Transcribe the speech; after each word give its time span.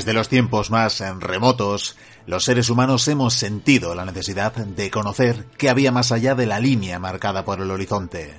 Desde 0.00 0.14
los 0.14 0.30
tiempos 0.30 0.70
más 0.70 1.00
remotos, 1.18 1.94
los 2.24 2.44
seres 2.44 2.70
humanos 2.70 3.06
hemos 3.08 3.34
sentido 3.34 3.94
la 3.94 4.06
necesidad 4.06 4.54
de 4.54 4.90
conocer 4.90 5.44
qué 5.58 5.68
había 5.68 5.92
más 5.92 6.10
allá 6.10 6.34
de 6.34 6.46
la 6.46 6.58
línea 6.58 6.98
marcada 6.98 7.44
por 7.44 7.60
el 7.60 7.70
horizonte. 7.70 8.34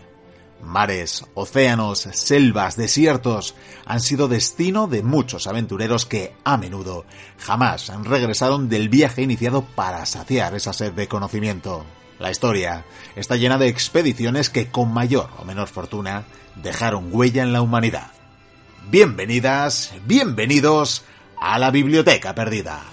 Mares, 0.64 1.24
océanos, 1.36 2.00
selvas, 2.14 2.78
desiertos 2.78 3.54
han 3.86 4.02
sido 4.02 4.28
destino 4.28 4.88
de 4.88 5.04
muchos 5.04 5.46
aventureros 5.46 6.08
que, 6.08 6.34
a 6.44 6.58
menudo, 6.58 7.06
jamás 7.38 7.92
regresaron 8.06 8.68
del 8.68 8.90
viaje 8.90 9.22
iniciado 9.22 9.62
para 9.62 10.08
saciar 10.08 10.56
esa 10.56 10.74
sed 10.74 10.94
de 10.94 11.08
conocimiento. 11.08 11.86
La 12.18 12.32
historia 12.32 12.86
está 13.16 13.36
llena 13.36 13.60
de 13.60 13.68
expediciones 13.68 14.50
que, 14.50 14.72
con 14.72 14.92
mayor 14.92 15.30
o 15.38 15.46
menor 15.46 15.68
fortuna, 15.68 16.24
dejaron 16.56 17.10
huella 17.12 17.44
en 17.44 17.54
la 17.54 17.62
humanidad. 17.62 18.14
Bienvenidas, 18.90 19.94
bienvenidos 20.08 21.04
a 21.42 21.58
la 21.58 21.72
biblioteca 21.72 22.36
perdida. 22.36 22.91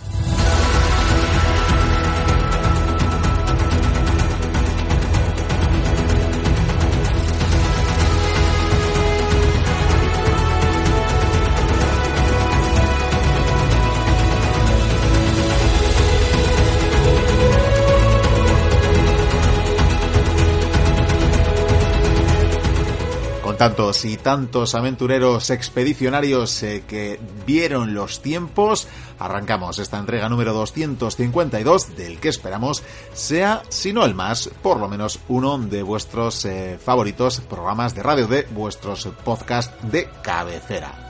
Tantos 23.59 24.05
y 24.05 24.17
tantos 24.17 24.77
aventureros 24.77 25.51
expedicionarios 25.51 26.62
eh, 26.62 26.84
que 26.87 27.19
vieron 27.45 27.92
los 27.92 28.23
tiempos, 28.23 28.87
arrancamos 29.19 29.81
esta 29.81 29.98
entrega 29.98 30.28
número 30.28 30.55
252 30.55 31.97
del 31.97 32.20
que 32.20 32.29
esperamos 32.29 32.84
sea, 33.12 33.62
si 33.69 33.92
no 33.92 34.05
el 34.05 34.14
más, 34.14 34.48
por 34.62 34.79
lo 34.79 34.89
menos 34.89 35.19
uno 35.29 35.59
de 35.59 35.83
vuestros 35.83 36.45
eh, 36.45 36.79
favoritos 36.83 37.41
programas 37.41 37.95
de 37.97 38.03
radio 38.05 38.29
de 38.29 38.47
vuestros 38.53 39.09
podcasts 39.25 39.75
de 39.91 40.09
cabecera. 40.23 41.08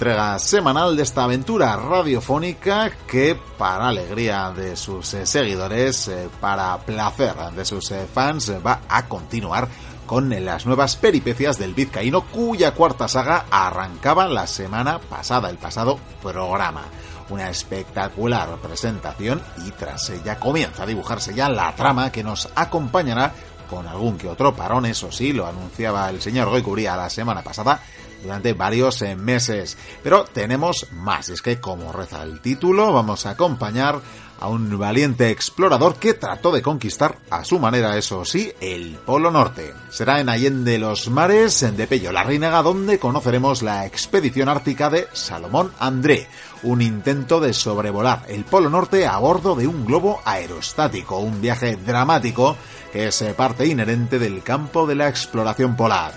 Entrega 0.00 0.38
semanal 0.38 0.96
de 0.96 1.02
esta 1.02 1.24
aventura 1.24 1.76
radiofónica 1.76 2.90
que, 3.06 3.38
para 3.58 3.88
alegría 3.88 4.50
de 4.50 4.74
sus 4.74 5.12
eh, 5.12 5.26
seguidores, 5.26 6.08
eh, 6.08 6.30
para 6.40 6.78
placer 6.78 7.34
de 7.54 7.66
sus 7.66 7.90
eh, 7.90 8.06
fans, 8.10 8.50
va 8.66 8.80
a 8.88 9.06
continuar 9.08 9.68
con 10.06 10.30
las 10.42 10.64
nuevas 10.64 10.96
peripecias 10.96 11.58
del 11.58 11.74
vizcaíno 11.74 12.22
cuya 12.22 12.72
cuarta 12.72 13.08
saga 13.08 13.44
arrancaba 13.50 14.26
la 14.26 14.46
semana 14.46 14.98
pasada, 15.00 15.50
el 15.50 15.58
pasado 15.58 16.00
programa. 16.22 16.84
Una 17.28 17.50
espectacular 17.50 18.56
presentación 18.56 19.42
y 19.66 19.70
tras 19.72 20.08
ella 20.08 20.40
comienza 20.40 20.84
a 20.84 20.86
dibujarse 20.86 21.34
ya 21.34 21.50
la 21.50 21.76
trama 21.76 22.10
que 22.10 22.24
nos 22.24 22.48
acompañará 22.54 23.34
con 23.68 23.86
algún 23.86 24.16
que 24.16 24.28
otro 24.28 24.56
parón, 24.56 24.86
eso 24.86 25.12
sí, 25.12 25.34
lo 25.34 25.46
anunciaba 25.46 26.08
el 26.08 26.22
señor 26.22 26.48
Goycuría 26.48 26.96
la 26.96 27.10
semana 27.10 27.42
pasada, 27.42 27.82
durante 28.22 28.52
varios 28.52 29.02
eh, 29.02 29.16
meses. 29.16 29.76
Pero 30.02 30.24
tenemos 30.24 30.86
más, 30.92 31.28
es 31.28 31.42
que 31.42 31.60
como 31.60 31.92
reza 31.92 32.22
el 32.22 32.40
título, 32.40 32.92
vamos 32.92 33.26
a 33.26 33.30
acompañar 33.30 34.00
a 34.40 34.48
un 34.48 34.78
valiente 34.78 35.30
explorador 35.30 35.96
que 35.96 36.14
trató 36.14 36.50
de 36.50 36.62
conquistar 36.62 37.18
a 37.28 37.44
su 37.44 37.58
manera, 37.58 37.96
eso 37.98 38.24
sí, 38.24 38.50
el 38.60 38.96
Polo 39.04 39.30
Norte. 39.30 39.74
Será 39.90 40.18
en 40.18 40.30
Allende 40.30 40.78
los 40.78 41.10
Mares, 41.10 41.62
en 41.62 41.76
de 41.76 41.86
Pello 41.86 42.10
la 42.10 42.24
Reinaga, 42.24 42.62
donde 42.62 42.98
conoceremos 42.98 43.62
la 43.62 43.84
expedición 43.84 44.48
ártica 44.48 44.88
de 44.88 45.08
Salomón 45.12 45.72
André, 45.78 46.26
un 46.62 46.80
intento 46.80 47.38
de 47.38 47.52
sobrevolar 47.52 48.24
el 48.28 48.44
Polo 48.44 48.70
Norte 48.70 49.06
a 49.06 49.18
bordo 49.18 49.54
de 49.54 49.66
un 49.66 49.84
globo 49.84 50.20
aerostático, 50.24 51.18
un 51.18 51.40
viaje 51.42 51.76
dramático 51.76 52.56
que 52.92 53.08
es 53.08 53.22
eh, 53.22 53.34
parte 53.34 53.66
inherente 53.66 54.18
del 54.18 54.42
campo 54.42 54.86
de 54.86 54.94
la 54.94 55.08
exploración 55.08 55.76
polar. 55.76 56.12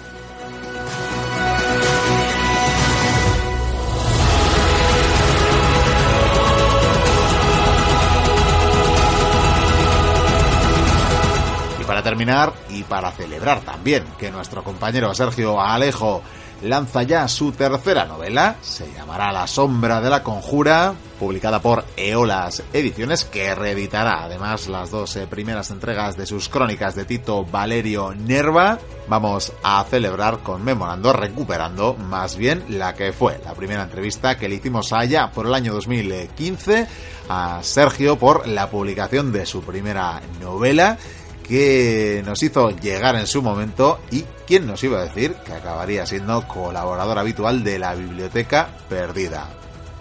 Terminar 12.04 12.54
y 12.70 12.84
para 12.84 13.12
celebrar 13.12 13.62
también 13.62 14.04
que 14.20 14.32
nuestro 14.32 14.64
compañero 14.64 15.14
Sergio 15.14 15.60
Alejo 15.60 16.22
lanza 16.64 17.04
ya 17.04 17.28
su 17.28 17.52
tercera 17.52 18.06
novela, 18.06 18.56
se 18.62 18.92
llamará 18.94 19.32
La 19.32 19.48
sombra 19.48 20.00
de 20.02 20.10
la 20.10 20.24
conjura, 20.24 20.94
publicada 21.20 21.62
por 21.62 21.84
Eolas 21.98 22.64
Ediciones, 22.72 23.26
que 23.26 23.54
reeditará 23.54 24.24
además 24.24 24.68
las 24.68 24.90
dos 24.90 25.16
eh, 25.16 25.28
primeras 25.28 25.72
entregas 25.72 26.16
de 26.16 26.26
sus 26.26 26.50
crónicas 26.50 26.96
de 26.96 27.06
Tito 27.06 27.46
Valerio 27.46 28.14
Nerva. 28.14 28.80
Vamos 29.08 29.52
a 29.64 29.84
celebrar 29.90 30.40
conmemorando, 30.40 31.12
recuperando 31.12 31.96
más 31.96 32.38
bien 32.38 32.64
la 32.70 32.94
que 32.94 33.12
fue 33.12 33.40
la 33.44 33.54
primera 33.54 33.84
entrevista 33.84 34.38
que 34.38 34.48
le 34.48 34.56
hicimos 34.56 34.94
allá 34.94 35.32
por 35.32 35.46
el 35.46 35.54
año 35.54 35.74
2015 35.74 36.88
a 37.30 37.60
Sergio 37.62 38.18
por 38.18 38.48
la 38.48 38.70
publicación 38.70 39.32
de 39.34 39.46
su 39.46 39.62
primera 39.62 40.22
novela 40.40 40.98
que 41.44 42.24
nos 42.26 42.42
hizo 42.42 42.72
llegar 42.72 43.16
en 43.16 43.28
su 43.28 43.42
momento 43.42 44.00
y 44.12 44.24
quién 44.48 44.66
nos 44.66 44.84
iba 44.84 45.00
a 45.00 45.04
decir 45.04 45.36
que 45.46 45.54
acabaría 45.54 46.06
siendo 46.06 46.48
colaborador 46.48 47.20
habitual 47.20 47.64
de 47.64 47.80
la 47.80 47.94
biblioteca 47.94 48.70
perdida. 48.90 49.50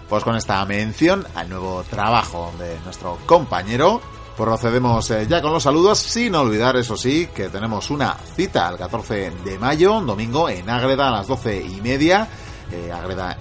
Pues 0.09 0.25
con 0.25 0.37
esta 0.37 0.65
mención 0.65 1.27
al 1.35 1.49
nuevo 1.49 1.85
trabajo 1.89 2.53
de 2.59 2.79
nuestro 2.85 3.19
compañero, 3.27 4.01
procedemos 4.37 5.11
eh, 5.11 5.27
ya 5.29 5.43
con 5.43 5.53
los 5.53 5.63
saludos, 5.63 5.99
sin 5.99 6.35
olvidar, 6.35 6.77
eso 6.77 6.97
sí, 6.97 7.29
que 7.35 7.49
tenemos 7.49 7.91
una 7.91 8.17
cita 8.37 8.69
el 8.69 8.77
14 8.77 9.31
de 9.45 9.59
mayo, 9.59 10.01
domingo, 10.01 10.49
en 10.49 10.69
Ágreda 10.69 11.09
a 11.09 11.13
las 11.13 11.29
12 11.29 11.63
y 11.63 11.81
media, 11.81 12.29
eh, 12.71 12.93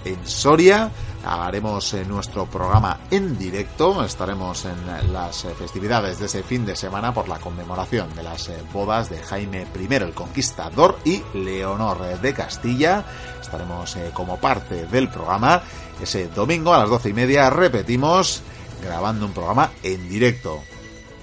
en 0.05 0.27
Soria, 0.27 0.91
haremos 1.23 1.93
eh, 1.93 2.05
nuestro 2.05 2.45
programa 2.45 2.99
en 3.09 3.37
directo. 3.37 4.03
Estaremos 4.03 4.65
en 4.65 5.13
las 5.13 5.45
eh, 5.45 5.53
festividades 5.57 6.19
de 6.19 6.25
ese 6.25 6.43
fin 6.43 6.65
de 6.65 6.75
semana 6.75 7.13
por 7.13 7.27
la 7.27 7.39
conmemoración 7.39 8.13
de 8.15 8.23
las 8.23 8.49
eh, 8.49 8.57
bodas 8.73 9.09
de 9.09 9.21
Jaime 9.21 9.67
I 9.79 9.93
el 9.95 10.13
Conquistador 10.13 10.97
y 11.05 11.21
Leonor 11.33 12.19
de 12.19 12.33
Castilla. 12.33 13.05
Estaremos 13.39 13.97
como 14.13 14.37
parte 14.37 14.85
del 14.87 15.09
programa 15.09 15.61
ese 16.01 16.27
domingo 16.29 16.73
a 16.73 16.79
las 16.79 16.89
doce 16.89 17.09
y 17.09 17.13
media. 17.13 17.49
Repetimos, 17.49 18.41
grabando 18.83 19.25
un 19.25 19.33
programa 19.33 19.71
en 19.83 20.07
directo. 20.09 20.61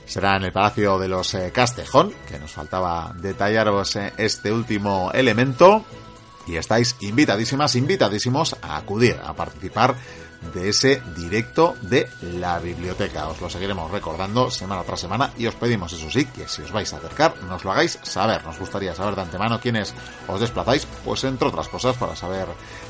Será 0.06 0.36
en 0.36 0.44
el 0.44 0.52
Palacio 0.52 0.98
de 0.98 1.08
los 1.08 1.36
Castejón, 1.52 2.12
que 2.26 2.38
nos 2.38 2.52
faltaba 2.52 3.12
detallaros 3.14 3.96
este 4.16 4.50
último 4.52 5.10
elemento 5.12 5.84
y 6.48 6.56
estáis 6.56 6.96
invitadísimas, 7.00 7.76
invitadísimos 7.76 8.56
a 8.62 8.76
acudir, 8.76 9.20
a 9.22 9.34
participar 9.34 9.94
de 10.54 10.68
ese 10.68 11.02
directo 11.16 11.76
de 11.82 12.08
la 12.22 12.58
biblioteca. 12.58 13.28
Os 13.28 13.40
lo 13.40 13.50
seguiremos 13.50 13.90
recordando 13.90 14.50
semana 14.50 14.82
tras 14.84 15.00
semana 15.00 15.32
y 15.36 15.46
os 15.46 15.54
pedimos, 15.54 15.92
eso 15.92 16.10
sí, 16.10 16.24
que 16.26 16.48
si 16.48 16.62
os 16.62 16.72
vais 16.72 16.92
a 16.92 16.98
acercar, 16.98 17.34
nos 17.42 17.64
lo 17.64 17.72
hagáis 17.72 17.98
saber. 18.02 18.44
Nos 18.44 18.58
gustaría 18.58 18.94
saber 18.94 19.16
de 19.16 19.22
antemano 19.22 19.60
quiénes 19.60 19.92
os 20.26 20.40
desplazáis, 20.40 20.86
pues 21.04 21.24
entre 21.24 21.48
otras 21.48 21.68
cosas 21.68 21.96
para 21.96 22.14
saber 22.16 22.46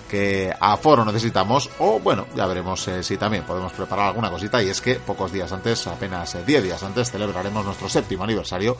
qué 0.09 0.55
aforo 0.61 1.05
necesitamos 1.05 1.71
o 1.79 1.99
bueno, 1.99 2.27
ya 2.35 2.47
veremos 2.47 2.87
eh, 2.89 3.03
si 3.03 3.17
también 3.17 3.45
podemos 3.45 3.73
preparar 3.73 4.09
alguna 4.09 4.31
cosita 4.31 4.63
y 4.63 4.69
es 4.69 4.81
que 4.81 4.97
pocos 4.97 5.33
días 5.33 5.51
antes, 5.53 5.87
apenas 5.87 6.35
10 6.47 6.49
eh, 6.49 6.63
días 6.63 6.83
antes, 6.83 7.11
celebraremos 7.11 7.65
nuestro 7.65 7.89
séptimo 7.89 8.25
aniversario, 8.25 8.77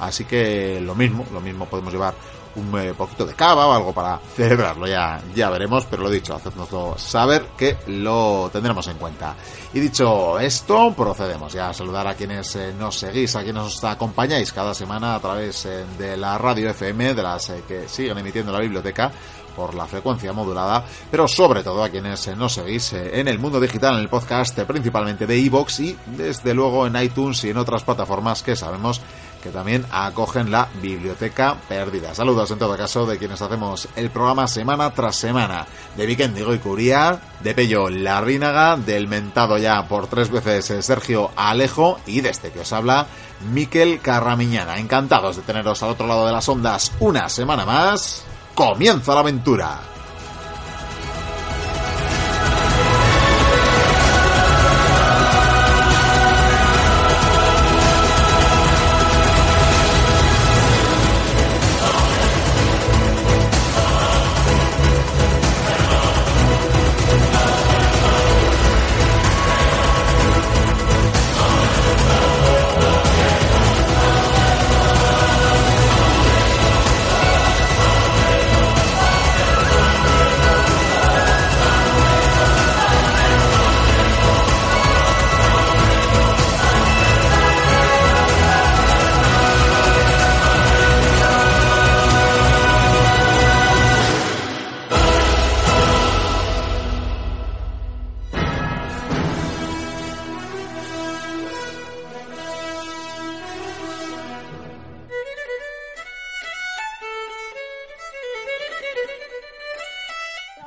así 0.00 0.24
que 0.24 0.80
lo 0.80 0.94
mismo, 0.94 1.26
lo 1.32 1.40
mismo 1.40 1.66
podemos 1.66 1.92
llevar 1.92 2.14
un 2.56 2.94
poquito 2.96 3.24
de 3.24 3.34
cava 3.34 3.66
o 3.66 3.72
algo 3.72 3.92
para 3.92 4.18
celebrarlo, 4.36 4.86
ya, 4.86 5.20
ya 5.34 5.50
veremos, 5.50 5.86
pero 5.86 6.02
lo 6.02 6.10
dicho, 6.10 6.34
hacednoslo 6.34 6.96
saber 6.98 7.46
que 7.56 7.76
lo 7.86 8.50
tendremos 8.52 8.86
en 8.88 8.98
cuenta. 8.98 9.34
Y 9.74 9.80
dicho 9.80 10.38
esto, 10.38 10.92
procedemos 10.94 11.52
ya 11.52 11.70
a 11.70 11.74
saludar 11.74 12.06
a 12.06 12.14
quienes 12.14 12.54
eh, 12.56 12.74
nos 12.78 12.98
seguís, 12.98 13.34
a 13.36 13.42
quienes 13.42 13.62
nos 13.62 13.84
acompañáis 13.84 14.52
cada 14.52 14.74
semana 14.74 15.14
a 15.14 15.20
través 15.20 15.64
eh, 15.66 15.84
de 15.98 16.16
la 16.16 16.36
radio 16.36 16.70
FM, 16.70 17.14
de 17.14 17.22
las 17.22 17.50
eh, 17.50 17.62
que 17.66 17.88
siguen 17.88 18.18
emitiendo 18.18 18.52
la 18.52 18.60
biblioteca 18.60 19.10
por 19.56 19.74
la 19.74 19.86
frecuencia 19.86 20.32
modulada, 20.32 20.84
pero 21.10 21.28
sobre 21.28 21.62
todo 21.62 21.84
a 21.84 21.90
quienes 21.90 22.26
nos 22.36 22.54
seguís 22.54 22.94
en 22.94 23.28
el 23.28 23.38
mundo 23.38 23.60
digital, 23.60 23.94
en 23.94 24.00
el 24.00 24.08
podcast 24.08 24.58
principalmente 24.60 25.26
de 25.26 25.38
iVoox 25.38 25.80
y 25.80 25.96
desde 26.06 26.54
luego 26.54 26.86
en 26.86 26.96
iTunes 26.96 27.44
y 27.44 27.50
en 27.50 27.58
otras 27.58 27.82
plataformas 27.82 28.42
que 28.42 28.56
sabemos 28.56 29.02
que 29.42 29.50
también 29.50 29.84
acogen 29.90 30.50
la 30.50 30.68
biblioteca 30.80 31.56
perdida. 31.68 32.14
Saludos 32.14 32.50
en 32.50 32.58
todo 32.58 32.76
caso 32.76 33.04
de 33.04 33.18
quienes 33.18 33.42
hacemos 33.42 33.88
el 33.96 34.10
programa 34.10 34.46
semana 34.46 34.90
tras 34.92 35.16
semana. 35.16 35.66
De 35.96 36.06
Vikendigo 36.06 36.54
y 36.54 36.58
Curía, 36.58 37.20
de 37.40 37.54
Pello 37.54 37.90
Larrínaga, 37.90 38.76
del 38.76 39.08
mentado 39.08 39.58
ya 39.58 39.86
por 39.88 40.06
tres 40.06 40.30
veces 40.30 40.84
Sergio 40.84 41.30
Alejo 41.36 41.98
y 42.06 42.20
de 42.20 42.30
este 42.30 42.50
que 42.50 42.60
os 42.60 42.72
habla 42.72 43.06
Miquel 43.52 44.00
Carramiñana. 44.00 44.78
Encantados 44.78 45.36
de 45.36 45.42
teneros 45.42 45.82
al 45.82 45.90
otro 45.90 46.06
lado 46.06 46.26
de 46.26 46.32
las 46.32 46.48
ondas 46.48 46.92
una 47.00 47.28
semana 47.28 47.66
más. 47.66 48.24
¡Comienza 48.54 49.14
la 49.14 49.20
aventura! 49.20 49.91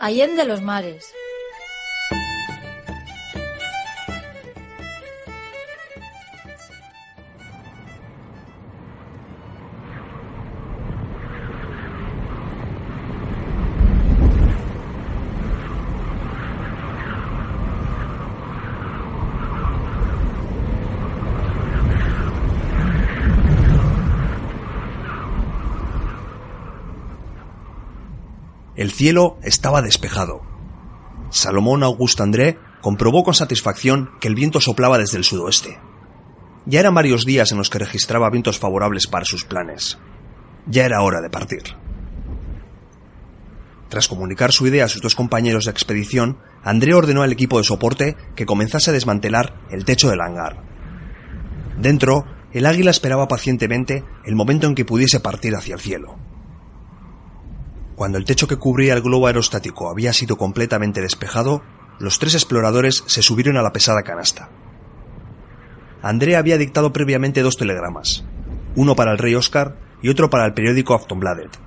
Allende 0.06 0.46
los 0.46 0.62
mares. 0.62 1.16
El 28.75 28.92
cielo 28.92 29.38
estaba 29.42 29.81
despejado. 29.81 30.42
Salomón 31.30 31.83
Augusto 31.83 32.24
André 32.24 32.60
comprobó 32.81 33.24
con 33.24 33.33
satisfacción 33.33 34.10
que 34.19 34.27
el 34.27 34.36
viento 34.36 34.60
soplaba 34.60 34.98
desde 34.98 35.18
el 35.18 35.24
sudoeste. 35.24 35.80
Ya 36.66 36.81
eran 36.81 36.94
varios 36.94 37.25
días 37.25 37.51
en 37.51 37.57
los 37.57 37.69
que 37.69 37.80
registraba 37.80 38.30
vientos 38.30 38.60
favorables 38.60 39.07
para 39.07 39.24
sus 39.25 39.45
planes. 39.45 39.98
Ya 40.68 40.86
era 40.86 41.01
hora 41.01 41.22
de 41.22 41.30
partir. 41.30 41.63
Tras 43.88 44.07
comunicar 44.07 44.51
su 44.51 44.68
idea 44.68 44.86
a 44.86 44.89
sus 44.89 45.01
dos 45.01 45.16
compañeros 45.16 45.66
de 45.66 45.71
expedición, 45.71 46.38
André 46.63 46.94
ordenó 46.95 47.21
al 47.21 47.31
equipo 47.31 47.60
de 47.60 47.63
soporte 47.63 48.18
que 48.36 48.45
comenzase 48.45 48.89
a 48.89 48.94
desmantelar 48.94 49.62
el 49.69 49.86
techo 49.86 50.10
del 50.10 50.21
hangar. 50.21 50.62
Dentro, 51.80 52.25
el 52.51 52.66
águila 52.66 52.92
esperaba 52.92 53.28
pacientemente 53.28 54.04
el 54.25 54.36
momento 54.36 54.68
en 54.68 54.75
que 54.75 54.86
pudiese 54.86 55.19
partir 55.19 55.56
hacia 55.56 55.75
el 55.75 55.81
cielo. 55.81 56.18
Cuando 57.95 58.18
el 58.18 58.25
techo 58.25 58.47
que 58.47 58.57
cubría 58.57 58.94
el 58.94 59.01
globo 59.01 59.27
aerostático 59.27 59.89
había 59.89 60.12
sido 60.12 60.38
completamente 60.38 61.01
despejado, 61.01 61.63
los 61.97 62.19
tres 62.19 62.33
exploradores 62.33 63.03
se 63.07 63.21
subieron 63.21 63.56
a 63.57 63.62
la 63.62 63.71
pesada 63.71 64.03
canasta. 64.03 64.50
Andrea 66.01 66.39
había 66.39 66.57
dictado 66.57 66.92
previamente 66.92 67.42
dos 67.42 67.57
telegramas, 67.57 68.25
uno 68.75 68.95
para 68.95 69.13
el 69.13 69.18
rey 69.18 69.33
Oscar 69.36 69.77
y 70.01 70.09
otro 70.09 70.30
para 70.30 70.45
el 70.45 70.53
periódico 70.53 70.94
Aftonbladet. 70.94 71.57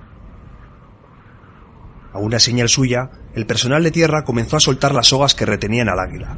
A 2.13 2.19
una 2.19 2.39
señal 2.39 2.69
suya, 2.69 3.09
el 3.33 3.45
personal 3.45 3.83
de 3.83 3.91
tierra 3.91 4.23
comenzó 4.23 4.57
a 4.57 4.61
soltar 4.61 4.93
las 4.93 5.07
sogas 5.07 5.35
que 5.35 5.45
retenían 5.45 5.89
al 5.89 5.99
águila. 5.99 6.37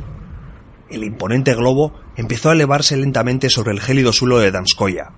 El 0.89 1.03
imponente 1.03 1.53
globo 1.53 1.93
empezó 2.15 2.49
a 2.49 2.53
elevarse 2.53 2.97
lentamente 2.97 3.49
sobre 3.49 3.71
el 3.71 3.81
gélido 3.81 4.13
suelo 4.13 4.39
de 4.39 4.51
Danskoya, 4.51 5.11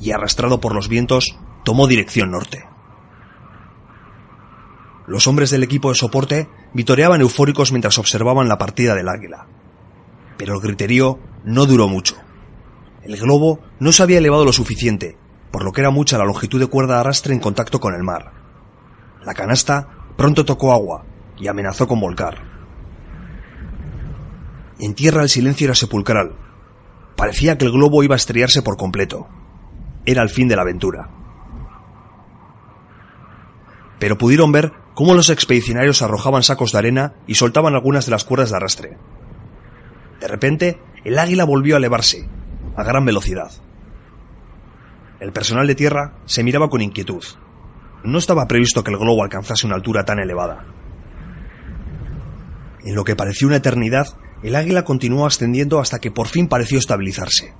y 0.00 0.10
arrastrado 0.10 0.60
por 0.60 0.74
los 0.74 0.88
vientos, 0.88 1.38
tomó 1.64 1.86
dirección 1.86 2.30
norte. 2.30 2.73
Los 5.06 5.26
hombres 5.26 5.50
del 5.50 5.62
equipo 5.62 5.90
de 5.90 5.96
soporte 5.96 6.48
vitoreaban 6.72 7.20
eufóricos 7.20 7.72
mientras 7.72 7.98
observaban 7.98 8.48
la 8.48 8.56
partida 8.56 8.94
del 8.94 9.08
águila. 9.08 9.46
Pero 10.38 10.54
el 10.54 10.60
griterío 10.60 11.18
no 11.44 11.66
duró 11.66 11.88
mucho. 11.88 12.16
El 13.02 13.16
globo 13.18 13.60
no 13.80 13.92
se 13.92 14.02
había 14.02 14.18
elevado 14.18 14.46
lo 14.46 14.52
suficiente, 14.52 15.18
por 15.50 15.62
lo 15.62 15.72
que 15.72 15.82
era 15.82 15.90
mucha 15.90 16.16
la 16.16 16.24
longitud 16.24 16.58
de 16.58 16.68
cuerda 16.68 16.94
de 16.94 17.00
arrastre 17.00 17.34
en 17.34 17.40
contacto 17.40 17.80
con 17.80 17.94
el 17.94 18.02
mar. 18.02 18.32
La 19.24 19.34
canasta 19.34 19.88
pronto 20.16 20.44
tocó 20.44 20.72
agua 20.72 21.04
y 21.36 21.48
amenazó 21.48 21.86
con 21.86 22.00
volcar. 22.00 22.42
En 24.78 24.94
tierra 24.94 25.22
el 25.22 25.28
silencio 25.28 25.66
era 25.66 25.74
sepulcral. 25.74 26.32
Parecía 27.14 27.58
que 27.58 27.66
el 27.66 27.72
globo 27.72 28.02
iba 28.02 28.14
a 28.14 28.16
estrellarse 28.16 28.62
por 28.62 28.76
completo. 28.76 29.28
Era 30.06 30.22
el 30.22 30.30
fin 30.30 30.48
de 30.48 30.56
la 30.56 30.62
aventura. 30.62 31.10
Pero 33.98 34.18
pudieron 34.18 34.50
ver 34.50 34.72
cómo 34.94 35.14
los 35.14 35.28
expedicionarios 35.28 36.02
arrojaban 36.02 36.42
sacos 36.42 36.72
de 36.72 36.78
arena 36.78 37.14
y 37.26 37.34
soltaban 37.34 37.74
algunas 37.74 38.06
de 38.06 38.12
las 38.12 38.24
cuerdas 38.24 38.50
de 38.50 38.56
arrastre. 38.56 38.96
De 40.20 40.28
repente, 40.28 40.80
el 41.04 41.18
águila 41.18 41.44
volvió 41.44 41.74
a 41.74 41.78
elevarse, 41.78 42.28
a 42.76 42.84
gran 42.84 43.04
velocidad. 43.04 43.50
El 45.20 45.32
personal 45.32 45.66
de 45.66 45.74
tierra 45.74 46.14
se 46.26 46.42
miraba 46.42 46.70
con 46.70 46.80
inquietud. 46.80 47.24
No 48.04 48.18
estaba 48.18 48.46
previsto 48.46 48.84
que 48.84 48.90
el 48.90 48.98
globo 48.98 49.22
alcanzase 49.22 49.66
una 49.66 49.76
altura 49.76 50.04
tan 50.04 50.18
elevada. 50.18 50.64
En 52.84 52.94
lo 52.94 53.04
que 53.04 53.16
pareció 53.16 53.48
una 53.48 53.56
eternidad, 53.56 54.08
el 54.42 54.56
águila 54.56 54.84
continuó 54.84 55.26
ascendiendo 55.26 55.80
hasta 55.80 55.98
que 55.98 56.10
por 56.10 56.28
fin 56.28 56.48
pareció 56.48 56.78
estabilizarse. 56.78 57.54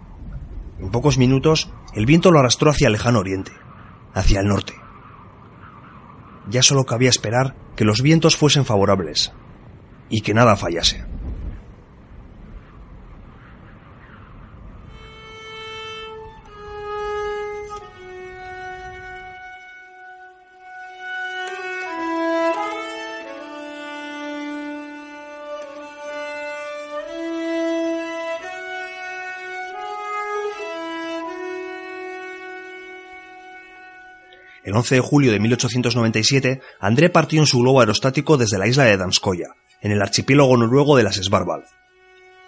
En 0.78 0.90
pocos 0.90 1.16
minutos, 1.16 1.72
el 1.94 2.04
viento 2.04 2.30
lo 2.30 2.40
arrastró 2.40 2.70
hacia 2.70 2.88
el 2.88 2.92
lejano 2.92 3.20
oriente, 3.20 3.52
hacia 4.12 4.40
el 4.40 4.48
norte 4.48 4.83
ya 6.48 6.62
solo 6.62 6.84
cabía 6.84 7.08
esperar 7.08 7.54
que 7.76 7.84
los 7.84 8.02
vientos 8.02 8.36
fuesen 8.36 8.64
favorables 8.64 9.32
y 10.08 10.20
que 10.20 10.34
nada 10.34 10.56
fallase. 10.56 11.04
El 34.74 34.78
11 34.78 34.96
de 34.96 35.00
julio 35.02 35.30
de 35.30 35.38
1897, 35.38 36.60
André 36.80 37.08
partió 37.08 37.38
en 37.38 37.46
su 37.46 37.60
globo 37.60 37.78
aerostático 37.78 38.36
desde 38.36 38.58
la 38.58 38.66
isla 38.66 38.82
de 38.82 38.96
Danskoya, 38.96 39.50
en 39.80 39.92
el 39.92 40.02
archipiélago 40.02 40.56
noruego 40.56 40.96
de 40.96 41.04
las 41.04 41.14
Svalbard. 41.14 41.62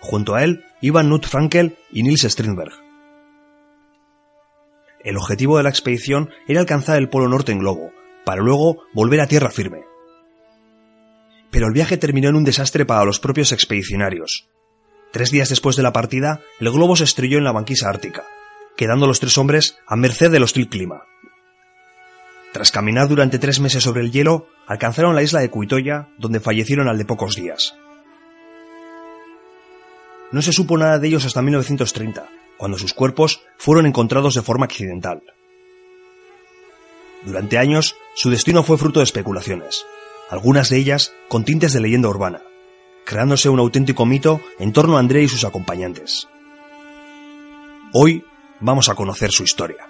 Junto 0.01 0.35
a 0.35 0.43
él 0.43 0.65
iban 0.81 1.07
Knut 1.07 1.25
Frankel 1.29 1.77
y 1.93 2.03
Nils 2.03 2.25
Strindberg. 2.25 2.73
El 5.05 5.19
objetivo 5.19 5.57
de 5.57 5.63
la 5.63 5.69
expedición 5.69 6.31
era 6.49 6.59
alcanzar 6.59 6.97
el 6.97 7.09
Polo 7.09 7.29
Norte 7.29 7.53
en 7.53 7.61
globo, 7.61 7.93
para 8.25 8.43
luego 8.43 8.83
volver 8.93 9.21
a 9.21 9.29
tierra 9.29 9.51
firme. 9.51 9.83
pero 11.53 11.69
el 11.69 11.75
viaje 11.75 11.97
terminó 11.97 12.29
en 12.29 12.35
un 12.35 12.45
desastre 12.45 12.85
para 12.85 13.05
los 13.05 13.21
propios 13.21 13.53
expedicionarios. 13.53 14.49
Tres 15.13 15.31
días 15.31 15.49
después 15.49 15.77
de 15.77 15.85
la 15.85 15.93
partida, 15.93 16.41
el 16.59 16.73
globo 16.73 16.97
se 16.97 17.05
estrelló 17.05 17.39
en 17.39 17.45
la 17.45 17.53
banquisa 17.53 17.89
ártica, 17.89 18.25
quedando 18.77 19.07
los 19.07 19.21
tres 19.21 19.39
hombres 19.39 19.79
a 19.87 19.95
merced 19.95 20.33
del 20.33 20.43
hostil 20.43 20.69
clima. 20.69 21.05
Tras 22.57 22.73
caminar 22.73 23.07
durante 23.07 23.39
tres 23.39 23.61
meses 23.61 23.83
sobre 23.83 24.01
el 24.01 24.11
hielo, 24.11 24.49
alcanzaron 24.67 25.15
la 25.15 25.23
isla 25.23 25.41
de 25.41 25.51
Cuitoya, 25.51 26.09
donde 26.17 26.41
fallecieron 26.41 26.89
al 26.89 26.97
de 26.97 27.05
pocos 27.05 27.37
días. 27.37 27.75
No 30.33 30.41
se 30.41 30.55
supo 30.55 30.79
nada 30.79 30.99
de 30.99 31.07
ellos 31.07 31.27
hasta 31.27 31.43
1930, 31.43 32.27
cuando 32.57 32.79
sus 32.79 32.95
cuerpos 32.95 33.43
fueron 33.59 33.85
encontrados 33.85 34.35
de 34.37 34.41
forma 34.41 34.65
accidental. 34.65 35.23
Durante 37.27 37.59
años, 37.59 37.95
su 38.15 38.31
destino 38.31 38.63
fue 38.63 38.79
fruto 38.79 39.01
de 39.01 39.05
especulaciones, 39.05 39.85
algunas 40.31 40.71
de 40.71 40.79
ellas 40.79 41.13
con 41.29 41.45
tintes 41.45 41.75
de 41.75 41.83
leyenda 41.83 42.09
urbana, 42.09 42.41
creándose 43.05 43.51
un 43.51 43.59
auténtico 43.61 44.07
mito 44.07 44.41
en 44.59 44.73
torno 44.73 44.97
a 44.97 45.01
André 45.01 45.23
y 45.23 45.29
sus 45.29 45.45
acompañantes. 45.45 46.27
Hoy 47.93 48.25
vamos 48.61 48.89
a 48.89 48.95
conocer 48.95 49.31
su 49.31 49.43
historia. 49.43 49.89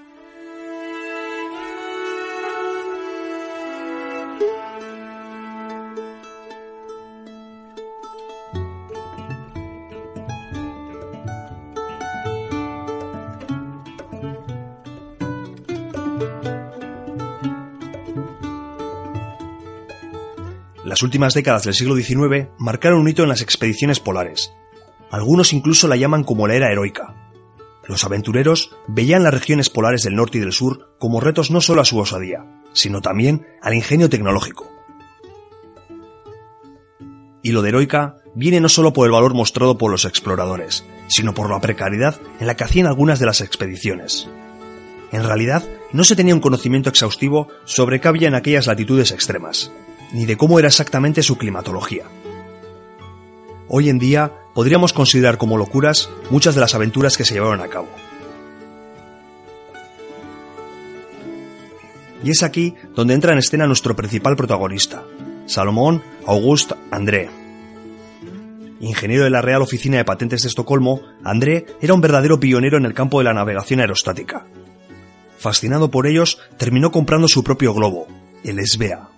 Las 20.97 21.03
últimas 21.03 21.35
décadas 21.35 21.65
del 21.65 21.75
siglo 21.75 21.95
XIX 21.95 22.49
marcaron 22.57 23.01
un 23.01 23.09
hito 23.11 23.23
en 23.23 23.29
las 23.29 23.43
expediciones 23.43 24.01
polares. 24.01 24.55
Algunos 25.11 25.53
incluso 25.53 25.89
la 25.89 25.97
llaman 25.97 26.25
como 26.25 26.47
la 26.47 26.55
era 26.55 26.73
heroica. 26.73 27.15
Los 27.87 28.05
aventureros 28.05 28.75
veían 28.89 29.23
las 29.23 29.35
regiones 29.35 29.69
polares 29.69 30.05
del 30.05 30.17
norte 30.17 30.39
y 30.39 30.41
del 30.41 30.55
sur 30.55 30.97
como 30.99 31.21
retos 31.21 31.51
no 31.51 31.61
solo 31.61 31.83
a 31.83 31.85
su 31.85 31.99
osadía, 31.99 32.47
sino 32.73 33.03
también 33.03 33.47
al 33.61 33.75
ingenio 33.75 34.09
tecnológico. 34.09 34.73
Y 37.43 37.53
lo 37.53 37.61
de 37.61 37.69
heroica 37.69 38.17
viene 38.35 38.61
no 38.61 38.71
solo 38.71 38.95
por 38.95 39.05
el 39.05 39.13
valor 39.13 39.35
mostrado 39.35 39.77
por 39.77 39.91
los 39.91 40.07
exploradores, 40.07 40.83
sino 41.09 41.35
por 41.35 41.51
la 41.51 41.61
precariedad 41.61 42.19
en 42.41 42.47
la 42.47 42.57
que 42.57 42.65
hacían 42.65 42.87
algunas 42.87 43.19
de 43.19 43.27
las 43.27 43.43
expediciones. 43.43 44.31
En 45.13 45.25
realidad, 45.25 45.63
no 45.93 46.05
se 46.05 46.17
tenía 46.17 46.35
un 46.35 46.41
conocimiento 46.41 46.89
exhaustivo 46.89 47.49
sobre 47.67 48.01
qué 48.01 48.09
había 48.09 48.29
en 48.29 48.35
aquellas 48.35 48.67
latitudes 48.67 49.13
extremas, 49.13 49.71
ni 50.13 50.25
de 50.25 50.37
cómo 50.37 50.59
era 50.59 50.69
exactamente 50.69 51.23
su 51.23 51.37
climatología. 51.37 52.05
Hoy 53.69 53.89
en 53.89 53.99
día 53.99 54.33
podríamos 54.55 54.93
considerar 54.93 55.39
como 55.39 55.59
locuras 55.59 56.09
muchas 56.31 56.55
de 56.55 56.61
las 56.61 56.75
aventuras 56.75 57.17
que 57.17 57.25
se 57.25 57.35
llevaron 57.35 57.61
a 57.61 57.69
cabo. 57.69 57.89
Y 62.23 62.31
es 62.31 62.43
aquí 62.43 62.75
donde 62.95 63.15
entra 63.15 63.33
en 63.33 63.39
escena 63.39 63.67
nuestro 63.67 63.95
principal 63.95 64.37
protagonista, 64.37 65.05
Salomón 65.47 66.03
August 66.27 66.73
André. 66.91 67.29
Ingeniero 68.81 69.25
de 69.25 69.31
la 69.31 69.43
Real 69.43 69.63
Oficina 69.63 69.97
de 69.97 70.05
Patentes 70.05 70.43
de 70.43 70.49
Estocolmo, 70.49 71.01
André 71.25 71.67
era 71.81 71.95
un 71.95 72.01
verdadero 72.01 72.39
pionero 72.39 72.79
en 72.79 72.85
el 72.85 72.95
campo 72.95 73.19
de 73.19 73.25
la 73.25 73.35
navegación 73.35 73.81
aerostática. 73.81 74.47
Fascinado 75.39 75.91
por 75.91 76.07
ellos, 76.07 76.39
terminó 76.57 76.91
comprando 76.91 77.29
su 77.29 77.43
propio 77.43 77.75
globo, 77.75 78.07
el 78.45 78.65
Svea. 78.67 79.09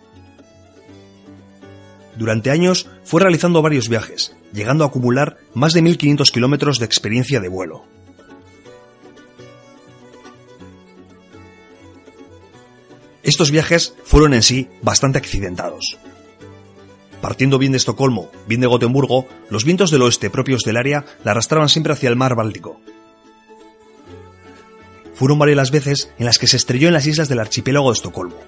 Durante 2.19 2.51
años 2.51 2.89
fue 3.05 3.21
realizando 3.21 3.63
varios 3.63 3.89
viajes, 3.89 4.35
llegando 4.53 4.83
a 4.83 4.89
acumular 4.89 5.37
más 5.55 5.73
de 5.73 5.85
1.500 5.85 6.33
kilómetros 6.33 6.81
de 6.81 6.85
experiencia 6.85 7.39
de 7.39 7.49
vuelo. 7.49 7.85
Estos 13.23 13.53
viajes 13.53 13.95
fueron 14.03 14.35
en 14.35 14.43
sí 14.43 14.69
bastante 14.83 15.19
accidentados. 15.19 15.97
Partiendo 17.21 17.57
bien 17.57 17.71
de 17.71 17.79
Estocolmo, 17.79 18.33
bien 18.49 18.63
de 18.63 18.67
Gotemburgo, 18.67 19.29
los 19.49 19.65
vientos 19.65 19.93
del 19.93 20.03
oeste 20.03 20.29
propios 20.29 20.65
del 20.65 20.77
área 20.77 21.05
la 21.23 21.31
arrastraban 21.31 21.69
siempre 21.69 21.93
hacia 21.93 22.09
el 22.09 22.17
mar 22.17 22.35
Báltico. 22.35 22.81
Fueron 25.15 25.39
varias 25.39 25.57
las 25.57 25.71
veces 25.71 26.13
en 26.19 26.27
las 26.27 26.39
que 26.39 26.49
se 26.49 26.57
estrelló 26.57 26.89
en 26.89 26.95
las 26.95 27.07
islas 27.07 27.29
del 27.29 27.39
archipiélago 27.39 27.91
de 27.91 27.95
Estocolmo. 27.95 28.39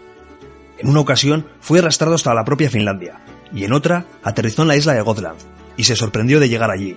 En 0.78 0.88
una 0.88 1.00
ocasión 1.00 1.46
fue 1.60 1.78
arrastrado 1.78 2.16
hasta 2.16 2.34
la 2.34 2.44
propia 2.44 2.70
Finlandia, 2.70 3.20
y 3.52 3.64
en 3.64 3.72
otra 3.72 4.06
aterrizó 4.22 4.62
en 4.62 4.68
la 4.68 4.76
isla 4.76 4.94
de 4.94 5.02
Gotland, 5.02 5.38
y 5.76 5.84
se 5.84 5.96
sorprendió 5.96 6.40
de 6.40 6.48
llegar 6.48 6.70
allí, 6.70 6.96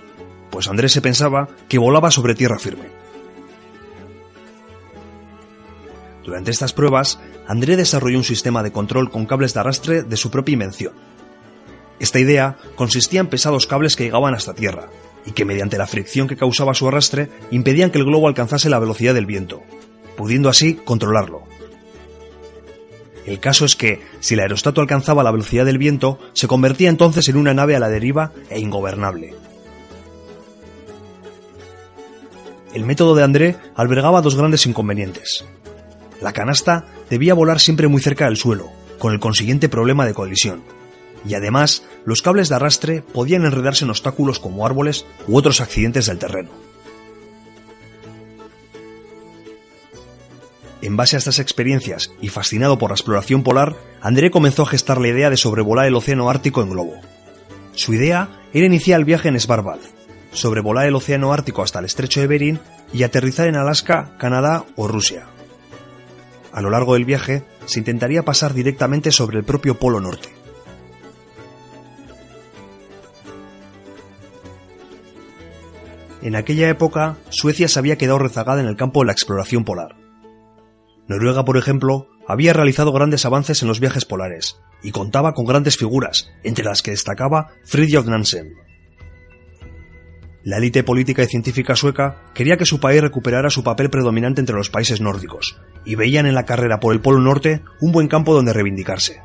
pues 0.50 0.68
Andrés 0.68 0.92
se 0.92 1.02
pensaba 1.02 1.48
que 1.68 1.78
volaba 1.78 2.10
sobre 2.10 2.34
tierra 2.34 2.58
firme. 2.58 2.88
Durante 6.24 6.50
estas 6.50 6.72
pruebas, 6.72 7.20
André 7.46 7.76
desarrolló 7.76 8.18
un 8.18 8.24
sistema 8.24 8.62
de 8.62 8.72
control 8.72 9.10
con 9.10 9.26
cables 9.26 9.52
de 9.52 9.60
arrastre 9.60 10.02
de 10.02 10.16
su 10.16 10.30
propia 10.30 10.54
invención. 10.54 10.94
Esta 11.98 12.18
idea 12.18 12.56
consistía 12.76 13.20
en 13.20 13.26
pesados 13.26 13.66
cables 13.66 13.94
que 13.94 14.04
llegaban 14.04 14.34
hasta 14.34 14.54
tierra, 14.54 14.88
y 15.26 15.32
que 15.32 15.44
mediante 15.44 15.78
la 15.78 15.86
fricción 15.86 16.28
que 16.28 16.36
causaba 16.36 16.74
su 16.74 16.88
arrastre 16.88 17.30
impedían 17.50 17.90
que 17.90 17.98
el 17.98 18.04
globo 18.04 18.28
alcanzase 18.28 18.68
la 18.68 18.78
velocidad 18.78 19.14
del 19.14 19.26
viento, 19.26 19.62
pudiendo 20.16 20.48
así 20.48 20.74
controlarlo. 20.74 21.42
El 23.26 23.40
caso 23.40 23.64
es 23.64 23.74
que, 23.74 24.02
si 24.20 24.34
el 24.34 24.40
aerostato 24.40 24.80
alcanzaba 24.80 25.22
la 25.22 25.30
velocidad 25.30 25.64
del 25.64 25.78
viento, 25.78 26.18
se 26.34 26.46
convertía 26.46 26.90
entonces 26.90 27.28
en 27.28 27.36
una 27.36 27.54
nave 27.54 27.74
a 27.74 27.80
la 27.80 27.88
deriva 27.88 28.32
e 28.50 28.60
ingobernable. 28.60 29.34
El 32.74 32.84
método 32.84 33.14
de 33.14 33.22
André 33.22 33.56
albergaba 33.76 34.20
dos 34.20 34.36
grandes 34.36 34.66
inconvenientes. 34.66 35.44
La 36.20 36.32
canasta 36.32 36.86
debía 37.08 37.34
volar 37.34 37.60
siempre 37.60 37.88
muy 37.88 38.02
cerca 38.02 38.26
del 38.26 38.36
suelo, 38.36 38.70
con 38.98 39.12
el 39.12 39.20
consiguiente 39.20 39.68
problema 39.68 40.04
de 40.04 40.14
colisión. 40.14 40.62
Y 41.26 41.34
además, 41.34 41.84
los 42.04 42.20
cables 42.20 42.48
de 42.48 42.56
arrastre 42.56 43.02
podían 43.02 43.44
enredarse 43.44 43.84
en 43.84 43.90
obstáculos 43.90 44.38
como 44.38 44.66
árboles 44.66 45.06
u 45.26 45.38
otros 45.38 45.60
accidentes 45.60 46.06
del 46.06 46.18
terreno. 46.18 46.50
En 50.84 50.98
base 50.98 51.16
a 51.16 51.18
estas 51.18 51.38
experiencias 51.38 52.12
y 52.20 52.28
fascinado 52.28 52.76
por 52.76 52.90
la 52.90 52.94
exploración 52.94 53.42
polar, 53.42 53.74
André 54.02 54.30
comenzó 54.30 54.64
a 54.64 54.66
gestar 54.66 55.00
la 55.00 55.08
idea 55.08 55.30
de 55.30 55.38
sobrevolar 55.38 55.86
el 55.86 55.94
océano 55.94 56.28
Ártico 56.28 56.60
en 56.60 56.68
globo. 56.68 56.92
Su 57.72 57.94
idea 57.94 58.42
era 58.52 58.66
iniciar 58.66 59.00
el 59.00 59.06
viaje 59.06 59.30
en 59.30 59.40
Svalbard, 59.40 59.80
sobrevolar 60.32 60.86
el 60.86 60.94
océano 60.94 61.32
Ártico 61.32 61.62
hasta 61.62 61.78
el 61.78 61.86
estrecho 61.86 62.20
de 62.20 62.26
Bering 62.26 62.60
y 62.92 63.02
aterrizar 63.02 63.48
en 63.48 63.56
Alaska, 63.56 64.14
Canadá 64.18 64.66
o 64.76 64.86
Rusia. 64.86 65.24
A 66.52 66.60
lo 66.60 66.68
largo 66.68 66.92
del 66.92 67.06
viaje 67.06 67.44
se 67.64 67.78
intentaría 67.78 68.22
pasar 68.22 68.52
directamente 68.52 69.10
sobre 69.10 69.38
el 69.38 69.44
propio 69.44 69.78
Polo 69.78 70.00
Norte. 70.02 70.28
En 76.20 76.36
aquella 76.36 76.68
época, 76.68 77.16
Suecia 77.30 77.68
se 77.68 77.78
había 77.78 77.96
quedado 77.96 78.18
rezagada 78.18 78.60
en 78.60 78.66
el 78.66 78.76
campo 78.76 79.00
de 79.00 79.06
la 79.06 79.12
exploración 79.12 79.64
polar. 79.64 80.03
Noruega, 81.06 81.44
por 81.44 81.56
ejemplo, 81.56 82.08
había 82.26 82.52
realizado 82.52 82.92
grandes 82.92 83.26
avances 83.26 83.62
en 83.62 83.68
los 83.68 83.80
viajes 83.80 84.04
polares 84.04 84.60
y 84.82 84.90
contaba 84.90 85.34
con 85.34 85.44
grandes 85.44 85.76
figuras, 85.76 86.30
entre 86.42 86.64
las 86.64 86.82
que 86.82 86.90
destacaba 86.90 87.52
Fridtjof 87.64 88.06
Nansen. 88.06 88.54
La 90.42 90.58
élite 90.58 90.82
política 90.82 91.22
y 91.22 91.26
científica 91.26 91.74
sueca 91.74 92.22
quería 92.34 92.58
que 92.58 92.66
su 92.66 92.78
país 92.78 93.00
recuperara 93.00 93.48
su 93.48 93.64
papel 93.64 93.88
predominante 93.88 94.40
entre 94.40 94.56
los 94.56 94.68
países 94.68 95.00
nórdicos, 95.00 95.58
y 95.86 95.94
veían 95.94 96.26
en 96.26 96.34
la 96.34 96.44
carrera 96.44 96.80
por 96.80 96.92
el 96.92 97.00
Polo 97.00 97.20
Norte 97.20 97.62
un 97.80 97.92
buen 97.92 98.08
campo 98.08 98.34
donde 98.34 98.52
reivindicarse. 98.52 99.22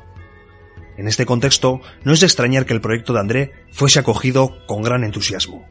En 0.96 1.08
este 1.08 1.26
contexto, 1.26 1.80
no 2.04 2.12
es 2.12 2.20
de 2.20 2.26
extrañar 2.26 2.66
que 2.66 2.74
el 2.74 2.80
proyecto 2.80 3.12
de 3.12 3.20
André 3.20 3.52
fuese 3.70 3.98
acogido 3.98 4.66
con 4.66 4.82
gran 4.82 5.04
entusiasmo. 5.04 5.66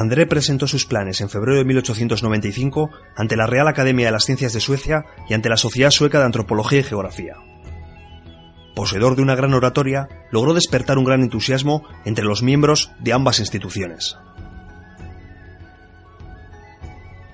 André 0.00 0.24
presentó 0.24 0.66
sus 0.66 0.86
planes 0.86 1.20
en 1.20 1.28
febrero 1.28 1.58
de 1.58 1.64
1895 1.66 2.88
ante 3.16 3.36
la 3.36 3.46
Real 3.46 3.68
Academia 3.68 4.06
de 4.06 4.12
las 4.12 4.24
Ciencias 4.24 4.54
de 4.54 4.60
Suecia 4.60 5.04
y 5.28 5.34
ante 5.34 5.50
la 5.50 5.58
Sociedad 5.58 5.90
Sueca 5.90 6.18
de 6.18 6.24
Antropología 6.24 6.80
y 6.80 6.84
Geografía. 6.84 7.34
Poseedor 8.74 9.14
de 9.14 9.20
una 9.20 9.34
gran 9.34 9.52
oratoria, 9.52 10.08
logró 10.30 10.54
despertar 10.54 10.96
un 10.96 11.04
gran 11.04 11.20
entusiasmo 11.20 11.82
entre 12.06 12.24
los 12.24 12.42
miembros 12.42 12.92
de 12.98 13.12
ambas 13.12 13.40
instituciones. 13.40 14.16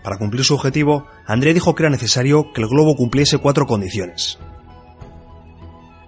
Para 0.03 0.19
cumplir 0.19 0.43
su 0.43 0.55
objetivo, 0.55 1.07
André 1.25 1.55
dijo 1.55 1.77
que 1.77 1.85
era 1.85 1.91
necesario 1.91 2.53
que 2.53 2.63
el 2.63 2.69
globo 2.69 2.97
cumpliese 2.97 3.39
cuatro 3.39 3.67
condiciones. 3.67 4.41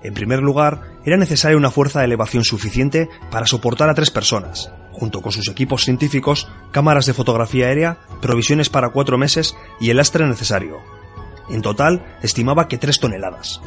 En 0.03 0.13
primer 0.13 0.41
lugar, 0.41 0.81
era 1.05 1.17
necesaria 1.17 1.57
una 1.57 1.71
fuerza 1.71 2.01
de 2.01 2.07
elevación 2.07 2.43
suficiente 2.43 3.09
para 3.31 3.47
soportar 3.47 3.91
a 3.91 3.95
tres 3.95 4.11
personas, 4.11 4.73
junto 4.99 5.23
con 5.23 5.33
sus 5.33 5.49
equipos 5.49 5.85
científicos, 5.85 6.49
cámaras 6.73 7.07
de 7.07 7.15
fotografía 7.15 7.67
aérea, 7.67 7.99
provisiones 8.21 8.69
para 8.69 8.91
cuatro 8.91 9.17
meses 9.17 9.57
y 9.81 9.91
el 9.91 9.99
lastre 9.99 10.27
necesario. 10.27 10.79
En 11.49 11.63
total, 11.63 12.05
estimaba 12.23 12.69
que 12.69 12.79
tres 12.79 12.99
toneladas. 12.99 13.61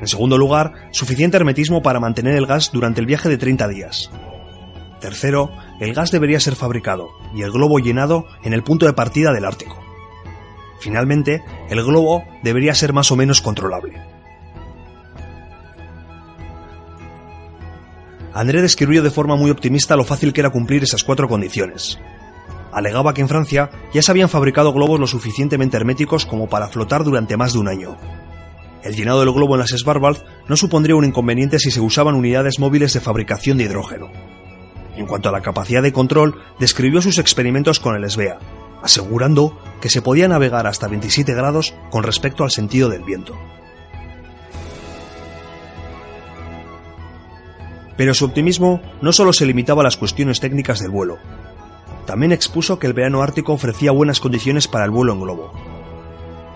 En 0.00 0.06
segundo 0.06 0.38
lugar, 0.38 0.88
suficiente 0.92 1.36
hermetismo 1.36 1.82
para 1.82 2.00
mantener 2.00 2.36
el 2.36 2.46
gas 2.46 2.70
durante 2.72 3.00
el 3.00 3.06
viaje 3.06 3.28
de 3.28 3.38
30 3.38 3.68
días. 3.68 4.10
Tercero, 5.00 5.50
el 5.80 5.92
gas 5.92 6.10
debería 6.10 6.40
ser 6.40 6.54
fabricado 6.54 7.08
y 7.34 7.42
el 7.42 7.50
globo 7.50 7.78
llenado 7.78 8.26
en 8.44 8.52
el 8.52 8.62
punto 8.62 8.86
de 8.86 8.92
partida 8.92 9.32
del 9.32 9.44
Ártico. 9.44 9.76
Finalmente, 10.80 11.42
el 11.68 11.82
globo 11.82 12.22
debería 12.42 12.74
ser 12.74 12.92
más 12.92 13.10
o 13.10 13.16
menos 13.16 13.42
controlable. 13.42 14.17
André 18.38 18.62
describió 18.62 19.02
de 19.02 19.10
forma 19.10 19.34
muy 19.34 19.50
optimista 19.50 19.96
lo 19.96 20.04
fácil 20.04 20.32
que 20.32 20.42
era 20.42 20.50
cumplir 20.50 20.84
esas 20.84 21.02
cuatro 21.02 21.26
condiciones. 21.26 21.98
Alegaba 22.70 23.12
que 23.12 23.20
en 23.20 23.28
Francia 23.28 23.68
ya 23.92 24.00
se 24.00 24.12
habían 24.12 24.28
fabricado 24.28 24.72
globos 24.72 25.00
lo 25.00 25.08
suficientemente 25.08 25.76
herméticos 25.76 26.24
como 26.24 26.48
para 26.48 26.68
flotar 26.68 27.02
durante 27.02 27.36
más 27.36 27.54
de 27.54 27.58
un 27.58 27.66
año. 27.66 27.96
El 28.84 28.94
llenado 28.94 29.18
del 29.18 29.32
globo 29.32 29.56
en 29.56 29.58
las 29.58 29.70
Svalbard 29.70 30.18
no 30.46 30.56
supondría 30.56 30.94
un 30.94 31.04
inconveniente 31.04 31.58
si 31.58 31.72
se 31.72 31.80
usaban 31.80 32.14
unidades 32.14 32.60
móviles 32.60 32.92
de 32.92 33.00
fabricación 33.00 33.58
de 33.58 33.64
hidrógeno. 33.64 34.08
En 34.94 35.06
cuanto 35.06 35.30
a 35.30 35.32
la 35.32 35.42
capacidad 35.42 35.82
de 35.82 35.92
control, 35.92 36.40
describió 36.60 37.02
sus 37.02 37.18
experimentos 37.18 37.80
con 37.80 37.96
el 37.96 38.08
SBA, 38.08 38.38
asegurando 38.84 39.60
que 39.80 39.90
se 39.90 40.00
podía 40.00 40.28
navegar 40.28 40.68
hasta 40.68 40.86
27 40.86 41.34
grados 41.34 41.74
con 41.90 42.04
respecto 42.04 42.44
al 42.44 42.52
sentido 42.52 42.88
del 42.88 43.02
viento. 43.02 43.36
Pero 47.98 48.14
su 48.14 48.24
optimismo 48.24 48.80
no 49.02 49.12
solo 49.12 49.34
se 49.34 49.44
limitaba 49.44 49.82
a 49.82 49.84
las 49.84 49.98
cuestiones 49.98 50.40
técnicas 50.40 50.78
del 50.78 50.90
vuelo. 50.90 51.18
También 52.06 52.32
expuso 52.32 52.78
que 52.78 52.86
el 52.86 52.94
verano 52.94 53.22
ártico 53.22 53.52
ofrecía 53.52 53.90
buenas 53.90 54.20
condiciones 54.20 54.68
para 54.68 54.86
el 54.86 54.90
vuelo 54.90 55.12
en 55.12 55.20
globo. 55.20 55.52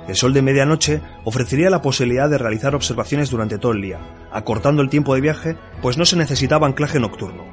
El 0.08 0.16
sol 0.16 0.32
de 0.32 0.40
medianoche 0.40 1.00
ofrecería 1.24 1.68
la 1.68 1.82
posibilidad 1.82 2.30
de 2.30 2.38
realizar 2.38 2.74
observaciones 2.74 3.28
durante 3.28 3.58
todo 3.58 3.72
el 3.72 3.82
día, 3.82 3.98
acortando 4.32 4.82
el 4.82 4.88
tiempo 4.88 5.14
de 5.14 5.20
viaje, 5.20 5.56
pues 5.82 5.98
no 5.98 6.06
se 6.06 6.16
necesitaba 6.16 6.66
anclaje 6.66 6.98
nocturno. 7.00 7.44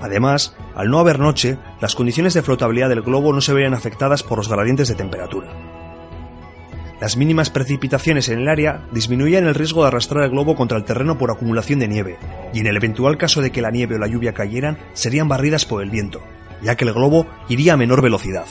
Además, 0.00 0.54
al 0.74 0.90
no 0.90 0.98
haber 0.98 1.18
noche, 1.18 1.58
las 1.80 1.94
condiciones 1.94 2.34
de 2.34 2.42
flotabilidad 2.42 2.88
del 2.90 3.02
globo 3.02 3.32
no 3.32 3.40
se 3.40 3.52
verían 3.52 3.74
afectadas 3.74 4.22
por 4.22 4.38
los 4.38 4.48
gradientes 4.48 4.88
de 4.88 4.94
temperatura. 4.94 5.79
Las 7.00 7.16
mínimas 7.16 7.48
precipitaciones 7.48 8.28
en 8.28 8.40
el 8.40 8.48
área 8.48 8.82
disminuían 8.92 9.46
el 9.46 9.54
riesgo 9.54 9.82
de 9.82 9.88
arrastrar 9.88 10.24
el 10.24 10.30
globo 10.30 10.54
contra 10.54 10.76
el 10.76 10.84
terreno 10.84 11.16
por 11.16 11.30
acumulación 11.30 11.78
de 11.78 11.88
nieve, 11.88 12.18
y 12.52 12.60
en 12.60 12.66
el 12.66 12.76
eventual 12.76 13.16
caso 13.16 13.40
de 13.40 13.50
que 13.50 13.62
la 13.62 13.70
nieve 13.70 13.94
o 13.94 13.98
la 13.98 14.06
lluvia 14.06 14.34
cayeran, 14.34 14.76
serían 14.92 15.26
barridas 15.26 15.64
por 15.64 15.82
el 15.82 15.88
viento, 15.88 16.20
ya 16.62 16.76
que 16.76 16.84
el 16.84 16.92
globo 16.92 17.26
iría 17.48 17.72
a 17.72 17.76
menor 17.78 18.02
velocidad. 18.02 18.44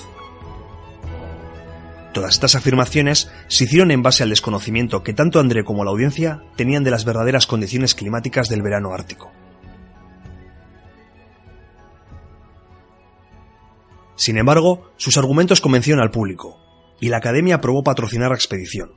Todas 2.11 2.33
estas 2.33 2.55
afirmaciones 2.55 3.31
se 3.49 3.65
hicieron 3.65 3.91
en 3.91 4.01
base 4.01 4.23
al 4.23 4.29
desconocimiento 4.29 5.03
que 5.03 5.13
tanto 5.13 5.39
André 5.39 5.63
como 5.63 5.83
la 5.83 5.91
audiencia 5.91 6.41
tenían 6.55 6.83
de 6.83 6.89
las 6.89 7.05
verdaderas 7.05 7.45
condiciones 7.45 7.93
climáticas 7.93 8.49
del 8.49 8.63
verano 8.63 8.93
ártico. 8.93 9.31
Sin 14.15 14.37
embargo, 14.37 14.91
sus 14.97 15.17
argumentos 15.17 15.61
convencieron 15.61 16.01
al 16.01 16.09
público, 16.09 16.59
y 16.99 17.09
la 17.09 17.17
Academia 17.17 17.55
aprobó 17.55 17.83
patrocinar 17.83 18.29
la 18.29 18.35
expedición. 18.35 18.91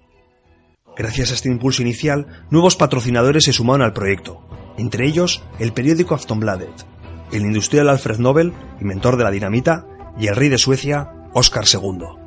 Gracias 0.97 1.31
a 1.31 1.35
este 1.35 1.49
impulso 1.49 1.83
inicial, 1.83 2.45
nuevos 2.51 2.77
patrocinadores 2.77 3.45
se 3.45 3.53
sumaron 3.53 3.83
al 3.83 3.93
proyecto, 3.93 4.47
entre 4.77 5.07
ellos 5.07 5.43
el 5.59 5.73
periódico 5.73 6.15
Aftonbladet, 6.15 6.87
el 7.33 7.43
industrial 7.43 7.89
Alfred 7.89 8.19
Nobel, 8.19 8.53
inventor 8.81 9.17
de 9.17 9.25
la 9.25 9.31
dinamita, 9.31 9.87
y 10.19 10.27
el 10.27 10.37
rey 10.37 10.49
de 10.51 10.59
Suecia, 10.59 11.11
Oscar 11.33 11.65
II. 11.73 12.23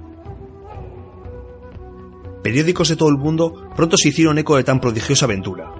Periódicos 2.41 2.89
de 2.89 2.95
todo 2.95 3.09
el 3.09 3.17
mundo 3.17 3.69
pronto 3.75 3.97
se 3.97 4.09
hicieron 4.09 4.37
eco 4.37 4.57
de 4.57 4.63
tan 4.63 4.79
prodigiosa 4.79 5.25
aventura. 5.25 5.71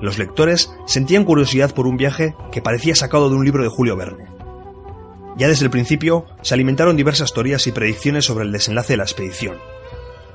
Los 0.00 0.18
lectores 0.18 0.72
sentían 0.86 1.24
curiosidad 1.24 1.74
por 1.74 1.86
un 1.86 1.96
viaje 1.96 2.34
que 2.52 2.62
parecía 2.62 2.94
sacado 2.94 3.28
de 3.28 3.36
un 3.36 3.44
libro 3.44 3.62
de 3.62 3.68
Julio 3.68 3.96
Verne. 3.96 4.39
Ya 5.36 5.48
desde 5.48 5.64
el 5.64 5.70
principio 5.70 6.26
se 6.42 6.54
alimentaron 6.54 6.96
diversas 6.96 7.32
teorías 7.32 7.66
y 7.66 7.72
predicciones 7.72 8.24
sobre 8.24 8.44
el 8.44 8.52
desenlace 8.52 8.94
de 8.94 8.96
la 8.98 9.04
expedición. 9.04 9.56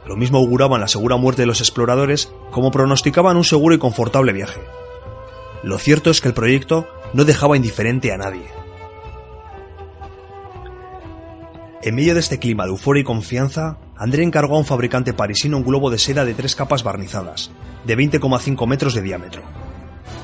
Lo 0.07 0.15
mismo 0.15 0.37
auguraban 0.37 0.81
la 0.81 0.87
segura 0.87 1.17
muerte 1.17 1.41
de 1.41 1.47
los 1.47 1.61
exploradores 1.61 2.31
como 2.51 2.71
pronosticaban 2.71 3.37
un 3.37 3.43
seguro 3.43 3.75
y 3.75 3.79
confortable 3.79 4.33
viaje. 4.33 4.61
Lo 5.63 5.79
cierto 5.79 6.11
es 6.11 6.21
que 6.21 6.27
el 6.27 6.33
proyecto 6.33 6.87
no 7.13 7.25
dejaba 7.25 7.57
indiferente 7.57 8.11
a 8.11 8.17
nadie. 8.17 8.45
En 11.81 11.95
medio 11.95 12.13
de 12.13 12.19
este 12.19 12.39
clima 12.39 12.63
de 12.65 12.71
euforia 12.71 13.01
y 13.01 13.03
confianza, 13.03 13.77
André 13.95 14.23
encargó 14.23 14.55
a 14.55 14.59
un 14.59 14.65
fabricante 14.65 15.13
parisino 15.13 15.57
un 15.57 15.63
globo 15.63 15.91
de 15.91 15.99
seda 15.99 16.25
de 16.25 16.33
tres 16.33 16.55
capas 16.55 16.83
barnizadas, 16.83 17.51
de 17.85 17.97
20,5 17.97 18.67
metros 18.67 18.95
de 18.95 19.01
diámetro. 19.01 19.43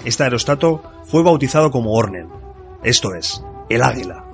Este 0.03 0.23
aerostato 0.23 0.81
fue 1.05 1.21
bautizado 1.21 1.69
como 1.69 1.93
Ornen, 1.93 2.29
esto 2.83 3.13
es, 3.13 3.43
el 3.69 3.83
águila. 3.83 4.30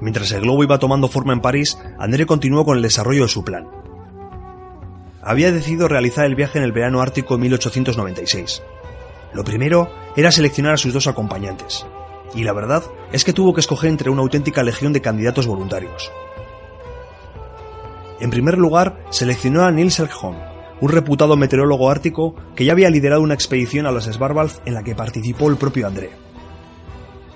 Mientras 0.00 0.32
el 0.32 0.42
globo 0.42 0.62
iba 0.62 0.78
tomando 0.78 1.08
forma 1.08 1.32
en 1.32 1.40
París, 1.40 1.78
André 1.98 2.26
continuó 2.26 2.64
con 2.64 2.76
el 2.76 2.82
desarrollo 2.82 3.22
de 3.22 3.28
su 3.28 3.44
plan. 3.44 3.68
Había 5.22 5.52
decidido 5.52 5.88
realizar 5.88 6.24
el 6.24 6.34
viaje 6.34 6.58
en 6.58 6.64
el 6.64 6.72
verano 6.72 7.02
ártico 7.02 7.34
de 7.36 7.42
1896. 7.42 8.62
Lo 9.34 9.44
primero 9.44 9.90
era 10.16 10.32
seleccionar 10.32 10.74
a 10.74 10.78
sus 10.78 10.94
dos 10.94 11.06
acompañantes, 11.06 11.86
y 12.34 12.44
la 12.44 12.52
verdad 12.52 12.82
es 13.12 13.24
que 13.24 13.32
tuvo 13.32 13.52
que 13.52 13.60
escoger 13.60 13.90
entre 13.90 14.10
una 14.10 14.22
auténtica 14.22 14.62
legión 14.62 14.92
de 14.92 15.02
candidatos 15.02 15.46
voluntarios. 15.46 16.10
En 18.20 18.30
primer 18.30 18.58
lugar, 18.58 19.04
seleccionó 19.10 19.64
a 19.64 19.70
Nils 19.70 19.98
Elkholm, 19.98 20.36
un 20.80 20.88
reputado 20.88 21.36
meteorólogo 21.36 21.90
ártico 21.90 22.34
que 22.54 22.64
ya 22.64 22.72
había 22.72 22.90
liderado 22.90 23.22
una 23.22 23.34
expedición 23.34 23.86
a 23.86 23.92
los 23.92 24.04
Svalbard 24.04 24.50
en 24.64 24.74
la 24.74 24.82
que 24.82 24.94
participó 24.94 25.48
el 25.48 25.56
propio 25.56 25.86
André. 25.86 26.29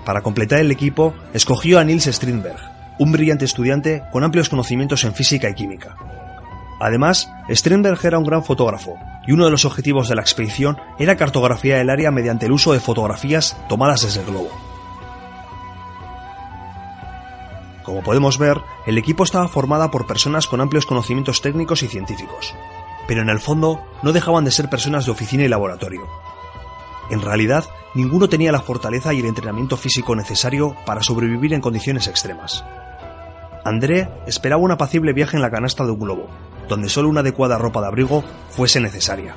Para 0.05 0.21
completar 0.21 0.59
el 0.59 0.71
equipo, 0.71 1.15
escogió 1.33 1.79
a 1.79 1.85
Niels 1.85 2.07
Strindberg, 2.07 2.59
un 2.99 3.13
brillante 3.13 3.45
estudiante 3.45 4.03
con 4.13 4.23
amplios 4.23 4.49
conocimientos 4.49 5.05
en 5.05 5.15
física 5.15 5.49
y 5.49 5.55
química. 5.55 5.97
Además, 6.81 7.31
Strindberg 7.49 8.05
era 8.05 8.19
un 8.19 8.25
gran 8.25 8.45
fotógrafo, 8.45 8.99
y 9.27 9.33
uno 9.33 9.47
de 9.47 9.51
los 9.51 9.65
objetivos 9.65 10.09
de 10.09 10.17
la 10.17 10.23
expedición 10.23 10.77
era 10.99 11.17
cartografiar 11.17 11.79
el 11.79 11.89
área 11.89 12.11
mediante 12.11 12.47
el 12.47 12.53
uso 12.53 12.73
de 12.73 12.81
fotografías 12.81 13.57
tomadas 13.69 14.03
desde 14.03 14.21
el 14.21 14.27
globo. 14.27 14.51
Como 17.83 18.03
podemos 18.03 18.39
ver, 18.39 18.61
el 18.87 18.99
equipo 18.99 19.25
estaba 19.25 19.49
formado 19.49 19.91
por 19.91 20.07
personas 20.07 20.47
con 20.47 20.61
amplios 20.61 20.87
conocimientos 20.87 21.41
técnicos 21.43 21.83
y 21.83 21.89
científicos, 21.89 22.55
pero 23.07 23.23
en 23.23 23.29
el 23.29 23.41
fondo 23.41 23.81
no 24.03 24.13
dejaban 24.13 24.45
de 24.45 24.51
ser 24.51 24.69
personas 24.69 25.05
de 25.05 25.13
oficina 25.13 25.45
y 25.45 25.49
laboratorio, 25.49 26.07
en 27.11 27.21
realidad, 27.21 27.65
ninguno 27.95 28.29
tenía 28.29 28.53
la 28.53 28.63
fortaleza 28.63 29.13
y 29.13 29.21
el 29.21 29.27
entrenamiento 29.27 29.77
físico 29.77 30.17
necesario 30.17 30.75
para 30.87 31.03
sobrevivir 31.03 31.53
en 31.53 31.61
condiciones 31.61 32.09
extremas. 32.09 32.65
André 33.65 34.09
esperaba 34.27 34.63
un 34.63 34.71
apacible 34.71 35.13
viaje 35.13 35.37
en 35.37 35.43
la 35.43 35.51
canasta 35.51 35.85
de 35.85 35.91
un 35.91 36.01
globo, 36.01 36.29
donde 36.69 36.89
solo 36.89 37.09
una 37.09 37.21
adecuada 37.21 37.59
ropa 37.59 37.81
de 37.81 37.87
abrigo 37.89 38.25
fuese 38.51 38.81
necesaria. 38.81 39.35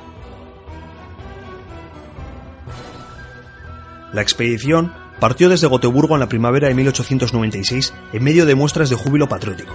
La 4.12 4.22
expedición 4.22 4.92
partió 5.20 5.48
desde 5.48 5.66
Gotemburgo 5.66 6.14
en 6.14 6.20
la 6.20 6.28
primavera 6.28 6.68
de 6.68 6.74
1896 6.74 7.92
en 8.12 8.24
medio 8.24 8.46
de 8.46 8.54
muestras 8.54 8.88
de 8.88 8.96
júbilo 8.96 9.28
patriótico. 9.28 9.74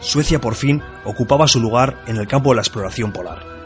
Suecia 0.00 0.40
por 0.40 0.54
fin 0.54 0.82
ocupaba 1.04 1.48
su 1.48 1.60
lugar 1.60 2.02
en 2.06 2.16
el 2.16 2.28
campo 2.28 2.50
de 2.50 2.56
la 2.56 2.62
exploración 2.62 3.12
polar. 3.12 3.57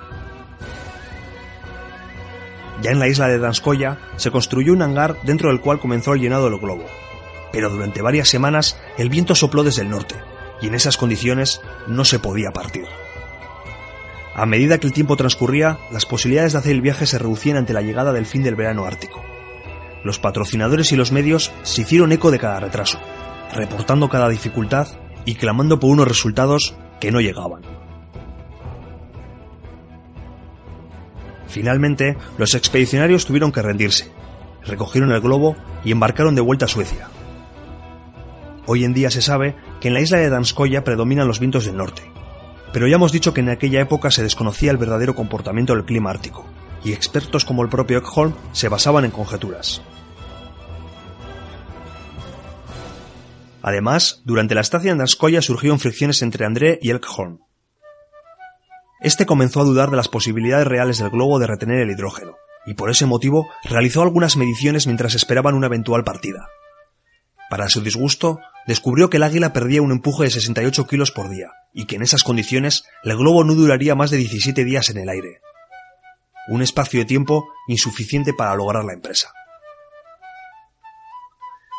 Ya 2.82 2.90
en 2.90 2.98
la 2.98 3.08
isla 3.08 3.28
de 3.28 3.38
Danskoya 3.38 3.98
se 4.16 4.30
construyó 4.30 4.72
un 4.72 4.82
hangar 4.82 5.16
dentro 5.22 5.48
del 5.48 5.60
cual 5.60 5.78
comenzó 5.78 6.14
el 6.14 6.20
llenado 6.20 6.50
del 6.50 6.58
globo. 6.58 6.84
Pero 7.52 7.70
durante 7.70 8.02
varias 8.02 8.28
semanas 8.28 8.76
el 8.98 9.08
viento 9.08 9.34
sopló 9.34 9.62
desde 9.62 9.82
el 9.82 9.90
norte, 9.90 10.16
y 10.60 10.66
en 10.66 10.74
esas 10.74 10.96
condiciones 10.96 11.60
no 11.86 12.04
se 12.04 12.18
podía 12.18 12.50
partir. 12.50 12.84
A 14.34 14.46
medida 14.46 14.78
que 14.78 14.86
el 14.86 14.92
tiempo 14.92 15.16
transcurría, 15.16 15.78
las 15.92 16.06
posibilidades 16.06 16.54
de 16.54 16.58
hacer 16.58 16.72
el 16.72 16.80
viaje 16.80 17.06
se 17.06 17.18
reducían 17.18 17.58
ante 17.58 17.74
la 17.74 17.82
llegada 17.82 18.12
del 18.12 18.26
fin 18.26 18.42
del 18.42 18.56
verano 18.56 18.84
ártico. 18.84 19.22
Los 20.04 20.18
patrocinadores 20.18 20.90
y 20.90 20.96
los 20.96 21.12
medios 21.12 21.52
se 21.62 21.82
hicieron 21.82 22.12
eco 22.12 22.30
de 22.30 22.38
cada 22.38 22.58
retraso, 22.58 22.98
reportando 23.54 24.08
cada 24.08 24.28
dificultad 24.28 24.88
y 25.24 25.36
clamando 25.36 25.78
por 25.78 25.90
unos 25.90 26.08
resultados 26.08 26.74
que 26.98 27.12
no 27.12 27.20
llegaban. 27.20 27.81
Finalmente, 31.52 32.16
los 32.38 32.54
expedicionarios 32.54 33.26
tuvieron 33.26 33.52
que 33.52 33.60
rendirse, 33.60 34.10
recogieron 34.64 35.12
el 35.12 35.20
globo 35.20 35.54
y 35.84 35.92
embarcaron 35.92 36.34
de 36.34 36.40
vuelta 36.40 36.64
a 36.64 36.68
Suecia. 36.68 37.10
Hoy 38.64 38.84
en 38.84 38.94
día 38.94 39.10
se 39.10 39.20
sabe 39.20 39.54
que 39.78 39.88
en 39.88 39.94
la 39.94 40.00
isla 40.00 40.16
de 40.16 40.30
Danskoya 40.30 40.82
predominan 40.82 41.28
los 41.28 41.40
vientos 41.40 41.66
del 41.66 41.76
norte, 41.76 42.10
pero 42.72 42.88
ya 42.88 42.94
hemos 42.94 43.12
dicho 43.12 43.34
que 43.34 43.42
en 43.42 43.50
aquella 43.50 43.82
época 43.82 44.10
se 44.10 44.22
desconocía 44.22 44.70
el 44.70 44.78
verdadero 44.78 45.14
comportamiento 45.14 45.74
del 45.74 45.84
clima 45.84 46.08
ártico, 46.08 46.46
y 46.82 46.94
expertos 46.94 47.44
como 47.44 47.62
el 47.62 47.68
propio 47.68 47.98
Ekholm 47.98 48.32
se 48.52 48.70
basaban 48.70 49.04
en 49.04 49.10
conjeturas. 49.10 49.82
Además, 53.60 54.22
durante 54.24 54.54
la 54.54 54.62
estancia 54.62 54.90
en 54.90 54.96
Danskoya 54.96 55.42
surgieron 55.42 55.80
fricciones 55.80 56.22
entre 56.22 56.46
André 56.46 56.78
y 56.80 56.88
Elkhorn. 56.88 57.41
Este 59.02 59.26
comenzó 59.26 59.60
a 59.60 59.64
dudar 59.64 59.90
de 59.90 59.96
las 59.96 60.08
posibilidades 60.08 60.66
reales 60.66 60.98
del 60.98 61.10
globo 61.10 61.40
de 61.40 61.48
retener 61.48 61.80
el 61.80 61.90
hidrógeno, 61.90 62.36
y 62.64 62.74
por 62.74 62.88
ese 62.88 63.04
motivo 63.04 63.48
realizó 63.64 64.02
algunas 64.02 64.36
mediciones 64.36 64.86
mientras 64.86 65.16
esperaban 65.16 65.54
una 65.54 65.66
eventual 65.66 66.04
partida. 66.04 66.46
Para 67.50 67.68
su 67.68 67.80
disgusto, 67.82 68.38
descubrió 68.66 69.10
que 69.10 69.16
el 69.16 69.24
águila 69.24 69.52
perdía 69.52 69.82
un 69.82 69.90
empuje 69.90 70.24
de 70.24 70.30
68 70.30 70.86
kilos 70.86 71.10
por 71.10 71.28
día, 71.28 71.48
y 71.74 71.86
que 71.86 71.96
en 71.96 72.02
esas 72.02 72.22
condiciones 72.22 72.84
el 73.02 73.16
globo 73.16 73.42
no 73.42 73.54
duraría 73.54 73.96
más 73.96 74.12
de 74.12 74.18
17 74.18 74.64
días 74.64 74.88
en 74.88 74.98
el 74.98 75.08
aire. 75.08 75.40
Un 76.48 76.62
espacio 76.62 77.00
de 77.00 77.06
tiempo 77.06 77.48
insuficiente 77.66 78.32
para 78.32 78.54
lograr 78.54 78.84
la 78.84 78.92
empresa. 78.92 79.32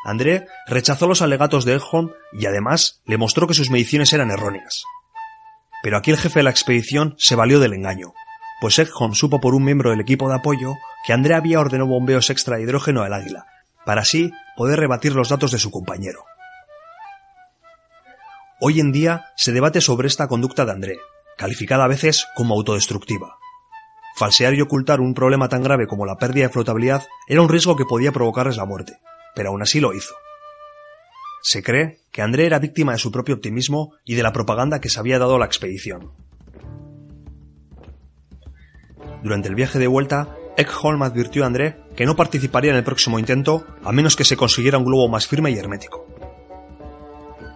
André 0.04 0.46
rechazó 0.68 1.08
los 1.08 1.22
alegatos 1.22 1.64
de 1.64 1.74
Elholm 1.74 2.12
y 2.34 2.46
además 2.48 3.02
le 3.06 3.18
mostró 3.18 3.48
que 3.48 3.54
sus 3.54 3.70
mediciones 3.70 4.12
eran 4.12 4.30
erróneas. 4.30 4.84
Pero 5.84 5.98
aquí 5.98 6.12
el 6.12 6.18
jefe 6.18 6.40
de 6.40 6.44
la 6.44 6.50
expedición 6.50 7.14
se 7.20 7.36
valió 7.36 7.60
del 7.60 7.74
engaño, 7.74 8.14
pues 8.62 8.80
Ekholm 8.80 9.14
supo 9.14 9.42
por 9.42 9.54
un 9.54 9.66
miembro 9.66 9.90
del 9.90 10.00
equipo 10.00 10.30
de 10.30 10.36
apoyo 10.36 10.76
que 11.06 11.12
André 11.12 11.36
había 11.36 11.60
ordenado 11.60 11.90
bombeos 11.90 12.30
extra 12.30 12.56
de 12.56 12.64
hidrógeno 12.64 13.02
al 13.02 13.14
águila, 13.14 13.46
para 13.86 14.02
así 14.02 14.32
poder 14.56 14.80
rebatir 14.80 15.14
los 15.14 15.28
datos 15.28 15.52
de 15.52 15.60
su 15.60 15.70
compañero. 15.70 16.24
Hoy 18.62 18.80
en 18.80 18.94
día 18.94 19.26
se 19.36 19.52
debate 19.52 19.82
sobre 19.82 20.08
esta 20.08 20.30
conducta 20.30 20.64
de 20.64 20.72
André, 20.72 21.00
calificada 21.38 21.84
a 21.84 21.90
veces 21.90 22.26
como 22.34 22.56
autodestructiva. 22.56 23.38
Falsear 24.16 24.54
y 24.54 24.62
ocultar 24.62 25.02
un 25.02 25.14
problema 25.14 25.50
tan 25.50 25.64
grave 25.64 25.86
como 25.86 26.06
la 26.06 26.16
pérdida 26.16 26.48
de 26.48 26.54
flotabilidad 26.54 27.04
era 27.28 27.42
un 27.42 27.50
riesgo 27.50 27.76
que 27.76 27.84
podía 27.84 28.14
provocarles 28.14 28.56
la 28.56 28.66
muerte, 28.66 28.94
pero 29.36 29.50
aún 29.50 29.62
así 29.62 29.82
lo 29.82 29.94
hizo. 29.94 30.14
Se 31.46 31.62
cree 31.62 32.00
que 32.14 32.22
André 32.22 32.46
era 32.46 32.58
víctima 32.58 32.94
de 32.94 32.98
su 32.98 33.12
propio 33.12 33.36
optimismo 33.36 33.96
y 34.06 34.16
de 34.16 34.24
la 34.24 34.32
propaganda 34.32 34.80
que 34.80 34.90
se 34.90 34.98
había 34.98 35.20
dado 35.20 35.36
a 35.36 35.40
la 35.40 35.46
expedición. 35.46 36.14
Durante 39.22 39.50
el 39.50 39.56
viaje 39.56 39.78
de 39.78 39.88
vuelta, 39.88 40.38
Ekholm 40.56 41.04
advirtió 41.04 41.44
a 41.44 41.48
André 41.48 41.82
que 41.98 42.06
no 42.06 42.16
participaría 42.16 42.72
en 42.72 42.78
el 42.78 42.86
próximo 42.86 43.20
intento 43.20 43.68
a 43.84 43.92
menos 43.92 44.16
que 44.16 44.24
se 44.24 44.38
consiguiera 44.38 44.78
un 44.78 44.86
globo 44.86 45.10
más 45.10 45.28
firme 45.28 45.52
y 45.52 45.58
hermético. 45.58 46.08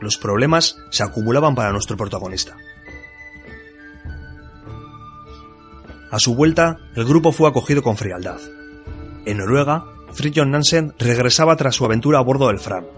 Los 0.01 0.17
problemas 0.17 0.75
se 0.91 1.03
acumulaban 1.03 1.55
para 1.55 1.71
nuestro 1.71 1.95
protagonista. 1.95 2.57
A 6.11 6.19
su 6.19 6.35
vuelta, 6.35 6.77
el 6.95 7.05
grupo 7.05 7.31
fue 7.31 7.47
acogido 7.47 7.81
con 7.81 7.95
frialdad. 7.95 8.39
En 9.25 9.37
Noruega, 9.37 9.85
Fridtjof 10.11 10.47
Nansen 10.47 10.93
regresaba 10.99 11.55
tras 11.55 11.75
su 11.75 11.85
aventura 11.85 12.19
a 12.19 12.23
bordo 12.23 12.47
del 12.47 12.59
Fram. 12.59 12.96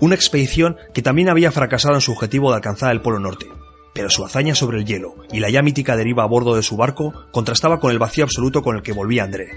Una 0.00 0.14
expedición 0.14 0.76
que 0.94 1.02
también 1.02 1.28
había 1.28 1.52
fracasado 1.52 1.94
en 1.94 2.00
su 2.00 2.12
objetivo 2.12 2.50
de 2.50 2.56
alcanzar 2.56 2.90
el 2.90 3.02
Polo 3.02 3.20
Norte, 3.20 3.46
pero 3.92 4.08
su 4.08 4.24
hazaña 4.24 4.54
sobre 4.54 4.78
el 4.78 4.86
hielo 4.86 5.14
y 5.30 5.40
la 5.40 5.50
ya 5.50 5.62
mítica 5.62 5.96
deriva 5.96 6.22
a 6.22 6.26
bordo 6.26 6.56
de 6.56 6.62
su 6.62 6.76
barco 6.76 7.12
contrastaba 7.32 7.80
con 7.80 7.90
el 7.90 7.98
vacío 7.98 8.24
absoluto 8.24 8.62
con 8.62 8.76
el 8.76 8.82
que 8.82 8.92
volvía 8.92 9.24
André. 9.24 9.50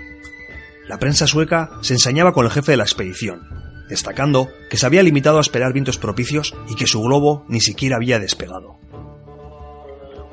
La 0.87 0.99
prensa 0.99 1.27
sueca 1.27 1.71
se 1.81 1.93
ensañaba 1.93 2.33
con 2.33 2.45
el 2.45 2.51
jefe 2.51 2.71
de 2.71 2.77
la 2.77 2.83
expedición, 2.83 3.47
destacando 3.87 4.49
que 4.69 4.75
se 4.75 4.85
había 4.85 5.03
limitado 5.03 5.37
a 5.37 5.41
esperar 5.41 5.71
vientos 5.71 5.97
propicios 5.97 6.53
y 6.67 6.75
que 6.75 6.87
su 6.87 7.01
globo 7.01 7.45
ni 7.47 7.61
siquiera 7.61 7.95
había 7.95 8.19
despegado. 8.19 8.79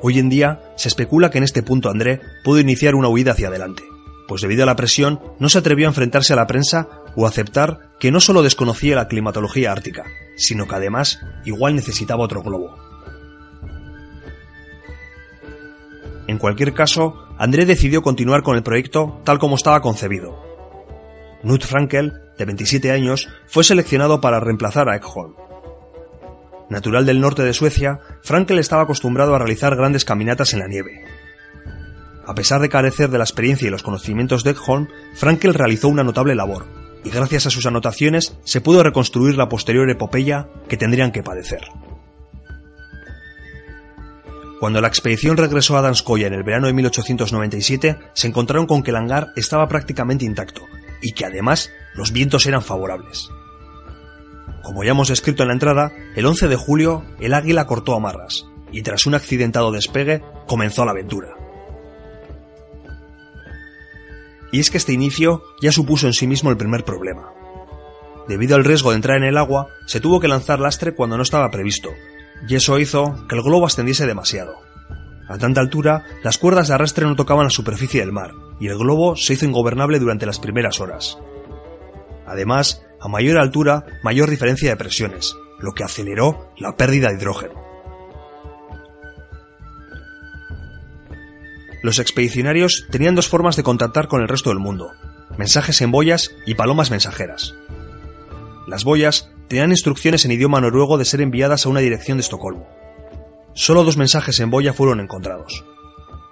Hoy 0.01 0.19
en 0.19 0.29
día 0.29 0.61
se 0.75 0.89
especula 0.89 1.29
que 1.29 1.37
en 1.37 1.43
este 1.45 1.63
punto 1.63 1.89
André 1.89 2.19
pudo 2.43 2.59
iniciar 2.59 2.95
una 2.95 3.07
huida 3.07 3.31
hacia 3.31 3.47
adelante, 3.47 3.83
pues 4.31 4.43
debido 4.43 4.63
a 4.63 4.65
la 4.65 4.77
presión 4.77 5.19
no 5.39 5.49
se 5.49 5.57
atrevió 5.57 5.87
a 5.87 5.89
enfrentarse 5.89 6.31
a 6.31 6.37
la 6.37 6.47
prensa 6.47 6.87
o 7.17 7.27
aceptar 7.27 7.91
que 7.99 8.11
no 8.11 8.21
solo 8.21 8.43
desconocía 8.43 8.95
la 8.95 9.09
climatología 9.09 9.73
ártica, 9.73 10.05
sino 10.37 10.69
que 10.69 10.75
además 10.75 11.19
igual 11.43 11.75
necesitaba 11.75 12.23
otro 12.23 12.41
globo. 12.41 12.73
En 16.27 16.37
cualquier 16.37 16.73
caso, 16.73 17.27
André 17.37 17.65
decidió 17.65 18.01
continuar 18.01 18.41
con 18.41 18.55
el 18.55 18.63
proyecto 18.63 19.19
tal 19.25 19.37
como 19.37 19.57
estaba 19.57 19.81
concebido. 19.81 20.41
Knut 21.43 21.65
Frankel, 21.65 22.13
de 22.37 22.45
27 22.45 22.89
años, 22.89 23.27
fue 23.47 23.65
seleccionado 23.65 24.21
para 24.21 24.39
reemplazar 24.39 24.87
a 24.87 24.95
Ekholm. 24.95 25.35
Natural 26.69 27.05
del 27.05 27.19
norte 27.19 27.43
de 27.43 27.51
Suecia, 27.51 27.99
Frankel 28.23 28.59
estaba 28.59 28.83
acostumbrado 28.83 29.35
a 29.35 29.39
realizar 29.39 29.75
grandes 29.75 30.05
caminatas 30.05 30.53
en 30.53 30.59
la 30.59 30.69
nieve, 30.69 31.03
a 32.25 32.35
pesar 32.35 32.61
de 32.61 32.69
carecer 32.69 33.09
de 33.09 33.17
la 33.17 33.23
experiencia 33.23 33.67
y 33.67 33.71
los 33.71 33.83
conocimientos 33.83 34.43
de 34.43 34.51
Ekholm, 34.51 34.87
Frankel 35.15 35.53
realizó 35.53 35.87
una 35.87 36.03
notable 36.03 36.35
labor, 36.35 36.65
y 37.03 37.09
gracias 37.09 37.47
a 37.47 37.49
sus 37.49 37.65
anotaciones 37.65 38.37
se 38.43 38.61
pudo 38.61 38.83
reconstruir 38.83 39.35
la 39.35 39.49
posterior 39.49 39.89
epopeya 39.89 40.47
que 40.67 40.77
tendrían 40.77 41.11
que 41.11 41.23
padecer. 41.23 41.61
Cuando 44.59 44.79
la 44.79 44.87
expedición 44.87 45.37
regresó 45.37 45.75
a 45.75 45.81
Danskoya 45.81 46.27
en 46.27 46.33
el 46.33 46.43
verano 46.43 46.67
de 46.67 46.73
1897, 46.73 47.97
se 48.13 48.27
encontraron 48.27 48.67
con 48.67 48.83
que 48.83 48.91
el 48.91 48.97
hangar 48.97 49.29
estaba 49.35 49.67
prácticamente 49.67 50.25
intacto, 50.25 50.61
y 51.01 51.13
que 51.13 51.25
además 51.25 51.71
los 51.95 52.11
vientos 52.11 52.45
eran 52.45 52.61
favorables. 52.61 53.29
Como 54.61 54.83
ya 54.83 54.91
hemos 54.91 55.09
escrito 55.09 55.41
en 55.41 55.47
la 55.47 55.55
entrada, 55.55 55.91
el 56.15 56.27
11 56.27 56.47
de 56.47 56.55
julio 56.55 57.03
el 57.19 57.33
águila 57.33 57.65
cortó 57.65 57.95
amarras, 57.95 58.45
y 58.71 58.83
tras 58.83 59.07
un 59.07 59.15
accidentado 59.15 59.71
despegue 59.71 60.21
comenzó 60.45 60.85
la 60.85 60.91
aventura. 60.91 61.40
Y 64.51 64.59
es 64.59 64.69
que 64.69 64.77
este 64.77 64.93
inicio 64.93 65.43
ya 65.61 65.71
supuso 65.71 66.07
en 66.07 66.13
sí 66.13 66.27
mismo 66.27 66.49
el 66.49 66.57
primer 66.57 66.83
problema. 66.83 67.31
Debido 68.27 68.55
al 68.55 68.65
riesgo 68.65 68.91
de 68.91 68.97
entrar 68.97 69.17
en 69.17 69.23
el 69.23 69.37
agua, 69.37 69.67
se 69.85 69.99
tuvo 69.99 70.19
que 70.19 70.27
lanzar 70.27 70.59
lastre 70.59 70.93
cuando 70.93 71.17
no 71.17 71.23
estaba 71.23 71.49
previsto, 71.49 71.89
y 72.47 72.55
eso 72.55 72.79
hizo 72.79 73.15
que 73.27 73.35
el 73.35 73.43
globo 73.43 73.65
ascendiese 73.65 74.05
demasiado. 74.05 74.55
A 75.27 75.37
tanta 75.37 75.61
altura, 75.61 76.03
las 76.23 76.37
cuerdas 76.37 76.67
de 76.67 76.73
arrastre 76.73 77.05
no 77.05 77.15
tocaban 77.15 77.45
la 77.45 77.49
superficie 77.49 78.01
del 78.01 78.11
mar, 78.11 78.31
y 78.59 78.67
el 78.67 78.77
globo 78.77 79.15
se 79.15 79.33
hizo 79.33 79.45
ingobernable 79.45 79.99
durante 79.99 80.25
las 80.25 80.39
primeras 80.39 80.79
horas. 80.79 81.17
Además, 82.27 82.83
a 82.99 83.07
mayor 83.07 83.37
altura, 83.37 83.85
mayor 84.03 84.29
diferencia 84.29 84.69
de 84.69 84.77
presiones, 84.77 85.35
lo 85.59 85.73
que 85.73 85.83
aceleró 85.83 86.51
la 86.57 86.75
pérdida 86.75 87.09
de 87.09 87.15
hidrógeno. 87.15 87.70
Los 91.81 91.99
expedicionarios 91.99 92.87
tenían 92.91 93.15
dos 93.15 93.27
formas 93.27 93.55
de 93.55 93.63
contactar 93.63 94.07
con 94.07 94.21
el 94.21 94.27
resto 94.27 94.49
del 94.49 94.59
mundo, 94.59 94.91
mensajes 95.37 95.81
en 95.81 95.91
boyas 95.91 96.31
y 96.45 96.55
palomas 96.55 96.91
mensajeras. 96.91 97.55
Las 98.67 98.83
boyas 98.83 99.31
tenían 99.47 99.71
instrucciones 99.71 100.23
en 100.25 100.31
idioma 100.31 100.61
noruego 100.61 100.97
de 100.97 101.05
ser 101.05 101.21
enviadas 101.21 101.65
a 101.65 101.69
una 101.69 101.79
dirección 101.79 102.17
de 102.17 102.21
Estocolmo. 102.21 102.67
Solo 103.53 103.83
dos 103.83 103.97
mensajes 103.97 104.39
en 104.39 104.49
boya 104.49 104.73
fueron 104.73 104.99
encontrados. 104.99 105.65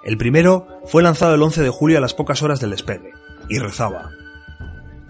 El 0.04 0.18
primero 0.18 0.68
fue 0.86 1.04
lanzado 1.04 1.36
el 1.36 1.42
11 1.42 1.62
de 1.64 1.70
julio 1.70 1.98
a 1.98 2.02
las 2.02 2.14
pocas 2.14 2.42
horas 2.42 2.60
del 2.60 2.70
despegue, 2.70 3.12
y 3.50 3.58
rezaba. 3.58 4.12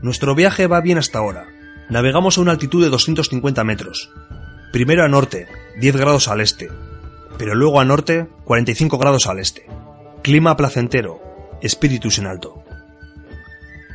Nuestro 0.02 0.34
viaje 0.34 0.68
va 0.68 0.82
bien 0.82 0.98
hasta 0.98 1.20
ahora. 1.20 1.46
Navegamos 1.90 2.38
a 2.38 2.42
una 2.42 2.52
altitud 2.52 2.84
de 2.84 2.90
250 2.90 3.64
metros. 3.64 4.12
Primero 4.72 5.04
a 5.04 5.10
norte, 5.10 5.48
10 5.80 5.98
grados 5.98 6.28
al 6.30 6.42
este, 6.42 6.70
pero 7.38 7.56
luego 7.56 7.80
a 7.80 7.86
norte, 7.86 8.28
45 8.46 8.98
grados 8.98 9.28
al 9.28 9.40
este. 9.40 9.66
Clima 10.22 10.58
placentero, 10.58 11.22
espíritus 11.62 12.20
en 12.20 12.28
alto. 12.28 12.62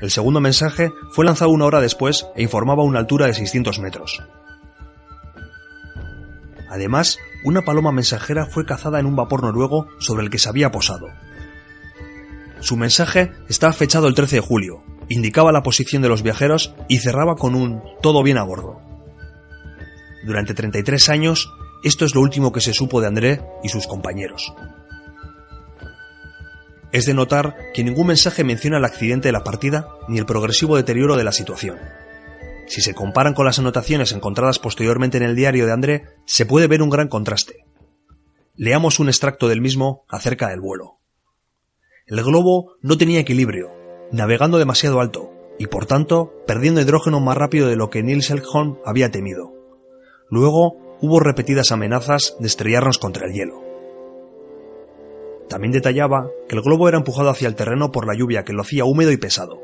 El 0.00 0.10
segundo 0.10 0.40
mensaje 0.40 0.90
fue 1.10 1.26
lanzado 1.26 1.50
una 1.50 1.66
hora 1.66 1.82
después 1.82 2.26
e 2.34 2.42
informaba 2.42 2.82
una 2.82 2.98
altura 2.98 3.26
de 3.26 3.34
600 3.34 3.78
metros. 3.78 4.22
Además, 6.70 7.18
una 7.44 7.62
paloma 7.62 7.92
mensajera 7.92 8.46
fue 8.46 8.64
cazada 8.64 8.98
en 9.00 9.06
un 9.06 9.16
vapor 9.16 9.42
noruego 9.42 9.86
sobre 9.98 10.24
el 10.24 10.30
que 10.30 10.38
se 10.38 10.48
había 10.48 10.72
posado. 10.72 11.08
Su 12.60 12.78
mensaje 12.78 13.30
estaba 13.50 13.74
fechado 13.74 14.08
el 14.08 14.14
13 14.14 14.36
de 14.36 14.42
julio, 14.42 14.82
indicaba 15.10 15.52
la 15.52 15.62
posición 15.62 16.00
de 16.00 16.08
los 16.08 16.22
viajeros 16.22 16.74
y 16.88 16.98
cerraba 16.98 17.36
con 17.36 17.54
un 17.54 17.82
todo 18.00 18.22
bien 18.22 18.38
a 18.38 18.44
bordo. 18.44 18.80
Durante 20.24 20.54
33 20.54 21.10
años, 21.10 21.52
esto 21.82 22.06
es 22.06 22.14
lo 22.14 22.22
último 22.22 22.50
que 22.50 22.62
se 22.62 22.72
supo 22.72 23.02
de 23.02 23.08
André 23.08 23.42
y 23.62 23.68
sus 23.68 23.86
compañeros. 23.86 24.54
Es 26.94 27.06
de 27.06 27.12
notar 27.12 27.56
que 27.74 27.82
ningún 27.82 28.06
mensaje 28.06 28.44
menciona 28.44 28.78
el 28.78 28.84
accidente 28.84 29.26
de 29.26 29.32
la 29.32 29.42
partida 29.42 29.88
ni 30.06 30.18
el 30.18 30.26
progresivo 30.26 30.76
deterioro 30.76 31.16
de 31.16 31.24
la 31.24 31.32
situación. 31.32 31.76
Si 32.68 32.82
se 32.82 32.94
comparan 32.94 33.34
con 33.34 33.44
las 33.44 33.58
anotaciones 33.58 34.12
encontradas 34.12 34.60
posteriormente 34.60 35.16
en 35.16 35.24
el 35.24 35.34
diario 35.34 35.66
de 35.66 35.72
André, 35.72 36.04
se 36.24 36.46
puede 36.46 36.68
ver 36.68 36.82
un 36.82 36.90
gran 36.90 37.08
contraste. 37.08 37.66
Leamos 38.54 39.00
un 39.00 39.08
extracto 39.08 39.48
del 39.48 39.60
mismo 39.60 40.04
acerca 40.08 40.50
del 40.50 40.60
vuelo. 40.60 41.00
El 42.06 42.22
globo 42.22 42.76
no 42.80 42.96
tenía 42.96 43.18
equilibrio, 43.18 43.72
navegando 44.12 44.58
demasiado 44.58 45.00
alto, 45.00 45.32
y 45.58 45.66
por 45.66 45.86
tanto 45.86 46.32
perdiendo 46.46 46.80
hidrógeno 46.80 47.18
más 47.18 47.36
rápido 47.36 47.66
de 47.66 47.74
lo 47.74 47.90
que 47.90 48.04
Niels 48.04 48.30
Elkholm 48.30 48.78
había 48.84 49.10
temido. 49.10 49.52
Luego 50.30 50.96
hubo 51.00 51.18
repetidas 51.18 51.72
amenazas 51.72 52.36
de 52.38 52.46
estrellarnos 52.46 52.98
contra 52.98 53.26
el 53.26 53.32
hielo. 53.32 53.73
También 55.48 55.72
detallaba 55.72 56.28
que 56.48 56.56
el 56.56 56.62
globo 56.62 56.88
era 56.88 56.98
empujado 56.98 57.30
hacia 57.30 57.48
el 57.48 57.54
terreno 57.54 57.92
por 57.92 58.06
la 58.06 58.14
lluvia 58.14 58.44
que 58.44 58.52
lo 58.52 58.62
hacía 58.62 58.84
húmedo 58.84 59.12
y 59.12 59.16
pesado. 59.16 59.60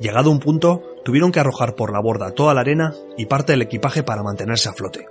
Llegado 0.00 0.30
un 0.30 0.40
punto, 0.40 0.82
tuvieron 1.04 1.32
que 1.32 1.40
arrojar 1.40 1.74
por 1.74 1.92
la 1.92 2.00
borda 2.00 2.32
toda 2.32 2.54
la 2.54 2.60
arena 2.60 2.94
y 3.16 3.26
parte 3.26 3.52
del 3.52 3.62
equipaje 3.62 4.02
para 4.02 4.22
mantenerse 4.22 4.68
a 4.68 4.72
flote. 4.72 5.06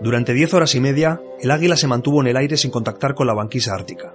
Durante 0.00 0.34
diez 0.34 0.52
horas 0.52 0.74
y 0.74 0.80
media, 0.80 1.20
el 1.40 1.50
águila 1.50 1.76
se 1.76 1.86
mantuvo 1.86 2.20
en 2.20 2.26
el 2.26 2.36
aire 2.36 2.56
sin 2.56 2.70
contactar 2.70 3.14
con 3.14 3.26
la 3.26 3.34
banquisa 3.34 3.74
ártica. 3.74 4.14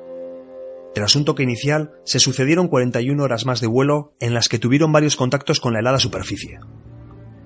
Tras 0.94 1.16
un 1.16 1.26
toque 1.26 1.44
inicial, 1.44 1.92
se 2.04 2.20
sucedieron 2.20 2.68
41 2.68 3.24
horas 3.24 3.46
más 3.46 3.62
de 3.62 3.68
vuelo 3.68 4.14
en 4.20 4.34
las 4.34 4.50
que 4.50 4.60
tuvieron 4.60 4.92
varios 4.92 5.16
contactos 5.16 5.60
con 5.60 5.74
la 5.74 5.80
helada 5.80 6.00
superficie. 6.00 6.60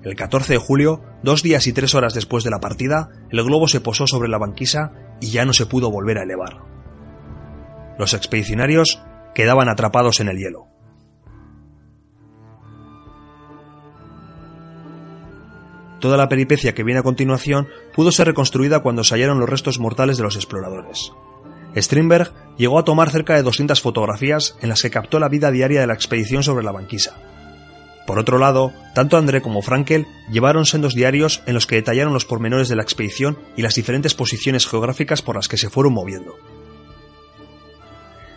El 0.04 0.16
14 0.16 0.54
de 0.54 0.58
julio, 0.58 1.00
dos 1.22 1.42
días 1.42 1.66
y 1.68 1.72
tres 1.72 1.94
horas 1.94 2.12
después 2.14 2.42
de 2.42 2.50
la 2.50 2.58
partida, 2.58 3.10
el 3.30 3.42
globo 3.44 3.68
se 3.68 3.80
posó 3.80 4.06
sobre 4.06 4.28
la 4.28 4.38
banquisa 4.38 4.92
y 5.20 5.30
ya 5.30 5.44
no 5.44 5.52
se 5.52 5.66
pudo 5.66 5.90
volver 5.90 6.18
a 6.18 6.24
elevar. 6.24 6.58
Los 7.98 8.12
expedicionarios 8.14 9.00
quedaban 9.34 9.68
atrapados 9.68 10.18
en 10.18 10.28
el 10.28 10.38
hielo. 10.38 10.66
Toda 16.00 16.16
la 16.16 16.28
peripecia 16.28 16.74
que 16.74 16.82
viene 16.82 16.98
a 16.98 17.04
continuación 17.04 17.68
pudo 17.94 18.10
ser 18.10 18.26
reconstruida 18.26 18.80
cuando 18.80 19.04
se 19.04 19.14
hallaron 19.14 19.38
los 19.38 19.48
restos 19.48 19.78
mortales 19.78 20.16
de 20.16 20.24
los 20.24 20.34
exploradores. 20.34 21.12
Strindberg 21.76 22.32
llegó 22.58 22.80
a 22.80 22.84
tomar 22.84 23.10
cerca 23.10 23.36
de 23.36 23.44
200 23.44 23.80
fotografías 23.80 24.56
en 24.60 24.68
las 24.68 24.82
que 24.82 24.90
captó 24.90 25.20
la 25.20 25.28
vida 25.28 25.52
diaria 25.52 25.80
de 25.80 25.86
la 25.86 25.94
expedición 25.94 26.42
sobre 26.42 26.64
la 26.64 26.72
banquisa. 26.72 27.31
Por 28.06 28.18
otro 28.18 28.38
lado, 28.38 28.72
tanto 28.94 29.16
André 29.16 29.42
como 29.42 29.62
Frankel 29.62 30.06
llevaron 30.30 30.66
sendos 30.66 30.94
diarios 30.94 31.42
en 31.46 31.54
los 31.54 31.66
que 31.66 31.76
detallaron 31.76 32.12
los 32.12 32.24
pormenores 32.24 32.68
de 32.68 32.76
la 32.76 32.82
expedición 32.82 33.38
y 33.56 33.62
las 33.62 33.74
diferentes 33.74 34.14
posiciones 34.14 34.66
geográficas 34.66 35.22
por 35.22 35.36
las 35.36 35.48
que 35.48 35.56
se 35.56 35.70
fueron 35.70 35.94
moviendo. 35.94 36.34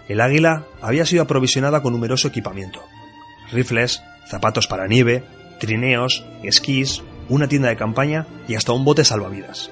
El 0.07 0.21
águila 0.21 0.65
había 0.81 1.05
sido 1.05 1.23
aprovisionada 1.23 1.81
con 1.81 1.93
numeroso 1.93 2.27
equipamiento. 2.27 2.81
Rifles, 3.51 4.03
zapatos 4.29 4.67
para 4.67 4.87
nieve, 4.87 5.23
trineos, 5.59 6.23
esquís, 6.43 7.01
una 7.27 7.47
tienda 7.47 7.69
de 7.69 7.75
campaña 7.75 8.27
y 8.47 8.53
hasta 8.53 8.71
un 8.71 8.85
bote 8.85 9.03
salvavidas. 9.03 9.71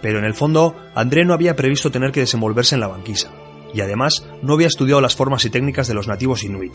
Pero 0.00 0.18
en 0.18 0.24
el 0.24 0.34
fondo, 0.34 0.76
André 0.94 1.24
no 1.24 1.34
había 1.34 1.56
previsto 1.56 1.90
tener 1.90 2.12
que 2.12 2.20
desenvolverse 2.20 2.74
en 2.74 2.80
la 2.80 2.88
banquisa, 2.88 3.30
y 3.74 3.80
además 3.80 4.24
no 4.42 4.54
había 4.54 4.68
estudiado 4.68 5.00
las 5.00 5.16
formas 5.16 5.44
y 5.44 5.50
técnicas 5.50 5.88
de 5.88 5.94
los 5.94 6.08
nativos 6.08 6.44
inuit. 6.44 6.74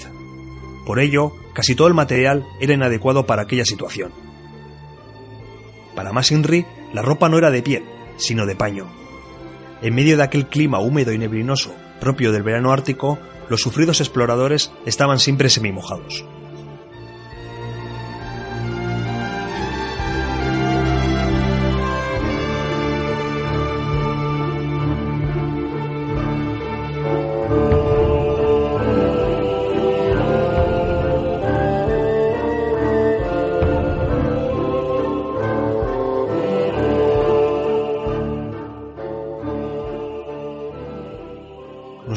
Por 0.86 1.00
ello, 1.00 1.34
casi 1.54 1.76
todo 1.76 1.88
el 1.88 1.94
material 1.94 2.46
era 2.60 2.74
inadecuado 2.74 3.26
para 3.26 3.44
aquella 3.44 3.66
situación. 3.66 4.12
Para 5.96 6.12
más 6.12 6.32
la 6.94 7.02
ropa 7.02 7.30
no 7.30 7.38
era 7.38 7.52
de 7.52 7.62
piel, 7.62 7.86
sino 8.18 8.46
de 8.46 8.56
paño. 8.56 8.88
En 9.82 9.96
medio 9.96 10.18
de 10.18 10.24
aquel 10.24 10.48
clima 10.48 10.80
húmedo 10.80 11.12
y 11.12 11.18
neblinoso 11.18 11.74
propio 12.00 12.34
del 12.34 12.44
verano 12.44 12.72
ártico, 12.74 13.18
los 13.50 13.62
sufridos 13.62 14.02
exploradores 14.02 14.72
estaban 14.86 15.20
siempre 15.20 15.50
semimojados. 15.50 16.26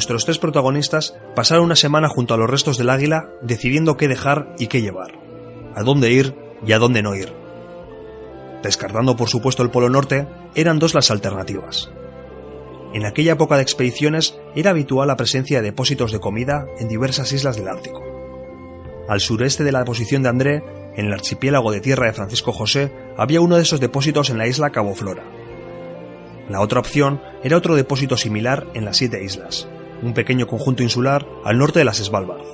Nuestros 0.07 0.23
tres 0.23 0.39
protagonistas 0.39 1.15
pasaron 1.35 1.65
una 1.65 1.75
semana 1.75 2.07
junto 2.07 2.33
a 2.33 2.37
los 2.37 2.49
restos 2.49 2.77
del 2.77 2.89
águila 2.89 3.29
decidiendo 3.41 3.97
qué 3.97 4.07
dejar 4.07 4.55
y 4.57 4.67
qué 4.67 4.81
llevar, 4.81 5.19
a 5.75 5.83
dónde 5.83 6.09
ir 6.09 6.33
y 6.65 6.71
a 6.71 6.79
dónde 6.79 7.01
no 7.01 7.13
ir. 7.13 7.33
Descartando 8.63 9.17
por 9.17 9.27
supuesto 9.27 9.63
el 9.63 9.69
Polo 9.69 9.89
Norte, 9.89 10.25
eran 10.55 10.79
dos 10.79 10.93
las 10.93 11.11
alternativas. 11.11 11.91
En 12.93 13.05
aquella 13.05 13.33
época 13.33 13.57
de 13.57 13.63
expediciones 13.63 14.39
era 14.55 14.69
habitual 14.69 15.09
la 15.09 15.17
presencia 15.17 15.57
de 15.57 15.71
depósitos 15.71 16.13
de 16.13 16.21
comida 16.21 16.67
en 16.79 16.87
diversas 16.87 17.33
islas 17.33 17.57
del 17.57 17.67
Ártico. 17.67 18.01
Al 19.09 19.19
sureste 19.19 19.65
de 19.65 19.73
la 19.73 19.83
posición 19.83 20.23
de 20.23 20.29
André, 20.29 20.63
en 20.95 21.07
el 21.07 21.13
archipiélago 21.13 21.69
de 21.69 21.81
tierra 21.81 22.05
de 22.05 22.13
Francisco 22.13 22.53
José, 22.53 22.93
había 23.17 23.41
uno 23.41 23.57
de 23.57 23.63
esos 23.63 23.81
depósitos 23.81 24.29
en 24.29 24.37
la 24.37 24.47
isla 24.47 24.69
Cabo 24.69 24.95
Flora. 24.95 25.25
La 26.47 26.61
otra 26.61 26.79
opción 26.79 27.21
era 27.43 27.57
otro 27.57 27.75
depósito 27.75 28.15
similar 28.15 28.67
en 28.73 28.85
las 28.85 28.95
siete 28.95 29.21
islas, 29.21 29.67
un 30.01 30.13
pequeño 30.13 30.47
conjunto 30.47 30.83
insular 30.83 31.27
al 31.43 31.57
norte 31.57 31.79
de 31.79 31.85
las 31.85 31.97
Svalbard. 31.97 32.45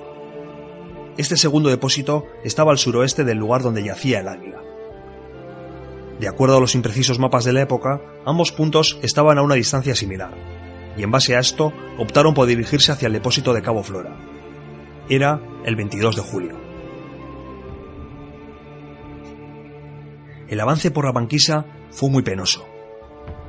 Este 1.17 1.38
segundo 1.38 1.69
depósito 1.69 2.25
estaba 2.43 2.71
al 2.71 2.77
suroeste 2.77 3.23
del 3.23 3.38
lugar 3.38 3.62
donde 3.62 3.84
yacía 3.84 4.19
el 4.19 4.27
águila. 4.27 4.62
De 6.19 6.27
acuerdo 6.27 6.58
a 6.58 6.60
los 6.60 6.75
imprecisos 6.75 7.19
mapas 7.19 7.43
de 7.43 7.53
la 7.53 7.62
época, 7.62 8.01
ambos 8.25 8.51
puntos 8.51 8.99
estaban 9.01 9.38
a 9.38 9.41
una 9.41 9.56
distancia 9.56 9.95
similar, 9.95 10.34
y 10.97 11.03
en 11.03 11.12
base 11.12 11.36
a 11.36 11.39
esto 11.39 11.73
optaron 11.97 12.34
por 12.34 12.47
dirigirse 12.47 12.91
hacia 12.91 13.08
el 13.08 13.13
depósito 13.13 13.53
de 13.53 13.62
Cabo 13.62 13.84
Flora. 13.84 14.15
Era 15.10 15.41
el 15.65 15.75
22 15.75 16.15
de 16.15 16.21
julio. 16.21 16.58
El 20.47 20.60
avance 20.60 20.91
por 20.91 21.06
la 21.06 21.12
banquisa 21.12 21.65
fue 21.91 22.10
muy 22.10 22.23
penoso. 22.23 22.73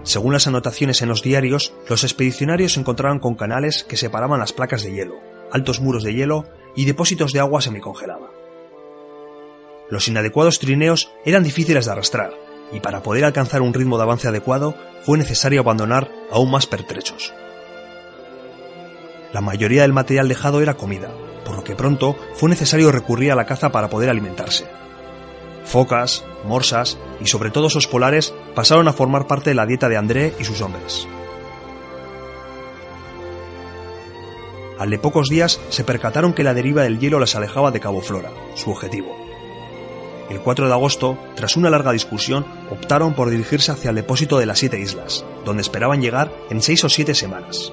Según 0.05 0.35
las 0.35 0.47
anotaciones 0.47 1.01
en 1.01 1.09
los 1.09 1.23
diarios, 1.23 1.73
los 1.88 2.05
expedicionarios 2.05 2.75
se 2.75 2.81
encontraban 2.81 3.19
con 3.19 3.35
canales 3.35 3.85
que 3.85 3.97
separaban 3.97 4.38
las 4.38 4.53
placas 4.53 4.83
de 4.83 4.93
hielo, 4.93 5.19
altos 5.51 5.81
muros 5.81 6.05
de 6.05 6.12
hielo 6.12 6.45
y 6.77 6.85
depósitos 6.85 7.33
de 7.33 7.40
agua 7.40 7.62
semicongelada. 7.62 8.31
Los 9.88 10.07
inadecuados 10.07 10.59
trineos 10.59 11.11
eran 11.25 11.43
difíciles 11.43 11.87
de 11.87 11.93
arrastrar, 11.93 12.33
y 12.71 12.81
para 12.81 13.03
poder 13.03 13.25
alcanzar 13.25 13.62
un 13.62 13.73
ritmo 13.73 13.97
de 13.97 14.03
avance 14.03 14.29
adecuado 14.29 14.75
fue 15.05 15.17
necesario 15.17 15.61
abandonar 15.61 16.11
aún 16.31 16.51
más 16.51 16.67
pertrechos. 16.67 17.33
La 19.33 19.40
mayoría 19.40 19.83
del 19.83 19.95
material 19.95 20.29
dejado 20.29 20.61
era 20.61 20.75
comida, 20.75 21.09
por 21.47 21.57
lo 21.57 21.64
que 21.64 21.77
pronto 21.77 22.14
fue 22.35 22.51
necesario 22.51 22.93
recurrir 22.93 23.33
a 23.33 23.37
la 23.37 23.47
caza 23.47 23.73
para 23.73 23.88
poder 23.88 24.11
alimentarse. 24.11 24.67
Focas, 25.64 26.24
morsas 26.44 26.98
y 27.20 27.27
sobre 27.27 27.50
todo 27.50 27.66
osos 27.66 27.87
polares 27.87 28.35
pasaron 28.55 28.88
a 28.88 28.92
formar 28.92 29.27
parte 29.27 29.50
de 29.50 29.55
la 29.55 29.66
dieta 29.66 29.88
de 29.88 29.96
André 29.96 30.35
y 30.38 30.44
sus 30.44 30.61
hombres. 30.61 31.09
Al 34.79 34.90
de 34.90 34.98
pocos 34.98 35.29
días 35.29 35.61
se 35.68 35.85
percataron 35.85 36.33
que 36.33 36.42
la 36.42 36.53
deriva 36.53 36.83
del 36.83 36.98
hielo 36.98 37.20
les 37.20 37.35
alejaba 37.37 37.70
de 37.70 37.81
Cabo 37.81 38.00
Flora, 38.00 38.31
su 38.55 38.70
objetivo. 38.70 39.16
El 40.29 40.40
4 40.40 40.66
de 40.66 40.72
agosto, 40.72 41.18
tras 41.37 41.57
una 41.57 41.70
larga 41.70 41.92
discusión, 41.92 42.44
optaron 42.70 43.14
por 43.14 43.31
dirigirse 43.31 43.72
hacia 43.72 43.90
el 43.90 43.96
depósito 43.96 44.38
de 44.38 44.46
las 44.46 44.59
siete 44.59 44.81
islas, 44.81 45.24
donde 45.44 45.62
esperaban 45.62 46.00
llegar 46.00 46.33
en 46.50 46.62
seis 46.62 46.83
o 46.83 46.88
siete 46.88 47.14
semanas. 47.14 47.72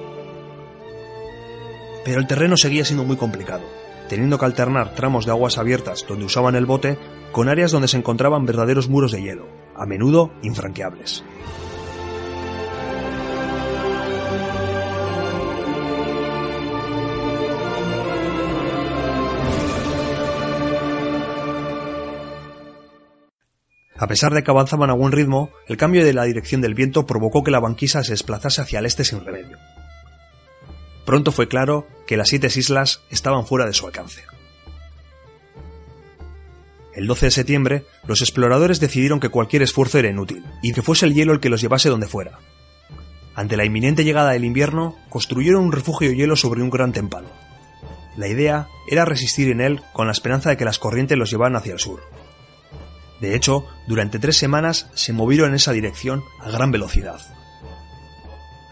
Pero 2.04 2.20
el 2.20 2.26
terreno 2.26 2.56
seguía 2.56 2.84
siendo 2.84 3.04
muy 3.04 3.16
complicado, 3.16 3.62
teniendo 4.12 4.38
que 4.38 4.44
alternar 4.44 4.94
tramos 4.94 5.24
de 5.24 5.30
aguas 5.30 5.56
abiertas 5.56 6.04
donde 6.06 6.26
usaban 6.26 6.54
el 6.54 6.66
bote 6.66 6.98
con 7.32 7.48
áreas 7.48 7.70
donde 7.70 7.88
se 7.88 7.96
encontraban 7.96 8.44
verdaderos 8.44 8.90
muros 8.90 9.10
de 9.10 9.22
hielo, 9.22 9.48
a 9.74 9.86
menudo 9.86 10.34
infranqueables. 10.42 11.24
A 23.96 24.06
pesar 24.06 24.34
de 24.34 24.42
que 24.42 24.50
avanzaban 24.50 24.90
a 24.90 24.92
buen 24.92 25.12
ritmo, 25.12 25.48
el 25.68 25.78
cambio 25.78 26.04
de 26.04 26.12
la 26.12 26.24
dirección 26.24 26.60
del 26.60 26.74
viento 26.74 27.06
provocó 27.06 27.42
que 27.42 27.50
la 27.50 27.60
banquisa 27.60 28.04
se 28.04 28.12
desplazase 28.12 28.60
hacia 28.60 28.80
el 28.80 28.84
este 28.84 29.04
sin 29.04 29.24
remedio. 29.24 29.56
Pronto 31.12 31.30
fue 31.30 31.46
claro 31.46 31.86
que 32.06 32.16
las 32.16 32.30
siete 32.30 32.46
islas 32.46 33.02
estaban 33.10 33.44
fuera 33.44 33.66
de 33.66 33.74
su 33.74 33.84
alcance. 33.84 34.22
El 36.94 37.06
12 37.06 37.26
de 37.26 37.30
septiembre, 37.30 37.84
los 38.06 38.22
exploradores 38.22 38.80
decidieron 38.80 39.20
que 39.20 39.28
cualquier 39.28 39.60
esfuerzo 39.60 39.98
era 39.98 40.08
inútil, 40.08 40.42
y 40.62 40.72
que 40.72 40.80
fuese 40.80 41.04
el 41.04 41.12
hielo 41.12 41.34
el 41.34 41.40
que 41.40 41.50
los 41.50 41.60
llevase 41.60 41.90
donde 41.90 42.08
fuera. 42.08 42.38
Ante 43.34 43.58
la 43.58 43.66
inminente 43.66 44.04
llegada 44.04 44.30
del 44.30 44.46
invierno, 44.46 44.96
construyeron 45.10 45.64
un 45.64 45.72
refugio 45.72 46.08
de 46.08 46.16
hielo 46.16 46.34
sobre 46.34 46.62
un 46.62 46.70
gran 46.70 46.94
témpano. 46.94 47.28
La 48.16 48.28
idea 48.28 48.68
era 48.88 49.04
resistir 49.04 49.50
en 49.50 49.60
él 49.60 49.82
con 49.92 50.06
la 50.06 50.12
esperanza 50.12 50.48
de 50.48 50.56
que 50.56 50.64
las 50.64 50.78
corrientes 50.78 51.18
los 51.18 51.30
llevaran 51.30 51.56
hacia 51.56 51.74
el 51.74 51.78
sur. 51.78 52.00
De 53.20 53.36
hecho, 53.36 53.66
durante 53.86 54.18
tres 54.18 54.38
semanas 54.38 54.88
se 54.94 55.12
movieron 55.12 55.50
en 55.50 55.56
esa 55.56 55.72
dirección 55.72 56.24
a 56.40 56.50
gran 56.50 56.70
velocidad. 56.70 57.20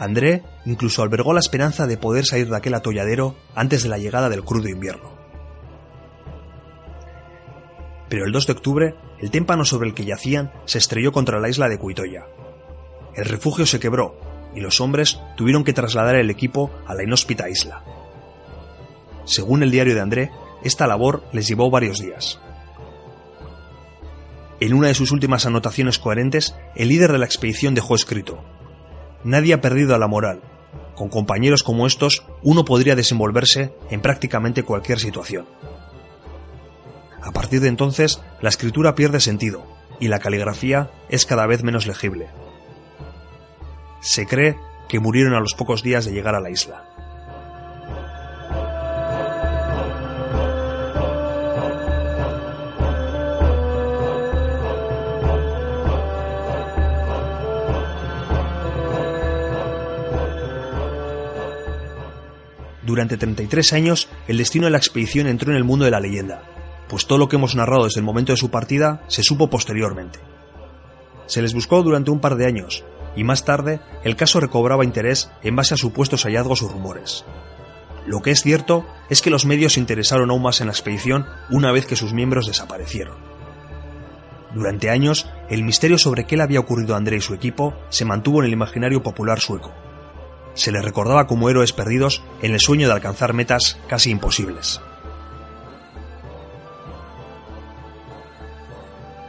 André 0.00 0.42
incluso 0.64 1.02
albergó 1.02 1.34
la 1.34 1.40
esperanza 1.40 1.86
de 1.86 1.98
poder 1.98 2.24
salir 2.24 2.48
de 2.48 2.56
aquel 2.56 2.72
atolladero 2.72 3.36
antes 3.54 3.82
de 3.82 3.90
la 3.90 3.98
llegada 3.98 4.30
del 4.30 4.42
crudo 4.42 4.66
invierno. 4.66 5.10
Pero 8.08 8.24
el 8.24 8.32
2 8.32 8.46
de 8.46 8.52
octubre, 8.54 8.94
el 9.20 9.30
témpano 9.30 9.66
sobre 9.66 9.90
el 9.90 9.94
que 9.94 10.06
yacían 10.06 10.52
se 10.64 10.78
estrelló 10.78 11.12
contra 11.12 11.38
la 11.38 11.50
isla 11.50 11.68
de 11.68 11.76
Cuitoya. 11.76 12.24
El 13.14 13.26
refugio 13.26 13.66
se 13.66 13.78
quebró 13.78 14.18
y 14.54 14.60
los 14.60 14.80
hombres 14.80 15.20
tuvieron 15.36 15.64
que 15.64 15.74
trasladar 15.74 16.16
el 16.16 16.30
equipo 16.30 16.70
a 16.86 16.94
la 16.94 17.04
inhóspita 17.04 17.50
isla. 17.50 17.84
Según 19.26 19.62
el 19.62 19.70
diario 19.70 19.94
de 19.94 20.00
André, 20.00 20.30
esta 20.64 20.86
labor 20.86 21.24
les 21.32 21.46
llevó 21.46 21.70
varios 21.70 21.98
días. 21.98 22.40
En 24.60 24.72
una 24.72 24.88
de 24.88 24.94
sus 24.94 25.12
últimas 25.12 25.44
anotaciones 25.44 25.98
coherentes, 25.98 26.54
el 26.74 26.88
líder 26.88 27.12
de 27.12 27.18
la 27.18 27.26
expedición 27.26 27.74
dejó 27.74 27.94
escrito, 27.94 28.42
Nadie 29.24 29.54
ha 29.54 29.60
perdido 29.60 29.96
la 29.98 30.08
moral. 30.08 30.40
Con 30.94 31.08
compañeros 31.08 31.62
como 31.62 31.86
estos, 31.86 32.24
uno 32.42 32.64
podría 32.64 32.96
desenvolverse 32.96 33.72
en 33.90 34.00
prácticamente 34.00 34.62
cualquier 34.62 34.98
situación. 34.98 35.46
A 37.22 37.32
partir 37.32 37.60
de 37.60 37.68
entonces, 37.68 38.20
la 38.40 38.48
escritura 38.48 38.94
pierde 38.94 39.20
sentido 39.20 39.64
y 39.98 40.08
la 40.08 40.18
caligrafía 40.18 40.90
es 41.08 41.26
cada 41.26 41.46
vez 41.46 41.62
menos 41.62 41.86
legible. 41.86 42.28
Se 44.00 44.26
cree 44.26 44.56
que 44.88 45.00
murieron 45.00 45.34
a 45.34 45.40
los 45.40 45.54
pocos 45.54 45.82
días 45.82 46.04
de 46.04 46.12
llegar 46.12 46.34
a 46.34 46.40
la 46.40 46.50
isla. 46.50 46.89
Durante 62.82 63.16
33 63.16 63.72
años, 63.74 64.08
el 64.26 64.38
destino 64.38 64.64
de 64.64 64.70
la 64.70 64.78
expedición 64.78 65.26
entró 65.26 65.50
en 65.50 65.56
el 65.56 65.64
mundo 65.64 65.84
de 65.84 65.90
la 65.90 66.00
leyenda, 66.00 66.42
pues 66.88 67.06
todo 67.06 67.18
lo 67.18 67.28
que 67.28 67.36
hemos 67.36 67.54
narrado 67.54 67.84
desde 67.84 68.00
el 68.00 68.06
momento 68.06 68.32
de 68.32 68.38
su 68.38 68.50
partida 68.50 69.02
se 69.06 69.22
supo 69.22 69.50
posteriormente. 69.50 70.18
Se 71.26 71.42
les 71.42 71.54
buscó 71.54 71.82
durante 71.82 72.10
un 72.10 72.20
par 72.20 72.36
de 72.36 72.46
años, 72.46 72.84
y 73.14 73.24
más 73.24 73.44
tarde 73.44 73.80
el 74.02 74.16
caso 74.16 74.40
recobraba 74.40 74.84
interés 74.84 75.30
en 75.42 75.56
base 75.56 75.74
a 75.74 75.76
supuestos 75.76 76.24
hallazgos 76.24 76.62
o 76.62 76.68
rumores. 76.68 77.24
Lo 78.06 78.22
que 78.22 78.30
es 78.30 78.42
cierto 78.42 78.86
es 79.10 79.20
que 79.20 79.30
los 79.30 79.44
medios 79.44 79.74
se 79.74 79.80
interesaron 79.80 80.30
aún 80.30 80.42
más 80.42 80.60
en 80.60 80.68
la 80.68 80.72
expedición 80.72 81.26
una 81.50 81.70
vez 81.70 81.86
que 81.86 81.96
sus 81.96 82.12
miembros 82.12 82.46
desaparecieron. 82.46 83.16
Durante 84.54 84.90
años, 84.90 85.28
el 85.48 85.62
misterio 85.62 85.98
sobre 85.98 86.24
qué 86.24 86.36
le 86.36 86.42
había 86.42 86.60
ocurrido 86.60 86.94
a 86.94 86.96
André 86.96 87.18
y 87.18 87.20
su 87.20 87.34
equipo 87.34 87.74
se 87.88 88.04
mantuvo 88.04 88.40
en 88.40 88.46
el 88.46 88.52
imaginario 88.52 89.02
popular 89.02 89.38
sueco, 89.38 89.72
se 90.60 90.72
le 90.72 90.82
recordaba 90.82 91.26
como 91.26 91.48
héroes 91.48 91.72
perdidos 91.72 92.22
en 92.42 92.52
el 92.52 92.60
sueño 92.60 92.86
de 92.86 92.92
alcanzar 92.92 93.32
metas 93.32 93.78
casi 93.88 94.10
imposibles. 94.10 94.78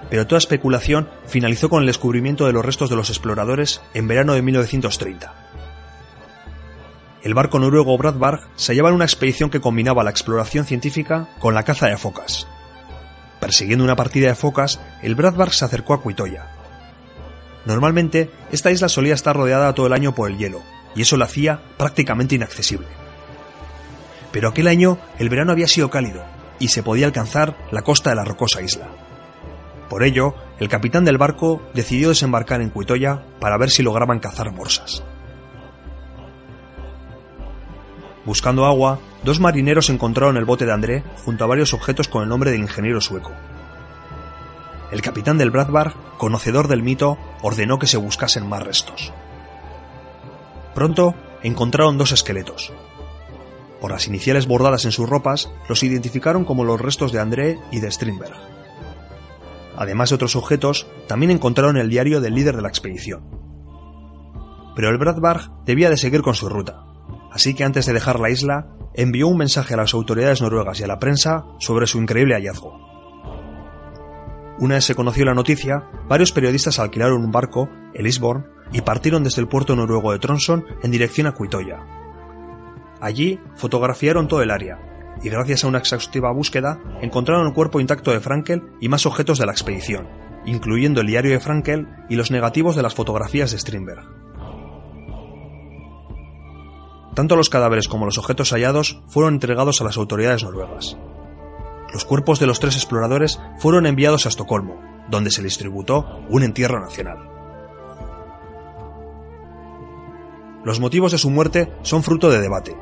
Pero 0.10 0.28
toda 0.28 0.40
especulación 0.40 1.08
finalizó 1.26 1.70
con 1.70 1.84
el 1.84 1.88
descubrimiento 1.88 2.46
de 2.46 2.52
los 2.52 2.66
restos 2.66 2.90
de 2.90 2.98
los 2.98 3.10
exploradores 3.10 3.80
en 3.94 4.10
verano 4.10 4.34
de 4.34 4.42
1930. 4.42 5.34
El 7.24 7.34
barco 7.34 7.60
noruego 7.60 7.98
Bradberg 7.98 8.42
se 8.58 8.74
hallaba 8.74 8.90
en 8.90 8.96
una 8.96 9.06
expedición 9.06 9.50
que 9.50 9.62
combinaba 9.62 10.04
la 10.04 10.10
exploración 10.10 10.66
científica 10.66 11.30
con 11.40 11.54
la 11.54 11.64
caza 11.64 11.88
de 11.88 11.96
focas. 11.96 12.46
Persiguiendo 13.40 13.86
una 13.86 13.96
partida 13.96 14.28
de 14.28 14.36
focas, 14.36 14.82
el 15.02 15.16
Bradberg 15.16 15.54
se 15.54 15.64
acercó 15.64 15.94
a 15.94 16.02
Cuitoya. 16.02 16.50
Normalmente, 17.66 18.30
esta 18.52 18.70
isla 18.70 18.90
solía 18.90 19.14
estar 19.14 19.38
rodeada 19.38 19.74
todo 19.74 19.88
el 19.88 19.94
año 19.94 20.14
por 20.14 20.30
el 20.30 20.38
hielo, 20.38 20.62
y 20.96 21.02
eso 21.02 21.18
la 21.18 21.26
hacía 21.26 21.62
prácticamente 21.78 22.36
inaccesible. 22.36 22.88
Pero 24.32 24.50
aquel 24.50 24.68
año 24.68 24.98
el 25.20 25.30
verano 25.30 25.52
había 25.52 25.68
sido 25.68 25.90
cálido 25.90 26.24
y 26.60 26.70
se 26.70 26.84
podía 26.84 27.06
alcanzar 27.06 27.58
la 27.72 27.82
costa 27.82 28.12
de 28.12 28.16
la 28.16 28.24
rocosa 28.24 28.62
isla. 28.62 28.90
Por 29.90 30.04
ello, 30.04 30.36
el 30.60 30.70
capitán 30.70 31.04
del 31.04 31.18
barco 31.18 31.62
decidió 31.74 32.10
desembarcar 32.10 32.62
en 32.62 32.70
Cuitoya 32.70 33.24
para 33.40 33.58
ver 33.58 33.72
si 33.72 33.84
lograban 33.84 34.20
cazar 34.20 34.54
morsas. 34.54 35.04
Buscando 38.24 38.66
agua, 38.66 39.00
dos 39.24 39.40
marineros 39.40 39.90
encontraron 39.90 40.38
el 40.38 40.46
bote 40.46 40.66
de 40.66 40.72
André 40.72 41.04
junto 41.26 41.44
a 41.44 41.48
varios 41.48 41.74
objetos 41.74 42.08
con 42.08 42.24
el 42.24 42.30
nombre 42.30 42.52
del 42.52 42.62
ingeniero 42.62 43.02
sueco. 43.02 43.32
El 44.92 45.02
capitán 45.02 45.38
del 45.38 45.52
Bradbar, 45.52 45.94
conocedor 46.18 46.68
del 46.68 46.84
mito, 46.84 47.18
ordenó 47.42 47.80
que 47.80 47.88
se 47.88 47.98
buscasen 47.98 48.48
más 48.48 48.62
restos. 48.62 49.12
Pronto 50.74 51.16
encontraron 51.44 51.98
dos 51.98 52.12
esqueletos. 52.12 52.72
Por 53.82 53.92
las 53.92 54.08
iniciales 54.08 54.48
bordadas 54.48 54.86
en 54.86 54.92
sus 54.92 55.10
ropas, 55.10 55.52
los 55.68 55.82
identificaron 55.84 56.46
como 56.46 56.64
los 56.64 56.80
restos 56.80 57.12
de 57.12 57.20
André 57.20 57.60
y 57.72 57.80
de 57.80 57.92
Strindberg. 57.92 58.36
Además 59.76 60.10
de 60.10 60.16
otros 60.16 60.36
objetos, 60.36 60.88
también 61.08 61.32
encontraron 61.32 61.78
el 61.78 61.90
diario 61.90 62.22
del 62.22 62.36
líder 62.36 62.56
de 62.56 62.62
la 62.62 62.68
expedición. 62.68 63.24
Pero 64.76 64.90
el 64.90 64.98
Bradberg 64.98 65.50
debía 65.66 65.90
de 65.90 65.98
seguir 65.98 66.22
con 66.22 66.36
su 66.36 66.48
ruta, 66.48 66.84
así 67.32 67.54
que 67.56 67.64
antes 67.64 67.88
de 67.88 67.94
dejar 67.94 68.20
la 68.20 68.30
isla, 68.30 68.68
envió 68.94 69.28
un 69.28 69.38
mensaje 69.38 69.74
a 69.74 69.78
las 69.78 69.94
autoridades 69.94 70.42
noruegas 70.42 70.80
y 70.80 70.84
a 70.84 70.88
la 70.88 71.00
prensa 71.00 71.46
sobre 71.60 71.88
su 71.88 72.00
increíble 72.00 72.36
hallazgo. 72.36 72.80
Una 74.60 74.76
vez 74.76 74.86
se 74.86 74.96
conoció 74.96 75.26
la 75.26 75.34
noticia, 75.34 75.90
varios 76.08 76.32
periodistas 76.32 76.78
alquilaron 76.78 77.24
un 77.24 77.32
barco, 77.32 77.68
el 77.96 78.06
Isborn, 78.06 78.46
y 78.72 78.82
partieron 78.82 79.24
desde 79.24 79.42
el 79.42 79.48
puerto 79.48 79.76
noruego 79.76 80.12
de 80.12 80.20
Tronson 80.20 80.66
en 80.84 80.92
dirección 80.92 81.28
a 81.28 81.34
Cuitoya. 81.34 81.80
Allí 83.00 83.40
fotografiaron 83.56 84.28
todo 84.28 84.42
el 84.42 84.52
área, 84.52 84.80
y 85.24 85.30
gracias 85.30 85.64
a 85.64 85.68
una 85.68 85.80
exhaustiva 85.80 86.32
búsqueda 86.32 86.80
encontraron 87.02 87.48
el 87.48 87.54
cuerpo 87.54 87.80
intacto 87.80 88.12
de 88.12 88.20
Frankel 88.20 88.64
y 88.80 88.90
más 88.90 89.06
objetos 89.06 89.38
de 89.38 89.46
la 89.46 89.52
expedición, 89.52 90.08
incluyendo 90.46 91.02
el 91.02 91.08
diario 91.08 91.32
de 91.32 91.40
Frankel 91.40 91.88
y 92.10 92.16
los 92.16 92.32
negativos 92.32 92.76
de 92.76 92.82
las 92.82 92.96
fotografías 92.96 93.52
de 93.52 93.60
Strindberg. 93.60 94.04
Tanto 97.14 97.36
los 97.36 97.50
cadáveres 97.50 97.88
como 97.88 98.06
los 98.06 98.18
objetos 98.18 98.52
hallados 98.52 99.02
fueron 99.08 99.34
entregados 99.34 99.82
a 99.82 99.84
las 99.84 99.98
autoridades 99.98 100.44
noruegas. 100.44 100.98
Los 101.94 102.06
cuerpos 102.06 102.40
de 102.40 102.48
los 102.48 102.60
tres 102.62 102.76
exploradores 102.76 103.40
fueron 103.60 103.86
enviados 103.86 104.26
a 104.26 104.30
Estocolmo, 104.30 104.80
donde 105.10 105.30
se 105.30 105.42
les 105.42 105.60
un 106.30 106.44
entierro 106.44 106.80
nacional. 106.80 107.41
Los 110.64 110.80
motivos 110.80 111.12
de 111.12 111.18
su 111.18 111.30
muerte 111.30 111.72
son 111.82 112.04
fruto 112.04 112.30
de 112.30 112.40
debate. 112.40 112.78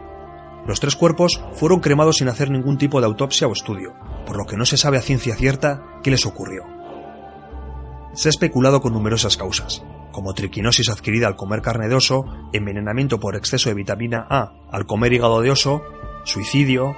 Los 0.68 0.80
tres 0.80 0.96
cuerpos 0.96 1.42
fueron 1.54 1.80
cremados 1.80 2.18
sin 2.18 2.28
hacer 2.28 2.52
ningún 2.52 2.78
tipo 2.78 3.00
de 3.00 3.08
autopsia 3.08 3.48
o 3.48 3.54
estudio, 3.54 3.94
por 4.26 4.38
lo 4.38 4.46
que 4.46 4.58
no 4.58 4.66
se 4.66 4.78
sabe 4.78 4.98
a 4.98 5.02
ciencia 5.02 5.36
cierta 5.36 5.84
qué 6.04 6.12
les 6.12 6.26
ocurrió. 6.26 6.64
Se 8.14 8.28
ha 8.28 8.32
especulado 8.32 8.82
con 8.82 8.94
numerosas 8.94 9.38
causas, 9.38 9.84
como 10.12 10.34
triquinosis 10.34 10.90
adquirida 10.90 11.28
al 11.28 11.38
comer 11.38 11.62
carne 11.62 11.88
de 11.88 11.96
oso, 11.96 12.26
envenenamiento 12.52 13.20
por 13.20 13.36
exceso 13.36 13.70
de 13.70 13.76
vitamina 13.76 14.28
A 14.30 14.54
al 14.72 14.86
comer 14.86 15.14
hígado 15.14 15.42
de 15.42 15.52
oso, 15.52 15.82
suicidio... 16.26 16.96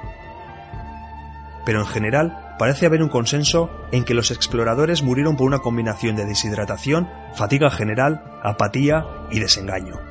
Pero 1.64 1.80
en 1.80 1.86
general 1.86 2.56
parece 2.58 2.88
haber 2.88 3.04
un 3.04 3.10
consenso 3.10 3.70
en 3.92 4.04
que 4.04 4.16
los 4.16 4.32
exploradores 4.32 5.04
murieron 5.04 5.38
por 5.38 5.46
una 5.46 5.60
combinación 5.60 6.16
de 6.16 6.26
deshidratación, 6.26 7.08
fatiga 7.36 7.70
general, 7.70 8.24
apatía 8.42 9.06
y 9.30 9.40
desengaño. 9.40 10.11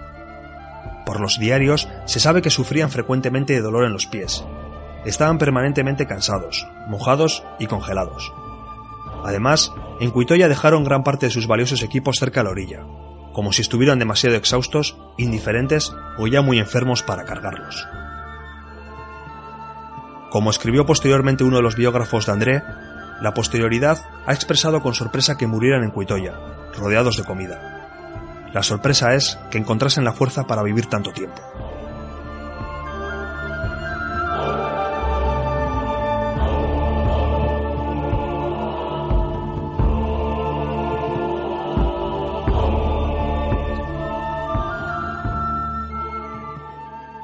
Por 1.11 1.19
los 1.19 1.41
diarios 1.41 1.89
se 2.05 2.21
sabe 2.21 2.41
que 2.41 2.51
sufrían 2.51 2.89
frecuentemente 2.89 3.53
de 3.53 3.61
dolor 3.61 3.85
en 3.85 3.93
los 3.93 4.07
pies. 4.07 4.45
Estaban 5.05 5.39
permanentemente 5.39 6.07
cansados, 6.07 6.69
mojados 6.87 7.43
y 7.59 7.67
congelados. 7.67 8.33
Además, 9.25 9.73
en 9.99 10.13
Cuitoya 10.13 10.47
dejaron 10.47 10.85
gran 10.85 11.03
parte 11.03 11.27
de 11.27 11.33
sus 11.33 11.49
valiosos 11.49 11.83
equipos 11.83 12.21
cerca 12.21 12.43
a 12.43 12.45
la 12.45 12.51
orilla, 12.51 12.87
como 13.33 13.53
si 13.53 13.61
estuvieran 13.61 13.99
demasiado 13.99 14.37
exhaustos, 14.37 14.99
indiferentes 15.19 15.93
o 16.17 16.29
ya 16.29 16.43
muy 16.43 16.61
enfermos 16.61 17.03
para 17.03 17.25
cargarlos. 17.25 17.89
Como 20.31 20.51
escribió 20.51 20.87
posteriormente 20.87 21.43
uno 21.43 21.57
de 21.57 21.65
los 21.65 21.75
biógrafos 21.75 22.27
de 22.27 22.33
André, 22.33 22.63
la 23.21 23.35
posterioridad 23.35 23.99
ha 24.27 24.33
expresado 24.33 24.81
con 24.81 24.95
sorpresa 24.95 25.37
que 25.37 25.49
murieran 25.49 25.83
en 25.83 25.91
Cuitoya, 25.91 26.35
rodeados 26.79 27.17
de 27.17 27.25
comida. 27.25 27.80
La 28.53 28.65
sorpresa 28.65 29.15
es 29.15 29.39
que 29.51 29.59
encontrasen 29.59 30.05
la 30.05 30.13
fuerza 30.13 30.47
para 30.47 30.63
vivir 30.63 30.87
tanto 30.87 31.13
tiempo. 31.13 31.41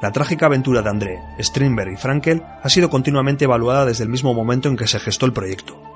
La 0.01 0.13
trágica 0.13 0.45
aventura 0.45 0.81
de 0.81 0.89
André, 0.89 1.23
Strindberg 1.39 1.91
y 1.91 1.97
Frankel 1.97 2.43
ha 2.63 2.69
sido 2.69 2.89
continuamente 2.89 3.43
evaluada 3.43 3.85
desde 3.85 4.05
el 4.05 4.09
mismo 4.09 4.33
momento 4.33 4.69
en 4.69 4.77
que 4.77 4.87
se 4.87 4.99
gestó 4.99 5.25
el 5.25 5.33
proyecto 5.33 5.86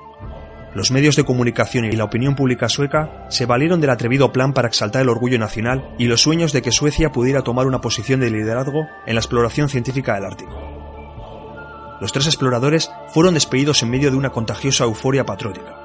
los 0.74 0.90
medios 0.90 1.16
de 1.16 1.24
comunicación 1.24 1.84
y 1.84 1.92
la 1.92 2.04
opinión 2.04 2.34
pública 2.34 2.68
sueca 2.68 3.26
se 3.28 3.44
valieron 3.44 3.80
del 3.80 3.90
atrevido 3.90 4.32
plan 4.32 4.54
para 4.54 4.68
exaltar 4.68 5.02
el 5.02 5.10
orgullo 5.10 5.38
nacional 5.38 5.94
y 5.98 6.06
los 6.06 6.22
sueños 6.22 6.52
de 6.52 6.62
que 6.62 6.72
Suecia 6.72 7.12
pudiera 7.12 7.42
tomar 7.42 7.66
una 7.66 7.82
posición 7.82 8.20
de 8.20 8.30
liderazgo 8.30 8.86
en 9.06 9.14
la 9.14 9.20
exploración 9.20 9.68
científica 9.68 10.14
del 10.14 10.24
Ártico. 10.24 11.98
Los 12.00 12.12
tres 12.12 12.26
exploradores 12.26 12.90
fueron 13.08 13.34
despedidos 13.34 13.82
en 13.82 13.90
medio 13.90 14.10
de 14.10 14.16
una 14.16 14.30
contagiosa 14.30 14.84
euforia 14.84 15.26
patriótica. 15.26 15.78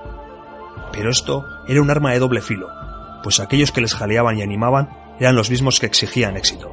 Pero 0.94 1.12
esto 1.12 1.44
era 1.68 1.82
un 1.82 1.92
arma 1.92 2.14
de 2.14 2.20
doble 2.20 2.42
filo, 2.42 2.68
pues 3.24 3.40
aquellos 3.42 3.74
que 3.74 3.82
les 3.82 3.94
jaleaban 3.94 4.38
y 4.38 4.42
animaban 4.42 4.90
eran 5.20 5.36
los 5.36 5.50
mismos 5.50 5.80
que 5.80 5.86
exigían 5.86 6.38
éxito. 6.38 6.72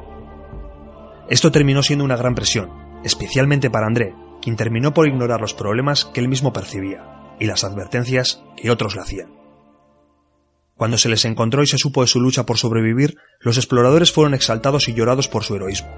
Esto 1.28 1.50
terminó 1.50 1.82
siendo 1.82 2.04
una 2.04 2.16
gran 2.16 2.34
presión, 2.34 2.70
especialmente 3.02 3.70
para 3.70 3.86
André, 3.86 4.14
quien 4.40 4.56
terminó 4.56 4.94
por 4.94 5.08
ignorar 5.08 5.40
los 5.40 5.52
problemas 5.52 6.04
que 6.04 6.20
él 6.20 6.28
mismo 6.28 6.52
percibía 6.52 7.14
y 7.38 7.46
las 7.46 7.64
advertencias 7.64 8.42
que 8.56 8.70
otros 8.70 8.94
le 8.94 9.02
hacían. 9.02 9.32
Cuando 10.76 10.98
se 10.98 11.08
les 11.08 11.24
encontró 11.24 11.62
y 11.62 11.66
se 11.66 11.78
supo 11.78 12.00
de 12.00 12.08
su 12.08 12.20
lucha 12.20 12.46
por 12.46 12.58
sobrevivir, 12.58 13.16
los 13.40 13.56
exploradores 13.56 14.12
fueron 14.12 14.34
exaltados 14.34 14.88
y 14.88 14.94
llorados 14.94 15.28
por 15.28 15.44
su 15.44 15.54
heroísmo, 15.54 15.90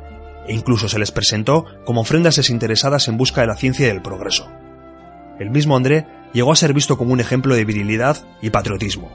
e 0.47 0.53
incluso 0.53 0.89
se 0.89 0.99
les 0.99 1.13
presentó 1.13 1.65
como 1.85 2.03
ofrendas 2.03 2.37
desinteresadas 2.37 3.09
en 3.09 3.17
busca 3.17 3.41
de 3.41 3.47
la 3.47 3.57
ciencia 3.57 3.87
y 3.87 3.89
del 3.89 4.03
progreso. 4.03 4.51
El 5.39 5.51
mismo 5.51 5.77
André 5.77 6.07
llegó 6.33 6.53
a 6.53 6.57
ser 6.57 6.75
visto 6.75 6.99
como 6.99 7.13
un 7.13 7.21
ejemplo 7.21 7.55
de 7.55 7.65
virilidad 7.65 8.27
y 8.43 8.51
patriotismo. 8.51 9.11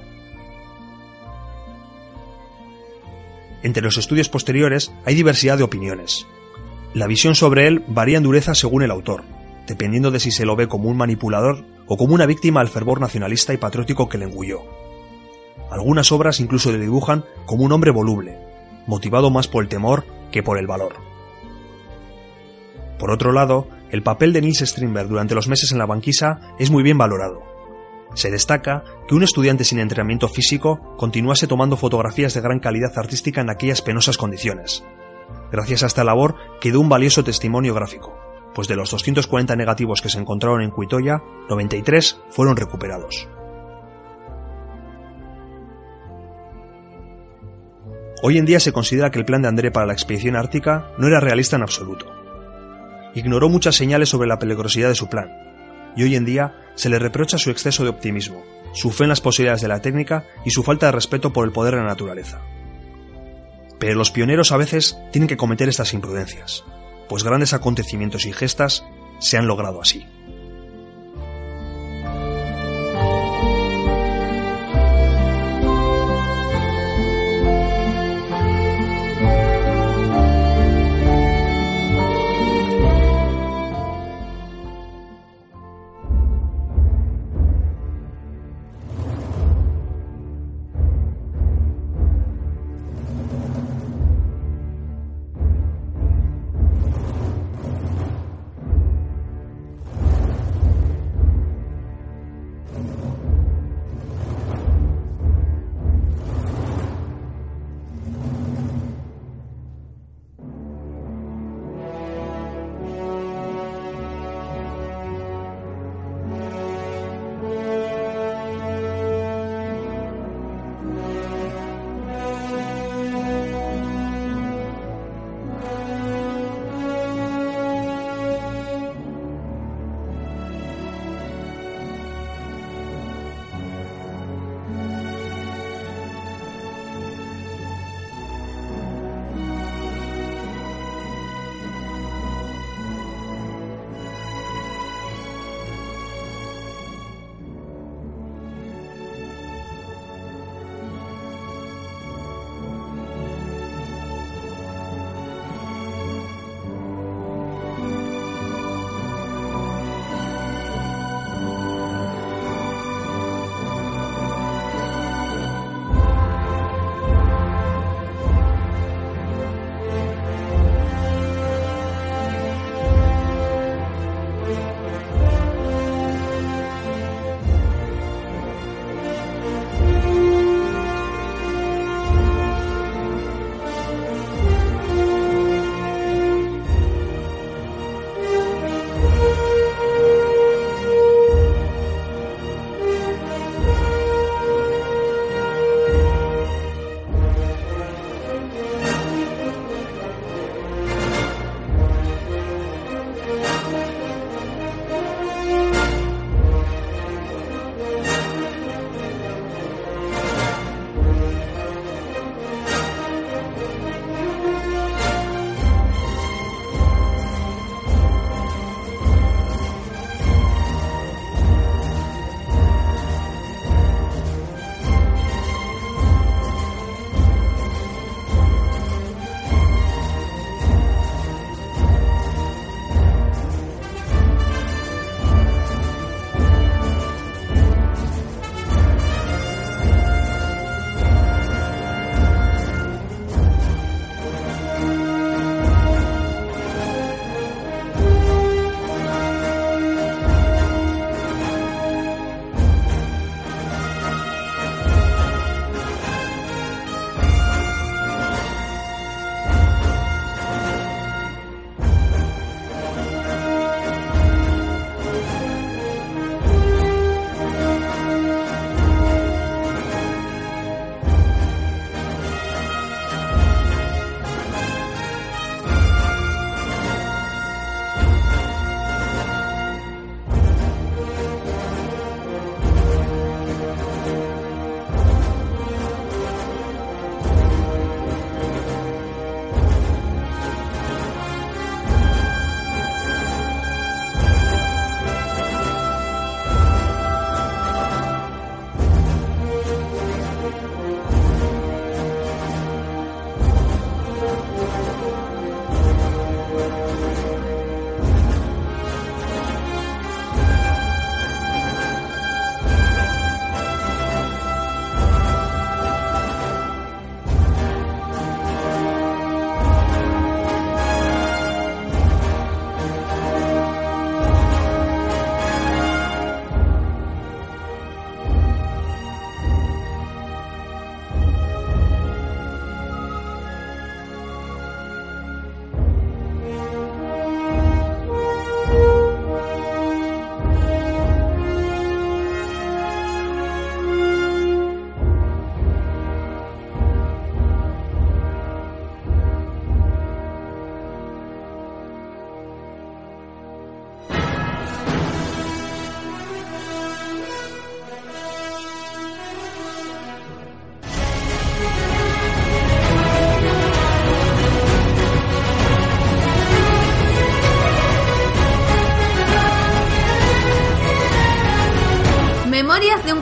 Entre 3.63 3.84
los 3.84 3.97
estudios 3.97 4.30
posteriores 4.30 4.91
hay 5.05 5.13
diversidad 5.13 5.57
de 5.57 5.63
opiniones. 5.63 6.26
La 6.95 7.07
visión 7.07 7.36
sobre 7.36 7.67
él 7.67 7.84
varía 7.88 8.17
en 8.17 8.24
dureza 8.24 8.55
según 8.55 8.82
el 8.82 8.91
autor, 8.91 9.24
dependiendo 9.67 10.09
de 10.09 10.19
si 10.19 10.32
se 10.32 10.45
lo 10.45 10.55
ve 10.55 10.67
como 10.67 10.89
un 10.89 10.97
manipulador 10.97 11.63
o 11.93 11.97
como 11.97 12.15
una 12.15 12.25
víctima 12.25 12.61
al 12.61 12.69
fervor 12.69 13.01
nacionalista 13.01 13.53
y 13.53 13.57
patriótico 13.57 14.07
que 14.07 14.17
le 14.17 14.23
engulló. 14.23 14.61
Algunas 15.69 16.13
obras 16.13 16.39
incluso 16.39 16.71
le 16.71 16.79
dibujan 16.79 17.25
como 17.45 17.65
un 17.65 17.73
hombre 17.73 17.91
voluble, 17.91 18.39
motivado 18.87 19.29
más 19.29 19.49
por 19.49 19.61
el 19.61 19.67
temor 19.67 20.05
que 20.31 20.41
por 20.41 20.57
el 20.57 20.67
valor. 20.67 20.93
Por 22.97 23.11
otro 23.11 23.33
lado, 23.33 23.67
el 23.89 24.03
papel 24.03 24.31
de 24.31 24.39
Nils 24.39 24.59
Strindberg 24.59 25.09
durante 25.09 25.35
los 25.35 25.49
meses 25.49 25.73
en 25.73 25.79
la 25.79 25.85
banquisa 25.85 26.39
es 26.59 26.71
muy 26.71 26.81
bien 26.81 26.97
valorado. 26.97 27.41
Se 28.13 28.31
destaca 28.31 28.85
que 29.09 29.15
un 29.15 29.23
estudiante 29.23 29.65
sin 29.65 29.79
entrenamiento 29.79 30.29
físico 30.29 30.95
continuase 30.95 31.45
tomando 31.45 31.75
fotografías 31.75 32.33
de 32.33 32.39
gran 32.39 32.59
calidad 32.59 32.97
artística 32.97 33.41
en 33.41 33.49
aquellas 33.49 33.81
penosas 33.81 34.17
condiciones. 34.17 34.85
Gracias 35.51 35.83
a 35.83 35.87
esta 35.87 36.05
labor 36.05 36.35
quedó 36.61 36.79
un 36.79 36.87
valioso 36.87 37.25
testimonio 37.25 37.73
gráfico, 37.73 38.17
pues 38.53 38.67
de 38.67 38.75
los 38.75 38.91
240 38.91 39.55
negativos 39.55 40.01
que 40.01 40.09
se 40.09 40.19
encontraron 40.19 40.61
en 40.61 40.71
Cuitoya, 40.71 41.21
93 41.49 42.19
fueron 42.29 42.55
recuperados. 42.57 43.27
Hoy 48.23 48.37
en 48.37 48.45
día 48.45 48.59
se 48.59 48.71
considera 48.71 49.09
que 49.09 49.17
el 49.17 49.25
plan 49.25 49.41
de 49.41 49.47
André 49.47 49.71
para 49.71 49.87
la 49.87 49.93
expedición 49.93 50.35
ártica 50.35 50.91
no 50.97 51.07
era 51.07 51.19
realista 51.19 51.55
en 51.55 51.63
absoluto. 51.63 52.05
Ignoró 53.15 53.49
muchas 53.49 53.75
señales 53.75 54.09
sobre 54.09 54.27
la 54.27 54.37
peligrosidad 54.37 54.89
de 54.89 54.95
su 54.95 55.07
plan, 55.07 55.29
y 55.95 56.03
hoy 56.03 56.15
en 56.15 56.25
día 56.25 56.55
se 56.75 56.89
le 56.89 56.99
reprocha 56.99 57.37
su 57.37 57.49
exceso 57.49 57.83
de 57.83 57.89
optimismo, 57.89 58.43
su 58.73 58.91
fe 58.91 59.03
en 59.03 59.09
las 59.09 59.21
posibilidades 59.21 59.61
de 59.61 59.67
la 59.67 59.81
técnica 59.81 60.25
y 60.45 60.51
su 60.51 60.63
falta 60.63 60.85
de 60.85 60.91
respeto 60.93 61.33
por 61.33 61.45
el 61.45 61.51
poder 61.51 61.73
de 61.75 61.81
la 61.81 61.87
naturaleza. 61.87 62.41
Pero 63.79 63.95
los 63.95 64.11
pioneros 64.11 64.51
a 64.51 64.57
veces 64.57 64.97
tienen 65.11 65.27
que 65.27 65.37
cometer 65.37 65.67
estas 65.67 65.93
imprudencias, 65.93 66.63
pues 67.12 67.26
grandes 67.26 67.51
acontecimientos 67.51 68.26
y 68.26 68.32
gestas 68.32 68.86
se 69.20 69.38
han 69.38 69.45
logrado 69.45 69.82
así. 69.82 70.07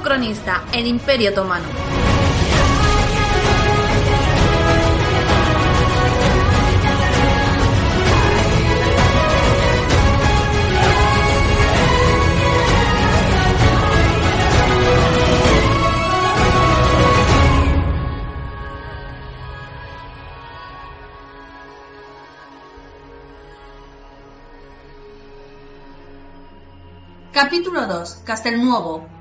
Cronista, 0.09 0.63
el 0.73 0.87
Imperio 0.87 1.29
Otomano. 1.29 1.67
Capítulo 27.31 27.85
2. 27.85 28.23
Castelnuovo. 28.25 29.18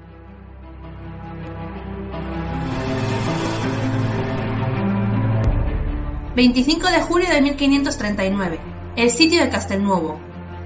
...25 6.38 6.92
de 6.92 7.00
julio 7.00 7.28
de 7.30 7.40
1539... 7.42 8.60
...el 8.94 9.10
sitio 9.10 9.42
de 9.42 9.50
Castelnuovo... 9.50 10.20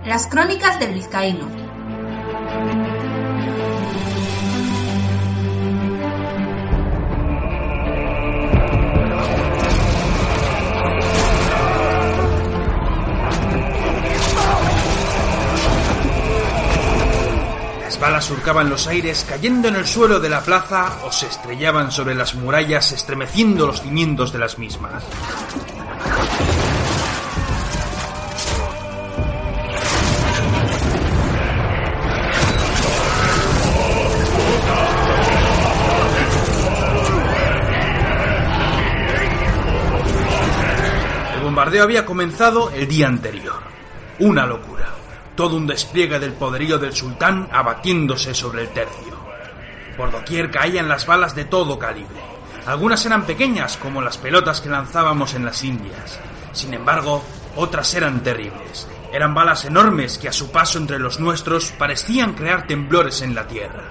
...las 0.04 0.26
crónicas 0.26 0.78
del 0.78 0.92
vizcaíno... 0.92 1.61
balas 18.02 18.24
surcaban 18.24 18.68
los 18.68 18.88
aires 18.88 19.24
cayendo 19.28 19.68
en 19.68 19.76
el 19.76 19.86
suelo 19.86 20.18
de 20.18 20.28
la 20.28 20.40
plaza 20.40 20.98
o 21.04 21.12
se 21.12 21.28
estrellaban 21.28 21.92
sobre 21.92 22.16
las 22.16 22.34
murallas 22.34 22.90
estremeciendo 22.90 23.64
los 23.64 23.80
cimientos 23.80 24.32
de 24.32 24.40
las 24.40 24.58
mismas. 24.58 25.04
El 41.36 41.42
bombardeo 41.44 41.84
había 41.84 42.04
comenzado 42.04 42.70
el 42.70 42.88
día 42.88 43.06
anterior. 43.06 43.62
Una 44.18 44.44
locura 44.44 44.91
todo 45.34 45.56
un 45.56 45.66
despliegue 45.66 46.18
del 46.18 46.32
poderío 46.32 46.78
del 46.78 46.94
sultán 46.94 47.48
abatiéndose 47.52 48.34
sobre 48.34 48.62
el 48.62 48.68
tercio. 48.68 49.16
Por 49.96 50.10
doquier 50.10 50.50
caían 50.50 50.88
las 50.88 51.06
balas 51.06 51.34
de 51.34 51.44
todo 51.44 51.78
calibre. 51.78 52.20
Algunas 52.66 53.04
eran 53.04 53.24
pequeñas, 53.24 53.76
como 53.76 54.00
las 54.00 54.18
pelotas 54.18 54.60
que 54.60 54.68
lanzábamos 54.68 55.34
en 55.34 55.44
las 55.44 55.64
Indias. 55.64 56.20
Sin 56.52 56.72
embargo, 56.74 57.22
otras 57.56 57.92
eran 57.94 58.22
terribles. 58.22 58.86
Eran 59.12 59.34
balas 59.34 59.64
enormes 59.64 60.16
que 60.16 60.28
a 60.28 60.32
su 60.32 60.50
paso 60.50 60.78
entre 60.78 60.98
los 60.98 61.20
nuestros 61.20 61.72
parecían 61.72 62.34
crear 62.34 62.66
temblores 62.66 63.20
en 63.20 63.34
la 63.34 63.46
tierra. 63.46 63.84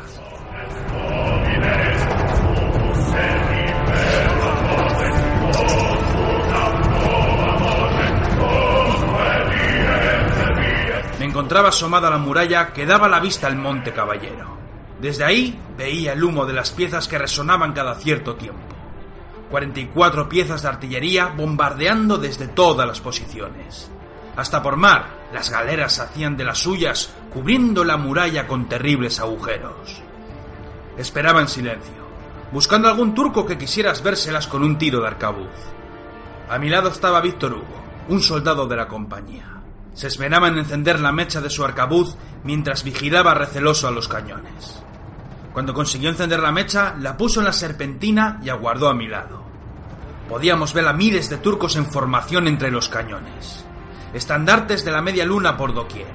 Encontraba 11.52 11.76
asomada 11.76 12.08
a 12.08 12.12
la 12.12 12.18
muralla 12.18 12.72
que 12.72 12.86
daba 12.86 13.10
la 13.10 13.20
vista 13.20 13.46
al 13.46 13.58
monte 13.58 13.92
Caballero. 13.92 14.56
Desde 15.02 15.26
ahí 15.26 15.60
veía 15.78 16.14
el 16.14 16.24
humo 16.24 16.46
de 16.46 16.54
las 16.54 16.72
piezas 16.72 17.10
que 17.10 17.18
resonaban 17.18 17.74
cada 17.74 17.96
cierto 17.96 18.36
tiempo. 18.36 18.74
44 19.50 20.30
piezas 20.30 20.62
de 20.62 20.70
artillería 20.70 21.26
bombardeando 21.26 22.18
desde 22.18 22.48
todas 22.48 22.88
las 22.88 23.02
posiciones. 23.02 23.92
Hasta 24.38 24.64
por 24.64 24.78
mar, 24.78 25.08
las 25.34 25.50
galeras 25.50 26.00
hacían 26.00 26.38
de 26.38 26.46
las 26.46 26.60
suyas, 26.60 27.14
cubriendo 27.34 27.84
la 27.84 27.98
muralla 27.98 28.48
con 28.48 28.70
terribles 28.70 29.20
agujeros. 29.20 30.02
Esperaba 30.98 31.42
en 31.42 31.50
silencio, 31.50 32.08
buscando 32.54 32.88
algún 32.88 33.14
turco 33.14 33.46
que 33.46 33.58
quisiera 33.58 33.92
vérselas 34.02 34.48
con 34.48 34.64
un 34.64 34.78
tiro 34.78 35.02
de 35.02 35.08
arcabuz. 35.08 35.52
A 36.50 36.58
mi 36.58 36.70
lado 36.70 36.88
estaba 36.88 37.20
Víctor 37.20 37.52
Hugo, 37.56 37.84
un 38.08 38.22
soldado 38.22 38.68
de 38.68 38.78
la 38.78 38.88
compañía. 38.88 39.61
Se 39.94 40.08
esmeraba 40.08 40.48
en 40.48 40.58
encender 40.58 41.00
la 41.00 41.12
mecha 41.12 41.42
de 41.42 41.50
su 41.50 41.64
arcabuz 41.64 42.16
mientras 42.44 42.84
vigilaba 42.84 43.34
receloso 43.34 43.88
a 43.88 43.92
los 43.92 44.08
cañones. 44.08 44.82
Cuando 45.54 45.74
consiguió 45.74 46.10
encender 46.10 46.40
la 46.40 46.52
mecha, 46.52 46.96
la 47.00 47.18
puso 47.18 47.42
en 47.42 47.46
la 47.46 47.54
serpentina 47.54 48.40
y 48.44 48.50
aguardó 48.50 48.88
a 48.88 48.94
mi 48.94 49.08
lado. 49.08 49.44
Podíamos 50.30 50.74
ver 50.74 50.88
a 50.88 50.94
miles 50.94 51.30
de 51.30 51.38
turcos 51.38 51.76
en 51.76 51.86
formación 51.86 52.48
entre 52.48 52.72
los 52.72 52.88
cañones. 52.88 53.66
Estandartes 54.14 54.86
de 54.86 54.92
la 54.92 55.02
media 55.02 55.26
luna 55.26 55.58
por 55.58 55.74
doquier, 55.74 56.08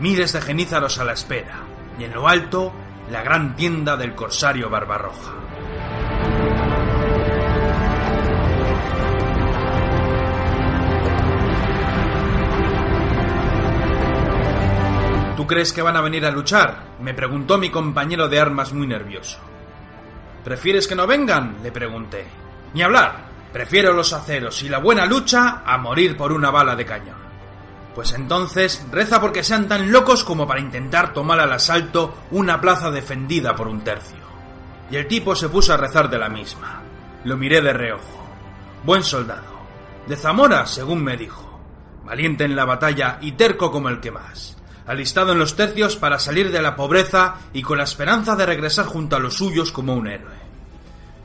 miles 0.00 0.32
de 0.34 0.42
genízaros 0.42 0.98
a 0.98 1.04
la 1.04 1.14
espera, 1.14 1.62
y 1.98 2.04
en 2.04 2.12
lo 2.12 2.28
alto, 2.28 2.72
la 3.10 3.22
gran 3.22 3.56
tienda 3.56 3.96
del 3.96 4.14
corsario 4.14 4.68
Barbarroja. 4.68 5.43
¿Tú 15.44 15.48
crees 15.48 15.74
que 15.74 15.82
van 15.82 15.94
a 15.94 16.00
venir 16.00 16.24
a 16.24 16.30
luchar? 16.30 16.94
me 17.00 17.12
preguntó 17.12 17.58
mi 17.58 17.68
compañero 17.68 18.30
de 18.30 18.40
armas 18.40 18.72
muy 18.72 18.86
nervioso. 18.86 19.40
¿Prefieres 20.42 20.88
que 20.88 20.94
no 20.94 21.06
vengan? 21.06 21.58
le 21.62 21.70
pregunté. 21.70 22.24
Ni 22.72 22.80
hablar. 22.80 23.26
Prefiero 23.52 23.92
los 23.92 24.14
aceros 24.14 24.62
y 24.62 24.70
la 24.70 24.78
buena 24.78 25.04
lucha 25.04 25.60
a 25.66 25.76
morir 25.76 26.16
por 26.16 26.32
una 26.32 26.50
bala 26.50 26.74
de 26.76 26.86
cañón. 26.86 27.18
Pues 27.94 28.14
entonces 28.14 28.86
reza 28.90 29.20
porque 29.20 29.44
sean 29.44 29.68
tan 29.68 29.92
locos 29.92 30.24
como 30.24 30.46
para 30.46 30.60
intentar 30.60 31.12
tomar 31.12 31.38
al 31.38 31.52
asalto 31.52 32.14
una 32.30 32.58
plaza 32.58 32.90
defendida 32.90 33.54
por 33.54 33.68
un 33.68 33.84
tercio. 33.84 34.24
Y 34.90 34.96
el 34.96 35.06
tipo 35.06 35.36
se 35.36 35.50
puso 35.50 35.74
a 35.74 35.76
rezar 35.76 36.08
de 36.08 36.20
la 36.20 36.30
misma. 36.30 36.80
Lo 37.24 37.36
miré 37.36 37.60
de 37.60 37.74
reojo. 37.74 38.26
Buen 38.82 39.02
soldado. 39.02 39.60
De 40.06 40.16
Zamora, 40.16 40.64
según 40.64 41.04
me 41.04 41.18
dijo. 41.18 41.60
Valiente 42.02 42.44
en 42.44 42.56
la 42.56 42.64
batalla 42.64 43.18
y 43.20 43.32
terco 43.32 43.70
como 43.70 43.90
el 43.90 44.00
que 44.00 44.10
más 44.10 44.53
alistado 44.86 45.32
en 45.32 45.38
los 45.38 45.56
tercios 45.56 45.96
para 45.96 46.18
salir 46.18 46.50
de 46.50 46.62
la 46.62 46.76
pobreza 46.76 47.36
y 47.52 47.62
con 47.62 47.78
la 47.78 47.84
esperanza 47.84 48.36
de 48.36 48.46
regresar 48.46 48.86
junto 48.86 49.16
a 49.16 49.18
los 49.18 49.34
suyos 49.34 49.72
como 49.72 49.94
un 49.94 50.06
héroe. 50.06 50.36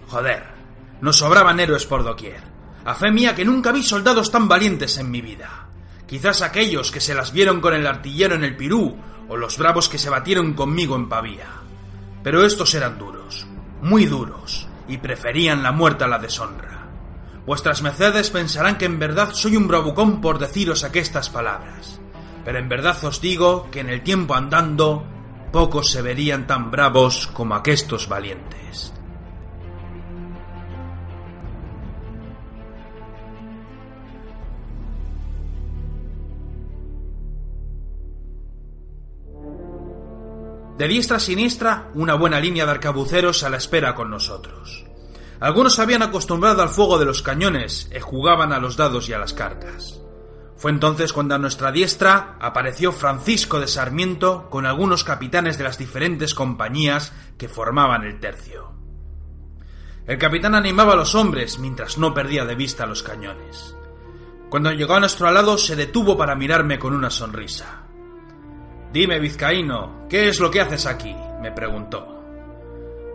Joder, 0.07 0.43
nos 1.01 1.17
sobraban 1.17 1.59
héroes 1.59 1.85
por 1.85 2.03
doquier. 2.03 2.41
A 2.85 2.95
fe 2.95 3.11
mía 3.11 3.35
que 3.35 3.45
nunca 3.45 3.71
vi 3.71 3.83
soldados 3.83 4.31
tan 4.31 4.47
valientes 4.47 4.97
en 4.97 5.11
mi 5.11 5.21
vida. 5.21 5.67
Quizás 6.07 6.41
aquellos 6.41 6.91
que 6.91 7.01
se 7.01 7.13
las 7.13 7.31
vieron 7.31 7.61
con 7.61 7.73
el 7.73 7.85
artillero 7.85 8.35
en 8.35 8.43
el 8.43 8.55
Pirú, 8.55 8.97
o 9.27 9.37
los 9.37 9.57
bravos 9.57 9.89
que 9.89 9.99
se 9.99 10.09
batieron 10.09 10.53
conmigo 10.53 10.95
en 10.95 11.07
Pavía. 11.07 11.47
Pero 12.23 12.43
estos 12.43 12.73
eran 12.73 12.97
duros, 12.97 13.45
muy 13.81 14.05
duros, 14.05 14.67
y 14.87 14.97
preferían 14.97 15.61
la 15.61 15.71
muerte 15.71 16.05
a 16.05 16.07
la 16.07 16.17
deshonra. 16.17 16.87
Vuestras 17.45 17.83
mercedes 17.83 18.31
pensarán 18.31 18.77
que 18.77 18.85
en 18.85 18.97
verdad 18.97 19.29
soy 19.33 19.55
un 19.55 19.67
bravucón 19.67 20.19
por 20.19 20.39
deciros 20.39 20.83
aquestas 20.83 21.29
palabras 21.29 21.99
pero 22.49 22.57
en 22.57 22.67
verdad 22.67 22.97
os 23.05 23.21
digo 23.21 23.69
que 23.69 23.81
en 23.81 23.89
el 23.89 24.01
tiempo 24.01 24.33
andando 24.33 25.05
pocos 25.51 25.91
se 25.91 26.01
verían 26.01 26.47
tan 26.47 26.71
bravos 26.71 27.27
como 27.27 27.53
aquestos 27.53 28.09
valientes. 28.09 28.91
De 40.79 40.87
diestra 40.87 41.17
a 41.17 41.19
siniestra, 41.19 41.91
una 41.93 42.15
buena 42.15 42.39
línea 42.39 42.65
de 42.65 42.71
arcabuceros 42.71 43.43
a 43.43 43.51
la 43.51 43.57
espera 43.57 43.93
con 43.93 44.09
nosotros. 44.09 44.87
Algunos 45.39 45.75
se 45.75 45.83
habían 45.83 46.01
acostumbrado 46.01 46.63
al 46.63 46.69
fuego 46.69 46.97
de 46.97 47.05
los 47.05 47.21
cañones 47.21 47.91
y 47.95 47.99
jugaban 47.99 48.51
a 48.53 48.59
los 48.59 48.75
dados 48.75 49.07
y 49.07 49.13
a 49.13 49.19
las 49.19 49.35
cartas. 49.35 49.99
Fue 50.59 50.71
entonces 50.71 51.13
cuando 51.13 51.35
a 51.35 51.37
nuestra 51.37 51.71
diestra 51.71 52.35
apareció 52.41 52.91
Francisco 52.91 53.61
de 53.61 53.67
Sarmiento 53.67 54.49
con 54.49 54.65
algunos 54.65 55.05
capitanes 55.05 55.57
de 55.57 55.63
las 55.63 55.77
diferentes 55.77 56.35
compañías 56.35 57.13
que 57.37 57.47
formaban 57.47 58.03
el 58.03 58.19
tercio. 58.19 58.73
El 60.05 60.17
capitán 60.17 60.55
animaba 60.55 60.93
a 60.93 60.97
los 60.97 61.15
hombres 61.15 61.59
mientras 61.59 61.97
no 61.97 62.13
perdía 62.13 62.43
de 62.43 62.55
vista 62.55 62.85
los 62.85 63.03
cañones. 63.03 63.73
Cuando 64.49 64.73
llegó 64.73 64.95
a 64.95 64.99
nuestro 64.99 65.31
lado 65.31 65.57
se 65.57 65.77
detuvo 65.77 66.17
para 66.17 66.35
mirarme 66.35 66.77
con 66.77 66.93
una 66.93 67.09
sonrisa. 67.09 67.83
Dime, 68.91 69.17
vizcaíno, 69.19 70.07
¿qué 70.09 70.27
es 70.27 70.41
lo 70.41 70.51
que 70.51 70.59
haces 70.59 70.85
aquí? 70.87 71.15
me 71.41 71.53
preguntó. 71.53 72.21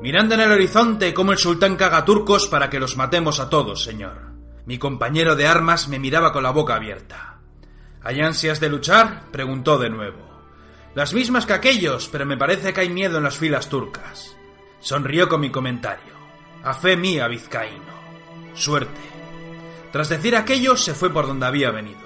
Mirando 0.00 0.34
en 0.34 0.40
el 0.40 0.52
horizonte 0.52 1.12
cómo 1.12 1.32
el 1.32 1.38
sultán 1.38 1.76
caga 1.76 2.06
turcos 2.06 2.46
para 2.46 2.70
que 2.70 2.80
los 2.80 2.96
matemos 2.96 3.38
a 3.38 3.50
todos, 3.50 3.82
señor. 3.82 4.32
Mi 4.64 4.78
compañero 4.78 5.36
de 5.36 5.46
armas 5.46 5.88
me 5.88 5.98
miraba 5.98 6.32
con 6.32 6.42
la 6.42 6.50
boca 6.50 6.76
abierta. 6.76 7.33
¿Hay 8.04 8.20
ansias 8.20 8.60
de 8.60 8.68
luchar? 8.68 9.30
preguntó 9.32 9.78
de 9.78 9.88
nuevo. 9.88 10.18
Las 10.94 11.14
mismas 11.14 11.46
que 11.46 11.54
aquellos, 11.54 12.08
pero 12.08 12.26
me 12.26 12.36
parece 12.36 12.72
que 12.72 12.82
hay 12.82 12.90
miedo 12.90 13.16
en 13.16 13.24
las 13.24 13.38
filas 13.38 13.70
turcas. 13.70 14.36
Sonrió 14.78 15.28
con 15.28 15.40
mi 15.40 15.50
comentario. 15.50 16.12
A 16.62 16.74
fe 16.74 16.96
mía, 16.96 17.26
vizcaíno. 17.26 17.94
Suerte. 18.54 19.00
Tras 19.90 20.10
decir 20.10 20.36
aquello, 20.36 20.76
se 20.76 20.94
fue 20.94 21.10
por 21.10 21.26
donde 21.26 21.46
había 21.46 21.70
venido. 21.70 22.04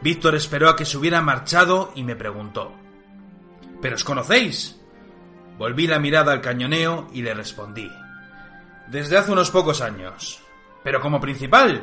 Víctor 0.00 0.36
esperó 0.36 0.68
a 0.68 0.76
que 0.76 0.84
se 0.84 0.96
hubiera 0.96 1.20
marchado 1.20 1.92
y 1.94 2.04
me 2.04 2.14
preguntó. 2.14 2.72
¿Pero 3.82 3.96
os 3.96 4.04
conocéis? 4.04 4.80
Volví 5.58 5.86
la 5.86 5.98
mirada 5.98 6.32
al 6.32 6.40
cañoneo 6.40 7.08
y 7.12 7.22
le 7.22 7.34
respondí. 7.34 7.90
Desde 8.88 9.18
hace 9.18 9.32
unos 9.32 9.50
pocos 9.50 9.80
años. 9.80 10.40
¿Pero 10.84 11.00
como 11.00 11.20
principal? 11.20 11.82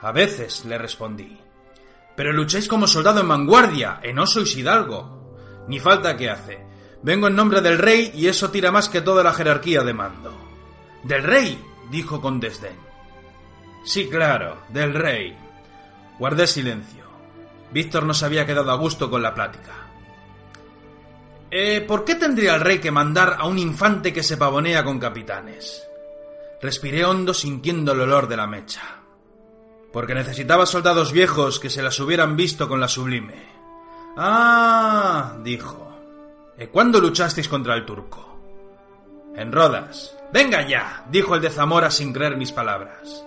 A 0.00 0.12
veces, 0.12 0.64
le 0.66 0.76
respondí. 0.76 1.41
Pero 2.22 2.34
lucháis 2.34 2.68
como 2.68 2.86
soldado 2.86 3.20
en 3.20 3.26
vanguardia, 3.26 3.98
en 4.00 4.14
no 4.14 4.28
sois 4.28 4.54
hidalgo. 4.54 5.34
Ni 5.66 5.80
falta 5.80 6.16
que 6.16 6.30
hace. 6.30 6.64
Vengo 7.02 7.26
en 7.26 7.34
nombre 7.34 7.60
del 7.60 7.78
rey 7.78 8.12
y 8.14 8.28
eso 8.28 8.52
tira 8.52 8.70
más 8.70 8.88
que 8.88 9.00
toda 9.00 9.24
la 9.24 9.34
jerarquía 9.34 9.82
de 9.82 9.92
mando. 9.92 10.32
¿Del 11.02 11.24
rey? 11.24 11.60
dijo 11.90 12.20
con 12.20 12.38
desdén. 12.38 12.78
Sí, 13.84 14.08
claro, 14.08 14.58
del 14.68 14.94
rey. 14.94 15.36
Guardé 16.16 16.46
silencio. 16.46 17.02
Víctor 17.72 18.04
no 18.04 18.14
se 18.14 18.24
había 18.24 18.46
quedado 18.46 18.70
a 18.70 18.76
gusto 18.76 19.10
con 19.10 19.20
la 19.20 19.34
plática. 19.34 19.72
Eh, 21.50 21.80
¿Por 21.80 22.04
qué 22.04 22.14
tendría 22.14 22.54
el 22.54 22.60
rey 22.60 22.78
que 22.78 22.92
mandar 22.92 23.34
a 23.36 23.48
un 23.48 23.58
infante 23.58 24.12
que 24.12 24.22
se 24.22 24.36
pavonea 24.36 24.84
con 24.84 25.00
capitanes? 25.00 25.82
Respiré 26.62 27.04
hondo 27.04 27.34
sintiendo 27.34 27.90
el 27.90 28.02
olor 28.02 28.28
de 28.28 28.36
la 28.36 28.46
mecha. 28.46 29.01
Porque 29.92 30.14
necesitaba 30.14 30.66
soldados 30.66 31.12
viejos 31.12 31.60
que 31.60 31.70
se 31.70 31.82
las 31.82 32.00
hubieran 32.00 32.36
visto 32.36 32.68
con 32.68 32.80
la 32.80 32.88
sublime. 32.88 33.46
Ah, 34.16 35.36
dijo. 35.42 35.88
¿Y 36.58 36.66
cuándo 36.66 37.00
luchasteis 37.00 37.48
contra 37.48 37.74
el 37.74 37.84
turco? 37.84 38.38
En 39.34 39.52
Rodas. 39.52 40.16
Venga 40.32 40.66
ya, 40.66 41.04
dijo 41.10 41.34
el 41.34 41.42
de 41.42 41.50
Zamora 41.50 41.90
sin 41.90 42.12
creer 42.12 42.36
mis 42.36 42.52
palabras. 42.52 43.24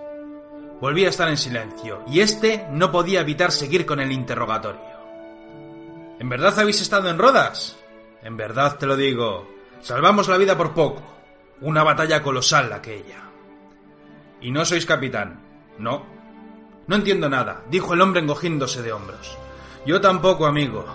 Volví 0.82 1.05
a 1.05 1.09
estar 1.09 1.30
en 1.30 1.38
silencio, 1.38 2.03
y 2.07 2.20
este 2.20 2.68
no 2.72 2.91
podía 2.91 3.22
evitar 3.22 3.51
seguir 3.51 3.86
con 3.86 3.99
el 3.99 4.11
interrogatorio. 4.11 4.95
¿En 6.20 6.30
verdad 6.30 6.59
habéis 6.59 6.82
estado 6.82 7.09
en 7.09 7.18
Rodas? 7.18 7.78
En 8.24 8.38
verdad 8.38 8.78
te 8.78 8.86
lo 8.86 8.95
digo. 8.95 9.47
Salvamos 9.82 10.28
la 10.28 10.38
vida 10.38 10.57
por 10.57 10.74
poco. 10.74 11.03
Una 11.61 11.84
batalla 11.84 12.22
colosal 12.24 12.74
aquella. 12.74 13.24
¿Y 14.41 14.51
no 14.51 14.66
sois 14.66 14.86
capitán? 14.86 15.39
No. 15.78 16.14
No 16.88 16.95
entiendo 16.95 17.29
nada, 17.29 17.63
dijo 17.69 17.93
el 17.93 18.01
hombre 18.01 18.21
encogiéndose 18.21 18.81
de 18.81 18.93
hombros. 18.93 19.38
Yo 19.86 20.01
tampoco, 20.01 20.45
amigo. 20.45 20.86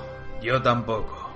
Yo 0.43 0.63
tampoco. 0.63 1.31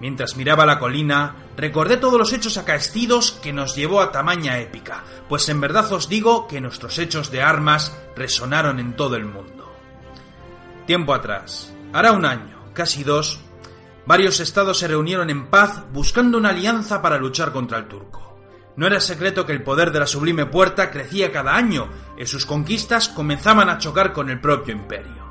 Mientras 0.00 0.36
miraba 0.36 0.66
la 0.66 0.80
colina, 0.80 1.36
recordé 1.56 1.96
todos 1.96 2.18
los 2.18 2.32
hechos 2.32 2.56
acaecidos 2.58 3.30
que 3.40 3.52
nos 3.52 3.76
llevó 3.76 4.00
a 4.00 4.10
tamaña 4.10 4.58
épica, 4.58 5.04
pues 5.28 5.48
en 5.48 5.60
verdad 5.60 5.92
os 5.92 6.08
digo 6.08 6.48
que 6.48 6.60
nuestros 6.60 6.98
hechos 6.98 7.30
de 7.30 7.40
armas 7.40 7.96
resonaron 8.16 8.80
en 8.80 8.96
todo 8.96 9.14
el 9.14 9.24
mundo. 9.24 9.72
Tiempo 10.86 11.14
atrás, 11.14 11.72
hará 11.92 12.10
un 12.10 12.24
año, 12.24 12.58
casi 12.72 13.04
dos, 13.04 13.38
varios 14.04 14.40
estados 14.40 14.78
se 14.78 14.88
reunieron 14.88 15.30
en 15.30 15.46
paz 15.46 15.84
buscando 15.92 16.36
una 16.36 16.48
alianza 16.48 17.00
para 17.00 17.18
luchar 17.18 17.52
contra 17.52 17.78
el 17.78 17.86
turco. 17.86 18.31
No 18.76 18.86
era 18.86 19.00
secreto 19.00 19.44
que 19.44 19.52
el 19.52 19.62
poder 19.62 19.92
de 19.92 20.00
la 20.00 20.06
sublime 20.06 20.46
puerta 20.46 20.90
crecía 20.90 21.30
cada 21.30 21.56
año 21.56 21.88
y 22.18 22.26
sus 22.26 22.46
conquistas 22.46 23.08
comenzaban 23.08 23.68
a 23.68 23.78
chocar 23.78 24.12
con 24.12 24.30
el 24.30 24.40
propio 24.40 24.74
imperio. 24.74 25.22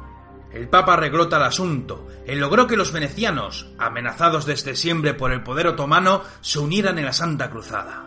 El 0.53 0.67
Papa 0.67 0.93
arregló 0.93 1.27
tal 1.27 1.43
asunto 1.43 2.07
y 2.27 2.35
logró 2.35 2.67
que 2.67 2.77
los 2.77 2.91
venecianos, 2.91 3.67
amenazados 3.79 4.45
desde 4.45 4.75
siempre 4.75 5.13
por 5.13 5.31
el 5.31 5.43
poder 5.43 5.67
otomano, 5.67 6.23
se 6.41 6.59
unieran 6.59 6.99
en 6.99 7.05
la 7.05 7.13
Santa 7.13 7.49
Cruzada. 7.49 8.05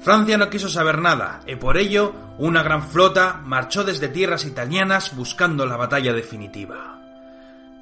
Francia 0.00 0.38
no 0.38 0.48
quiso 0.48 0.68
saber 0.70 0.98
nada, 0.98 1.42
y 1.46 1.56
por 1.56 1.76
ello 1.76 2.14
una 2.38 2.62
gran 2.62 2.88
flota 2.88 3.42
marchó 3.44 3.84
desde 3.84 4.08
tierras 4.08 4.46
italianas 4.46 5.14
buscando 5.14 5.66
la 5.66 5.76
batalla 5.76 6.14
definitiva. 6.14 7.00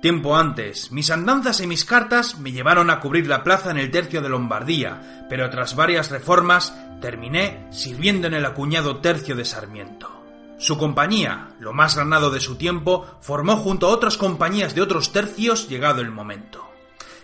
Tiempo 0.00 0.36
antes, 0.36 0.90
mis 0.90 1.10
andanzas 1.10 1.60
y 1.60 1.66
mis 1.66 1.84
cartas 1.84 2.38
me 2.38 2.52
llevaron 2.52 2.88
a 2.88 3.00
cubrir 3.00 3.26
la 3.26 3.42
plaza 3.42 3.72
en 3.72 3.78
el 3.78 3.90
tercio 3.90 4.22
de 4.22 4.28
Lombardía, 4.28 5.26
pero 5.28 5.50
tras 5.50 5.74
varias 5.74 6.10
reformas 6.10 6.72
terminé 7.00 7.66
sirviendo 7.70 8.26
en 8.26 8.34
el 8.34 8.46
acuñado 8.46 8.98
tercio 8.98 9.36
de 9.36 9.44
Sarmiento. 9.44 10.10
Su 10.58 10.76
compañía, 10.76 11.50
lo 11.60 11.72
más 11.72 11.96
ganado 11.96 12.30
de 12.30 12.40
su 12.40 12.56
tiempo, 12.56 13.06
formó 13.20 13.56
junto 13.56 13.86
a 13.86 13.90
otras 13.90 14.16
compañías 14.16 14.74
de 14.74 14.82
otros 14.82 15.12
tercios 15.12 15.68
llegado 15.68 16.00
el 16.00 16.10
momento. 16.10 16.68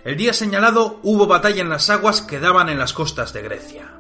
El 0.05 0.17
día 0.17 0.33
señalado 0.33 1.01
hubo 1.03 1.27
batalla 1.27 1.63
en 1.63 1.69
las 1.69 1.91
aguas 1.91 2.23
que 2.23 2.39
daban 2.39 2.69
en 2.69 2.79
las 2.79 2.93
costas 2.93 3.33
de 3.33 3.43
Grecia. 3.43 3.91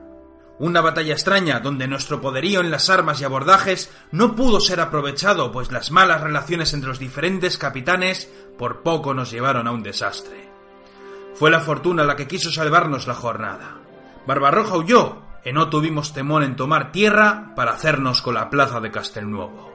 Una 0.60 0.80
batalla 0.80 1.14
extraña 1.14 1.58
donde 1.58 1.88
nuestro 1.88 2.20
poderío 2.20 2.60
en 2.60 2.70
las 2.70 2.88
armas 2.90 3.20
y 3.20 3.24
abordajes 3.24 3.90
no 4.12 4.36
pudo 4.36 4.60
ser 4.60 4.80
aprovechado, 4.80 5.50
pues 5.50 5.72
las 5.72 5.90
malas 5.90 6.20
relaciones 6.20 6.72
entre 6.72 6.90
los 6.90 7.00
diferentes 7.00 7.58
capitanes 7.58 8.30
por 8.56 8.82
poco 8.82 9.14
nos 9.14 9.32
llevaron 9.32 9.66
a 9.66 9.72
un 9.72 9.82
desastre. 9.82 10.48
Fue 11.34 11.50
la 11.50 11.58
fortuna 11.58 12.04
la 12.04 12.14
que 12.14 12.28
quiso 12.28 12.52
salvarnos 12.52 13.08
la 13.08 13.14
jornada. 13.14 13.78
Barbarroja 14.28 14.76
huyó, 14.76 15.23
y 15.44 15.52
no 15.52 15.68
tuvimos 15.68 16.12
temor 16.12 16.42
en 16.42 16.56
tomar 16.56 16.90
tierra 16.90 17.52
para 17.54 17.72
hacernos 17.72 18.22
con 18.22 18.34
la 18.34 18.48
plaza 18.50 18.80
de 18.80 18.90
Castelnuovo. 18.90 19.72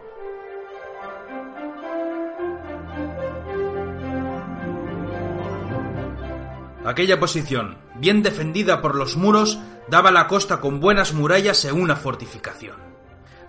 Aquella 6.85 7.19
posición, 7.19 7.77
bien 7.95 8.23
defendida 8.23 8.81
por 8.81 8.95
los 8.95 9.15
muros, 9.15 9.59
daba 9.89 10.11
la 10.11 10.27
costa 10.27 10.59
con 10.59 10.79
buenas 10.79 11.13
murallas 11.13 11.63
e 11.65 11.71
una 11.71 11.95
fortificación. 11.95 12.77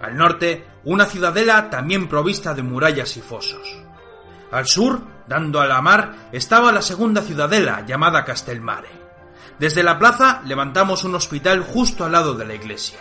Al 0.00 0.16
norte, 0.16 0.66
una 0.84 1.06
ciudadela 1.06 1.70
también 1.70 2.08
provista 2.08 2.54
de 2.54 2.62
murallas 2.62 3.16
y 3.16 3.20
fosos. 3.20 3.82
Al 4.50 4.66
sur, 4.66 5.00
dando 5.26 5.60
a 5.60 5.66
la 5.66 5.80
mar, 5.80 6.28
estaba 6.32 6.72
la 6.72 6.82
segunda 6.82 7.22
ciudadela 7.22 7.84
llamada 7.86 8.24
Castelmare. 8.24 8.99
Desde 9.60 9.82
la 9.82 9.98
plaza 9.98 10.40
levantamos 10.46 11.04
un 11.04 11.14
hospital 11.14 11.60
justo 11.60 12.06
al 12.06 12.12
lado 12.12 12.32
de 12.32 12.46
la 12.46 12.54
iglesia. 12.54 12.98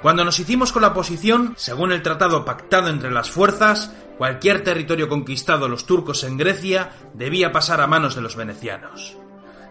Cuando 0.00 0.24
nos 0.24 0.38
hicimos 0.38 0.70
con 0.70 0.82
la 0.82 0.94
posición, 0.94 1.54
según 1.56 1.90
el 1.90 2.02
tratado 2.02 2.44
pactado 2.44 2.88
entre 2.88 3.10
las 3.10 3.30
fuerzas, 3.30 3.92
cualquier 4.16 4.62
territorio 4.62 5.08
conquistado 5.08 5.68
los 5.68 5.84
turcos 5.84 6.22
en 6.22 6.36
Grecia 6.36 6.92
debía 7.14 7.50
pasar 7.50 7.80
a 7.80 7.88
manos 7.88 8.14
de 8.14 8.20
los 8.20 8.36
venecianos. 8.36 9.16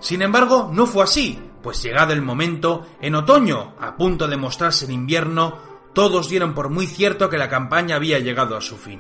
Sin 0.02 0.22
embargo, 0.22 0.70
no 0.74 0.86
fue 0.86 1.06
así, 1.06 1.40
pues 1.64 1.82
llegado 1.82 2.12
el 2.12 2.22
momento, 2.22 2.86
en 3.00 3.16
otoño, 3.16 3.76
a 3.80 3.96
punto 3.96 4.28
de 4.28 4.36
mostrarse 4.36 4.84
en 4.84 4.92
invierno, 4.92 5.58
todos 5.94 6.28
dieron 6.28 6.54
por 6.54 6.68
muy 6.68 6.88
cierto 6.88 7.30
que 7.30 7.38
la 7.38 7.48
campaña 7.48 7.96
había 7.96 8.20
llegado 8.20 8.58
a 8.58 8.62
su 8.62 8.76
fin. 8.76 9.00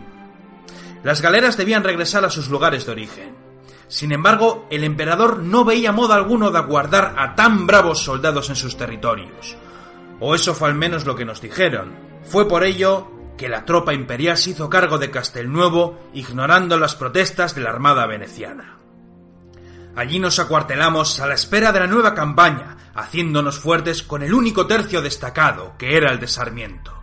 Las 1.04 1.22
galeras 1.22 1.58
debían 1.58 1.84
regresar 1.84 2.24
a 2.24 2.30
sus 2.30 2.48
lugares 2.48 2.86
de 2.86 2.94
origen. 2.94 3.45
Sin 3.88 4.12
embargo, 4.12 4.68
el 4.72 4.84
emperador 4.84 5.40
no 5.40 5.64
veía 5.64 5.92
modo 5.92 6.14
alguno 6.14 6.52
de 6.52 6.58
aguardar 6.58 7.16
a 7.18 7.36
tan 7.36 7.68
bravos 7.68 8.04
soldados 8.04 8.50
en 8.50 8.56
sus 8.56 8.78
territorios. 8.78 9.56
O 10.20 10.34
eso 10.34 10.54
fue 10.54 10.70
al 10.70 10.76
menos 10.76 11.06
lo 11.06 11.16
que 11.16 11.26
nos 11.26 11.42
dijeron. 11.42 11.94
Fue 12.24 12.48
por 12.48 12.64
ello 12.64 13.12
que 13.38 13.50
la 13.50 13.66
tropa 13.66 13.94
imperial 13.94 14.38
se 14.38 14.52
hizo 14.52 14.70
cargo 14.70 14.98
de 14.98 15.12
Castelnuovo, 15.12 16.00
ignorando 16.14 16.78
las 16.78 16.96
protestas 16.96 17.54
de 17.54 17.62
la 17.62 17.70
armada 17.70 18.06
veneciana. 18.08 18.78
Allí 19.96 20.20
nos 20.20 20.40
acuartelamos 20.40 21.20
a 21.20 21.28
la 21.28 21.36
espera 21.36 21.72
de 21.72 21.82
la 21.82 21.88
nueva 21.88 22.14
campaña, 22.14 22.78
haciéndonos 22.96 23.60
fuertes 23.60 24.04
con 24.04 24.24
el 24.24 24.34
único 24.34 24.68
tercio 24.68 25.02
destacado, 25.02 25.76
que 25.78 25.96
era 25.96 26.12
el 26.12 26.20
de 26.20 26.28
Sarmiento. 26.28 26.94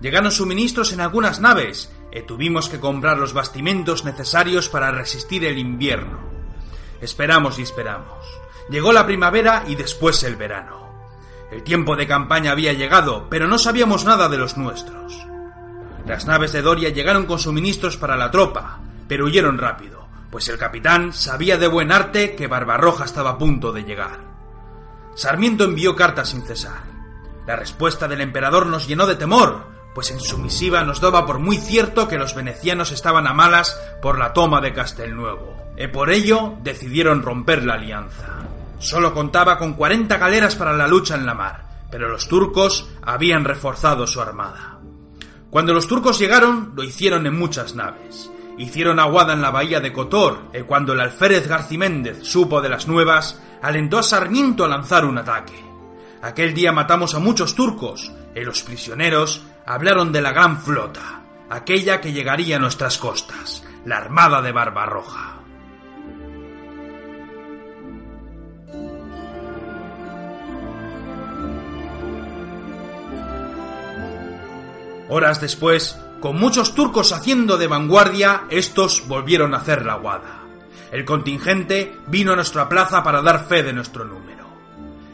Llegaron 0.00 0.30
suministros 0.30 0.92
en 0.92 1.00
algunas 1.00 1.40
naves, 1.40 1.90
y 2.16 2.22
tuvimos 2.22 2.70
que 2.70 2.80
comprar 2.80 3.18
los 3.18 3.34
bastimentos 3.34 4.06
necesarios 4.06 4.70
para 4.70 4.90
resistir 4.90 5.44
el 5.44 5.58
invierno. 5.58 6.18
Esperamos 7.02 7.58
y 7.58 7.62
esperamos. 7.62 8.24
Llegó 8.70 8.90
la 8.94 9.04
primavera 9.04 9.64
y 9.66 9.74
después 9.74 10.22
el 10.22 10.36
verano. 10.36 10.86
El 11.50 11.62
tiempo 11.62 11.94
de 11.94 12.06
campaña 12.06 12.52
había 12.52 12.72
llegado, 12.72 13.26
pero 13.28 13.46
no 13.46 13.58
sabíamos 13.58 14.06
nada 14.06 14.30
de 14.30 14.38
los 14.38 14.56
nuestros. 14.56 15.26
Las 16.06 16.24
naves 16.24 16.52
de 16.52 16.62
Doria 16.62 16.88
llegaron 16.88 17.26
con 17.26 17.38
suministros 17.38 17.98
para 17.98 18.16
la 18.16 18.30
tropa, 18.30 18.80
pero 19.06 19.26
huyeron 19.26 19.58
rápido, 19.58 20.08
pues 20.30 20.48
el 20.48 20.56
capitán 20.56 21.12
sabía 21.12 21.58
de 21.58 21.68
buen 21.68 21.92
arte 21.92 22.34
que 22.34 22.46
Barbarroja 22.46 23.04
estaba 23.04 23.32
a 23.32 23.38
punto 23.38 23.72
de 23.72 23.84
llegar. 23.84 24.20
Sarmiento 25.14 25.64
envió 25.64 25.94
cartas 25.94 26.30
sin 26.30 26.46
cesar. 26.46 26.82
La 27.46 27.56
respuesta 27.56 28.08
del 28.08 28.22
emperador 28.22 28.66
nos 28.66 28.88
llenó 28.88 29.06
de 29.06 29.16
temor, 29.16 29.75
pues 29.96 30.10
en 30.10 30.20
su 30.20 30.36
misiva 30.36 30.84
nos 30.84 31.00
daba 31.00 31.24
por 31.24 31.38
muy 31.38 31.56
cierto 31.56 32.06
que 32.06 32.18
los 32.18 32.34
venecianos 32.34 32.92
estaban 32.92 33.26
a 33.26 33.32
malas 33.32 33.80
por 34.02 34.18
la 34.18 34.34
toma 34.34 34.60
de 34.60 34.74
Castelnuovo, 34.74 35.56
y 35.74 35.86
por 35.86 36.10
ello 36.10 36.52
decidieron 36.62 37.22
romper 37.22 37.64
la 37.64 37.76
alianza. 37.76 38.40
Solo 38.78 39.14
contaba 39.14 39.56
con 39.56 39.72
40 39.72 40.18
galeras 40.18 40.54
para 40.54 40.74
la 40.74 40.86
lucha 40.86 41.14
en 41.14 41.24
la 41.24 41.32
mar, 41.32 41.86
pero 41.90 42.10
los 42.10 42.28
turcos 42.28 42.90
habían 43.00 43.46
reforzado 43.46 44.06
su 44.06 44.20
armada. 44.20 44.80
Cuando 45.48 45.72
los 45.72 45.88
turcos 45.88 46.18
llegaron, 46.18 46.72
lo 46.76 46.82
hicieron 46.82 47.26
en 47.26 47.38
muchas 47.38 47.74
naves. 47.74 48.30
Hicieron 48.58 49.00
aguada 49.00 49.32
en 49.32 49.40
la 49.40 49.50
bahía 49.50 49.80
de 49.80 49.94
Cotor, 49.94 50.40
y 50.52 50.60
cuando 50.64 50.92
el 50.92 51.00
alférez 51.00 51.48
Garciméndez 51.48 52.18
supo 52.22 52.60
de 52.60 52.68
las 52.68 52.86
nuevas, 52.86 53.40
alentó 53.62 53.96
a 53.96 54.02
Sarmiento 54.02 54.62
a 54.62 54.68
lanzar 54.68 55.06
un 55.06 55.16
ataque. 55.16 55.58
Aquel 56.20 56.52
día 56.52 56.70
matamos 56.70 57.14
a 57.14 57.18
muchos 57.18 57.54
turcos 57.54 58.12
y 58.34 58.40
los 58.40 58.62
prisioneros 58.62 59.42
hablaron 59.66 60.12
de 60.12 60.22
la 60.22 60.32
gran 60.32 60.60
flota, 60.62 61.22
aquella 61.50 62.00
que 62.00 62.12
llegaría 62.12 62.56
a 62.56 62.60
nuestras 62.60 62.98
costas, 62.98 63.64
la 63.84 63.98
Armada 63.98 64.40
de 64.40 64.52
Barbarroja. 64.52 65.32
Horas 75.08 75.40
después, 75.40 76.00
con 76.20 76.36
muchos 76.36 76.74
turcos 76.74 77.12
haciendo 77.12 77.58
de 77.58 77.66
vanguardia, 77.66 78.44
estos 78.50 79.06
volvieron 79.06 79.54
a 79.54 79.58
hacer 79.58 79.84
la 79.84 79.94
guada. 79.94 80.42
El 80.90 81.04
contingente 81.04 81.96
vino 82.06 82.32
a 82.32 82.36
nuestra 82.36 82.68
plaza 82.68 83.02
para 83.02 83.22
dar 83.22 83.46
fe 83.46 83.62
de 83.62 83.72
nuestro 83.72 84.04
número. 84.04 84.35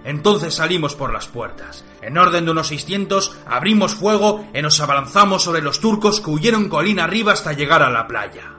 Entonces 0.05 0.55
salimos 0.55 0.95
por 0.95 1.13
las 1.13 1.27
puertas. 1.27 1.85
En 2.01 2.19
orden 2.19 2.45
de 2.45 2.51
unos 2.51 2.69
600 2.69 3.37
abrimos 3.47 3.95
fuego 3.95 4.47
y 4.53 4.63
nos 4.63 4.81
abalanzamos 4.81 5.43
sobre 5.43 5.63
los 5.63 5.81
turcos 5.81 6.21
que 6.21 6.31
huyeron 6.31 6.69
colina 6.69 7.05
arriba 7.05 7.33
hasta 7.33 7.53
llegar 7.53 7.83
a 7.83 7.91
la 7.91 8.07
playa. 8.07 8.53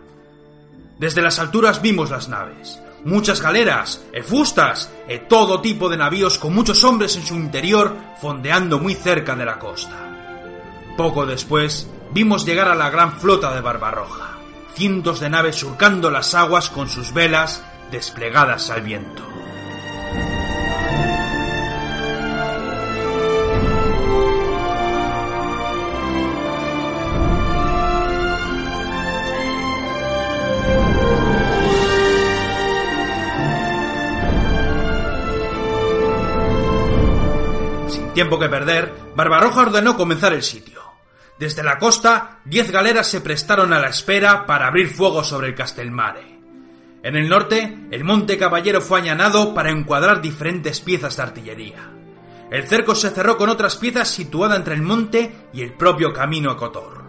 Desde 0.99 1.21
las 1.21 1.39
alturas 1.39 1.81
vimos 1.81 2.11
las 2.11 2.29
naves, 2.29 2.79
muchas 3.03 3.41
galeras, 3.41 4.01
efustas, 4.13 4.89
y 5.09 5.17
todo 5.27 5.59
tipo 5.59 5.89
de 5.89 5.97
navíos 5.97 6.37
con 6.37 6.53
muchos 6.53 6.83
hombres 6.83 7.15
en 7.17 7.25
su 7.25 7.35
interior 7.35 7.93
fondeando 8.21 8.79
muy 8.79 8.93
cerca 8.93 9.35
de 9.35 9.45
la 9.45 9.59
costa. 9.59 9.97
Poco 10.95 11.25
después 11.25 11.89
vimos 12.11 12.45
llegar 12.45 12.69
a 12.69 12.75
la 12.75 12.89
gran 12.89 13.19
flota 13.19 13.53
de 13.53 13.61
Barbarroja, 13.61 14.37
cientos 14.75 15.19
de 15.19 15.29
naves 15.29 15.55
surcando 15.55 16.09
las 16.09 16.33
aguas 16.35 16.69
con 16.69 16.87
sus 16.87 17.13
velas 17.13 17.63
desplegadas 17.91 18.69
al 18.69 18.83
viento. 18.83 19.32
Tiempo 38.14 38.38
que 38.38 38.47
perder, 38.47 38.93
Barbarroja 39.16 39.61
ordenó 39.61 39.97
comenzar 39.97 40.34
el 40.34 40.43
sitio. 40.43 40.82
Desde 41.39 41.64
la 41.64 41.80
costa, 41.80 42.39
diez 42.45 42.70
galeras 42.70 43.07
se 43.07 43.22
prestaron 43.22 43.74
a 43.74 43.80
la 43.80 43.88
espera 43.88 44.45
para 44.45 44.68
abrir 44.68 44.89
fuego 44.89 45.24
sobre 45.24 45.47
el 45.47 45.55
Castelmare. 45.55 46.39
En 47.01 47.16
el 47.16 47.28
norte, 47.28 47.88
el 47.89 48.03
Monte 48.03 48.38
Caballero 48.38 48.82
fue 48.82 48.99
añanado 48.99 49.55
para 49.55 49.72
encuadrar 49.72 50.22
diferentes 50.22 50.80
piezas 50.80 51.18
de 51.18 51.24
artillería. 51.24 51.91
El 52.51 52.68
cerco 52.68 52.93
se 52.93 53.09
cerró 53.09 53.36
con 53.36 53.49
otras 53.49 53.78
piezas 53.78 54.09
situadas 54.09 54.57
entre 54.57 54.76
el 54.76 54.84
monte 54.84 55.47
y 55.51 55.64
el 55.64 55.74
propio 55.74 56.14
camino 56.14 56.51
a 56.51 56.57
Kotor. 56.57 57.03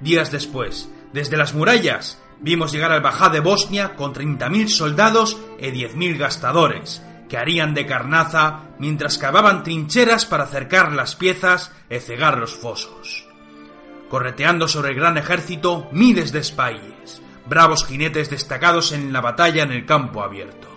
Días 0.00 0.32
después, 0.32 0.90
desde 1.12 1.36
las 1.36 1.54
murallas, 1.54 2.20
vimos 2.40 2.72
llegar 2.72 2.90
al 2.90 3.00
Bajá 3.00 3.28
de 3.28 3.38
Bosnia 3.38 3.94
con 3.94 4.12
30.000 4.12 4.66
soldados 4.66 5.38
y 5.60 5.66
10.000 5.66 6.18
gastadores, 6.18 7.00
que 7.32 7.38
harían 7.38 7.72
de 7.72 7.86
carnaza 7.86 8.60
mientras 8.78 9.16
cavaban 9.16 9.62
trincheras 9.62 10.26
para 10.26 10.44
cercar 10.44 10.92
las 10.92 11.16
piezas 11.16 11.72
y 11.88 11.98
cegar 11.98 12.36
los 12.36 12.54
fosos 12.54 13.26
correteando 14.12 14.68
sobre 14.68 14.90
el 14.90 14.96
gran 14.96 15.16
ejército 15.16 15.88
miles 15.90 16.30
de 16.32 16.40
espaies, 16.40 17.22
bravos 17.46 17.86
jinetes 17.86 18.28
destacados 18.28 18.92
en 18.92 19.10
la 19.10 19.22
batalla 19.22 19.62
en 19.62 19.72
el 19.72 19.86
campo 19.86 20.22
abierto. 20.22 20.68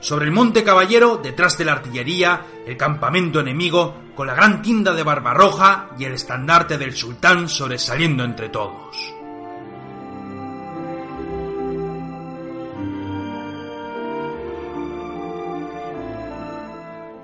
Sobre 0.00 0.26
el 0.26 0.32
monte 0.32 0.62
Caballero, 0.62 1.16
detrás 1.16 1.56
de 1.56 1.64
la 1.64 1.72
artillería, 1.72 2.42
el 2.66 2.76
campamento 2.76 3.40
enemigo, 3.40 3.94
con 4.14 4.26
la 4.26 4.34
gran 4.34 4.60
tienda 4.60 4.92
de 4.92 5.02
Barbarroja 5.02 5.92
y 5.98 6.04
el 6.04 6.12
estandarte 6.12 6.76
del 6.76 6.94
sultán 6.94 7.48
sobresaliendo 7.48 8.24
entre 8.24 8.50
todos. 8.50 9.14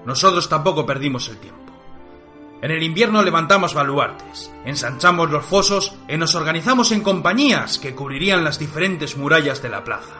Nosotros 0.07 0.49
tampoco 0.49 0.87
perdimos 0.87 1.29
el 1.29 1.39
tiempo. 1.39 1.61
En 2.63 2.71
el 2.71 2.83
invierno 2.83 3.23
levantamos 3.23 3.73
baluartes, 3.73 4.53
ensanchamos 4.67 5.31
los 5.31 5.45
fosos 5.45 5.95
y 6.09 6.19
nos 6.19 6.35
organizamos 6.35 6.93
en 6.93 7.01
compañías 7.01 7.79
que 7.79 7.95
cubrirían 7.95 8.45
las 8.45 8.59
diferentes 8.59 9.17
murallas 9.17 9.63
de 9.63 9.71
la 9.71 9.83
plaza. 9.83 10.15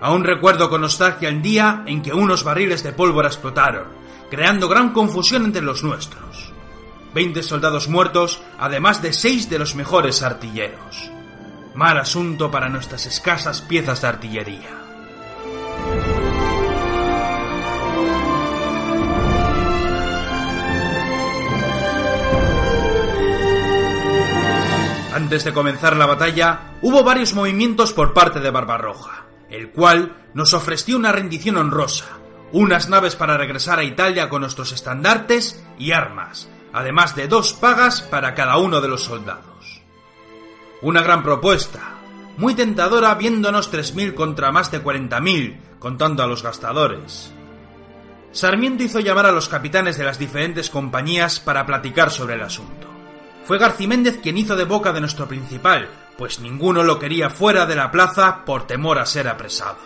Aún 0.00 0.24
recuerdo 0.24 0.68
con 0.68 0.80
nostalgia 0.80 1.28
el 1.28 1.42
día 1.42 1.84
en 1.86 2.02
que 2.02 2.12
unos 2.12 2.42
barriles 2.42 2.82
de 2.82 2.92
pólvora 2.92 3.28
explotaron, 3.28 3.86
creando 4.30 4.68
gran 4.68 4.92
confusión 4.92 5.44
entre 5.44 5.62
los 5.62 5.84
nuestros. 5.84 6.52
Veinte 7.14 7.44
soldados 7.44 7.88
muertos, 7.88 8.42
además 8.58 9.00
de 9.00 9.12
seis 9.12 9.48
de 9.48 9.60
los 9.60 9.76
mejores 9.76 10.24
artilleros. 10.24 11.10
Mal 11.74 11.98
asunto 11.98 12.50
para 12.50 12.68
nuestras 12.68 13.06
escasas 13.06 13.62
piezas 13.62 14.02
de 14.02 14.08
artillería. 14.08 14.83
Antes 25.14 25.44
de 25.44 25.52
comenzar 25.52 25.96
la 25.96 26.06
batalla, 26.06 26.72
hubo 26.82 27.04
varios 27.04 27.34
movimientos 27.34 27.92
por 27.92 28.12
parte 28.12 28.40
de 28.40 28.50
Barbarroja, 28.50 29.26
el 29.48 29.70
cual 29.70 30.16
nos 30.34 30.54
ofreció 30.54 30.96
una 30.96 31.12
rendición 31.12 31.56
honrosa, 31.56 32.18
unas 32.50 32.88
naves 32.88 33.14
para 33.14 33.36
regresar 33.36 33.78
a 33.78 33.84
Italia 33.84 34.28
con 34.28 34.40
nuestros 34.40 34.72
estandartes 34.72 35.64
y 35.78 35.92
armas, 35.92 36.48
además 36.72 37.14
de 37.14 37.28
dos 37.28 37.52
pagas 37.52 38.02
para 38.02 38.34
cada 38.34 38.58
uno 38.58 38.80
de 38.80 38.88
los 38.88 39.04
soldados. 39.04 39.82
Una 40.82 41.00
gran 41.00 41.22
propuesta, 41.22 41.94
muy 42.36 42.56
tentadora 42.56 43.14
viéndonos 43.14 43.72
3.000 43.72 44.14
contra 44.14 44.50
más 44.50 44.72
de 44.72 44.82
40.000, 44.82 45.78
contando 45.78 46.24
a 46.24 46.26
los 46.26 46.42
gastadores. 46.42 47.32
Sarmiento 48.32 48.82
hizo 48.82 48.98
llamar 48.98 49.26
a 49.26 49.32
los 49.32 49.48
capitanes 49.48 49.96
de 49.96 50.02
las 50.02 50.18
diferentes 50.18 50.70
compañías 50.70 51.38
para 51.38 51.64
platicar 51.66 52.10
sobre 52.10 52.34
el 52.34 52.42
asunto. 52.42 52.93
Fue 53.44 53.58
Garciméndez 53.58 54.18
quien 54.22 54.38
hizo 54.38 54.56
de 54.56 54.64
boca 54.64 54.92
de 54.92 55.00
nuestro 55.00 55.28
principal, 55.28 55.88
pues 56.16 56.40
ninguno 56.40 56.82
lo 56.82 56.98
quería 56.98 57.28
fuera 57.28 57.66
de 57.66 57.76
la 57.76 57.90
plaza 57.90 58.44
por 58.44 58.66
temor 58.66 58.98
a 58.98 59.06
ser 59.06 59.28
apresado. 59.28 59.78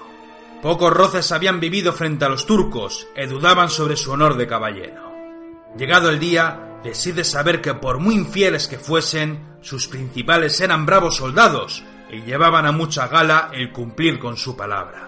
Pocos 0.62 0.92
roces 0.92 1.32
habían 1.32 1.60
vivido 1.60 1.92
frente 1.92 2.24
a 2.24 2.28
los 2.28 2.46
turcos 2.46 3.08
e 3.14 3.26
dudaban 3.26 3.68
sobre 3.68 3.96
su 3.96 4.12
honor 4.12 4.36
de 4.36 4.46
caballero. 4.46 5.12
Llegado 5.76 6.08
el 6.10 6.18
día, 6.18 6.78
decide 6.82 7.24
saber 7.24 7.60
que 7.60 7.74
por 7.74 7.98
muy 7.98 8.14
infieles 8.14 8.68
que 8.68 8.78
fuesen, 8.78 9.56
sus 9.60 9.88
principales 9.88 10.60
eran 10.60 10.86
bravos 10.86 11.16
soldados 11.16 11.84
y 12.10 12.22
llevaban 12.22 12.66
a 12.66 12.72
mucha 12.72 13.08
gala 13.08 13.50
el 13.52 13.72
cumplir 13.72 14.18
con 14.18 14.36
su 14.36 14.56
palabra. 14.56 15.07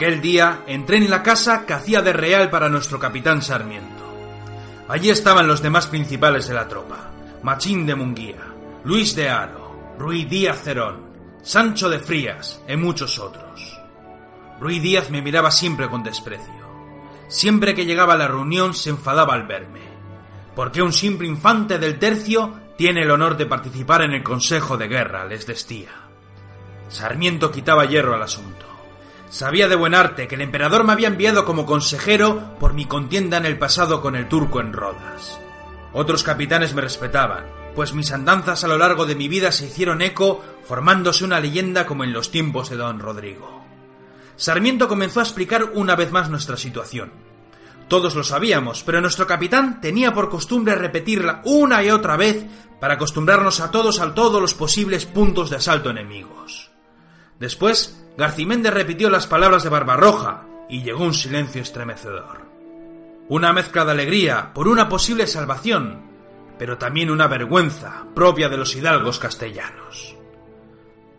Aquel 0.00 0.22
día 0.22 0.62
entré 0.66 0.96
en 0.96 1.10
la 1.10 1.22
casa 1.22 1.66
que 1.66 1.74
hacía 1.74 2.00
de 2.00 2.14
real 2.14 2.48
para 2.48 2.70
nuestro 2.70 2.98
capitán 2.98 3.42
Sarmiento. 3.42 4.02
Allí 4.88 5.10
estaban 5.10 5.46
los 5.46 5.60
demás 5.60 5.88
principales 5.88 6.48
de 6.48 6.54
la 6.54 6.66
tropa. 6.66 7.10
Machín 7.42 7.84
de 7.84 7.94
Munguía, 7.94 8.40
Luis 8.82 9.14
de 9.14 9.28
Aro, 9.28 9.94
Ruy 9.98 10.24
Díaz 10.24 10.62
Cerón, 10.62 11.02
Sancho 11.42 11.90
de 11.90 11.98
Frías 11.98 12.62
y 12.66 12.76
muchos 12.76 13.18
otros. 13.18 13.78
Ruy 14.58 14.78
Díaz 14.78 15.10
me 15.10 15.20
miraba 15.20 15.50
siempre 15.50 15.90
con 15.90 16.02
desprecio. 16.02 16.64
Siempre 17.28 17.74
que 17.74 17.84
llegaba 17.84 18.14
a 18.14 18.16
la 18.16 18.28
reunión 18.28 18.72
se 18.72 18.88
enfadaba 18.88 19.34
al 19.34 19.46
verme. 19.46 19.82
Porque 20.56 20.80
un 20.80 20.94
simple 20.94 21.28
infante 21.28 21.78
del 21.78 21.98
tercio 21.98 22.54
tiene 22.78 23.02
el 23.02 23.10
honor 23.10 23.36
de 23.36 23.44
participar 23.44 24.00
en 24.00 24.12
el 24.12 24.22
Consejo 24.22 24.78
de 24.78 24.88
Guerra, 24.88 25.26
les 25.26 25.46
decía. 25.46 25.90
Sarmiento 26.88 27.52
quitaba 27.52 27.84
hierro 27.84 28.14
al 28.14 28.22
asunto. 28.22 28.69
Sabía 29.30 29.68
de 29.68 29.76
buen 29.76 29.94
arte 29.94 30.26
que 30.26 30.34
el 30.34 30.40
emperador 30.40 30.82
me 30.82 30.92
había 30.92 31.06
enviado 31.06 31.44
como 31.44 31.64
consejero 31.64 32.58
por 32.58 32.74
mi 32.74 32.86
contienda 32.86 33.36
en 33.36 33.46
el 33.46 33.58
pasado 33.58 34.02
con 34.02 34.16
el 34.16 34.28
turco 34.28 34.60
en 34.60 34.72
Rodas. 34.72 35.38
Otros 35.92 36.24
capitanes 36.24 36.74
me 36.74 36.80
respetaban, 36.80 37.46
pues 37.76 37.94
mis 37.94 38.10
andanzas 38.10 38.64
a 38.64 38.68
lo 38.68 38.76
largo 38.76 39.06
de 39.06 39.14
mi 39.14 39.28
vida 39.28 39.52
se 39.52 39.66
hicieron 39.66 40.02
eco, 40.02 40.42
formándose 40.66 41.24
una 41.24 41.38
leyenda 41.38 41.86
como 41.86 42.02
en 42.02 42.12
los 42.12 42.32
tiempos 42.32 42.70
de 42.70 42.76
don 42.76 42.98
Rodrigo. 42.98 43.64
Sarmiento 44.34 44.88
comenzó 44.88 45.20
a 45.20 45.22
explicar 45.22 45.70
una 45.74 45.94
vez 45.94 46.10
más 46.10 46.28
nuestra 46.28 46.56
situación. 46.56 47.12
Todos 47.86 48.16
lo 48.16 48.24
sabíamos, 48.24 48.82
pero 48.82 49.00
nuestro 49.00 49.28
capitán 49.28 49.80
tenía 49.80 50.12
por 50.12 50.28
costumbre 50.28 50.74
repetirla 50.74 51.40
una 51.44 51.84
y 51.84 51.90
otra 51.90 52.16
vez 52.16 52.46
para 52.80 52.94
acostumbrarnos 52.94 53.60
a 53.60 53.70
todos 53.70 54.00
a 54.00 54.12
todos 54.12 54.40
los 54.40 54.54
posibles 54.54 55.06
puntos 55.06 55.50
de 55.50 55.56
asalto 55.56 55.90
enemigos. 55.90 56.72
Después 57.38 57.99
Garciméndez 58.16 58.72
repitió 58.72 59.10
las 59.10 59.26
palabras 59.26 59.62
de 59.62 59.70
Barbarroja 59.70 60.46
y 60.68 60.82
llegó 60.82 61.04
un 61.04 61.14
silencio 61.14 61.62
estremecedor. 61.62 62.42
Una 63.28 63.52
mezcla 63.52 63.84
de 63.84 63.92
alegría 63.92 64.52
por 64.52 64.68
una 64.68 64.88
posible 64.88 65.26
salvación, 65.26 66.02
pero 66.58 66.78
también 66.78 67.10
una 67.10 67.26
vergüenza 67.26 68.06
propia 68.14 68.48
de 68.48 68.56
los 68.56 68.74
hidalgos 68.76 69.18
castellanos. 69.18 70.16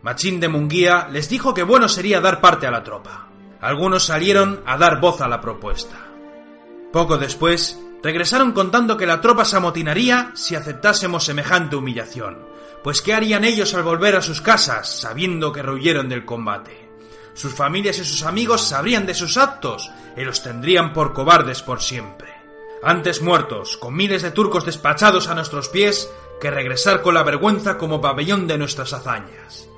Machín 0.01 0.39
de 0.39 0.49
Munguía 0.49 1.07
les 1.11 1.29
dijo 1.29 1.53
que 1.53 1.63
bueno 1.63 1.87
sería 1.87 2.21
dar 2.21 2.41
parte 2.41 2.67
a 2.67 2.71
la 2.71 2.83
tropa. 2.83 3.27
Algunos 3.61 4.05
salieron 4.05 4.61
a 4.65 4.77
dar 4.77 4.99
voz 4.99 5.21
a 5.21 5.27
la 5.27 5.39
propuesta. 5.39 5.95
Poco 6.91 7.17
después, 7.17 7.79
regresaron 8.03 8.51
contando 8.51 8.97
que 8.97 9.05
la 9.05 9.21
tropa 9.21 9.45
se 9.45 9.57
amotinaría 9.57 10.31
si 10.33 10.55
aceptásemos 10.55 11.23
semejante 11.23 11.75
humillación, 11.75 12.39
pues 12.83 13.01
¿qué 13.01 13.13
harían 13.13 13.43
ellos 13.43 13.73
al 13.73 13.83
volver 13.83 14.15
a 14.15 14.21
sus 14.21 14.41
casas 14.41 14.89
sabiendo 14.89 15.51
que 15.51 15.61
rehuyeron 15.61 16.09
del 16.09 16.25
combate? 16.25 16.89
Sus 17.33 17.53
familias 17.53 17.99
y 17.99 18.05
sus 18.05 18.23
amigos 18.23 18.61
sabrían 18.61 19.05
de 19.05 19.13
sus 19.13 19.37
actos 19.37 19.91
y 20.17 20.21
los 20.21 20.43
tendrían 20.43 20.93
por 20.93 21.13
cobardes 21.13 21.61
por 21.61 21.81
siempre. 21.81 22.29
Antes 22.83 23.21
muertos, 23.21 23.77
con 23.77 23.95
miles 23.95 24.21
de 24.21 24.31
turcos 24.31 24.65
despachados 24.65 25.27
a 25.27 25.35
nuestros 25.35 25.69
pies, 25.69 26.11
que 26.41 26.51
regresar 26.51 27.01
con 27.03 27.13
la 27.13 27.23
vergüenza 27.23 27.77
como 27.77 28.01
pabellón 28.01 28.47
de 28.47 28.57
nuestras 28.57 28.93
hazañas. 28.93 29.70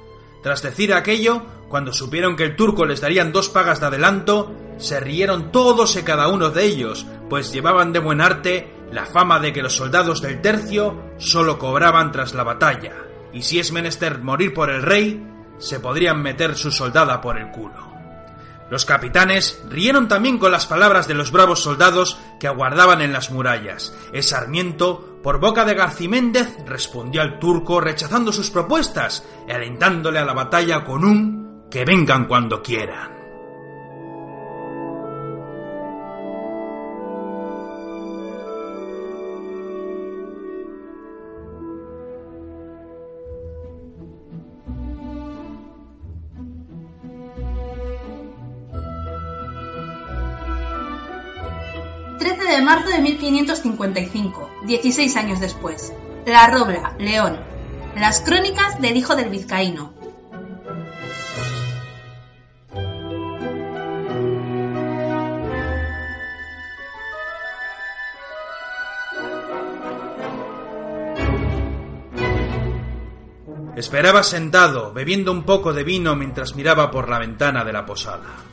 Tras 0.44 0.62
decir 0.62 0.94
aquello, 0.94 1.42
cuando 1.70 1.94
supieron 1.94 2.36
que 2.36 2.44
el 2.44 2.56
turco 2.58 2.86
les 2.86 3.00
darían 3.00 3.32
dos 3.32 3.48
pagas 3.50 3.80
de 3.80 3.88
adelanto, 3.88 4.54
se 4.78 5.00
rieron 5.00 5.52
todos 5.52 5.96
y 5.96 6.04
cada 6.04 6.28
uno 6.28 6.50
de 6.50 6.66
ellos, 6.66 7.08
pues 7.30 7.54
llevaban 7.54 7.94
de 7.94 8.00
buen 8.00 8.20
arte 8.20 8.72
la 8.92 9.06
fama 9.06 9.40
de 9.40 9.54
que 9.54 9.64
los 9.64 9.76
soldados 9.76 10.22
del 10.22 10.42
tercio 10.42 11.02
solo 11.18 11.58
cobraban 11.58 12.12
tras 12.12 12.34
la 12.34 12.44
batalla, 12.44 12.94
y 13.32 13.42
si 13.42 13.58
es 13.58 13.72
menester 13.72 14.22
morir 14.22 14.54
por 14.54 14.70
el 14.70 14.84
rey, 14.84 15.26
se 15.58 15.80
podrían 15.80 16.22
meter 16.22 16.56
su 16.56 16.72
soldada 16.72 17.22
por 17.22 17.40
el 17.40 17.50
culo. 17.50 17.93
Los 18.70 18.86
capitanes 18.86 19.62
rieron 19.70 20.08
también 20.08 20.38
con 20.38 20.52
las 20.52 20.66
palabras 20.66 21.08
de 21.08 21.14
los 21.14 21.32
bravos 21.32 21.62
soldados 21.62 22.18
que 22.40 22.48
aguardaban 22.48 23.02
en 23.02 23.14
las 23.14 23.32
murallas. 23.32 23.96
El 24.12 24.24
Sarmiento, 24.24 25.20
por 25.22 25.40
boca 25.40 25.66
de 25.66 25.76
Garciméndez, 25.76 26.58
respondió 26.66 27.22
al 27.22 27.40
turco 27.40 27.80
rechazando 27.80 28.32
sus 28.32 28.50
propuestas 28.50 29.24
y 29.48 29.52
alentándole 29.52 30.20
a 30.20 30.26
la 30.26 30.34
batalla 30.34 30.84
con 30.84 31.04
un 31.04 31.68
que 31.70 31.86
vengan 31.86 32.26
cuando 32.26 32.62
quieran. 32.62 33.13
1555, 53.04 54.50
16 54.66 55.16
años 55.18 55.40
después. 55.40 55.94
La 56.26 56.48
Robla, 56.48 56.96
León. 56.98 57.38
Las 57.96 58.22
crónicas 58.22 58.82
del 58.82 58.96
hijo 58.96 59.16
del 59.16 59.30
vizcaíno. 59.30 59.94
Esperaba 73.76 74.24
sentado, 74.24 74.94
bebiendo 74.94 75.32
un 75.32 75.44
poco 75.44 75.74
de 75.74 75.84
vino 75.84 76.16
mientras 76.16 76.56
miraba 76.56 76.90
por 76.90 77.10
la 77.10 77.20
ventana 77.20 77.66
de 77.66 77.74
la 77.74 77.86
posada. 77.86 78.53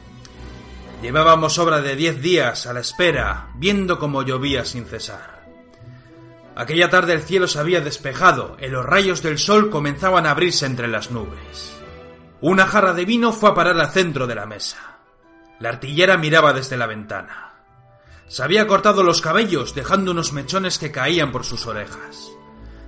Llevábamos 1.03 1.59
obra 1.59 1.80
de 1.80 1.96
diez 1.96 2.20
días 2.20 2.66
a 2.66 2.74
la 2.74 2.80
espera, 2.80 3.48
viendo 3.55 3.98
cómo 3.98 4.22
llovía 4.22 4.66
sin 4.66 4.84
cesar. 4.84 5.40
Aquella 6.55 6.90
tarde 6.90 7.14
el 7.14 7.22
cielo 7.22 7.48
se 7.48 7.59
había 7.59 7.80
despejado 7.80 8.59
y 8.61 8.66
los 8.68 8.84
rayos 8.84 9.22
del 9.22 9.38
sol 9.38 9.70
comenzaban 9.70 10.26
a 10.26 10.32
abrirse 10.32 10.66
entre 10.66 10.88
las 10.88 11.11
nubes. 11.11 11.72
Una 12.42 12.66
jarra 12.66 12.92
de 12.92 13.07
vino 13.07 13.32
fue 13.32 13.48
a 13.48 13.55
parar 13.55 13.78
al 13.80 13.90
centro 13.90 14.26
de 14.26 14.34
la 14.34 14.44
mesa. 14.44 14.98
La 15.59 15.70
artillera 15.70 16.18
miraba 16.18 16.53
desde 16.53 16.76
la 16.76 16.86
ventana. 16.86 17.55
Se 18.28 18.42
había 18.42 18.66
cortado 18.66 19.03
los 19.03 19.22
cabellos, 19.22 19.74
dejando 19.74 20.11
unos 20.11 20.34
mechones 20.34 20.78
que 20.78 20.92
caían 20.92 21.32
por 21.32 21.44
sus 21.44 21.66
orejas. 21.66 22.30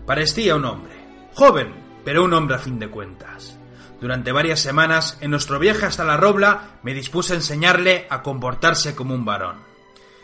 Parecía 0.06 0.54
un 0.54 0.66
hombre, 0.66 0.94
joven, 1.34 1.74
pero 2.04 2.24
un 2.24 2.32
hombre 2.34 2.56
a 2.56 2.58
fin 2.58 2.78
de 2.78 2.88
cuentas. 2.88 3.58
Durante 4.02 4.32
varias 4.32 4.58
semanas, 4.58 5.16
en 5.20 5.30
nuestro 5.30 5.60
viaje 5.60 5.86
hasta 5.86 6.04
la 6.04 6.16
Robla, 6.16 6.80
me 6.82 6.92
dispuse 6.92 7.34
a 7.34 7.36
enseñarle 7.36 8.08
a 8.10 8.20
comportarse 8.20 8.96
como 8.96 9.14
un 9.14 9.24
varón. 9.24 9.58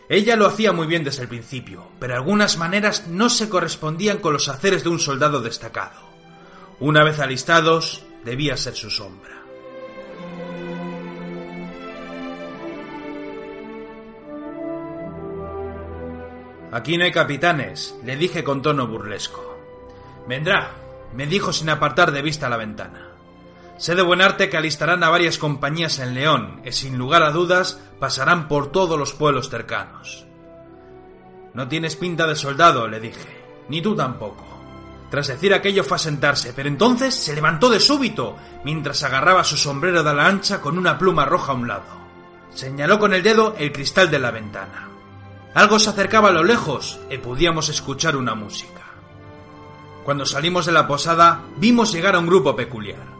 Ella 0.09 0.35
lo 0.35 0.47
hacía 0.47 0.73
muy 0.73 0.89
bien 0.89 1.05
desde 1.05 1.23
el 1.23 1.29
principio, 1.29 1.87
pero 2.01 2.17
algunas 2.17 2.59
maneras 2.59 3.07
no 3.07 3.29
se 3.29 3.49
correspondían 3.49 4.19
con 4.19 4.33
los 4.33 4.49
haceres 4.49 4.83
de 4.83 4.89
un 4.89 4.99
soldado 4.99 5.41
destacado. 5.41 6.01
Una 6.81 7.05
vez 7.05 7.21
alistados, 7.21 8.03
debía 8.25 8.57
ser 8.57 8.75
su 8.75 8.91
sombra. 8.91 9.45
Aquí 16.73 16.99
no 16.99 17.05
hay 17.05 17.13
capitanes, 17.13 17.95
le 18.05 18.17
dije 18.17 18.43
con 18.43 18.61
tono 18.61 18.89
burlesco. 18.89 19.57
Vendrá, 20.27 20.73
me 21.15 21.29
dijo 21.29 21.53
sin 21.53 21.71
apartar 21.71 22.11
de 22.11 22.23
vista 22.23 22.49
la 22.49 22.57
ventana. 22.57 23.08
Sé 23.79 23.95
de 23.95 24.03
buen 24.03 24.21
arte 24.21 24.51
que 24.51 24.57
alistarán 24.57 25.05
a 25.05 25.09
varias 25.09 25.39
compañías 25.39 26.01
en 26.01 26.15
León, 26.15 26.61
y 26.65 26.73
sin 26.73 26.99
lugar 26.99 27.23
a 27.23 27.31
dudas 27.31 27.81
pasarán 28.01 28.49
por 28.49 28.73
todos 28.73 28.99
los 28.99 29.13
pueblos 29.13 29.51
cercanos. 29.51 30.27
No 31.55 31.69
tienes 31.69 31.95
pinta 31.95 32.27
de 32.27 32.35
soldado, 32.35 32.89
le 32.89 32.99
dije, 32.99 33.45
ni 33.69 33.81
tú 33.81 33.95
tampoco. 33.95 34.45
Tras 35.11 35.29
decir 35.29 35.55
aquello 35.55 35.85
fue 35.85 35.95
a 35.95 36.01
sentarse, 36.01 36.53
pero 36.55 36.69
entonces 36.69 37.15
se 37.15 37.37
levantó 37.37 37.71
de 37.71 37.79
súbito, 37.79 38.37
mientras 38.65 39.05
agarraba 39.05 39.45
su 39.45 39.57
sombrero 39.57 40.03
de 40.03 40.13
la 40.13 40.27
ancha 40.27 40.61
con 40.61 40.77
una 40.77 40.99
pluma 40.99 41.25
roja 41.25 41.53
a 41.53 41.55
un 41.55 41.69
lado. 41.69 41.99
Señaló 42.51 42.99
con 42.99 43.15
el 43.15 43.23
dedo 43.23 43.55
el 43.59 43.71
cristal 43.71 44.11
de 44.11 44.19
la 44.19 44.33
ventana. 44.33 44.89
Algo 45.55 45.79
se 45.79 45.91
acercaba 45.91 46.31
a 46.31 46.33
lo 46.33 46.43
lejos 46.43 46.99
y 47.11 47.19
podíamos 47.19 47.69
escuchar 47.69 48.17
una 48.17 48.35
música. 48.35 48.83
Cuando 50.05 50.27
salimos 50.27 50.67
de 50.67 50.73
la 50.73 50.89
posada, 50.89 51.43
vimos 51.59 51.93
llegar 51.93 52.17
a 52.17 52.19
un 52.19 52.27
grupo 52.27 52.57
peculiar. 52.57 53.18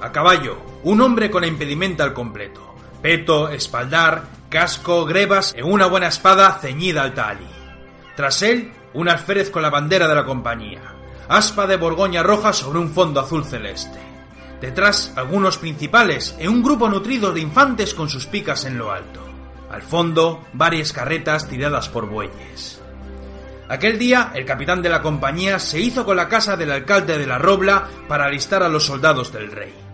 A 0.00 0.12
caballo, 0.12 0.58
un 0.84 1.00
hombre 1.02 1.30
con 1.30 1.42
la 1.42 1.48
impedimenta 1.48 2.04
al 2.04 2.14
completo. 2.14 2.74
Peto, 3.02 3.50
espaldar, 3.50 4.24
casco, 4.48 5.04
grebas 5.04 5.54
y 5.56 5.60
una 5.60 5.86
buena 5.86 6.08
espada 6.08 6.58
ceñida 6.60 7.02
al 7.02 7.12
tali. 7.12 7.46
Tras 8.16 8.40
él, 8.42 8.72
un 8.94 9.08
alférez 9.08 9.50
con 9.50 9.62
la 9.62 9.70
bandera 9.70 10.08
de 10.08 10.14
la 10.14 10.24
compañía. 10.24 10.80
Aspa 11.28 11.66
de 11.66 11.76
Borgoña 11.76 12.22
roja 12.22 12.52
sobre 12.52 12.78
un 12.78 12.90
fondo 12.90 13.20
azul 13.20 13.44
celeste. 13.44 13.98
Detrás, 14.60 15.12
algunos 15.16 15.58
principales 15.58 16.34
y 16.40 16.46
un 16.46 16.62
grupo 16.62 16.88
nutrido 16.88 17.32
de 17.32 17.40
infantes 17.40 17.94
con 17.94 18.08
sus 18.08 18.26
picas 18.26 18.64
en 18.64 18.78
lo 18.78 18.90
alto. 18.90 19.20
Al 19.70 19.82
fondo, 19.82 20.44
varias 20.54 20.92
carretas 20.92 21.46
tiradas 21.46 21.88
por 21.88 22.08
bueyes. 22.08 22.80
Aquel 23.68 23.98
día, 23.98 24.32
el 24.34 24.44
capitán 24.44 24.82
de 24.82 24.88
la 24.88 25.00
compañía 25.02 25.58
se 25.58 25.78
hizo 25.78 26.04
con 26.04 26.16
la 26.16 26.28
casa 26.28 26.56
del 26.56 26.72
alcalde 26.72 27.18
de 27.18 27.26
la 27.26 27.38
Robla 27.38 27.86
para 28.08 28.24
alistar 28.24 28.62
a 28.62 28.68
los 28.68 28.84
soldados 28.84 29.32
del 29.32 29.52
rey. 29.52 29.89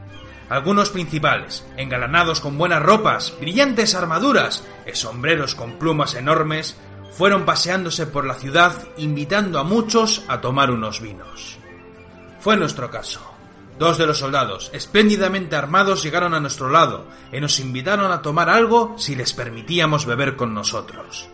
Algunos 0.48 0.90
principales, 0.90 1.66
engalanados 1.76 2.40
con 2.40 2.56
buenas 2.56 2.82
ropas, 2.82 3.34
brillantes 3.40 3.94
armaduras 3.94 4.64
y 4.86 4.94
sombreros 4.94 5.54
con 5.56 5.72
plumas 5.72 6.14
enormes, 6.14 6.76
fueron 7.10 7.44
paseándose 7.44 8.06
por 8.06 8.24
la 8.26 8.34
ciudad 8.34 8.72
invitando 8.96 9.58
a 9.58 9.64
muchos 9.64 10.22
a 10.28 10.40
tomar 10.40 10.70
unos 10.70 11.00
vinos. 11.00 11.58
Fue 12.38 12.56
nuestro 12.56 12.90
caso. 12.90 13.20
Dos 13.78 13.98
de 13.98 14.06
los 14.06 14.18
soldados, 14.18 14.70
espléndidamente 14.72 15.56
armados, 15.56 16.02
llegaron 16.02 16.32
a 16.32 16.40
nuestro 16.40 16.70
lado 16.70 17.06
y 17.32 17.40
nos 17.40 17.58
invitaron 17.58 18.12
a 18.12 18.22
tomar 18.22 18.48
algo 18.48 18.94
si 18.98 19.16
les 19.16 19.32
permitíamos 19.32 20.06
beber 20.06 20.36
con 20.36 20.54
nosotros. 20.54 21.28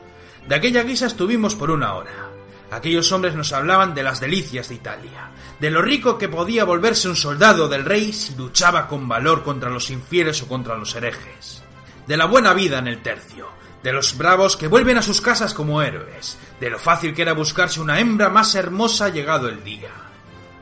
De 0.48 0.54
aquella 0.54 0.82
guisa 0.84 1.06
estuvimos 1.06 1.54
por 1.54 1.70
una 1.70 1.94
hora. 1.94 2.30
Aquellos 2.70 3.12
hombres 3.12 3.34
nos 3.34 3.52
hablaban 3.52 3.94
de 3.94 4.02
las 4.02 4.20
delicias 4.20 4.70
de 4.70 4.76
Italia, 4.76 5.30
de 5.62 5.70
lo 5.70 5.80
rico 5.80 6.18
que 6.18 6.28
podía 6.28 6.64
volverse 6.64 7.08
un 7.08 7.14
soldado 7.14 7.68
del 7.68 7.84
rey 7.84 8.12
si 8.12 8.34
luchaba 8.34 8.88
con 8.88 9.06
valor 9.06 9.44
contra 9.44 9.70
los 9.70 9.90
infieles 9.90 10.42
o 10.42 10.48
contra 10.48 10.76
los 10.76 10.92
herejes, 10.96 11.62
de 12.08 12.16
la 12.16 12.24
buena 12.24 12.52
vida 12.52 12.80
en 12.80 12.88
el 12.88 13.00
tercio, 13.00 13.46
de 13.80 13.92
los 13.92 14.18
bravos 14.18 14.56
que 14.56 14.66
vuelven 14.66 14.98
a 14.98 15.02
sus 15.02 15.20
casas 15.20 15.54
como 15.54 15.80
héroes, 15.80 16.36
de 16.58 16.68
lo 16.68 16.80
fácil 16.80 17.14
que 17.14 17.22
era 17.22 17.32
buscarse 17.34 17.80
una 17.80 18.00
hembra 18.00 18.28
más 18.28 18.56
hermosa 18.56 19.10
llegado 19.10 19.48
el 19.48 19.62
día. 19.62 19.92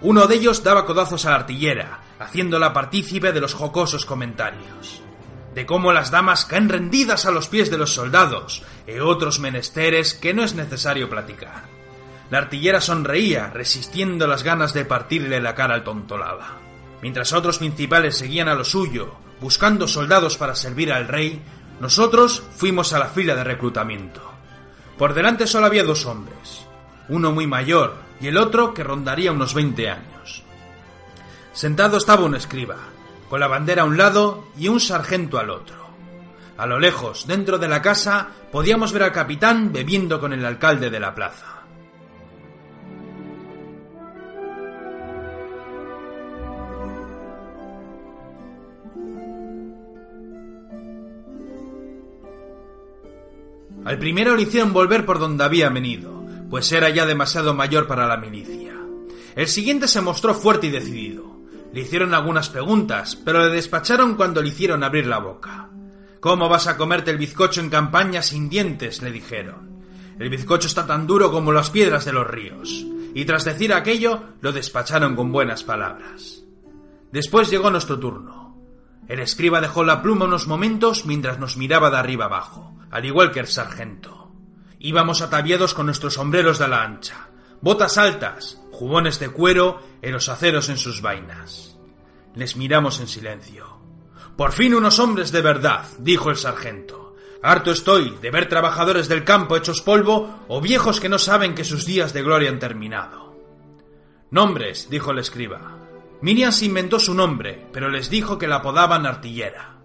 Uno 0.03 0.27
de 0.27 0.35
ellos 0.35 0.63
daba 0.63 0.85
codazos 0.85 1.25
a 1.25 1.31
la 1.31 1.37
artillera, 1.37 2.01
haciéndola 2.19 2.75
partícipe 2.75 3.33
de 3.33 3.41
los 3.41 3.55
jocosos 3.55 4.05
comentarios 4.05 5.01
de 5.55 5.67
cómo 5.67 5.93
las 5.93 6.11
damas 6.11 6.45
caen 6.45 6.69
rendidas 6.69 7.25
a 7.25 7.31
los 7.31 7.49
pies 7.49 7.71
de 7.71 7.79
los 7.79 7.95
soldados, 7.95 8.63
y 8.87 9.01
otros 9.01 9.41
menesteres 9.41 10.15
que 10.15 10.33
no 10.33 10.45
es 10.45 10.55
necesario 10.55 11.11
platicar. 11.11 11.80
La 12.31 12.39
artillera 12.39 12.81
sonreía, 12.81 13.51
resistiendo 13.53 14.27
las 14.27 14.45
ganas 14.45 14.73
de 14.73 14.85
partirle 14.85 15.41
la 15.41 15.55
cara 15.55 15.75
al 15.75 15.83
tontolaba. 15.83 16.59
Mientras 17.03 17.33
otros 17.33 17.59
principales 17.59 18.17
seguían 18.17 18.49
a 18.49 18.55
lo 18.55 18.65
suyo, 18.65 19.15
buscando 19.41 19.89
soldados 19.89 20.37
para 20.37 20.55
servir 20.55 20.93
al 20.93 21.09
rey, 21.09 21.43
nosotros 21.81 22.43
fuimos 22.55 22.93
a 22.93 22.99
la 22.99 23.07
fila 23.07 23.35
de 23.35 23.43
reclutamiento. 23.43 24.23
Por 24.97 25.15
delante 25.15 25.47
solo 25.47 25.67
había 25.67 25.83
dos 25.83 26.07
hombres, 26.07 26.67
uno 27.09 27.33
muy 27.33 27.47
mayor 27.47 27.95
y 28.21 28.29
el 28.29 28.37
otro 28.37 28.75
que 28.75 28.85
rondaría 28.85 29.33
unos 29.33 29.55
20 29.55 29.91
años. 29.91 30.43
Sentado 31.53 31.97
estaba 31.97 32.25
un 32.25 32.37
escriba, 32.37 32.77
con 33.29 33.41
la 33.41 33.49
bandera 33.49 33.83
a 33.83 33.87
un 33.87 33.97
lado 33.97 34.49
y 34.57 34.69
un 34.69 34.79
sargento 34.79 35.39
al 35.39 35.51
otro. 35.51 35.77
A 36.59 36.67
lo 36.67 36.79
lejos, 36.79 37.27
dentro 37.27 37.59
de 37.59 37.69
la 37.69 37.81
casa, 37.81 38.29
podíamos 38.53 38.93
ver 38.93 39.05
al 39.05 39.13
capitán 39.13 39.73
bebiendo 39.73 40.21
con 40.21 40.35
el 40.35 40.45
alcalde 40.45 40.91
de 40.91 41.01
la 41.01 41.15
plaza. 41.15 41.60
Al 53.85 53.99
primero 53.99 54.37
le 54.37 54.43
hicieron 54.43 54.73
volver 54.73 55.07
por 55.07 55.19
donde 55.19 55.43
había 55.43 55.71
venido, 55.71 56.23
pues 56.51 56.71
era 56.73 56.91
ya 56.91 57.07
demasiado 57.07 57.55
mayor 57.55 57.87
para 57.87 58.07
la 58.07 58.19
milicia. 58.19 58.77
El 59.35 59.49
siguiente 59.49 59.89
se 59.89 60.03
mostró 60.03 60.35
fuerte 60.35 60.67
y 60.67 60.71
decidido. 60.71 61.41
Le 61.73 61.83
hicieron 61.83 62.13
algunas 62.13 62.51
preguntas, 62.51 63.17
pero 63.17 63.45
le 63.45 63.55
despacharon 63.55 64.17
cuando 64.17 64.43
le 64.43 64.49
hicieron 64.49 64.83
abrir 64.83 65.07
la 65.07 65.19
boca. 65.19 65.71
¿Cómo 66.19 66.49
vas 66.49 66.67
a 66.67 66.77
comerte 66.77 67.11
el 67.11 67.17
bizcocho 67.17 67.63
en 67.63 67.71
campaña 67.71 68.23
sin 68.23 68.51
dientes? 68.51 69.01
le 69.01 69.13
dijeron. 69.13 69.83
El 70.19 70.29
bizcocho 70.29 70.67
está 70.67 70.87
tan 70.87 71.07
duro 71.07 71.33
como 71.33 71.51
las 71.51 71.71
piedras 71.71 72.05
de 72.05 72.13
los 72.13 72.27
ríos. 72.27 72.85
Y 73.15 73.25
tras 73.25 73.47
decir 73.47 73.73
aquello, 73.73 74.25
lo 74.43 74.53
despacharon 74.53 75.17
con 75.17 75.33
buenas 75.33 75.65
palabras. 75.65 76.43
Después 77.13 77.51
llegó 77.51 77.71
nuestro 77.71 77.99
turno. 77.99 78.59
El 79.09 79.21
escriba 79.21 79.63
dejó 79.63 79.85
la 79.85 80.03
pluma 80.03 80.27
unos 80.27 80.47
momentos 80.47 81.07
mientras 81.07 81.39
nos 81.39 81.57
miraba 81.57 81.91
de 81.91 81.97
arriba 81.97 82.27
abajo 82.27 82.75
al 82.91 83.05
igual 83.05 83.31
que 83.31 83.41
el 83.41 83.47
sargento. 83.47 84.33
Íbamos 84.79 85.23
ataviados 85.23 85.75
con 85.75 85.87
nuestros 85.87 86.15
sombreros 86.15 86.59
de 86.59 86.69
la 86.69 86.83
ancha, 86.83 87.29
botas 87.61 87.99
altas, 87.99 88.61
jubones 88.73 89.19
de 89.19 89.29
cuero 89.29 89.83
y 90.03 90.09
los 90.09 90.29
aceros 90.29 90.69
en 90.69 90.79
sus 90.79 91.03
vainas. 91.03 91.77
Les 92.35 92.57
miramos 92.57 93.01
en 93.01 93.09
silencio. 93.09 93.79
Por 94.37 94.53
fin 94.53 94.75
unos 94.75 94.99
hombres 94.99 95.33
de 95.33 95.43
verdad, 95.43 95.85
dijo 95.99 96.31
el 96.31 96.37
sargento. 96.37 97.15
Harto 97.43 97.71
estoy 97.71 98.17
de 98.23 98.31
ver 98.31 98.49
trabajadores 98.49 99.09
del 99.09 99.25
campo 99.25 99.57
hechos 99.57 99.83
polvo 99.83 100.45
o 100.49 100.61
viejos 100.61 101.01
que 101.01 101.09
no 101.09 101.19
saben 101.19 101.55
que 101.55 101.65
sus 101.65 101.87
días 101.87 102.13
de 102.13 102.23
gloria 102.23 102.51
han 102.51 102.59
terminado. 102.59 103.37
Nombres, 104.31 104.89
dijo 104.91 105.11
el 105.11 105.19
escriba. 105.19 105.79
Miriam 106.23 106.53
se 106.53 106.67
inventó 106.67 106.99
su 106.99 107.15
nombre, 107.15 107.67
pero 107.73 107.89
les 107.89 108.11
dijo 108.11 108.39
que 108.39 108.47
la 108.47 108.57
apodaban 108.57 109.07
artillera. 109.07 109.79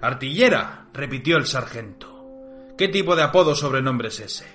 Artillera, 0.00 0.86
repitió 0.94 1.36
el 1.36 1.46
sargento. 1.46 2.19
¿Qué 2.80 2.88
tipo 2.88 3.14
de 3.14 3.22
apodo 3.22 3.54
sobrenombre 3.54 4.08
es 4.08 4.20
ese? 4.20 4.46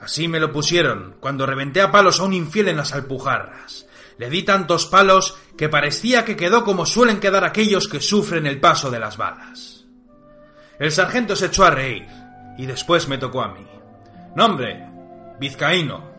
Así 0.00 0.26
me 0.26 0.40
lo 0.40 0.50
pusieron 0.50 1.16
cuando 1.20 1.44
reventé 1.44 1.82
a 1.82 1.92
palos 1.92 2.18
a 2.18 2.22
un 2.22 2.32
infiel 2.32 2.68
en 2.68 2.78
las 2.78 2.94
alpujarras. 2.94 3.86
Le 4.16 4.30
di 4.30 4.42
tantos 4.42 4.86
palos 4.86 5.36
que 5.54 5.68
parecía 5.68 6.24
que 6.24 6.34
quedó 6.34 6.64
como 6.64 6.86
suelen 6.86 7.20
quedar 7.20 7.44
aquellos 7.44 7.88
que 7.88 8.00
sufren 8.00 8.46
el 8.46 8.58
paso 8.58 8.90
de 8.90 8.98
las 8.98 9.18
balas. 9.18 9.84
El 10.78 10.90
sargento 10.92 11.36
se 11.36 11.44
echó 11.48 11.64
a 11.64 11.70
reír 11.70 12.06
y 12.56 12.64
después 12.64 13.06
me 13.06 13.18
tocó 13.18 13.42
a 13.42 13.48
mí. 13.48 13.66
Nombre, 14.34 14.88
vizcaíno. 15.38 16.10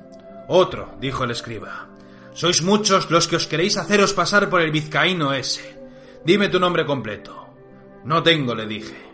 Otro, 0.47 0.97
dijo 0.99 1.23
el 1.23 1.31
escriba. 1.31 1.88
Sois 2.36 2.61
muchos 2.61 3.09
los 3.09 3.27
que 3.27 3.38
os 3.38 3.47
queréis 3.47 3.77
haceros 3.77 4.13
pasar 4.13 4.51
por 4.51 4.61
el 4.61 4.69
vizcaíno 4.69 5.34
ese. 5.34 5.81
Dime 6.23 6.49
tu 6.49 6.59
nombre 6.59 6.86
completo. 6.86 7.55
No 8.03 8.21
tengo, 8.21 8.53
le 8.53 8.67
dije. 8.67 9.12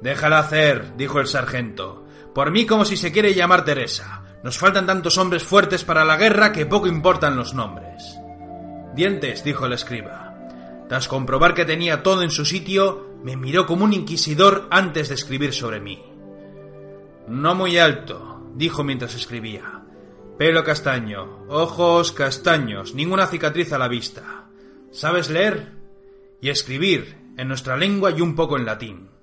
Déjala 0.00 0.38
hacer, 0.38 0.96
dijo 0.96 1.20
el 1.20 1.26
sargento. 1.26 2.04
Por 2.34 2.50
mí 2.50 2.66
como 2.66 2.84
si 2.84 2.96
se 2.96 3.12
quiere 3.12 3.34
llamar 3.34 3.64
Teresa. 3.64 4.22
Nos 4.42 4.58
faltan 4.58 4.86
tantos 4.86 5.18
hombres 5.18 5.42
fuertes 5.42 5.84
para 5.84 6.04
la 6.04 6.16
guerra 6.16 6.52
que 6.52 6.66
poco 6.66 6.86
importan 6.86 7.36
los 7.36 7.54
nombres. 7.54 8.18
Dientes, 8.94 9.42
dijo 9.42 9.66
el 9.66 9.72
escriba. 9.72 10.34
Tras 10.88 11.08
comprobar 11.08 11.54
que 11.54 11.64
tenía 11.64 12.02
todo 12.02 12.22
en 12.22 12.30
su 12.30 12.44
sitio, 12.44 13.16
me 13.24 13.36
miró 13.36 13.66
como 13.66 13.84
un 13.84 13.92
inquisidor 13.92 14.68
antes 14.70 15.08
de 15.08 15.16
escribir 15.16 15.52
sobre 15.52 15.80
mí. 15.80 16.00
No 17.26 17.54
muy 17.54 17.78
alto, 17.78 18.52
dijo 18.54 18.84
mientras 18.84 19.14
escribía. 19.14 19.82
Pelo 20.38 20.62
castaño, 20.62 21.46
ojos 21.48 22.12
castaños, 22.12 22.94
ninguna 22.94 23.26
cicatriz 23.26 23.72
a 23.72 23.78
la 23.78 23.88
vista. 23.88 24.44
¿Sabes 24.92 25.30
leer? 25.30 25.72
Y 26.40 26.50
escribir, 26.50 27.16
en 27.36 27.48
nuestra 27.48 27.76
lengua 27.76 28.10
y 28.10 28.20
un 28.20 28.36
poco 28.36 28.56
en 28.56 28.66
latín. 28.66 29.15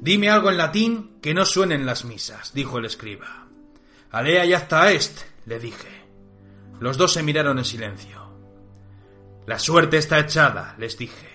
Dime 0.00 0.30
algo 0.30 0.50
en 0.50 0.56
latín 0.56 1.18
que 1.20 1.34
no 1.34 1.44
suene 1.44 1.74
en 1.74 1.84
las 1.84 2.06
misas, 2.06 2.54
dijo 2.54 2.78
el 2.78 2.86
escriba. 2.86 3.46
Alea 4.10 4.46
y 4.46 4.54
hasta 4.54 4.90
est, 4.92 5.20
le 5.44 5.58
dije. 5.58 6.06
Los 6.80 6.96
dos 6.96 7.12
se 7.12 7.22
miraron 7.22 7.58
en 7.58 7.66
silencio. 7.66 8.18
La 9.46 9.58
suerte 9.58 9.98
está 9.98 10.18
echada, 10.18 10.74
les 10.78 10.96
dije. 10.96 11.28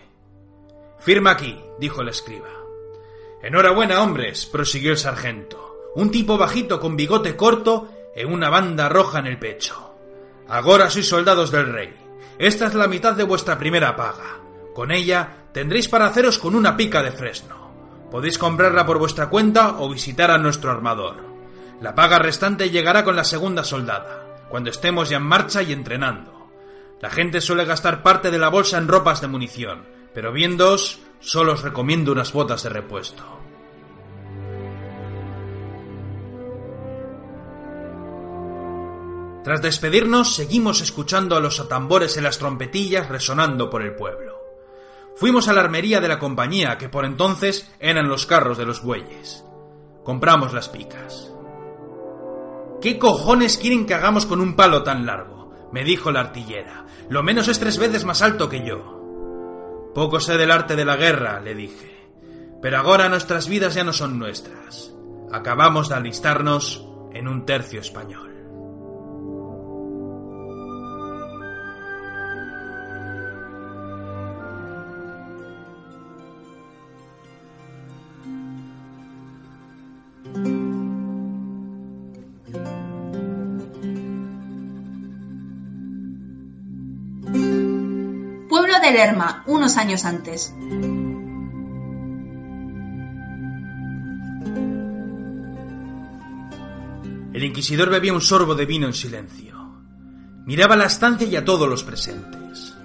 Firma 0.99 1.31
aquí, 1.31 1.61
dijo 1.79 2.01
el 2.01 2.09
escriba. 2.09 2.49
Enhorabuena, 3.43 4.01
hombres, 4.01 4.47
prosiguió 4.47 4.91
el 4.91 4.97
sargento. 4.97 5.91
Un 5.93 6.09
tipo 6.09 6.35
bajito 6.35 6.79
con 6.79 6.97
bigote 6.97 7.35
corto 7.35 7.93
e 8.15 8.25
una 8.25 8.49
banda 8.49 8.89
roja 8.89 9.19
en 9.19 9.27
el 9.27 9.37
pecho. 9.37 9.93
Ahora 10.47 10.89
sois 10.89 11.07
soldados 11.07 11.51
del 11.51 11.71
rey. 11.71 11.93
Esta 12.39 12.65
es 12.65 12.73
la 12.73 12.87
mitad 12.87 13.13
de 13.13 13.23
vuestra 13.23 13.59
primera 13.59 13.95
paga. 13.95 14.39
Con 14.73 14.91
ella 14.91 15.49
tendréis 15.53 15.87
para 15.87 16.07
haceros 16.07 16.39
con 16.39 16.55
una 16.55 16.75
pica 16.75 17.03
de 17.03 17.11
fresno. 17.11 17.64
Podéis 18.11 18.37
comprarla 18.37 18.85
por 18.85 18.99
vuestra 18.99 19.29
cuenta 19.29 19.77
o 19.79 19.89
visitar 19.89 20.31
a 20.31 20.37
nuestro 20.37 20.71
armador. 20.71 21.23
La 21.81 21.95
paga 21.95 22.19
restante 22.19 22.69
llegará 22.69 23.03
con 23.03 23.15
la 23.15 23.23
segunda 23.23 23.63
soldada, 23.63 24.45
cuando 24.49 24.69
estemos 24.69 25.09
ya 25.09 25.17
en 25.17 25.23
marcha 25.23 25.61
y 25.63 25.73
entrenando. 25.73 26.49
La 27.01 27.09
gente 27.09 27.41
suele 27.41 27.65
gastar 27.65 28.01
parte 28.03 28.31
de 28.31 28.39
la 28.39 28.49
bolsa 28.49 28.77
en 28.77 28.87
ropas 28.87 29.21
de 29.21 29.27
munición, 29.27 29.83
pero 30.13 30.31
viéndoos, 30.31 30.99
solo 31.19 31.53
os 31.53 31.63
recomiendo 31.63 32.11
unas 32.11 32.31
botas 32.31 32.63
de 32.63 32.69
repuesto. 32.69 33.23
Tras 39.43 39.61
despedirnos, 39.61 40.33
seguimos 40.33 40.81
escuchando 40.81 41.35
a 41.35 41.39
los 41.39 41.59
atambores 41.59 42.17
en 42.17 42.23
las 42.23 42.39
trompetillas 42.39 43.09
resonando 43.09 43.69
por 43.69 43.83
el 43.83 43.93
pueblo. 43.93 44.34
Fuimos 45.17 45.47
a 45.47 45.53
la 45.53 45.61
armería 45.61 46.01
de 46.01 46.07
la 46.07 46.19
compañía, 46.19 46.77
que 46.77 46.89
por 46.89 47.05
entonces 47.05 47.71
eran 47.79 48.09
los 48.09 48.25
carros 48.25 48.57
de 48.57 48.65
los 48.65 48.83
bueyes. 48.83 49.45
Compramos 50.03 50.53
las 50.53 50.69
picas. 50.69 51.31
¿Qué 52.81 52.99
cojones 52.99 53.57
quieren 53.57 53.85
que 53.85 53.93
hagamos 53.93 54.25
con 54.25 54.41
un 54.41 54.55
palo 54.55 54.83
tan 54.83 55.05
largo? 55.05 55.35
me 55.75 55.83
dijo 55.83 56.09
la 56.09 56.21
artillera. 56.21 56.85
Lo 57.09 57.21
menos 57.21 57.49
es 57.49 57.59
tres 57.59 57.77
veces 57.77 58.05
más 58.05 58.21
alto 58.21 58.47
que 58.47 58.65
yo. 58.65 59.91
Poco 59.93 60.21
sé 60.21 60.37
del 60.37 60.51
arte 60.51 60.77
de 60.77 60.85
la 60.85 60.95
guerra, 60.95 61.41
le 61.41 61.53
dije. 61.53 62.09
Pero 62.61 62.77
ahora 62.77 63.09
nuestras 63.09 63.49
vidas 63.49 63.75
ya 63.75 63.83
no 63.83 63.91
son 63.91 64.17
nuestras. 64.17 64.93
Acabamos 65.33 65.89
de 65.89 65.95
alistarnos 65.95 66.87
en 67.13 67.27
un 67.27 67.45
tercio 67.45 67.81
español. 67.81 68.24
Lerma, 88.91 89.43
unos 89.47 89.77
años 89.77 90.05
antes. 90.05 90.53
El 97.33 97.43
inquisidor 97.43 97.89
bebía 97.89 98.13
un 98.13 98.21
sorbo 98.21 98.55
de 98.55 98.65
vino 98.65 98.87
en 98.87 98.93
silencio. 98.93 99.83
Miraba 100.45 100.77
la 100.77 100.85
estancia 100.85 101.27
y 101.27 101.35
a 101.35 101.43
todos 101.43 101.67
los 101.67 101.83
presentes. 101.83 102.77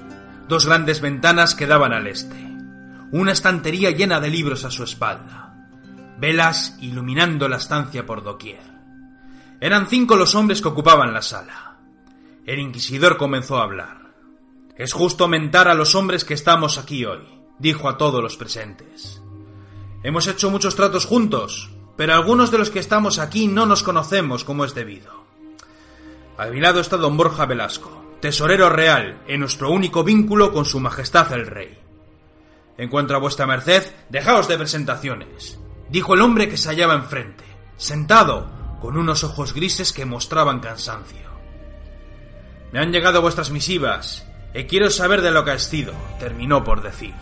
Dos 0.48 0.66
grandes 0.66 1.00
ventanas 1.00 1.54
quedaban 1.54 1.92
al 1.92 2.08
este. 2.08 2.34
Una 3.12 3.30
estantería 3.30 3.92
llena 3.92 4.18
de 4.18 4.30
libros 4.30 4.64
a 4.64 4.70
su 4.72 4.82
espalda. 4.82 5.68
Velas 6.18 6.76
iluminando 6.80 7.48
la 7.48 7.58
estancia 7.58 8.04
por 8.04 8.24
doquier. 8.24 8.62
Eran 9.60 9.86
cinco 9.86 10.16
los 10.16 10.34
hombres 10.34 10.60
que 10.60 10.68
ocupaban 10.68 11.12
la 11.12 11.22
sala. 11.22 11.76
El 12.44 12.58
inquisidor 12.58 13.16
comenzó 13.16 13.58
a 13.58 13.62
hablar. 13.62 13.99
Es 14.80 14.94
justo 14.94 15.28
mentar 15.28 15.68
a 15.68 15.74
los 15.74 15.94
hombres 15.94 16.24
que 16.24 16.32
estamos 16.32 16.78
aquí 16.78 17.04
hoy, 17.04 17.20
dijo 17.58 17.86
a 17.86 17.98
todos 17.98 18.22
los 18.22 18.38
presentes. 18.38 19.20
Hemos 20.02 20.26
hecho 20.26 20.50
muchos 20.50 20.74
tratos 20.74 21.04
juntos, 21.04 21.70
pero 21.98 22.14
algunos 22.14 22.50
de 22.50 22.56
los 22.56 22.70
que 22.70 22.78
estamos 22.78 23.18
aquí 23.18 23.46
no 23.46 23.66
nos 23.66 23.82
conocemos 23.82 24.42
como 24.42 24.64
es 24.64 24.74
debido. 24.74 25.26
A 26.38 26.46
mi 26.46 26.60
lado 26.60 26.80
está 26.80 26.96
don 26.96 27.18
Borja 27.18 27.44
Velasco, 27.44 28.16
tesorero 28.22 28.70
real, 28.70 29.20
en 29.26 29.40
nuestro 29.40 29.70
único 29.70 30.02
vínculo 30.02 30.50
con 30.50 30.64
su 30.64 30.80
majestad 30.80 31.30
el 31.34 31.46
rey. 31.46 31.78
En 32.78 32.88
cuanto 32.88 33.14
a 33.14 33.18
vuestra 33.18 33.46
merced, 33.46 33.84
dejaos 34.08 34.48
de 34.48 34.56
presentaciones, 34.56 35.58
dijo 35.90 36.14
el 36.14 36.22
hombre 36.22 36.48
que 36.48 36.56
se 36.56 36.70
hallaba 36.70 36.94
enfrente, 36.94 37.44
sentado, 37.76 38.50
con 38.80 38.96
unos 38.96 39.24
ojos 39.24 39.52
grises 39.52 39.92
que 39.92 40.06
mostraban 40.06 40.60
cansancio. 40.60 41.28
Me 42.72 42.78
han 42.78 42.92
llegado 42.92 43.20
vuestras 43.20 43.50
misivas, 43.50 44.26
E 44.52 44.66
quiero 44.66 44.90
saber 44.90 45.22
de 45.22 45.30
lo 45.30 45.44
que 45.44 45.52
has 45.52 45.62
sido, 45.62 45.92
terminó 46.18 46.64
por 46.64 46.82
decir. 46.82 47.14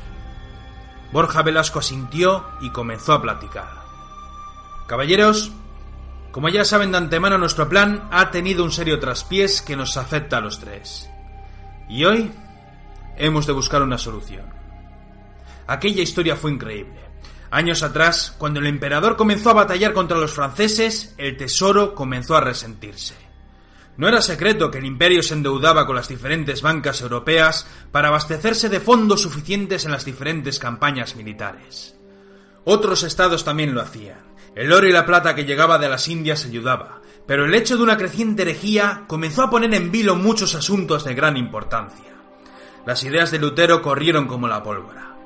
Borja 1.13 1.43
Velasco 1.43 1.79
asintió 1.79 2.45
y 2.61 2.71
comenzó 2.71 3.13
a 3.13 3.23
platicar. 3.23 3.69
Caballeros, 4.87 5.53
como 6.33 6.49
ya 6.49 6.65
saben 6.65 6.93
de 6.93 6.99
antemano, 6.99 7.37
nuestro 7.39 7.69
plan 7.69 8.09
ha 8.11 8.31
tenido 8.31 8.65
un 8.65 8.73
serio 8.73 8.99
traspiés 8.99 9.61
que 9.61 9.77
nos 9.77 9.97
afecta 9.97 10.39
a 10.39 10.41
los 10.41 10.59
tres. 10.59 11.11
Y 11.89 12.05
hoy 12.05 12.33
hemos 13.17 13.47
de 13.47 13.53
buscar 13.53 13.83
una 13.83 13.99
solución. 13.99 14.47
Aquella 15.67 16.03
historia 16.03 16.37
fue 16.37 16.51
increíble. 16.51 17.01
Años 17.51 17.83
atrás, 17.83 18.35
cuando 18.39 18.61
el 18.61 18.67
emperador 18.67 19.17
comenzó 19.17 19.51
a 19.51 19.55
batallar 19.55 19.93
contra 19.93 20.19
los 20.19 20.33
franceses, 20.33 21.15
el 21.19 21.37
tesoro 21.37 21.95
comenzó 21.95 22.37
a 22.37 22.43
resentirse. 22.43 23.28
No 23.99 24.07
era 24.07 24.23
secreto 24.23 24.71
que 24.71 24.79
el 24.79 24.85
imperio 24.85 25.25
se 25.25 25.35
endeudaba 25.35 25.85
con 25.85 25.97
las 25.97 26.07
diferentes 26.07 26.63
bancas 26.63 27.01
europeas 27.01 27.67
para 27.91 28.09
abastecerse 28.09 28.69
de 28.69 28.79
fondos 28.79 29.23
suficientes 29.23 29.85
en 29.85 29.91
las 29.91 30.05
diferentes 30.05 30.61
campañas 30.61 31.17
militares. 31.17 31.97
Otros 32.63 33.03
estados 33.03 33.45
también 33.45 33.75
lo 33.75 33.83
hacían. 33.83 34.21
El 34.55 34.73
oro 34.73 34.87
y 34.87 34.93
la 34.93 35.05
plata 35.05 35.35
que 35.35 35.45
llegaba 35.45 35.79
de 35.79 35.89
las 35.89 36.07
Indias 36.07 36.45
ayudaba, 36.45 37.03
pero 37.27 37.45
el 37.45 37.55
hecho 37.55 37.77
de 37.77 37.83
una 37.83 37.97
creciente 37.97 38.43
herejía 38.43 39.03
comenzó 39.09 39.43
a 39.43 39.51
poner 39.51 39.75
en 39.75 39.91
vilo 39.91 40.15
muchos 40.15 40.55
asuntos 40.55 41.05
de 41.05 41.15
gran 41.15 41.37
importancia. 41.37 42.15
Las 42.87 43.03
ideas 43.03 43.33
de 43.33 43.41
Lutero 43.41 43.83
corrieron 43.83 44.29
como 44.29 44.47
la 44.47 44.63
pólvora. 44.63 45.17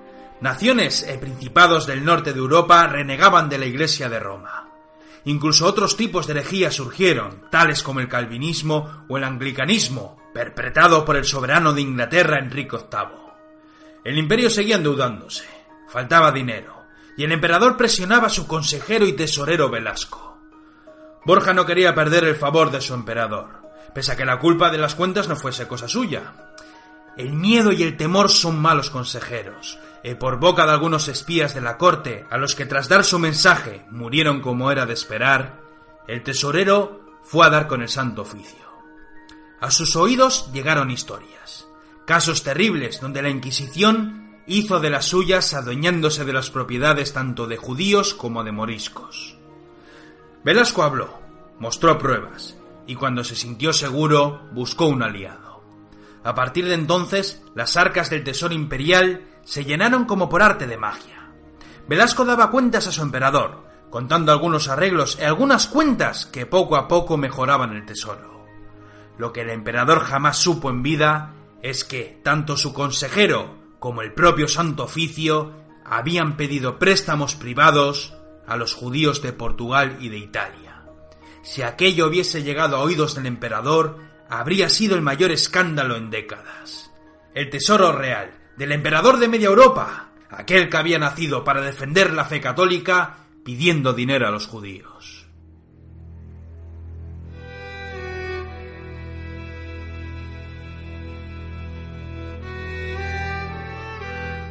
Naciones 0.40 1.02
e 1.06 1.18
principados 1.18 1.86
del 1.86 2.06
norte 2.06 2.32
de 2.32 2.38
Europa 2.38 2.86
renegaban 2.86 3.50
de 3.50 3.58
la 3.58 3.66
Iglesia 3.66 4.08
de 4.08 4.18
Roma. 4.18 4.71
Incluso 5.24 5.66
otros 5.66 5.96
tipos 5.96 6.26
de 6.26 6.32
herejías 6.32 6.74
surgieron, 6.74 7.42
tales 7.50 7.82
como 7.82 8.00
el 8.00 8.08
calvinismo 8.08 9.04
o 9.08 9.16
el 9.16 9.24
anglicanismo, 9.24 10.20
perpetrado 10.34 11.04
por 11.04 11.16
el 11.16 11.24
soberano 11.24 11.72
de 11.72 11.82
Inglaterra 11.82 12.38
Enrique 12.38 12.76
VIII. 12.76 13.22
El 14.04 14.18
imperio 14.18 14.50
seguía 14.50 14.76
endeudándose, 14.76 15.44
faltaba 15.88 16.32
dinero, 16.32 16.82
y 17.16 17.24
el 17.24 17.32
emperador 17.32 17.76
presionaba 17.76 18.26
a 18.26 18.30
su 18.30 18.46
consejero 18.46 19.06
y 19.06 19.12
tesorero 19.12 19.70
Velasco. 19.70 20.38
Borja 21.24 21.52
no 21.52 21.66
quería 21.66 21.94
perder 21.94 22.24
el 22.24 22.34
favor 22.34 22.72
de 22.72 22.80
su 22.80 22.94
emperador, 22.94 23.62
pese 23.94 24.12
a 24.12 24.16
que 24.16 24.24
la 24.24 24.40
culpa 24.40 24.70
de 24.70 24.78
las 24.78 24.96
cuentas 24.96 25.28
no 25.28 25.36
fuese 25.36 25.68
cosa 25.68 25.86
suya. 25.86 26.32
El 27.16 27.34
miedo 27.34 27.70
y 27.70 27.82
el 27.82 27.96
temor 27.96 28.30
son 28.30 28.58
malos 28.58 28.90
consejeros, 28.90 29.78
eh, 30.02 30.16
por 30.16 30.38
boca 30.38 30.66
de 30.66 30.72
algunos 30.72 31.08
espías 31.08 31.54
de 31.54 31.60
la 31.60 31.78
corte, 31.78 32.26
a 32.30 32.38
los 32.38 32.54
que 32.54 32.66
tras 32.66 32.88
dar 32.88 33.04
su 33.04 33.18
mensaje 33.18 33.84
murieron 33.90 34.40
como 34.40 34.70
era 34.70 34.86
de 34.86 34.94
esperar, 34.94 35.60
el 36.08 36.22
tesorero 36.22 37.00
fue 37.22 37.46
a 37.46 37.50
dar 37.50 37.68
con 37.68 37.82
el 37.82 37.88
santo 37.88 38.22
oficio. 38.22 38.62
A 39.60 39.70
sus 39.70 39.94
oídos 39.94 40.50
llegaron 40.52 40.90
historias, 40.90 41.66
casos 42.04 42.42
terribles 42.42 43.00
donde 43.00 43.22
la 43.22 43.28
Inquisición 43.28 44.40
hizo 44.46 44.80
de 44.80 44.90
las 44.90 45.06
suyas 45.06 45.54
adueñándose 45.54 46.24
de 46.24 46.32
las 46.32 46.50
propiedades 46.50 47.12
tanto 47.12 47.46
de 47.46 47.56
judíos 47.56 48.14
como 48.14 48.42
de 48.42 48.50
moriscos. 48.50 49.36
Velasco 50.44 50.82
habló, 50.82 51.20
mostró 51.60 51.96
pruebas, 51.98 52.56
y 52.88 52.96
cuando 52.96 53.22
se 53.22 53.36
sintió 53.36 53.72
seguro 53.72 54.48
buscó 54.52 54.86
un 54.86 55.04
aliado. 55.04 55.62
A 56.24 56.34
partir 56.34 56.66
de 56.66 56.74
entonces, 56.74 57.42
las 57.54 57.76
arcas 57.76 58.10
del 58.10 58.24
tesoro 58.24 58.54
imperial 58.54 59.28
se 59.44 59.64
llenaron 59.64 60.04
como 60.04 60.28
por 60.28 60.42
arte 60.42 60.66
de 60.66 60.76
magia. 60.76 61.30
Velasco 61.88 62.24
daba 62.24 62.50
cuentas 62.50 62.86
a 62.86 62.92
su 62.92 63.02
emperador, 63.02 63.64
contando 63.90 64.32
algunos 64.32 64.68
arreglos 64.68 65.18
y 65.20 65.24
algunas 65.24 65.66
cuentas 65.66 66.26
que 66.26 66.46
poco 66.46 66.76
a 66.76 66.88
poco 66.88 67.16
mejoraban 67.16 67.74
el 67.74 67.84
tesoro. 67.84 68.46
Lo 69.18 69.32
que 69.32 69.42
el 69.42 69.50
emperador 69.50 70.00
jamás 70.00 70.38
supo 70.38 70.70
en 70.70 70.82
vida 70.82 71.34
es 71.62 71.84
que 71.84 72.20
tanto 72.22 72.56
su 72.56 72.72
consejero 72.72 73.56
como 73.78 74.02
el 74.02 74.12
propio 74.12 74.48
Santo 74.48 74.84
Oficio 74.84 75.52
habían 75.84 76.36
pedido 76.36 76.78
préstamos 76.78 77.34
privados 77.34 78.14
a 78.46 78.56
los 78.56 78.74
judíos 78.74 79.22
de 79.22 79.32
Portugal 79.32 79.98
y 80.00 80.08
de 80.08 80.18
Italia. 80.18 80.82
Si 81.42 81.62
aquello 81.62 82.06
hubiese 82.06 82.42
llegado 82.42 82.76
a 82.76 82.80
oídos 82.80 83.14
del 83.14 83.26
emperador, 83.26 83.98
habría 84.28 84.68
sido 84.68 84.94
el 84.96 85.02
mayor 85.02 85.32
escándalo 85.32 85.96
en 85.96 86.10
décadas. 86.10 86.90
El 87.34 87.50
tesoro 87.50 87.92
real, 87.92 88.30
del 88.56 88.72
emperador 88.72 89.18
de 89.18 89.28
media 89.28 89.46
Europa, 89.46 90.10
aquel 90.30 90.68
que 90.68 90.76
había 90.76 90.98
nacido 90.98 91.44
para 91.44 91.60
defender 91.60 92.12
la 92.12 92.24
fe 92.24 92.40
católica 92.40 93.18
pidiendo 93.44 93.92
dinero 93.92 94.26
a 94.26 94.30
los 94.30 94.46
judíos. 94.46 95.26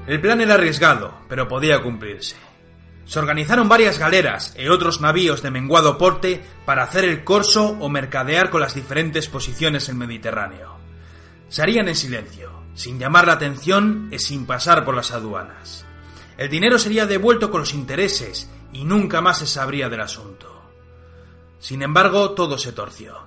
El 0.07 0.19
plan 0.19 0.41
era 0.41 0.55
arriesgado, 0.55 1.13
pero 1.29 1.47
podía 1.47 1.81
cumplirse. 1.81 2.35
Se 3.05 3.19
organizaron 3.19 3.69
varias 3.69 3.97
galeras 3.97 4.53
e 4.57 4.69
otros 4.69 4.99
navíos 4.99 5.41
de 5.41 5.51
menguado 5.51 5.97
porte 5.97 6.41
para 6.65 6.83
hacer 6.83 7.05
el 7.05 7.23
corso 7.23 7.77
o 7.79 7.87
mercadear 7.87 8.49
con 8.49 8.61
las 8.61 8.75
diferentes 8.75 9.29
posiciones 9.29 9.89
en 9.89 9.97
Mediterráneo. 9.97 10.77
Se 11.49 11.61
harían 11.61 11.87
en 11.87 11.95
silencio, 11.95 12.50
sin 12.73 12.99
llamar 12.99 13.27
la 13.27 13.33
atención 13.33 14.09
y 14.11 14.19
sin 14.19 14.45
pasar 14.45 14.85
por 14.85 14.95
las 14.95 15.11
aduanas. 15.11 15.85
El 16.37 16.49
dinero 16.49 16.79
sería 16.79 17.05
devuelto 17.05 17.51
con 17.51 17.61
los 17.61 17.73
intereses 17.73 18.49
y 18.73 18.83
nunca 18.83 19.21
más 19.21 19.39
se 19.39 19.47
sabría 19.47 19.89
del 19.89 20.01
asunto. 20.01 20.61
Sin 21.59 21.83
embargo, 21.83 22.31
todo 22.31 22.57
se 22.57 22.71
torció. 22.71 23.17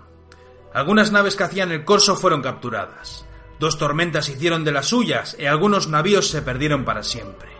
Algunas 0.73 1.13
naves 1.13 1.37
que 1.37 1.45
hacían 1.45 1.71
el 1.71 1.85
corso 1.85 2.17
fueron 2.17 2.43
capturadas. 2.43 3.25
Dos 3.61 3.79
tormentas 3.79 4.29
hicieron 4.29 4.65
de 4.65 4.73
las 4.73 4.87
suyas 4.87 5.37
y 5.39 5.47
algunos 5.47 5.87
navíos 5.89 6.29
se 6.29 6.43
perdieron 6.43 6.85
para 6.85 7.05
siempre. 7.05 7.51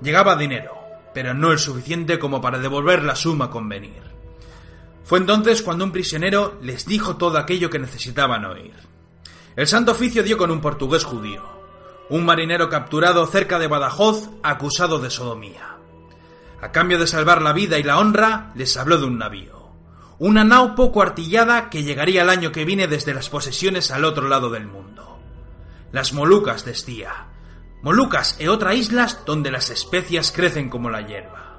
Llegaba 0.00 0.36
dinero, 0.36 0.74
pero 1.12 1.34
no 1.34 1.52
el 1.52 1.58
suficiente 1.58 2.18
como 2.18 2.40
para 2.40 2.58
devolver 2.58 3.02
la 3.02 3.16
suma 3.16 3.50
convenir. 3.50 4.02
Fue 5.04 5.18
entonces 5.18 5.60
cuando 5.60 5.84
un 5.84 5.92
prisionero 5.92 6.58
les 6.62 6.86
dijo 6.86 7.16
todo 7.16 7.36
aquello 7.36 7.68
que 7.68 7.78
necesitaban 7.78 8.44
oír. 8.46 8.89
El 9.56 9.66
Santo 9.66 9.92
Oficio 9.92 10.22
dio 10.22 10.38
con 10.38 10.52
un 10.52 10.60
portugués 10.60 11.04
judío, 11.04 11.42
un 12.08 12.24
marinero 12.24 12.68
capturado 12.68 13.26
cerca 13.26 13.58
de 13.58 13.66
Badajoz 13.66 14.30
acusado 14.44 15.00
de 15.00 15.10
sodomía. 15.10 15.76
A 16.62 16.70
cambio 16.70 16.98
de 16.98 17.08
salvar 17.08 17.42
la 17.42 17.52
vida 17.52 17.78
y 17.78 17.82
la 17.82 17.98
honra, 17.98 18.52
les 18.54 18.76
habló 18.76 18.98
de 18.98 19.06
un 19.06 19.18
navío, 19.18 19.70
una 20.18 20.44
nao 20.44 20.76
poco 20.76 21.02
artillada 21.02 21.68
que 21.68 21.82
llegaría 21.82 22.22
el 22.22 22.30
año 22.30 22.52
que 22.52 22.64
viene 22.64 22.86
desde 22.86 23.12
las 23.12 23.28
posesiones 23.28 23.90
al 23.90 24.04
otro 24.04 24.28
lado 24.28 24.50
del 24.50 24.66
mundo. 24.66 25.18
Las 25.90 26.12
Molucas, 26.12 26.64
decía. 26.64 27.26
Molucas 27.82 28.36
e 28.38 28.48
otras 28.48 28.76
islas 28.76 29.24
donde 29.26 29.50
las 29.50 29.70
especias 29.70 30.30
crecen 30.30 30.68
como 30.68 30.90
la 30.90 31.00
hierba. 31.00 31.58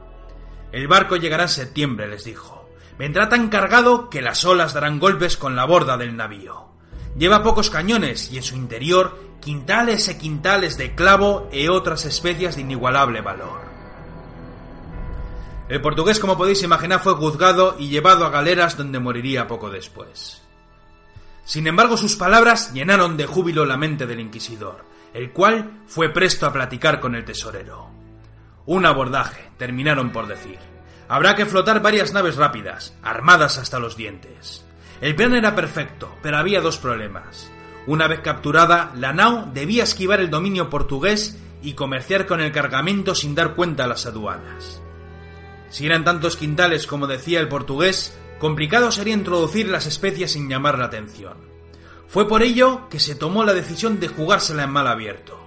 El 0.71 0.87
barco 0.87 1.17
llegará 1.17 1.43
en 1.43 1.49
septiembre, 1.49 2.07
les 2.07 2.23
dijo. 2.23 2.69
Vendrá 2.97 3.27
tan 3.27 3.49
cargado 3.49 4.09
que 4.09 4.21
las 4.21 4.45
olas 4.45 4.73
darán 4.73 4.99
golpes 4.99 5.35
con 5.35 5.55
la 5.55 5.65
borda 5.65 5.97
del 5.97 6.15
navío. 6.15 6.60
Lleva 7.17 7.43
pocos 7.43 7.69
cañones 7.69 8.31
y 8.31 8.37
en 8.37 8.43
su 8.43 8.55
interior 8.55 9.19
quintales 9.41 10.07
e 10.07 10.17
quintales 10.17 10.77
de 10.77 10.95
clavo 10.95 11.49
e 11.51 11.69
otras 11.69 12.05
especias 12.05 12.55
de 12.55 12.61
inigualable 12.61 13.21
valor. 13.21 13.61
El 15.67 15.81
portugués, 15.81 16.19
como 16.19 16.37
podéis 16.37 16.63
imaginar, 16.63 16.99
fue 17.01 17.13
juzgado 17.13 17.75
y 17.79 17.89
llevado 17.89 18.25
a 18.25 18.29
galeras 18.29 18.77
donde 18.77 18.99
moriría 18.99 19.47
poco 19.47 19.69
después. 19.69 20.41
Sin 21.45 21.65
embargo, 21.67 21.97
sus 21.97 22.15
palabras 22.15 22.73
llenaron 22.73 23.17
de 23.17 23.25
júbilo 23.25 23.65
la 23.65 23.77
mente 23.77 24.05
del 24.05 24.19
inquisidor, 24.19 24.85
el 25.13 25.31
cual 25.31 25.81
fue 25.87 26.09
presto 26.09 26.45
a 26.45 26.53
platicar 26.53 26.99
con 26.99 27.15
el 27.15 27.25
tesorero. 27.25 27.89
Un 28.65 28.85
abordaje, 28.85 29.49
terminaron 29.57 30.11
por 30.11 30.27
decir. 30.27 30.59
Habrá 31.07 31.35
que 31.35 31.45
flotar 31.45 31.81
varias 31.81 32.13
naves 32.13 32.35
rápidas, 32.35 32.93
armadas 33.01 33.57
hasta 33.57 33.79
los 33.79 33.97
dientes. 33.97 34.65
El 35.01 35.15
plan 35.15 35.33
era 35.33 35.55
perfecto, 35.55 36.15
pero 36.21 36.37
había 36.37 36.61
dos 36.61 36.77
problemas. 36.77 37.51
Una 37.87 38.07
vez 38.07 38.19
capturada, 38.19 38.91
la 38.95 39.13
nao 39.13 39.49
debía 39.51 39.83
esquivar 39.83 40.19
el 40.19 40.29
dominio 40.29 40.69
portugués 40.69 41.39
y 41.63 41.73
comerciar 41.73 42.27
con 42.27 42.39
el 42.39 42.51
cargamento 42.51 43.15
sin 43.15 43.33
dar 43.33 43.55
cuenta 43.55 43.85
a 43.85 43.87
las 43.87 44.05
aduanas. 44.05 44.79
Si 45.69 45.87
eran 45.87 46.03
tantos 46.03 46.37
quintales 46.37 46.85
como 46.85 47.07
decía 47.07 47.39
el 47.39 47.47
portugués, 47.47 48.15
complicado 48.39 48.91
sería 48.91 49.15
introducir 49.15 49.69
las 49.69 49.87
especias 49.87 50.31
sin 50.31 50.47
llamar 50.47 50.77
la 50.77 50.85
atención. 50.85 51.33
Fue 52.07 52.27
por 52.27 52.43
ello 52.43 52.87
que 52.89 52.99
se 52.99 53.15
tomó 53.15 53.43
la 53.43 53.53
decisión 53.55 53.99
de 53.99 54.07
jugársela 54.07 54.63
en 54.63 54.69
mal 54.69 54.85
abierto. 54.85 55.39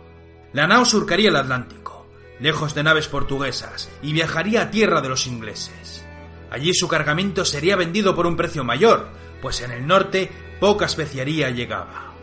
La 0.52 0.66
nao 0.66 0.85
surcaría 0.85 1.28
el 1.28 1.36
Atlántico, 1.36 2.09
lejos 2.40 2.74
de 2.74 2.82
naves 2.82 3.06
portuguesas, 3.06 3.89
y 4.02 4.12
viajaría 4.12 4.62
a 4.62 4.70
tierra 4.70 5.01
de 5.01 5.10
los 5.10 5.28
ingleses. 5.28 6.05
Allí 6.51 6.74
su 6.74 6.89
cargamento 6.89 7.44
sería 7.44 7.76
vendido 7.76 8.16
por 8.16 8.26
un 8.26 8.36
precio 8.36 8.64
mayor, 8.64 9.09
pues 9.44 9.60
en 9.60 9.72
el 9.72 9.86
norte 9.86 10.32
poca 10.58 10.86
especiaría 10.86 11.50
llegaba. 11.50 12.14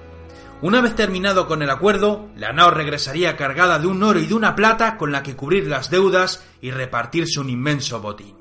Una 0.63 0.81
vez 0.81 0.95
terminado 0.95 1.45
con 1.45 1.61
el 1.61 1.69
acuerdo, 1.69 2.31
la 2.35 2.51
nao 2.51 2.71
regresaría 2.71 3.37
cargada 3.37 3.77
de 3.77 3.85
un 3.85 4.01
oro 4.01 4.19
y 4.19 4.25
de 4.25 4.33
una 4.33 4.55
plata 4.55 4.97
con 4.97 5.11
la 5.11 5.21
que 5.21 5.35
cubrir 5.35 5.67
las 5.67 5.91
deudas 5.91 6.43
y 6.63 6.71
repartirse 6.71 7.39
un 7.39 7.51
inmenso 7.51 8.01
botín. 8.01 8.35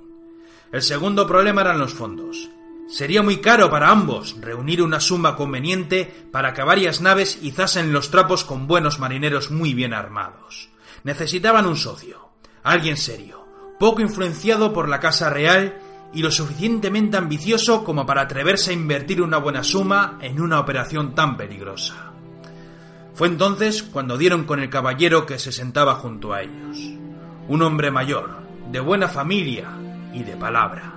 El 0.73 0.81
segundo 0.81 1.27
problema 1.27 1.61
eran 1.61 1.78
los 1.78 1.93
fondos. 1.93 2.48
Sería 2.89 3.23
muy 3.23 3.36
caro 3.36 3.69
para 3.69 3.90
ambos 3.90 4.35
reunir 4.40 4.81
una 4.81 4.98
suma 4.98 5.36
conveniente 5.36 6.11
para 6.32 6.55
que 6.55 6.62
varias 6.62 7.02
naves 7.02 7.39
izasen 7.43 7.93
los 7.93 8.11
trapos 8.11 8.44
con 8.44 8.66
buenos 8.66 8.98
marineros 8.98 9.51
muy 9.51 9.74
bien 9.74 9.93
armados. 9.93 10.70
Necesitaban 11.05 11.66
un 11.66 11.77
socio, 11.77 12.31
alguien 12.62 12.97
serio, 12.97 13.44
poco 13.78 14.01
influenciado 14.01 14.73
por 14.73 14.89
la 14.89 15.01
Casa 15.01 15.28
Real 15.28 15.78
y 16.12 16.23
lo 16.23 16.31
suficientemente 16.31 17.16
ambicioso 17.16 17.85
como 17.85 18.05
para 18.05 18.23
atreverse 18.23 18.70
a 18.70 18.74
invertir 18.74 19.23
una 19.23 19.39
buena 19.39 19.62
suma 19.62 20.19
en 20.20 20.41
una 20.41 20.59
operación 20.59 21.15
tan 21.15 21.37
peligrosa. 21.37 22.12
Fue 23.15 23.28
entonces 23.28 23.82
cuando 23.82 24.19
dieron 24.19 24.45
con 24.45 24.61
el 24.61 24.70
caballero 24.70 25.27
que 25.27 25.39
se 25.39 25.53
sentaba 25.53 25.95
junto 25.95 26.32
a 26.32 26.43
ellos, 26.43 26.78
un 27.49 27.62
hombre 27.62 27.91
mayor, 27.91 28.41
de 28.70 28.81
buena 28.81 29.09
familia 29.09 29.69
y 30.12 30.23
de 30.23 30.37
palabra. 30.37 30.95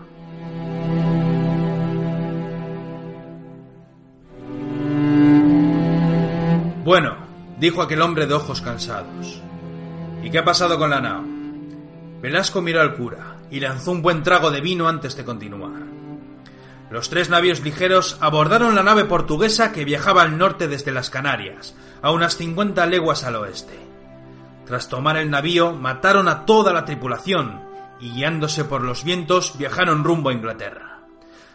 Bueno, 6.83 7.15
dijo 7.59 7.81
aquel 7.81 8.01
hombre 8.01 8.25
de 8.25 8.33
ojos 8.33 8.61
cansados. 8.61 9.41
¿Y 10.21 10.29
qué 10.29 10.39
ha 10.39 10.45
pasado 10.45 10.77
con 10.77 10.89
la 10.89 11.01
nao? 11.01 11.23
Velasco 12.21 12.61
miró 12.61 12.81
al 12.81 12.95
cura 12.95 13.32
y 13.53 13.59
lanzó 13.59 13.91
un 13.91 14.01
buen 14.01 14.23
trago 14.23 14.49
de 14.49 14.61
vino 14.61 14.87
antes 14.89 15.15
de 15.15 15.23
continuar. 15.23 15.83
Los 16.89 17.11
tres 17.11 17.29
navíos 17.29 17.61
ligeros 17.61 18.17
abordaron 18.19 18.73
la 18.73 18.81
nave 18.81 19.05
portuguesa 19.05 19.71
que 19.71 19.85
viajaba 19.85 20.23
al 20.23 20.39
norte 20.39 20.67
desde 20.67 20.91
las 20.91 21.11
Canarias, 21.11 21.75
a 22.01 22.09
unas 22.09 22.35
50 22.35 22.83
leguas 22.87 23.23
al 23.23 23.35
oeste. 23.35 23.77
Tras 24.65 24.89
tomar 24.89 25.17
el 25.17 25.29
navío, 25.29 25.71
mataron 25.71 26.27
a 26.29 26.47
toda 26.47 26.73
la 26.73 26.83
tripulación 26.83 27.61
y 27.99 28.09
guiándose 28.13 28.65
por 28.65 28.81
los 28.81 29.03
vientos 29.03 29.55
viajaron 29.55 30.03
rumbo 30.03 30.31
a 30.31 30.33
Inglaterra. 30.33 31.01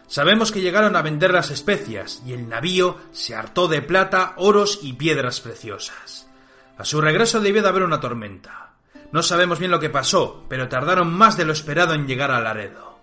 Sabemos 0.07 0.53
que 0.53 0.61
llegaron 0.61 0.95
a 0.95 1.01
vender 1.01 1.33
las 1.33 1.51
especias 1.51 2.23
y 2.25 2.31
el 2.31 2.47
navío 2.47 2.95
se 3.11 3.35
hartó 3.35 3.67
de 3.67 3.81
plata, 3.81 4.35
oros 4.37 4.79
y 4.81 4.93
piedras 4.93 5.41
preciosas. 5.41 6.29
A 6.77 6.85
su 6.85 7.01
regreso 7.01 7.41
debió 7.41 7.61
de 7.61 7.67
haber 7.67 7.83
una 7.83 7.99
tormenta. 7.99 8.68
No 9.11 9.23
sabemos 9.23 9.59
bien 9.59 9.71
lo 9.71 9.79
que 9.79 9.89
pasó, 9.89 10.45
pero 10.47 10.69
tardaron 10.69 11.11
más 11.13 11.35
de 11.37 11.45
lo 11.45 11.53
esperado 11.53 11.93
en 11.93 12.07
llegar 12.07 12.31
a 12.31 12.39
Laredo. 12.39 12.99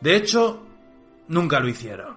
De 0.00 0.16
hecho, 0.16 0.66
nunca 1.28 1.60
lo 1.60 1.68
hicieron. 1.68 2.16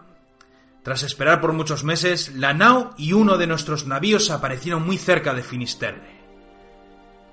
Tras 0.83 1.03
esperar 1.03 1.39
por 1.41 1.53
muchos 1.53 1.83
meses, 1.83 2.33
la 2.35 2.53
nao 2.53 2.93
y 2.97 3.13
uno 3.13 3.37
de 3.37 3.47
nuestros 3.47 3.85
navíos 3.85 4.31
aparecieron 4.31 4.85
muy 4.85 4.97
cerca 4.97 5.33
de 5.33 5.43
Finisterre. 5.43 6.19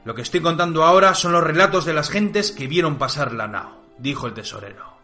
Lo 0.05 0.15
que 0.15 0.23
estoy 0.23 0.41
contando 0.41 0.85
ahora 0.85 1.15
son 1.15 1.33
los 1.33 1.43
relatos 1.43 1.85
de 1.85 1.95
las 1.95 2.11
gentes 2.11 2.53
que 2.53 2.67
vieron 2.67 2.97
pasar 2.97 3.33
la 3.33 3.49
nao, 3.49 3.83
dijo 3.99 4.27
el 4.27 4.35
tesorero. 4.35 4.97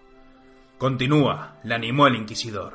Continúa, 0.79 1.57
le 1.65 1.75
animó 1.75 2.07
el 2.07 2.17
inquisidor. 2.17 2.75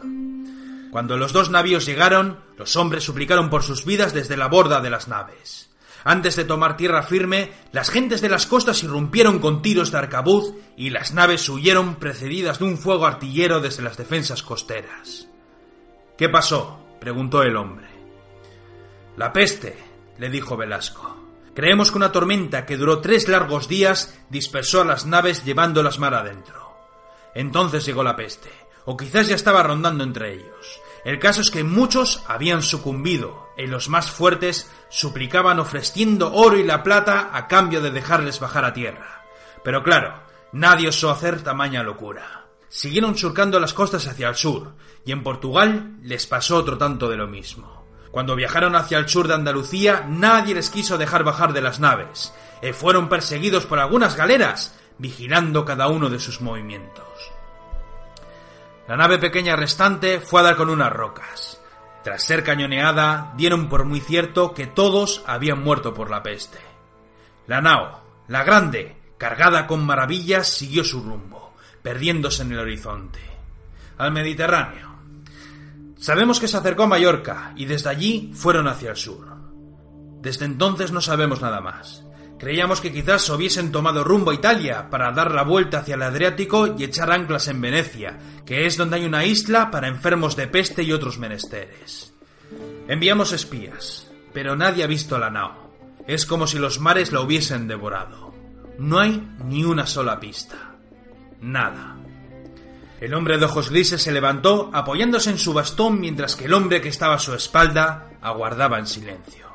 Cuando 0.92 1.18
los 1.18 1.34
dos 1.34 1.50
navíos 1.50 1.86
llegaron, 1.86 2.40
los 2.58 2.76
hombres 2.76 3.04
suplicaron 3.04 3.50
por 3.50 3.64
sus 3.64 3.86
vidas 3.86 4.14
desde 4.14 4.38
la 4.38 4.48
borda 4.48 4.82
de 4.82 4.90
las 4.90 5.08
naves. 5.08 5.67
Antes 6.10 6.38
de 6.38 6.46
tomar 6.46 6.78
tierra 6.78 7.04
firme, 7.04 7.52
las 7.74 7.90
gentes 7.90 8.22
de 8.22 8.30
las 8.30 8.48
costas 8.48 8.82
irrumpieron 8.82 9.40
con 9.40 9.62
tiros 9.62 9.92
de 9.92 9.98
arcabuz 9.98 10.54
y 10.78 10.90
las 10.90 11.14
naves 11.14 11.50
huyeron 11.50 11.96
precedidas 11.96 12.60
de 12.60 12.64
un 12.64 12.78
fuego 12.78 13.06
artillero 13.06 13.60
desde 13.60 13.84
las 13.84 13.98
defensas 13.98 14.42
costeras. 14.42 15.28
¿Qué 16.18 16.30
pasó? 16.30 16.80
preguntó 17.02 17.44
el 17.44 17.58
hombre. 17.58 17.90
La 19.18 19.34
peste, 19.34 19.78
le 20.18 20.30
dijo 20.30 20.56
Velasco. 20.56 21.18
Creemos 21.54 21.92
que 21.92 21.98
una 21.98 22.14
tormenta 22.14 22.66
que 22.66 22.78
duró 22.78 23.02
tres 23.02 23.28
largos 23.28 23.68
días 23.68 24.18
dispersó 24.30 24.80
a 24.80 24.86
las 24.86 25.06
naves 25.06 25.44
llevándolas 25.44 26.00
mar 26.00 26.14
adentro. 26.14 26.74
Entonces 27.36 27.86
llegó 27.86 28.02
la 28.02 28.16
peste, 28.16 28.50
o 28.86 28.96
quizás 28.96 29.28
ya 29.28 29.36
estaba 29.36 29.62
rondando 29.62 30.06
entre 30.06 30.36
ellos. 30.36 30.80
El 31.04 31.20
caso 31.20 31.42
es 31.42 31.52
que 31.52 31.66
muchos 31.66 32.24
habían 32.30 32.62
sucumbido, 32.62 33.47
y 33.58 33.68
los 33.68 33.90
más 33.90 34.12
fuertes 34.12 34.72
suplicaban 34.90 35.60
ofreciendo 35.60 36.34
oro 36.34 36.58
y 36.58 36.64
la 36.64 36.84
plata 36.84 37.32
a 37.34 37.48
cambio 37.48 37.82
de 37.82 37.92
dejarles 37.92 38.40
bajar 38.40 38.66
a 38.66 38.74
tierra. 38.74 39.24
Pero 39.64 39.84
claro, 39.84 40.22
nadie 40.52 40.90
osó 40.90 41.10
hacer 41.10 41.42
tamaña 41.42 41.84
locura. 41.84 42.46
Siguieron 42.70 43.18
surcando 43.18 43.60
las 43.60 43.74
costas 43.74 44.08
hacia 44.08 44.30
el 44.30 44.36
sur, 44.36 44.74
y 45.06 45.12
en 45.12 45.24
Portugal 45.24 45.98
les 46.02 46.28
pasó 46.28 46.58
otro 46.58 46.78
tanto 46.78 47.10
de 47.10 47.18
lo 47.18 47.28
mismo. 47.28 47.86
Cuando 48.12 48.36
viajaron 48.36 48.76
hacia 48.76 48.98
el 48.98 49.10
sur 49.10 49.28
de 49.28 49.34
Andalucía, 49.34 50.06
nadie 50.08 50.54
les 50.54 50.70
quiso 50.70 50.98
dejar 50.98 51.24
bajar 51.24 51.54
de 51.54 51.62
las 51.62 51.80
naves, 51.80 52.34
y 52.62 52.74
fueron 52.74 53.10
perseguidos 53.10 53.66
por 53.66 53.80
algunas 53.80 54.16
galeras, 54.16 54.78
vigilando 54.98 55.66
cada 55.66 55.88
uno 55.88 56.10
de 56.10 56.20
sus 56.20 56.42
movimientos. 56.42 57.06
La 58.88 58.96
nave 58.96 59.18
pequeña 59.18 59.56
restante 59.56 60.20
fue 60.20 60.42
a 60.42 60.44
dar 60.44 60.56
con 60.56 60.70
unas 60.70 60.92
rocas. 60.92 61.57
Tras 62.08 62.24
ser 62.24 62.46
cañoneada, 62.46 63.34
dieron 63.36 63.68
por 63.68 63.84
muy 63.84 64.00
cierto 64.00 64.54
que 64.54 64.66
todos 64.66 65.26
habían 65.28 65.62
muerto 65.62 65.94
por 65.94 66.10
la 66.10 66.24
peste. 66.24 66.58
La 67.48 67.60
nao, 67.60 68.02
la 68.30 68.46
grande, 68.46 68.96
cargada 69.18 69.68
con 69.68 69.86
maravillas, 69.86 70.48
siguió 70.48 70.86
su 70.86 71.04
rumbo, 71.04 71.54
perdiéndose 71.84 72.44
en 72.44 72.54
el 72.54 72.60
horizonte. 72.60 73.20
Al 73.98 74.14
Mediterráneo. 74.14 74.88
Sabemos 75.98 76.40
que 76.40 76.48
se 76.48 76.56
acercó 76.56 76.84
a 76.84 76.88
Mallorca 76.88 77.52
y 77.58 77.66
desde 77.66 77.90
allí 77.90 78.32
fueron 78.34 78.70
hacia 78.70 78.92
el 78.92 78.96
sur. 78.96 79.28
Desde 80.22 80.46
entonces 80.46 80.94
no 80.94 81.02
sabemos 81.02 81.42
nada 81.42 81.60
más. 81.60 82.06
Creíamos 82.40 82.82
que 82.82 82.92
quizás 82.92 83.28
hubiesen 83.30 83.72
tomado 83.72 84.04
rumbo 84.04 84.30
a 84.30 84.36
Italia 84.36 84.90
para 84.92 85.12
dar 85.12 85.32
la 85.32 85.44
vuelta 85.44 85.80
hacia 85.80 85.96
el 85.96 86.04
Adriático 86.04 86.76
y 86.78 86.84
echar 86.84 87.12
anclas 87.12 87.48
en 87.48 87.60
Venecia, 87.62 88.20
que 88.46 88.68
es 88.68 88.78
donde 88.78 88.98
hay 88.98 89.06
una 89.06 89.26
isla 89.26 89.72
para 89.72 89.88
enfermos 89.88 90.36
de 90.36 90.48
peste 90.48 90.84
y 90.84 90.94
otros 90.94 91.18
menesteres. 91.18 92.14
Enviamos 92.88 93.34
espías, 93.34 94.08
pero 94.34 94.56
nadie 94.56 94.84
ha 94.84 94.88
visto 94.88 95.18
la 95.18 95.32
nao. 95.32 95.74
Es 96.06 96.26
como 96.26 96.46
si 96.46 96.60
los 96.60 96.80
mares 96.80 97.12
la 97.12 97.22
hubiesen 97.22 97.68
devorado. 97.68 98.34
No 98.78 99.00
hay 99.00 99.28
ni 99.44 99.64
una 99.64 99.88
sola 99.88 100.20
pista. 100.20 100.76
Nada. 101.42 101.98
El 103.02 103.14
hombre 103.14 103.38
de 103.38 103.46
ojos 103.46 103.72
grises 103.72 104.02
se 104.02 104.12
levantó 104.12 104.70
apoyándose 104.74 105.32
en 105.32 105.38
su 105.40 105.54
bastón 105.54 106.00
mientras 106.00 106.36
que 106.36 106.46
el 106.46 106.54
hombre 106.54 106.82
que 106.82 106.90
estaba 106.90 107.16
a 107.16 107.20
su 107.20 107.34
espalda 107.34 108.12
aguardaba 108.22 108.80
en 108.80 108.88
silencio. 108.88 109.48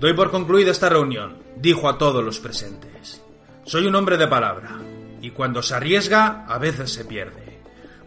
Doy 0.00 0.14
por 0.14 0.30
concluida 0.30 0.70
esta 0.70 0.88
reunión, 0.88 1.43
dijo 1.56 1.88
a 1.88 1.98
todos 1.98 2.24
los 2.24 2.38
presentes. 2.38 3.22
Soy 3.64 3.86
un 3.86 3.94
hombre 3.94 4.16
de 4.16 4.28
palabra, 4.28 4.78
y 5.20 5.30
cuando 5.30 5.62
se 5.62 5.74
arriesga, 5.74 6.44
a 6.46 6.58
veces 6.58 6.92
se 6.92 7.04
pierde. 7.04 7.60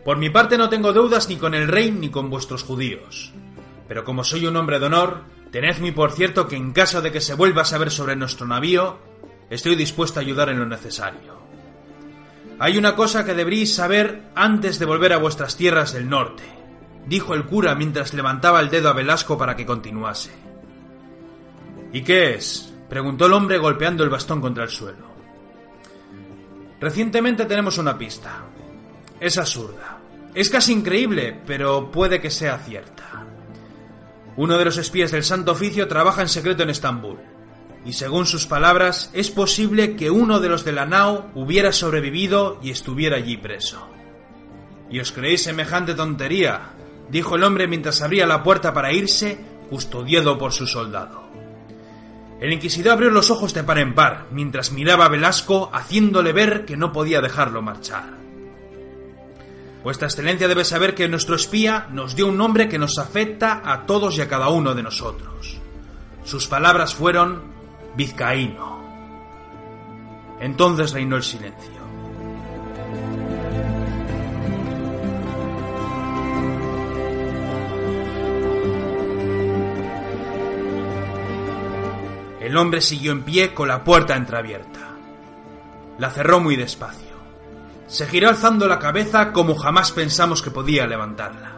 Por 0.05 0.17
mi 0.17 0.29
parte 0.29 0.57
no 0.57 0.69
tengo 0.69 0.93
deudas 0.93 1.27
ni 1.29 1.37
con 1.37 1.53
el 1.53 1.67
rey 1.67 1.91
ni 1.91 2.09
con 2.09 2.29
vuestros 2.29 2.63
judíos. 2.63 3.33
Pero 3.87 4.03
como 4.03 4.23
soy 4.23 4.45
un 4.45 4.55
hombre 4.55 4.79
de 4.79 4.85
honor, 4.85 5.23
tened 5.51 5.79
muy 5.79 5.91
por 5.91 6.11
cierto 6.11 6.47
que 6.47 6.55
en 6.55 6.73
caso 6.73 7.01
de 7.01 7.11
que 7.11 7.21
se 7.21 7.33
vuelva 7.33 7.63
a 7.63 7.65
saber 7.65 7.91
sobre 7.91 8.15
nuestro 8.15 8.47
navío, 8.47 8.99
estoy 9.49 9.75
dispuesto 9.75 10.19
a 10.19 10.21
ayudar 10.21 10.49
en 10.49 10.59
lo 10.59 10.65
necesario. 10.65 11.37
Hay 12.59 12.77
una 12.77 12.95
cosa 12.95 13.25
que 13.25 13.33
deberíais 13.33 13.73
saber 13.73 14.23
antes 14.35 14.79
de 14.79 14.85
volver 14.85 15.13
a 15.13 15.17
vuestras 15.17 15.57
tierras 15.57 15.93
del 15.93 16.09
norte, 16.09 16.43
dijo 17.07 17.33
el 17.33 17.45
cura 17.45 17.75
mientras 17.75 18.13
levantaba 18.13 18.59
el 18.59 18.69
dedo 18.69 18.89
a 18.89 18.93
Velasco 18.93 19.37
para 19.37 19.55
que 19.55 19.65
continuase. 19.65 20.31
¿Y 21.93 22.01
qué 22.01 22.35
es? 22.35 22.73
Preguntó 22.89 23.25
el 23.25 23.33
hombre 23.33 23.57
golpeando 23.57 24.03
el 24.03 24.09
bastón 24.09 24.41
contra 24.41 24.63
el 24.63 24.69
suelo. 24.69 25.07
Recientemente 26.79 27.45
tenemos 27.45 27.77
una 27.77 27.97
pista. 27.97 28.43
Es 29.19 29.37
absurda. 29.37 29.97
Es 30.33 30.49
casi 30.49 30.73
increíble, 30.73 31.41
pero 31.45 31.89
puede 31.91 32.21
que 32.21 32.29
sea 32.29 32.57
cierta. 32.59 33.25
Uno 34.35 34.57
de 34.57 34.65
los 34.65 34.77
espías 34.77 35.11
del 35.11 35.23
Santo 35.23 35.53
Oficio 35.53 35.87
trabaja 35.87 36.21
en 36.21 36.29
secreto 36.29 36.61
en 36.61 36.69
Estambul, 36.69 37.17
y 37.83 37.93
según 37.93 38.25
sus 38.25 38.45
palabras, 38.45 39.09
es 39.13 39.31
posible 39.31 39.95
que 39.95 40.11
uno 40.11 40.39
de 40.39 40.49
los 40.49 40.63
de 40.63 40.73
la 40.73 40.85
nao 40.85 41.31
hubiera 41.33 41.71
sobrevivido 41.71 42.59
y 42.61 42.69
estuviera 42.69 43.15
allí 43.17 43.37
preso. 43.37 43.87
¿Y 44.91 44.99
os 44.99 45.11
creéis 45.11 45.43
semejante 45.43 45.95
tontería? 45.95 46.73
dijo 47.09 47.35
el 47.35 47.43
hombre 47.43 47.67
mientras 47.67 48.01
abría 48.01 48.27
la 48.27 48.43
puerta 48.43 48.73
para 48.73 48.91
irse, 48.91 49.39
custodiado 49.69 50.37
por 50.37 50.51
su 50.51 50.67
soldado. 50.67 51.26
El 52.39 52.53
inquisidor 52.53 52.93
abrió 52.93 53.09
los 53.09 53.31
ojos 53.31 53.53
de 53.53 53.63
par 53.63 53.79
en 53.79 53.95
par, 53.95 54.27
mientras 54.31 54.71
miraba 54.71 55.05
a 55.05 55.09
Velasco, 55.09 55.71
haciéndole 55.73 56.33
ver 56.33 56.65
que 56.65 56.77
no 56.77 56.91
podía 56.91 57.19
dejarlo 57.19 57.61
marchar. 57.61 58.17
Vuestra 59.83 60.07
Excelencia 60.07 60.47
debe 60.47 60.65
saber 60.65 60.93
que 60.93 61.07
nuestro 61.07 61.35
espía 61.35 61.87
nos 61.91 62.15
dio 62.15 62.27
un 62.27 62.37
nombre 62.37 62.67
que 62.67 62.77
nos 62.77 62.99
afecta 62.99 63.61
a 63.63 63.85
todos 63.85 64.17
y 64.17 64.21
a 64.21 64.27
cada 64.27 64.49
uno 64.49 64.75
de 64.75 64.83
nosotros. 64.83 65.57
Sus 66.23 66.47
palabras 66.47 66.93
fueron 66.93 67.41
vizcaíno. 67.95 68.77
Entonces 70.39 70.91
reinó 70.91 71.15
el 71.15 71.23
silencio. 71.23 71.76
El 82.57 82.61
hombre 82.61 82.81
siguió 82.81 83.11
en 83.11 83.21
pie 83.21 83.53
con 83.53 83.67
la 83.67 83.83
puerta 83.83 84.15
entreabierta. 84.15 84.79
La 85.99 86.09
cerró 86.09 86.39
muy 86.39 86.55
despacio. 86.55 87.15
se 87.85 88.07
giró 88.07 88.29
alzando 88.29 88.67
la 88.67 88.79
cabeza 88.79 89.31
como 89.31 89.53
jamás 89.53 89.91
pensamos 89.91 90.41
que 90.41 90.49
podía 90.49 90.87
levantarla. 90.87 91.51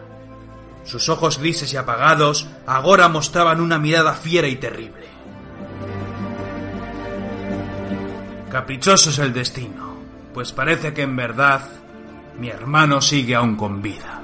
Sus 0.84 1.07
ojos 1.07 1.39
grises 1.39 1.71
y 1.71 1.77
apagados 1.77 2.49
ahora 2.67 3.07
mostraban 3.07 3.61
una 3.61 3.80
mirada 3.80 4.11
fiera 4.11 4.49
y 4.49 4.57
terrible. 4.57 5.07
Caprichoso 8.51 9.11
es 9.11 9.19
el 9.19 9.31
destino, 9.31 9.95
pues 10.34 10.51
parece 10.51 10.93
que 10.93 11.03
en 11.03 11.15
verdad 11.15 11.61
mi 12.38 12.49
hermano 12.49 12.99
sigue 12.99 13.35
aún 13.35 13.55
con 13.55 13.81
vida. 13.81 14.18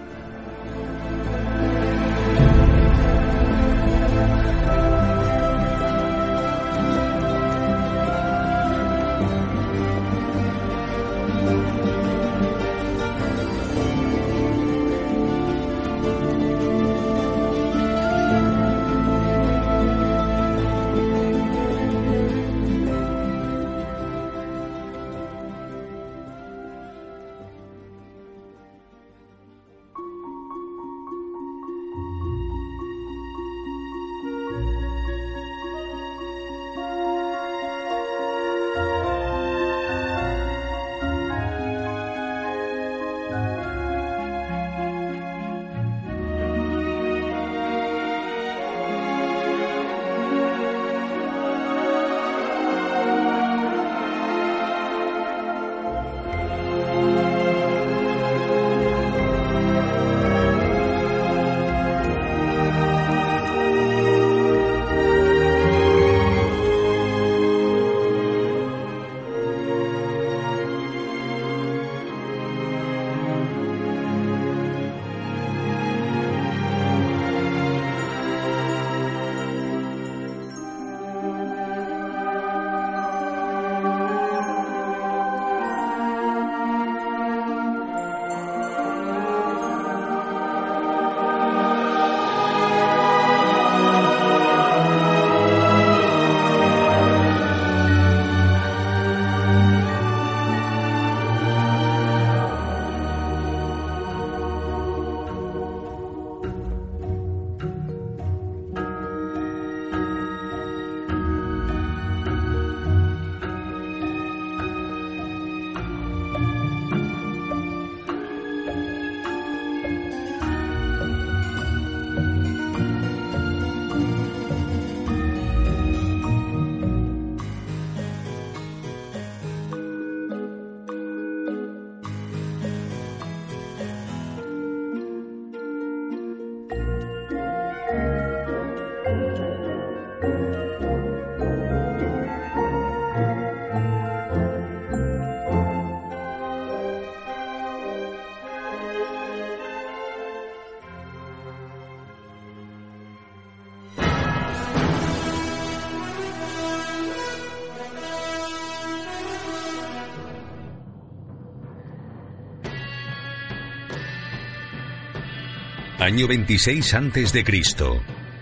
Año 165.99 166.27
26 166.27 166.93
a.C. 166.93 167.45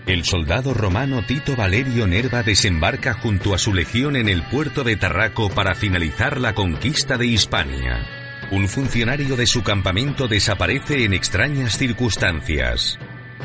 El 0.06 0.24
soldado 0.24 0.74
romano 0.74 1.24
Tito 1.24 1.54
Valerio 1.54 2.04
Nerva 2.08 2.42
desembarca 2.42 3.14
junto 3.14 3.54
a 3.54 3.58
su 3.58 3.72
legión 3.72 4.16
en 4.16 4.28
el 4.28 4.42
puerto 4.42 4.82
de 4.82 4.96
Tarraco 4.96 5.48
para 5.50 5.76
finalizar 5.76 6.40
la 6.40 6.52
conquista 6.52 7.16
de 7.16 7.28
Hispania. 7.28 8.08
Un 8.50 8.68
funcionario 8.68 9.36
de 9.36 9.46
su 9.46 9.62
campamento 9.62 10.26
desaparece 10.26 11.04
en 11.04 11.14
extrañas 11.14 11.78
circunstancias. 11.78 12.98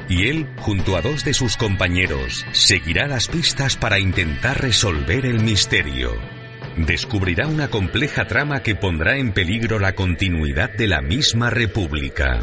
Y 0.09 0.27
él, 0.27 0.47
junto 0.57 0.97
a 0.97 1.01
dos 1.01 1.23
de 1.23 1.35
sus 1.35 1.55
compañeros, 1.55 2.47
seguirá 2.51 3.07
las 3.07 3.27
pistas 3.27 3.77
para 3.77 3.99
intentar 3.99 4.59
resolver 4.59 5.23
el 5.27 5.39
misterio. 5.43 6.17
Descubrirá 6.77 7.45
una 7.45 7.67
compleja 7.67 8.25
trama 8.25 8.63
que 8.63 8.73
pondrá 8.73 9.17
en 9.17 9.33
peligro 9.33 9.77
la 9.77 9.93
continuidad 9.93 10.71
de 10.73 10.87
la 10.87 11.01
misma 11.01 11.51
república. 11.51 12.41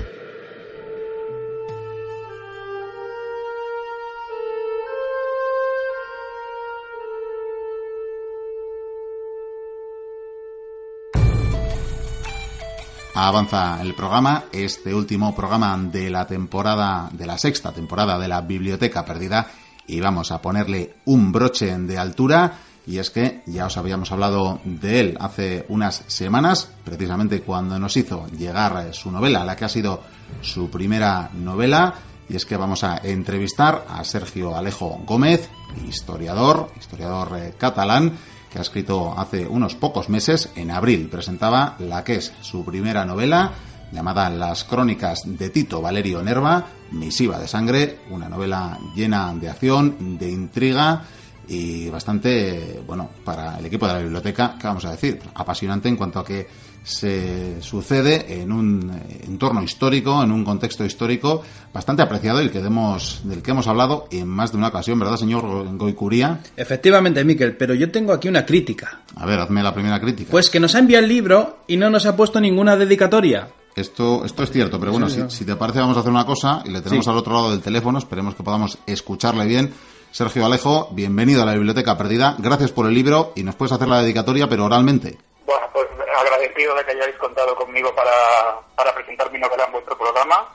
Avanza 13.16 13.80
el 13.80 13.94
programa, 13.94 14.44
este 14.52 14.94
último 14.94 15.34
programa 15.34 15.74
de 15.78 16.10
la 16.10 16.26
temporada, 16.26 17.09
de 17.10 17.24
la 17.24 17.38
sexta 17.38 17.72
temporada 17.72 18.18
de 18.18 18.28
la 18.28 18.43
Biblioteca 18.43 19.06
Perdida, 19.06 19.48
y 19.86 20.01
vamos 20.01 20.30
a 20.30 20.43
ponerle 20.43 20.97
un 21.06 21.32
broche 21.32 21.78
de 21.78 21.97
altura, 21.97 22.59
y 22.86 22.98
es 22.98 23.09
que 23.09 23.43
ya 23.47 23.66
os 23.66 23.76
habíamos 23.78 24.12
hablado 24.12 24.60
de 24.64 25.01
él 25.01 25.16
hace 25.18 25.64
unas 25.70 26.05
semanas, 26.09 26.68
precisamente 26.84 27.40
cuando 27.40 27.78
nos 27.78 27.97
hizo 27.97 28.26
llegar 28.28 28.93
su 28.93 29.10
novela, 29.10 29.47
la 29.47 29.56
que 29.56 29.64
ha 29.64 29.70
sido 29.70 30.02
su 30.43 30.68
primera 30.68 31.30
novela, 31.32 31.94
y 32.28 32.36
es 32.36 32.44
que 32.44 32.59
vamos 32.59 32.84
a 32.84 32.98
entrevistar 32.98 33.86
a 33.88 34.05
Sergio 34.05 34.55
Alejo 34.55 35.01
Gómez, 35.06 35.48
historiador, 35.88 36.70
historiador 36.78 37.38
eh, 37.38 37.55
catalán, 37.56 38.12
que 38.57 38.61
ha 38.61 38.62
escrito 38.62 39.12
hace 39.15 39.47
unos 39.47 39.74
pocos 39.74 40.09
meses, 40.09 40.49
en 40.57 40.70
abril, 40.70 41.09
presentaba 41.11 41.77
la 41.78 42.03
que 42.03 42.15
es 42.15 42.33
su 42.41 42.65
primera 42.65 43.05
novela, 43.05 43.53
llamada 43.93 44.31
Las 44.31 44.65
Crónicas 44.65 45.24
de 45.27 45.51
Tito 45.51 45.83
Valerio 45.83 46.23
Nerva, 46.23 46.65
Misiva 46.93 47.39
de 47.39 47.49
Sangre, 47.49 47.99
una 48.09 48.31
novela 48.31 48.78
llena 48.95 49.35
de 49.35 49.51
acción, 49.51 50.16
de 50.19 50.31
intriga 50.31 51.03
y 51.47 51.91
bastante, 51.91 52.83
bueno, 52.87 53.11
para 53.23 53.59
el 53.59 53.66
equipo 53.66 53.87
de 53.87 53.93
la 53.93 53.99
biblioteca, 53.99 54.57
¿qué 54.59 54.66
vamos 54.66 54.87
a 54.87 54.93
decir? 54.93 55.20
Apasionante 55.35 55.91
en 55.91 55.97
cuanto 55.97 56.20
a 56.20 56.24
que 56.24 56.49
se 56.86 57.60
sucede 57.62 58.40
en 58.40 58.52
un 58.52 59.02
entorno 59.26 59.60
histórico, 59.60 60.22
en 60.22 60.30
un 60.30 60.44
contexto 60.44 60.84
histórico 60.84 61.42
bastante 61.74 62.02
apreciado 62.02 62.40
y 62.42 62.48
que 62.48 62.62
demos, 62.62 63.22
del 63.24 63.42
que 63.42 63.50
hemos 63.50 63.66
hablado 63.66 64.06
en 64.12 64.28
más 64.28 64.52
de 64.52 64.58
una 64.58 64.68
ocasión, 64.68 64.98
¿verdad, 65.00 65.16
señor 65.16 65.76
Goicuría? 65.76 66.40
Efectivamente, 66.56 67.24
Miquel, 67.24 67.56
pero 67.56 67.74
yo 67.74 67.90
tengo 67.90 68.12
aquí 68.12 68.28
una 68.28 68.46
crítica. 68.46 69.00
A 69.16 69.26
ver, 69.26 69.40
hazme 69.40 69.64
la 69.64 69.74
primera 69.74 70.00
crítica. 70.00 70.30
Pues 70.30 70.48
que 70.48 70.60
nos 70.60 70.76
ha 70.76 70.78
enviado 70.78 71.02
el 71.02 71.10
libro 71.10 71.58
y 71.66 71.76
no 71.76 71.90
nos 71.90 72.06
ha 72.06 72.14
puesto 72.14 72.40
ninguna 72.40 72.76
dedicatoria. 72.76 73.48
Esto, 73.74 74.24
esto 74.24 74.44
es 74.44 74.50
cierto, 74.52 74.78
pero 74.78 74.92
bueno, 74.92 75.08
si, 75.10 75.44
te 75.44 75.56
parece 75.56 75.80
vamos 75.80 75.96
a 75.96 76.00
hacer 76.00 76.12
una 76.12 76.24
cosa 76.24 76.62
y 76.64 76.70
le 76.70 76.80
tenemos 76.80 77.08
al 77.08 77.16
otro 77.16 77.34
lado 77.34 77.50
del 77.50 77.60
teléfono, 77.60 77.98
esperemos 77.98 78.36
que 78.36 78.44
podamos 78.44 78.78
escucharle 78.86 79.44
bien. 79.44 79.74
Sergio 80.12 80.46
Alejo, 80.46 80.88
bienvenido 80.92 81.42
a 81.42 81.44
la 81.44 81.52
Biblioteca 81.52 81.98
Perdida, 81.98 82.36
gracias 82.38 82.70
por 82.70 82.86
el 82.86 82.94
libro 82.94 83.32
y 83.34 83.42
nos 83.42 83.56
puedes 83.56 83.72
hacer 83.72 83.88
la 83.88 84.00
dedicatoria, 84.00 84.48
pero 84.48 84.64
oralmente. 84.64 85.18
Bueno, 85.44 85.66
pues 85.74 85.86
agradecido 86.16 86.74
de 86.74 86.84
que 86.84 86.93
hayáis 86.93 87.16
contado 87.16 87.55
conmigo 87.56 87.94
para, 87.94 88.60
para 88.74 88.94
presentar 88.94 89.30
mi 89.30 89.38
novela 89.38 89.64
en 89.64 89.72
vuestro 89.72 89.97
programa. 89.97 90.55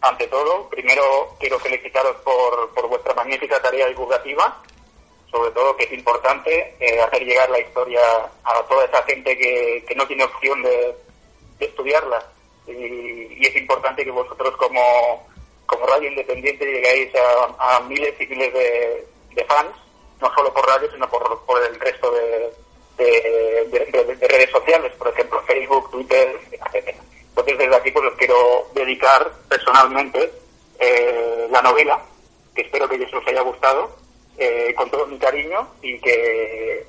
Ante 0.00 0.26
todo, 0.28 0.68
primero 0.68 1.34
quiero 1.38 1.58
felicitaros 1.58 2.16
por, 2.16 2.72
por 2.74 2.88
vuestra 2.88 3.14
magnífica 3.14 3.60
tarea 3.60 3.86
divulgativa, 3.86 4.62
sobre 5.30 5.50
todo 5.52 5.76
que 5.76 5.84
es 5.84 5.92
importante 5.92 6.76
eh, 6.78 7.00
hacer 7.00 7.24
llegar 7.24 7.48
la 7.50 7.60
historia 7.60 8.00
a 8.44 8.62
toda 8.68 8.84
esa 8.84 9.02
gente 9.04 9.36
que, 9.36 9.84
que 9.86 9.94
no 9.94 10.06
tiene 10.06 10.24
opción 10.24 10.62
de, 10.62 10.94
de 11.58 11.66
estudiarla. 11.66 12.24
Y, 12.66 13.46
es 13.46 13.56
importante 13.56 14.04
que 14.04 14.10
vosotros 14.10 14.56
como, 14.56 15.26
como 15.66 15.86
radio 15.86 16.08
independiente 16.08 16.64
llegáis 16.64 17.10
a, 17.14 17.76
a 17.76 17.80
miles 17.80 18.14
y 18.20 18.26
miles 18.26 18.52
de, 18.52 19.06
de 19.34 19.44
fans, 19.44 19.74
no 20.20 20.32
solo 20.34 20.52
por 20.52 20.66
radio, 20.66 20.90
sino 20.90 21.08
por, 21.08 21.44
por 21.44 21.62
el 21.62 21.78
resto 21.78 22.10
de, 22.10 22.52
de, 22.96 23.68
de, 23.70 24.28
redes 24.28 24.50
sociales, 24.50 24.92
por 24.98 25.08
ejemplo, 25.08 25.42
Facebook, 25.46 25.90
Twitter, 25.90 26.38
etcétera. 26.50 26.98
Entonces, 27.28 27.58
desde 27.58 27.76
aquí 27.76 27.90
pues 27.90 28.06
os 28.06 28.14
quiero 28.14 28.68
dedicar 28.74 29.30
personalmente 29.48 30.32
eh, 30.78 31.46
la 31.50 31.62
novela, 31.62 32.00
que 32.54 32.62
espero 32.62 32.88
que 32.88 32.96
os 33.02 33.28
haya 33.28 33.42
gustado, 33.42 33.96
eh, 34.38 34.74
con 34.76 34.90
todo 34.90 35.06
mi 35.06 35.18
cariño 35.18 35.68
y 35.82 35.98
que, 36.00 36.86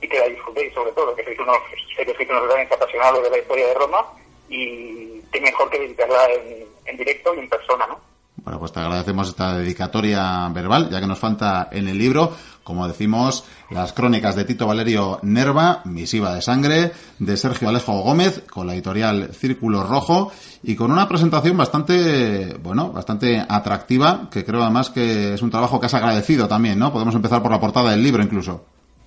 y 0.00 0.08
que 0.08 0.18
la 0.18 0.28
disfrutéis 0.28 0.72
sobre 0.74 0.92
todo, 0.92 1.14
que 1.14 1.24
sois 1.24 1.38
unos, 1.38 1.58
sé 1.96 2.04
que 2.04 2.14
sois 2.14 2.28
unos 2.30 2.46
grandes 2.46 2.72
apasionados 2.72 3.22
de 3.22 3.30
la 3.30 3.38
historia 3.38 3.66
de 3.68 3.74
Roma 3.74 4.06
y 4.48 5.20
qué 5.32 5.40
mejor 5.40 5.70
que 5.70 5.78
dedicarla 5.78 6.30
en, 6.32 6.66
en 6.86 6.96
directo 6.96 7.34
y 7.34 7.38
en 7.38 7.48
persona, 7.48 7.86
¿no? 7.86 8.00
Bueno, 8.36 8.58
pues 8.58 8.72
te 8.72 8.80
agradecemos 8.80 9.28
esta 9.28 9.54
dedicatoria 9.54 10.48
verbal, 10.50 10.88
ya 10.90 11.00
que 11.00 11.06
nos 11.06 11.18
falta 11.18 11.68
en 11.70 11.88
el 11.88 11.98
libro, 11.98 12.32
como 12.64 12.88
decimos, 12.88 13.46
las 13.70 13.92
crónicas 13.92 14.34
de 14.34 14.44
Tito 14.44 14.66
Valerio 14.66 15.18
Nerva, 15.22 15.82
Misiva 15.84 16.34
de 16.34 16.42
Sangre, 16.42 16.90
de 17.18 17.36
Sergio 17.36 17.68
Alejo 17.68 18.00
Gómez, 18.02 18.42
con 18.50 18.66
la 18.66 18.74
editorial 18.74 19.32
Círculo 19.32 19.84
Rojo, 19.84 20.32
y 20.62 20.76
con 20.76 20.90
una 20.90 21.08
presentación 21.08 21.56
bastante, 21.56 22.54
bueno, 22.58 22.90
bastante 22.90 23.42
atractiva, 23.48 24.28
que 24.30 24.44
creo 24.44 24.62
además 24.62 24.90
que 24.90 25.34
es 25.34 25.42
un 25.42 25.50
trabajo 25.50 25.78
que 25.78 25.86
has 25.86 25.94
agradecido 25.94 26.48
también, 26.48 26.78
¿no? 26.78 26.92
Podemos 26.92 27.14
empezar 27.14 27.42
por 27.42 27.52
la 27.52 27.60
portada 27.60 27.92
del 27.92 28.02
libro 28.02 28.22
incluso. 28.22 28.64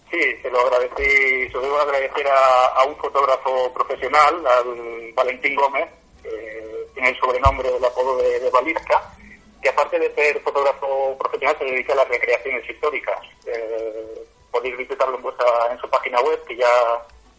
Sí, 0.09 0.19
se 0.41 0.49
lo 0.49 0.59
agradecí, 0.61 1.47
se 1.47 1.53
lo 1.53 1.61
debo 1.61 1.79
agradecer 1.79 2.25
a, 2.27 2.85
un 2.87 2.95
fotógrafo 2.95 3.71
profesional, 3.73 4.35
al 4.45 5.13
Valentín 5.13 5.55
Gómez, 5.55 5.89
que 6.21 6.87
tiene 6.93 7.09
el 7.09 7.19
sobrenombre, 7.19 7.69
el 7.75 7.83
apodo 7.83 8.17
de, 8.17 8.39
de 8.39 8.49
Balisca, 8.49 9.13
que 9.61 9.69
aparte 9.69 9.99
de 9.99 10.13
ser 10.13 10.39
fotógrafo 10.41 11.17
profesional 11.17 11.55
se 11.57 11.65
dedica 11.65 11.93
a 11.93 11.97
las 11.97 12.07
recreaciones 12.09 12.69
históricas. 12.69 13.19
Eh, 13.45 14.23
podéis 14.53 14.77
visitarlo 14.77 15.17
en, 15.17 15.23
vuestra, 15.23 15.47
su 15.81 15.89
página 15.89 16.21
web, 16.21 16.41
que 16.45 16.55
ya, 16.55 16.69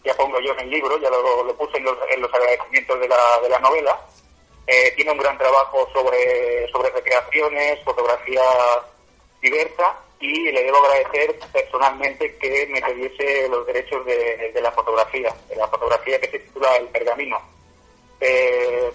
ya 0.04 0.14
pongo 0.14 0.38
yo 0.40 0.52
en 0.52 0.60
el 0.60 0.70
libro, 0.70 0.98
ya 0.98 1.08
lo, 1.08 1.56
puse 1.56 1.78
en 1.78 1.84
los, 1.84 1.96
en 2.10 2.20
los, 2.20 2.34
agradecimientos 2.34 3.00
de 3.00 3.08
la, 3.08 3.40
de 3.40 3.48
la 3.48 3.58
novela. 3.60 3.98
Eh, 4.66 4.92
tiene 4.96 5.12
un 5.12 5.18
gran 5.18 5.38
trabajo 5.38 5.88
sobre, 5.92 6.68
sobre 6.72 6.90
recreaciones, 6.90 7.82
fotografía 7.84 8.42
diversa 9.40 9.96
y 10.20 10.50
le 10.50 10.64
debo 10.64 10.78
agradecer 10.78 11.38
personalmente 11.52 12.34
que 12.38 12.66
me 12.68 12.80
pidiese 12.80 13.48
los 13.48 13.66
derechos 13.66 14.04
de, 14.06 14.52
de 14.52 14.62
la 14.62 14.72
fotografía, 14.72 15.34
de 15.48 15.56
la 15.56 15.68
fotografía 15.68 16.18
que 16.18 16.30
se 16.30 16.38
titula 16.40 16.76
El 16.76 16.88
Pergamino. 16.88 17.38
Eh, 18.20 18.90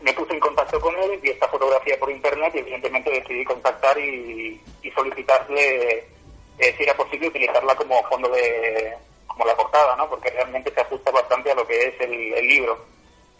me 0.00 0.12
puse 0.12 0.34
en 0.34 0.40
contacto 0.40 0.80
con 0.80 0.94
él, 0.96 1.18
vi 1.22 1.30
esta 1.30 1.48
fotografía 1.48 1.98
por 1.98 2.10
internet 2.10 2.52
y 2.54 2.58
evidentemente 2.58 3.10
decidí 3.10 3.44
contactar 3.44 3.96
y 3.98 4.60
solicitarle 4.94 6.15
eh, 6.58 6.74
si 6.76 6.82
era 6.82 6.96
posible 6.96 7.28
utilizarla 7.28 7.74
como 7.74 8.02
fondo 8.04 8.28
de 8.30 8.94
como 9.26 9.44
la 9.44 9.56
portada, 9.56 9.94
¿no? 9.96 10.08
Porque 10.08 10.30
realmente 10.30 10.72
se 10.72 10.80
ajusta 10.80 11.10
bastante 11.10 11.50
a 11.50 11.54
lo 11.54 11.66
que 11.66 11.88
es 11.88 12.00
el, 12.00 12.48
libro. 12.48 12.78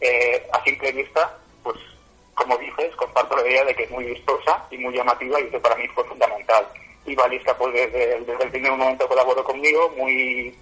Eh, 0.00 0.46
a 0.52 0.62
simple 0.62 0.92
vista, 0.92 1.38
pues 1.62 1.76
como 2.34 2.58
dices, 2.58 2.94
comparto 2.96 3.36
la 3.36 3.48
idea 3.48 3.64
de 3.64 3.74
que 3.74 3.84
es 3.84 3.90
muy 3.90 4.04
vistosa 4.04 4.66
y 4.70 4.76
muy 4.76 4.94
llamativa 4.94 5.40
y 5.40 5.44
eso 5.44 5.60
para 5.60 5.76
mí 5.76 5.88
fue 5.88 6.04
fundamental. 6.04 6.68
Y 7.06 7.14
Valista 7.14 7.56
pues 7.56 7.72
desde, 7.72 8.16
el 8.16 8.50
primer 8.50 8.72
momento 8.72 9.08
colaboró 9.08 9.42
conmigo, 9.42 9.90
muy 9.96 10.54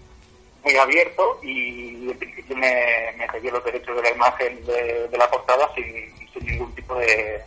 muy 0.63 0.77
abierto 0.77 1.39
y 1.43 2.11
en 2.11 2.19
principio 2.19 2.57
me, 2.57 3.13
me 3.19 3.29
cedió 3.31 3.51
los 3.53 3.65
derechos 3.65 3.97
de 3.97 4.03
la 4.03 4.11
imagen 4.11 4.65
de, 4.65 5.11
la 5.13 5.31
portada 5.31 5.71
sin, 5.75 5.85
sin, 6.33 6.47
ningún 6.47 6.75
tipo 6.75 6.95
de, 6.95 7.43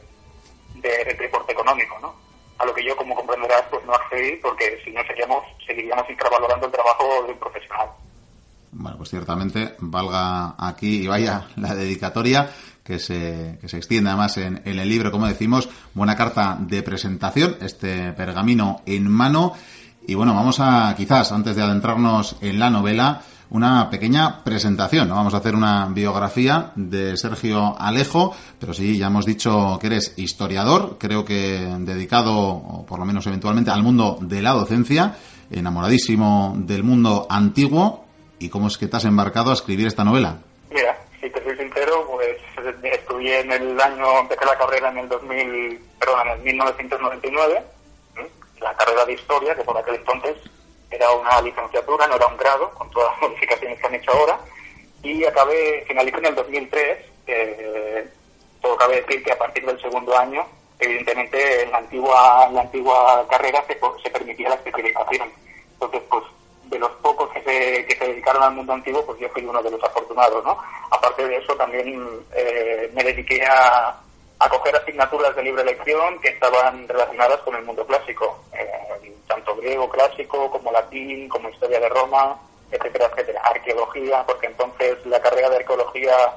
de 0.75 1.03
reporte 1.17 1.51
económico, 1.51 1.97
¿no? 1.99 2.26
A 2.59 2.65
lo 2.65 2.73
que 2.73 2.85
yo, 2.85 2.95
como 2.95 3.15
comprenderás, 3.15 3.63
pues 3.69 3.85
no 3.85 3.93
accedí 3.93 4.35
porque 4.37 4.81
si 4.83 4.91
no 4.91 5.01
seríamos, 5.05 5.43
seguiríamos 5.65 6.09
infravalorando 6.09 6.65
el 6.65 6.71
trabajo 6.71 7.23
de 7.25 7.33
un 7.33 7.39
profesional. 7.39 7.87
Bueno, 8.71 8.97
pues 8.97 9.09
ciertamente 9.09 9.75
valga 9.79 10.55
aquí 10.57 11.03
y 11.03 11.07
vaya 11.07 11.47
la 11.55 11.75
dedicatoria 11.75 12.49
que 12.83 12.99
se, 12.99 13.57
que 13.59 13.67
se 13.67 13.77
extiende 13.77 14.09
además 14.09 14.37
en, 14.37 14.61
en 14.65 14.79
el 14.79 14.89
libro, 14.89 15.11
como 15.11 15.27
decimos, 15.27 15.69
buena 15.93 16.15
carta 16.15 16.57
de 16.59 16.83
presentación, 16.83 17.57
este 17.61 18.13
pergamino 18.13 18.81
en 18.85 19.09
mano 19.09 19.53
y 20.07 20.15
bueno, 20.15 20.33
vamos 20.33 20.61
a, 20.61 20.93
quizás, 20.95 21.33
antes 21.33 21.57
de 21.57 21.63
adentrarnos 21.63 22.37
en 22.39 22.59
la 22.59 22.69
novela, 22.69 23.23
una 23.49 23.89
pequeña 23.89 24.43
presentación. 24.43 25.07
¿no? 25.07 25.15
Vamos 25.15 25.33
a 25.33 25.37
hacer 25.37 25.55
una 25.55 25.87
biografía 25.89 26.71
de 26.75 27.17
Sergio 27.17 27.75
Alejo, 27.77 28.35
pero 28.59 28.73
sí, 28.73 28.97
ya 28.97 29.07
hemos 29.07 29.25
dicho 29.25 29.77
que 29.79 29.87
eres 29.87 30.13
historiador, 30.17 30.97
creo 30.99 31.25
que 31.25 31.67
dedicado, 31.79 32.33
o 32.35 32.85
por 32.85 32.99
lo 32.99 33.05
menos 33.05 33.25
eventualmente, 33.27 33.71
al 33.71 33.83
mundo 33.83 34.17
de 34.21 34.41
la 34.41 34.51
docencia, 34.51 35.15
enamoradísimo 35.51 36.53
del 36.57 36.83
mundo 36.83 37.27
antiguo. 37.29 38.05
¿Y 38.39 38.49
cómo 38.49 38.67
es 38.67 38.77
que 38.77 38.87
te 38.87 38.97
has 38.97 39.05
embarcado 39.05 39.49
a 39.49 39.53
escribir 39.53 39.87
esta 39.87 40.03
novela? 40.03 40.37
Mira, 40.69 40.97
si 41.19 41.29
te 41.29 41.43
soy 41.43 41.57
sincero, 41.57 42.07
pues 42.11 42.37
estudié 42.83 43.39
en 43.39 43.51
el 43.51 43.81
año, 43.81 44.19
empecé 44.19 44.45
la 44.45 44.57
carrera 44.57 44.89
en 44.89 44.99
el 44.99 45.09
2000, 45.09 45.79
perdón, 45.99 46.27
en 46.27 46.37
el 46.37 46.43
1999 46.43 47.63
la 48.61 48.73
carrera 48.75 49.05
de 49.05 49.13
historia, 49.13 49.55
que 49.55 49.63
por 49.63 49.77
aquel 49.77 49.95
entonces 49.95 50.35
era 50.89 51.11
una 51.11 51.41
licenciatura, 51.41 52.07
no 52.07 52.15
era 52.15 52.27
un 52.27 52.37
grado, 52.37 52.69
con 52.71 52.89
todas 52.91 53.11
las 53.11 53.21
modificaciones 53.29 53.79
que 53.79 53.87
han 53.87 53.95
hecho 53.95 54.11
ahora, 54.11 54.39
y 55.03 55.23
acabé, 55.25 55.83
finalicé 55.87 56.17
en 56.17 56.25
el 56.25 56.35
2003, 56.35 56.97
eh, 57.27 58.07
todo 58.61 58.75
cabe 58.77 59.01
decir 59.01 59.23
que 59.23 59.31
a 59.31 59.37
partir 59.37 59.65
del 59.65 59.79
segundo 59.81 60.17
año, 60.17 60.45
evidentemente 60.79 61.63
en 61.63 61.71
la 61.71 61.77
antigua, 61.77 62.45
en 62.47 62.55
la 62.55 62.61
antigua 62.61 63.25
carrera 63.29 63.63
se, 63.67 63.79
se 64.03 64.09
permitía 64.09 64.49
la 64.49 64.55
especialización. 64.55 65.31
Entonces, 65.73 66.01
pues 66.09 66.23
de 66.65 66.79
los 66.79 66.91
pocos 66.93 67.29
que 67.31 67.41
se, 67.43 67.85
que 67.85 67.95
se 67.95 68.07
dedicaron 68.07 68.43
al 68.43 68.53
mundo 68.53 68.73
antiguo, 68.73 69.05
pues 69.05 69.19
yo 69.19 69.29
fui 69.29 69.45
uno 69.45 69.61
de 69.61 69.71
los 69.71 69.83
afortunados, 69.83 70.43
¿no? 70.43 70.57
Aparte 70.91 71.27
de 71.27 71.37
eso, 71.37 71.55
también 71.55 72.07
eh, 72.35 72.91
me 72.93 73.03
dediqué 73.03 73.45
a, 73.45 73.95
a 74.39 74.49
coger 74.49 74.75
asignaturas 74.75 75.35
de 75.35 75.43
libre 75.43 75.61
elección 75.61 76.19
que 76.19 76.29
estaban 76.29 76.87
relacionadas 76.87 77.39
con 77.41 77.55
el 77.55 77.63
mundo 77.63 77.85
clásico, 77.85 78.43
eh, 78.53 79.15
tanto 79.27 79.55
griego 79.55 79.89
clásico 79.89 80.49
como 80.49 80.71
latín, 80.71 81.27
como 81.29 81.49
historia 81.49 81.79
de 81.79 81.89
Roma, 81.89 82.39
etcétera, 82.71 83.09
etcétera. 83.11 83.41
Arqueología, 83.43 84.23
porque 84.25 84.47
entonces 84.47 85.05
la 85.05 85.21
carrera 85.21 85.49
de 85.49 85.57
arqueología 85.57 86.33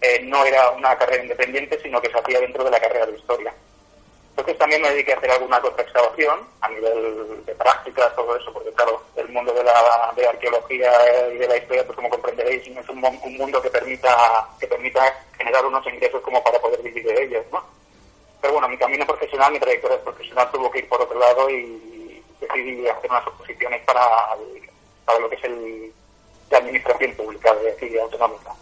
eh, 0.00 0.20
no 0.24 0.44
era 0.44 0.70
una 0.70 0.96
carrera 0.96 1.22
independiente, 1.22 1.80
sino 1.82 2.00
que 2.00 2.10
se 2.10 2.18
hacía 2.18 2.40
dentro 2.40 2.64
de 2.64 2.70
la 2.70 2.80
carrera 2.80 3.06
de 3.06 3.18
historia. 3.18 3.54
Entonces 4.30 4.58
también 4.58 4.82
me 4.82 4.90
dediqué 4.90 5.14
a 5.14 5.16
hacer 5.16 5.30
alguna 5.30 5.58
cosa 5.60 5.80
excavación 5.80 6.40
a 6.60 6.68
nivel 6.68 7.42
de 7.46 7.54
práctica, 7.54 8.14
todo 8.14 8.36
eso, 8.36 8.52
porque 8.52 8.70
claro, 8.72 9.02
el 9.16 9.28
mundo 9.30 9.52
de 9.54 9.64
la 9.64 10.12
de 10.14 10.28
arqueología 10.28 10.92
y 11.32 11.38
de 11.38 11.48
la 11.48 11.56
historia, 11.56 11.84
pues 11.86 11.96
como 11.96 12.10
comprenderéis, 12.10 12.68
no 12.68 12.82
es 12.82 12.88
un, 12.90 13.02
un 13.02 13.36
mundo 13.38 13.62
que 13.62 13.70
permita 13.70 14.46
que 14.60 14.66
permita 14.66 15.00
generar 15.38 15.64
unos 15.64 15.86
ingresos 15.86 16.20
como 16.20 16.44
para 16.44 16.58
poder 16.58 16.82
vivir 16.82 17.04
de 17.04 17.24
ellos, 17.24 17.46
¿no? 17.50 17.64
Pero 18.42 18.52
bueno, 18.52 18.68
mi 18.68 18.76
camino 18.76 19.06
profesional, 19.06 19.52
mi 19.52 19.58
trayectoria 19.58 19.98
profesional 20.02 20.50
tuvo 20.52 20.70
que 20.70 20.80
ir 20.80 20.88
por 20.88 21.00
otro 21.00 21.18
lado 21.18 21.48
y 21.48 21.95
decidí 22.40 22.86
hacer 22.88 23.10
unas 23.10 23.26
oposiciones 23.26 23.82
para, 23.84 24.02
para 25.04 25.18
lo 25.18 25.28
que 25.28 25.36
es 25.36 25.44
el, 25.44 25.92
la 26.50 26.58
administración 26.58 27.12
pública 27.16 27.54
de 27.54 27.72
aquí, 27.72 27.98
autonómica. 27.98 28.52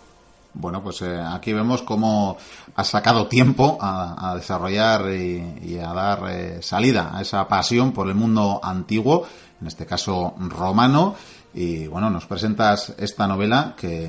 Bueno, 0.54 0.82
pues 0.82 1.02
eh, 1.02 1.20
aquí 1.20 1.52
vemos 1.52 1.82
cómo 1.82 2.36
has 2.76 2.88
sacado 2.88 3.26
tiempo 3.26 3.76
a, 3.80 4.34
desarrollar 4.36 5.10
y, 5.10 5.58
y, 5.62 5.78
a 5.78 5.92
dar 5.92 6.30
eh, 6.30 6.62
salida 6.62 7.10
a 7.12 7.22
esa 7.22 7.46
pasión 7.48 7.92
por 7.92 8.08
el 8.08 8.14
mundo 8.14 8.60
antiguo, 8.62 9.26
en 9.60 9.66
este 9.66 9.84
caso 9.84 10.34
romano. 10.38 11.16
Y 11.54 11.88
bueno, 11.88 12.08
nos 12.08 12.26
presentas 12.26 12.94
esta 12.98 13.26
novela 13.26 13.74
que 13.76 14.08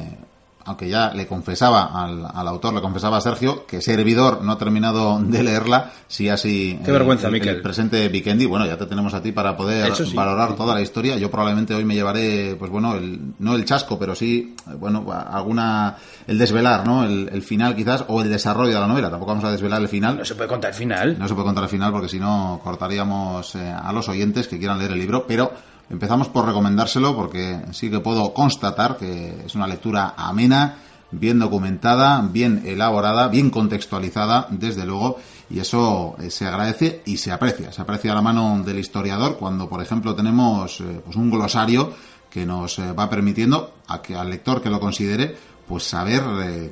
aunque 0.66 0.90
ya 0.90 1.14
le 1.14 1.28
confesaba 1.28 1.92
al, 1.94 2.26
al, 2.26 2.48
autor, 2.48 2.74
le 2.74 2.82
confesaba 2.82 3.18
a 3.18 3.22
Sergio, 3.22 3.66
que 3.68 3.82
servidor 3.82 4.42
no 4.42 4.54
ha 4.54 4.58
terminado 4.58 5.20
de 5.20 5.44
leerla, 5.44 5.92
si 6.08 6.28
así 6.28 6.80
Qué 6.84 6.92
vergüenza, 6.92 7.28
el, 7.28 7.34
Miquel. 7.34 7.58
el 7.58 7.62
presente 7.62 8.10
Vikendi, 8.10 8.46
bueno, 8.46 8.66
ya 8.66 8.76
te 8.76 8.88
tenemos 8.88 9.14
a 9.14 9.22
ti 9.22 9.32
para 9.32 9.56
poder 9.56 9.96
sí. 9.96 10.14
valorar 10.16 10.56
toda 10.56 10.74
la 10.74 10.82
historia. 10.82 11.18
Yo 11.18 11.30
probablemente 11.30 11.76
hoy 11.76 11.86
me 11.86 11.94
llevaré, 11.94 12.56
pues 12.58 12.72
bueno, 12.72 12.96
el, 12.96 13.34
no 13.38 13.56
el 13.56 13.64
chasco, 13.64 14.00
pero 14.00 14.16
sí, 14.16 14.56
bueno, 14.80 15.06
alguna, 15.12 15.98
el 16.26 16.38
desvelar, 16.38 16.86
¿no? 16.86 17.04
El, 17.04 17.30
el, 17.32 17.44
final 17.44 17.76
quizás, 17.76 18.04
o 18.08 18.22
el 18.22 18.30
desarrollo 18.30 18.74
de 18.74 18.80
la 18.80 18.88
novela. 18.88 19.10
Tampoco 19.12 19.32
vamos 19.32 19.46
a 19.46 19.52
desvelar 19.52 19.82
el 19.82 19.88
final. 19.88 20.18
No 20.18 20.26
se 20.26 20.34
puede 20.34 20.50
contar 20.50 20.72
el 20.72 20.78
final. 20.78 21.20
No 21.20 21.28
se 21.28 21.36
puede 21.36 21.46
contar 21.46 21.64
el 21.66 21.70
final 21.70 21.92
porque 21.92 22.10
si 22.10 22.20
no 22.20 22.60
cortaríamos 22.64 23.54
eh, 23.56 23.72
a 23.72 23.94
los 23.94 24.10
oyentes 24.10 24.48
que 24.48 24.58
quieran 24.58 24.80
leer 24.80 24.92
el 24.92 25.00
libro, 25.00 25.26
pero 25.28 25.52
Empezamos 25.90 26.30
por 26.30 26.45
recomendárselo 26.45 27.16
porque 27.16 27.62
sí 27.72 27.90
que 27.90 27.99
puedo 27.99 28.34
constatar 28.34 28.98
que 28.98 29.44
es 29.45 29.56
una 29.56 29.68
lectura 29.68 30.16
amena, 30.18 30.78
bien 31.12 31.40
documentada, 31.40 32.22
bien 32.22 32.64
elaborada, 32.66 33.28
bien 33.28 33.49
contextualizada, 33.49 34.48
desde 34.49 34.86
luego, 34.86 35.18
y 35.49 35.60
eso 35.60 36.16
eh, 36.20 36.30
se 36.30 36.48
agradece 36.48 37.02
y 37.06 37.18
se 37.18 37.32
aprecia. 37.32 37.72
Se 37.72 37.82
aprecia 37.82 38.12
a 38.12 38.16
la 38.16 38.22
mano 38.22 38.64
del 38.64 38.80
historiador 38.80 39.38
cuando, 39.38 39.70
por 39.70 39.82
ejemplo, 39.82 40.16
tenemos 40.16 40.82
eh, 40.82 41.02
pues 41.03 41.16
un 41.16 41.30
glosario 41.30 41.94
que 42.30 42.45
nos 42.45 42.80
eh, 42.80 42.91
va 42.91 43.10
permitiendo 43.10 43.76
a 43.88 44.02
que 44.02 44.16
al 44.16 44.30
lector 44.30 44.62
que 44.62 44.70
lo 44.70 44.80
considere 44.80 45.38
pues 45.68 45.84
saber 45.84 46.22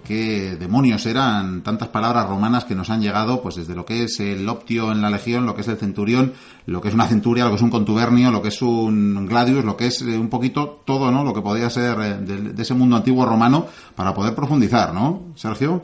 qué 0.06 0.56
demonios 0.60 1.06
eran 1.06 1.64
tantas 1.64 1.88
palabras 1.88 2.28
romanas 2.28 2.66
que 2.66 2.76
nos 2.76 2.90
han 2.90 3.02
llegado, 3.02 3.42
pues 3.42 3.56
desde 3.56 3.74
lo 3.74 3.86
que 3.86 4.04
es 4.04 4.20
el 4.20 4.48
optio 4.48 4.92
en 4.92 5.02
la 5.02 5.10
legión, 5.10 5.46
lo 5.46 5.56
que 5.56 5.62
es 5.62 5.68
el 5.68 5.78
centurión, 5.78 6.34
lo 6.68 6.80
que 6.80 6.90
es 6.90 6.94
una 6.94 7.08
centuria, 7.08 7.46
lo 7.46 7.50
que 7.52 7.56
es 7.56 7.62
un 7.62 7.72
contubernio, 7.72 8.30
lo 8.30 8.42
que 8.42 8.50
es 8.50 8.62
un 8.62 9.26
gladius, 9.28 9.66
lo 9.66 9.76
que 9.76 9.88
es 9.88 10.02
eh, 10.02 10.18
un 10.18 10.30
poquito 10.30 10.82
todo, 10.86 11.12
¿no? 11.12 11.24
Lo 11.24 11.34
que 11.34 11.42
podía 11.42 11.70
ser 11.70 12.00
eh, 12.00 12.18
de, 12.20 12.54
de, 12.54 12.62
ese 12.62 12.76
mundo 12.76 12.96
antiguo 12.96 13.26
romano 13.26 13.68
para 13.96 14.14
poder 14.14 14.36
profundizar, 14.36 14.94
¿no? 14.94 15.34
Sergio. 15.36 15.82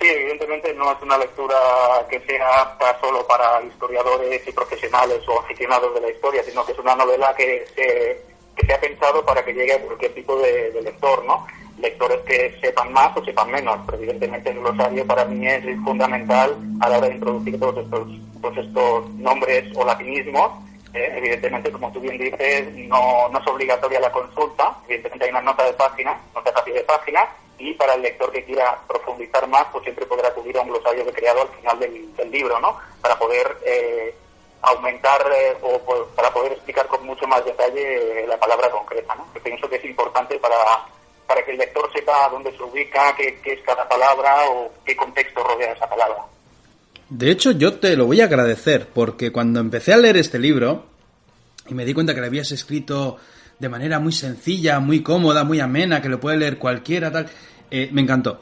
Sí, 0.00 0.06
evidentemente 0.06 0.72
no 0.74 0.92
es 0.92 1.02
una 1.02 1.18
lectura 1.18 1.56
que 2.08 2.20
sea 2.20 2.60
apta 2.60 2.98
solo 3.00 3.26
para 3.26 3.62
historiadores 3.62 4.46
y 4.46 4.52
profesionales 4.52 5.20
o 5.26 5.40
aficionados 5.40 5.94
de 5.94 6.00
la 6.02 6.10
historia, 6.10 6.44
sino 6.44 6.64
que 6.64 6.72
es 6.72 6.78
una 6.78 6.94
novela 6.94 7.34
que 7.34 7.64
se, 7.74 8.22
que 8.54 8.66
se 8.66 8.72
ha 8.72 8.80
pensado 8.80 9.24
para 9.24 9.44
que 9.44 9.52
llegue 9.52 9.72
a 9.72 9.80
cualquier 9.80 10.14
tipo 10.14 10.38
de, 10.38 10.70
de 10.70 10.82
lector, 10.82 11.24
¿no? 11.24 11.46
Lectores 11.78 12.20
que 12.20 12.56
sepan 12.60 12.92
más 12.92 13.16
o 13.16 13.24
sepan 13.24 13.50
menos, 13.50 13.78
pero 13.86 13.98
evidentemente 13.98 14.50
el 14.50 14.60
glosario 14.60 15.06
para 15.06 15.24
mí 15.24 15.46
es 15.46 15.62
fundamental 15.84 16.56
a 16.80 16.88
la 16.88 16.98
hora 16.98 17.08
de 17.08 17.14
introducir 17.14 17.58
todos 17.58 17.84
estos, 17.84 18.08
todos 18.40 18.56
estos 18.58 19.10
nombres 19.14 19.64
o 19.76 19.84
latinismos. 19.84 20.64
Eh, 20.94 21.12
evidentemente, 21.18 21.70
como 21.70 21.92
tú 21.92 22.00
bien 22.00 22.16
dices, 22.16 22.72
no, 22.88 23.28
no 23.28 23.38
es 23.38 23.46
obligatoria 23.46 24.00
la 24.00 24.10
consulta, 24.10 24.78
evidentemente 24.86 25.26
hay 25.26 25.30
una 25.30 25.42
nota 25.42 25.64
de 25.64 25.72
página, 25.74 26.18
nota 26.34 26.52
de 26.64 26.72
de 26.72 26.84
página, 26.84 27.28
y 27.58 27.74
para 27.74 27.94
el 27.94 28.02
lector 28.02 28.30
que 28.32 28.44
quiera 28.44 28.78
profundizar 28.86 29.46
más, 29.48 29.66
pues 29.72 29.84
siempre 29.84 30.06
podrá 30.06 30.28
acudir 30.28 30.56
a 30.56 30.62
un 30.62 30.68
glosario 30.68 31.04
que 31.04 31.10
he 31.10 31.14
creado 31.14 31.42
al 31.42 31.48
final 31.48 31.78
del, 31.78 32.16
del 32.16 32.30
libro, 32.30 32.58
¿no? 32.60 32.78
Para 33.00 33.18
poder 33.18 33.56
eh, 33.64 34.14
aumentar 34.62 35.20
eh, 35.34 35.56
o 35.62 35.78
pues, 35.80 36.00
para 36.14 36.30
poder 36.30 36.52
explicar 36.52 36.86
con 36.86 37.04
mucho 37.06 37.26
más 37.26 37.44
detalle 37.44 38.24
eh, 38.24 38.26
la 38.26 38.38
palabra 38.38 38.70
concreta, 38.70 39.14
¿no? 39.14 39.32
Que 39.32 39.40
pienso 39.40 39.68
que 39.68 39.76
es 39.76 39.84
importante 39.84 40.38
para 40.38 40.56
para 41.26 41.44
que 41.44 41.52
el 41.52 41.58
lector 41.58 41.90
sepa 41.92 42.28
dónde 42.30 42.56
se 42.56 42.62
ubica, 42.62 43.14
qué, 43.16 43.40
qué, 43.42 43.54
es 43.54 43.62
cada 43.62 43.88
palabra 43.88 44.48
o 44.50 44.72
qué 44.84 44.94
contexto 44.96 45.42
rodea 45.42 45.72
esa 45.72 45.88
palabra. 45.88 46.24
De 47.08 47.30
hecho, 47.30 47.52
yo 47.52 47.78
te 47.78 47.96
lo 47.96 48.06
voy 48.06 48.20
a 48.20 48.24
agradecer, 48.24 48.88
porque 48.92 49.30
cuando 49.30 49.60
empecé 49.60 49.92
a 49.92 49.96
leer 49.96 50.16
este 50.16 50.38
libro 50.38 50.86
y 51.68 51.74
me 51.74 51.84
di 51.84 51.94
cuenta 51.94 52.14
que 52.14 52.20
lo 52.20 52.26
habías 52.26 52.50
escrito 52.52 53.18
de 53.58 53.68
manera 53.68 53.98
muy 54.00 54.12
sencilla, 54.12 54.80
muy 54.80 55.02
cómoda, 55.02 55.44
muy 55.44 55.60
amena, 55.60 56.02
que 56.02 56.08
lo 56.08 56.20
puede 56.20 56.36
leer 56.36 56.58
cualquiera, 56.58 57.10
tal, 57.10 57.28
eh, 57.70 57.88
me 57.92 58.02
encantó. 58.02 58.40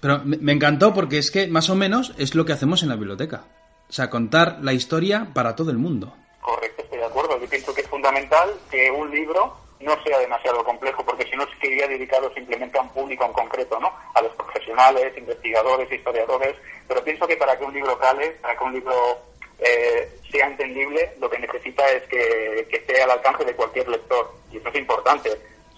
Pero 0.00 0.20
me, 0.24 0.52
encantó 0.52 0.94
porque 0.94 1.18
es 1.18 1.30
que 1.30 1.48
más 1.48 1.70
o 1.70 1.74
menos 1.74 2.14
es 2.18 2.34
lo 2.34 2.44
que 2.44 2.52
hacemos 2.52 2.82
en 2.82 2.88
la 2.88 2.96
biblioteca. 2.96 3.44
O 3.88 3.92
sea, 3.92 4.10
contar 4.10 4.58
la 4.62 4.72
historia 4.72 5.28
para 5.34 5.56
todo 5.56 5.70
el 5.70 5.78
mundo. 5.78 6.14
Correcto, 6.40 6.82
estoy 6.82 6.98
de 6.98 7.04
acuerdo. 7.04 7.40
Yo 7.40 7.48
pienso 7.48 7.74
que 7.74 7.80
es 7.80 7.88
fundamental 7.88 8.50
que 8.70 8.90
un 8.90 9.10
libro 9.10 9.56
no 9.80 10.02
sea 10.04 10.18
demasiado 10.18 10.62
complejo, 10.64 11.04
porque 11.04 11.24
si 11.24 11.36
no 11.36 11.47
se 11.60 11.68
quedaría 11.68 11.88
dedicado 11.88 12.32
simplemente 12.34 12.78
a 12.78 12.82
un 12.82 12.90
público 12.90 13.24
en 13.24 13.32
concreto, 13.32 13.78
¿no? 13.80 13.92
A 14.14 14.22
los 14.22 14.34
profesionales, 14.34 15.16
investigadores, 15.16 15.90
historiadores, 15.90 16.56
pero 16.86 17.04
pienso 17.04 17.26
que 17.26 17.36
para 17.36 17.58
que 17.58 17.64
un 17.64 17.74
libro 17.74 17.98
cale, 17.98 18.30
para 18.40 18.56
que 18.56 18.64
un 18.64 18.72
libro 18.74 19.18
eh, 19.58 20.08
sea 20.30 20.46
entendible, 20.46 21.14
lo 21.20 21.28
que 21.28 21.38
necesita 21.38 21.88
es 21.90 22.02
que, 22.04 22.66
que, 22.70 22.76
esté 22.76 23.02
al 23.02 23.10
alcance 23.10 23.44
de 23.44 23.54
cualquier 23.54 23.88
lector, 23.88 24.32
y 24.50 24.58
eso 24.58 24.68
es 24.68 24.74
importante. 24.76 25.30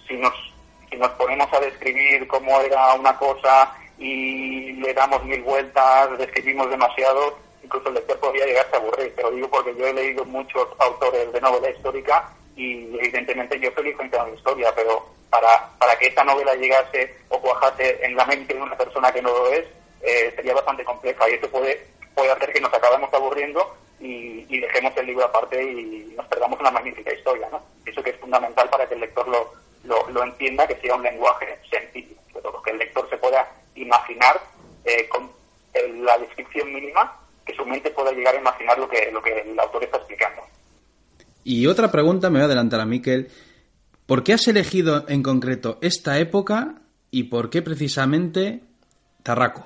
Si 0.07 0.15
nos, 0.15 0.33
si 0.89 0.97
nos 0.97 1.11
ponemos 1.11 1.51
a 1.53 1.59
describir 1.59 2.27
cómo 2.27 2.59
era 2.61 2.93
una 2.93 3.17
cosa 3.17 3.75
y 3.97 4.73
le 4.73 4.93
damos 4.93 5.23
mil 5.25 5.41
vueltas, 5.41 6.17
describimos 6.17 6.69
demasiado, 6.69 7.37
incluso 7.63 7.89
el 7.89 7.95
lector 7.95 8.19
podría 8.19 8.45
llegarse 8.45 8.75
a 8.75 8.79
aburrir, 8.79 9.13
pero 9.15 9.31
digo 9.31 9.49
porque 9.49 9.75
yo 9.75 9.87
he 9.87 9.93
leído 9.93 10.25
muchos 10.25 10.67
autores 10.79 11.31
de 11.31 11.41
novela 11.41 11.69
histórica 11.69 12.31
y 12.55 12.97
evidentemente 12.97 13.59
yo 13.59 13.71
feliz 13.71 13.95
contando 13.95 14.27
la 14.27 14.35
historia, 14.35 14.73
pero 14.75 15.05
para, 15.29 15.69
para 15.77 15.97
que 15.97 16.07
esta 16.07 16.23
novela 16.23 16.53
llegase 16.55 17.15
o 17.29 17.39
cuajase 17.39 18.05
en 18.05 18.15
la 18.15 18.25
mente 18.25 18.53
de 18.53 18.61
una 18.61 18.77
persona 18.77 19.11
que 19.11 19.21
no 19.21 19.29
lo 19.29 19.51
es, 19.51 19.65
eh, 20.01 20.33
sería 20.35 20.53
bastante 20.53 20.83
compleja 20.83 21.29
y 21.29 21.33
eso 21.33 21.49
puede, 21.49 21.87
puede 22.15 22.31
hacer 22.31 22.51
que 22.51 22.61
nos 22.61 22.73
acabemos 22.73 23.13
aburriendo 23.13 23.77
y, 23.99 24.41
dejemos 24.59 24.95
el 24.97 25.07
libro 25.07 25.25
aparte 25.25 25.61
y 25.63 26.13
nos 26.15 26.25
perdamos 26.27 26.59
una 26.59 26.69
magnífica 26.69 27.11
historia, 27.11 27.47
¿no? 27.51 27.63
Eso 27.85 28.03
que 28.03 28.11
es 28.11 28.17
fundamental 28.17 28.69
para 28.69 28.87
que 28.87 28.93
el 28.93 29.01
lector 29.01 29.27
lo, 29.27 29.53
lo, 29.83 30.07
lo 30.09 30.23
entienda, 30.23 30.67
que 30.67 30.75
sea 30.75 30.95
un 30.95 31.03
lenguaje 31.03 31.57
sencillo, 31.69 32.15
que 32.63 32.71
el 32.71 32.77
lector 32.77 33.09
se 33.09 33.17
pueda 33.17 33.49
imaginar 33.75 34.39
eh, 34.85 35.07
con 35.09 35.31
la 36.03 36.17
descripción 36.19 36.71
mínima, 36.73 37.17
que 37.45 37.55
su 37.55 37.65
mente 37.65 37.89
pueda 37.91 38.11
llegar 38.11 38.35
a 38.35 38.39
imaginar 38.39 38.77
lo 38.77 38.87
que, 38.87 39.11
lo 39.11 39.21
que 39.21 39.39
el 39.39 39.59
autor 39.59 39.83
está 39.83 39.97
explicando. 39.97 40.43
Y 41.43 41.67
otra 41.67 41.91
pregunta, 41.91 42.29
me 42.29 42.39
voy 42.39 42.43
a 42.43 42.45
adelantar 42.45 42.79
a 42.79 42.85
Miquel. 42.85 43.29
¿Por 44.05 44.23
qué 44.23 44.33
has 44.33 44.47
elegido 44.47 45.05
en 45.07 45.23
concreto 45.23 45.77
esta 45.81 46.19
época 46.19 46.75
y 47.09 47.23
por 47.23 47.49
qué 47.49 47.61
precisamente 47.61 48.61
Tarraco? 49.23 49.65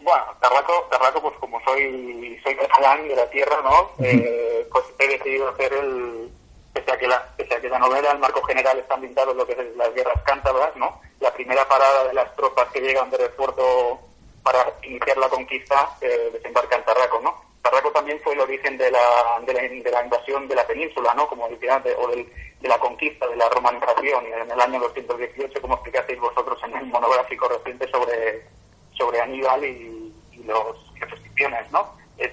Bueno, 0.00 0.24
Tarraco, 0.40 0.88
Tarraco 0.90 1.22
pues 1.22 1.34
como 1.38 1.60
soy 1.64 2.40
soy 2.42 2.56
catalán 2.56 3.06
de 3.08 3.16
la 3.16 3.28
tierra, 3.28 3.56
¿no? 3.62 3.90
eh, 4.04 4.66
pues 4.72 4.84
he 4.98 5.08
decidido 5.08 5.48
hacer 5.48 5.72
el... 5.72 6.30
Pese 6.72 6.92
a, 6.92 6.98
que 6.98 7.08
la, 7.08 7.34
pese 7.36 7.54
a 7.54 7.60
que 7.60 7.70
la 7.70 7.78
novela, 7.78 8.12
el 8.12 8.18
marco 8.18 8.42
general 8.42 8.78
está 8.78 8.94
ambientado 8.94 9.30
en 9.30 9.38
lo 9.38 9.46
que 9.46 9.52
es 9.52 9.76
las 9.76 9.94
guerras 9.94 10.22
cántabras, 10.24 10.76
¿no? 10.76 11.00
La 11.20 11.32
primera 11.32 11.66
parada 11.66 12.06
de 12.08 12.12
las 12.12 12.36
tropas 12.36 12.68
que 12.70 12.80
llegan 12.80 13.08
de 13.10 13.16
refuerzo 13.16 13.98
para 14.42 14.74
iniciar 14.82 15.16
la 15.16 15.28
conquista 15.30 15.96
eh, 16.02 16.30
desembarca 16.34 16.76
en 16.76 16.84
Tarraco, 16.84 17.20
¿no? 17.22 17.45
Tarraco 17.66 17.90
también 17.90 18.20
fue 18.22 18.34
el 18.34 18.40
origen 18.40 18.78
de 18.78 18.90
la, 18.92 19.00
de 19.44 19.52
la, 19.52 19.60
de 19.60 20.04
invasión 20.04 20.46
de 20.46 20.54
la 20.54 20.64
península, 20.68 21.12
¿no? 21.14 21.26
Como 21.26 21.48
decía 21.48 21.74
antes, 21.74 21.96
o 21.98 22.06
de 22.08 22.68
la 22.68 22.78
conquista, 22.78 23.26
de 23.26 23.34
la 23.34 23.48
romanización, 23.48 24.24
en 24.26 24.48
el 24.48 24.60
año 24.60 24.78
218, 24.78 25.60
como 25.60 25.74
explicasteis 25.74 26.20
vosotros 26.20 26.60
en 26.64 26.76
el 26.76 26.86
monográfico 26.86 27.48
reciente 27.48 27.88
sobre, 27.90 28.46
sobre 28.92 29.20
Aníbal 29.20 29.64
y, 29.64 30.14
y 30.30 30.44
los, 30.44 30.76
y 30.94 31.12
escipiones, 31.12 31.68
¿no? 31.72 31.92
Es, 32.18 32.30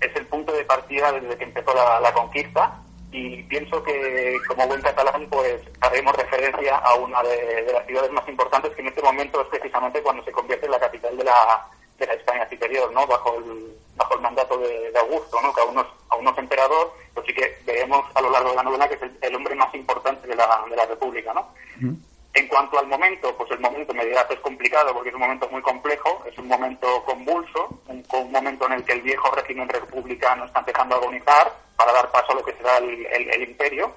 es 0.00 0.14
el 0.14 0.26
punto 0.26 0.52
de 0.52 0.64
partida 0.64 1.10
desde 1.10 1.36
que 1.36 1.44
empezó 1.44 1.74
la, 1.74 2.12
conquista 2.12 2.80
y 3.10 3.42
pienso 3.44 3.82
que 3.82 4.36
como 4.46 4.68
buen 4.68 4.82
catalán 4.82 5.26
pues 5.30 5.62
haremos 5.80 6.14
referencia 6.14 6.76
a 6.76 6.94
una 6.94 7.22
de, 7.24 7.64
de, 7.64 7.72
las 7.72 7.86
ciudades 7.86 8.12
más 8.12 8.28
importantes 8.28 8.72
que 8.74 8.82
en 8.82 8.88
este 8.88 9.02
momento 9.02 9.40
es 9.40 9.48
precisamente 9.48 10.02
cuando 10.02 10.24
se 10.24 10.32
convierte 10.32 10.66
en 10.66 10.72
la 10.72 10.80
capital 10.80 11.16
de 11.16 11.24
la, 11.24 11.66
de 11.98 12.06
la 12.06 12.12
España 12.12 12.48
superior, 12.48 12.92
¿no? 12.92 13.06
Bajo 13.06 13.38
el, 13.38 13.76
bajo 13.96 14.14
el 14.14 14.20
mandato 14.20 14.58
de, 14.58 14.90
de 14.90 14.98
Augusto, 14.98 15.40
¿no? 15.42 15.52
Que 15.52 15.60
aún 15.60 15.74
no, 15.74 15.80
es, 15.80 15.88
aún 16.10 16.24
no 16.24 16.30
es 16.30 16.38
emperador, 16.38 16.92
pero 17.14 17.26
sí 17.26 17.34
que 17.34 17.58
veremos 17.64 18.04
a 18.14 18.20
lo 18.20 18.30
largo 18.30 18.50
de 18.50 18.56
la 18.56 18.62
novela 18.62 18.88
que 18.88 18.94
es 18.94 19.02
el, 19.02 19.18
el 19.20 19.34
hombre 19.34 19.54
más 19.54 19.74
importante 19.74 20.26
de 20.26 20.36
la, 20.36 20.64
de 20.68 20.76
la 20.76 20.86
República, 20.86 21.32
¿no? 21.34 21.40
Uh 21.80 21.84
-huh. 21.84 21.96
En 22.36 22.48
cuanto 22.48 22.78
al 22.78 22.86
momento, 22.86 23.34
pues 23.34 23.50
el 23.50 23.60
momento 23.60 23.94
me 23.94 24.04
dirás 24.04 24.26
es 24.30 24.38
complicado 24.40 24.92
porque 24.92 25.08
es 25.08 25.14
un 25.14 25.22
momento 25.22 25.48
muy 25.48 25.62
complejo, 25.62 26.22
es 26.26 26.36
un 26.36 26.48
momento 26.48 27.02
convulso, 27.04 27.80
un, 27.86 28.04
un 28.12 28.30
momento 28.30 28.66
en 28.66 28.72
el 28.72 28.84
que 28.84 28.92
el 28.92 29.00
viejo 29.00 29.30
régimen 29.30 29.66
republicano 29.70 30.44
está 30.44 30.58
empezando 30.58 30.94
a 30.96 30.98
agonizar 30.98 31.50
para 31.76 31.92
dar 31.92 32.10
paso 32.10 32.32
a 32.32 32.34
lo 32.34 32.44
que 32.44 32.52
será 32.52 32.76
el, 32.76 33.06
el, 33.06 33.30
el 33.30 33.42
imperio 33.48 33.90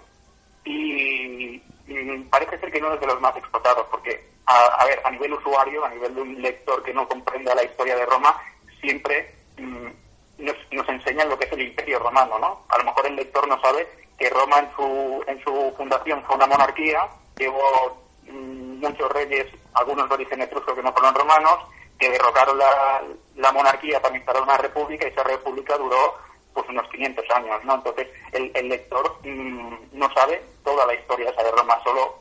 y, 0.63 1.61
y, 1.87 2.27
parece 2.29 2.57
ser 2.59 2.71
que 2.71 2.79
no 2.79 2.93
es 2.93 3.01
de 3.01 3.07
los 3.07 3.19
más 3.19 3.35
explotados 3.35 3.85
porque, 3.91 4.23
a, 4.45 4.57
a, 4.67 4.85
ver, 4.85 5.01
a 5.03 5.11
nivel 5.11 5.33
usuario, 5.33 5.83
a 5.83 5.89
nivel 5.89 6.15
de 6.15 6.21
un 6.21 6.41
lector 6.41 6.81
que 6.83 6.93
no 6.93 7.09
comprenda 7.09 7.53
la 7.55 7.65
historia 7.65 7.97
de 7.97 8.05
Roma, 8.05 8.41
siempre 8.79 9.35
nos, 9.59 10.55
nos 10.71 10.89
enseñan 10.89 11.29
lo 11.29 11.37
que 11.37 11.45
es 11.45 11.51
el 11.51 11.61
imperio 11.61 11.99
romano, 11.99 12.39
¿no? 12.39 12.63
A 12.69 12.77
lo 12.77 12.85
mejor 12.85 13.07
el 13.07 13.15
lector 13.15 13.47
no 13.47 13.59
sabe 13.61 13.87
que 14.17 14.29
Roma 14.29 14.59
en 14.59 14.71
su, 14.75 15.23
en 15.27 15.43
su 15.43 15.73
fundación 15.77 16.23
fue 16.25 16.35
una 16.35 16.47
monarquía, 16.47 17.07
que 17.35 17.47
hubo 17.47 18.01
muchos 18.31 19.11
reyes, 19.11 19.47
algunos 19.73 20.07
de 20.07 20.15
origen 20.15 20.41
etrusco 20.41 20.75
que 20.75 20.83
no 20.83 20.93
fueron 20.93 21.15
romanos, 21.15 21.59
que 21.97 22.09
derrocaron 22.09 22.57
la, 22.57 23.01
la, 23.35 23.51
monarquía 23.51 24.01
para 24.01 24.15
instalar 24.15 24.43
una 24.43 24.57
república 24.57 25.05
y 25.05 25.11
esa 25.11 25.23
república 25.23 25.77
duró 25.77 26.15
pues 26.53 26.67
unos 26.69 26.87
500 26.89 27.25
años, 27.31 27.63
¿no? 27.65 27.75
Entonces 27.75 28.07
el, 28.31 28.51
el 28.53 28.69
lector 28.69 29.19
mmm, 29.23 29.75
no 29.93 30.13
sabe 30.13 30.41
toda 30.63 30.85
la 30.85 30.93
historia 30.93 31.31
de 31.31 31.51
Roma, 31.51 31.79
solo 31.83 32.19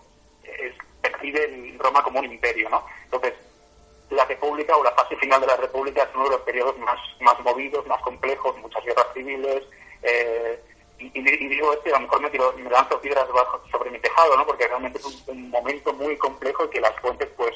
percibe 1.01 1.74
Roma 1.78 2.02
como 2.02 2.20
un 2.20 2.27
imperio, 2.27 2.69
¿no? 2.70 2.85
Entonces 3.05 3.35
la 4.10 4.24
república 4.24 4.76
o 4.76 4.85
la 4.85 4.93
fase 4.93 5.16
final 5.16 5.40
de 5.40 5.47
la 5.47 5.56
república 5.56 6.02
es 6.02 6.09
uno 6.14 6.24
de 6.24 6.30
los 6.30 6.40
periodos 6.40 6.78
más, 6.78 6.98
más 7.20 7.39
movidos, 7.40 7.86
más 7.86 8.01
complejos, 8.02 8.56
muchas 8.59 8.85
guerras 8.85 9.06
civiles, 9.14 9.64
eh, 10.02 10.60
y, 10.98 11.10
y, 11.14 11.48
digo 11.48 11.72
este, 11.72 11.90
a 11.90 11.98
lo 11.98 12.01
mejor 12.01 12.22
me, 12.22 12.30
tiro, 12.30 12.52
me 12.56 12.70
lanzo 12.70 13.01
piedras 13.01 13.28
bajo, 13.30 13.62
sobre 13.70 13.90
mi 13.90 14.01
tejado, 14.01 14.36
¿no? 14.36 14.44
Porque 14.44 14.66
realmente 14.66 14.98
es 14.98 15.28
un, 15.28 15.51
momento 15.51 15.93
muy 15.93 16.16
complejo 16.16 16.64
y 16.64 16.70
que 16.70 16.80
las 16.80 16.98
fuentes, 17.01 17.28
pues, 17.36 17.55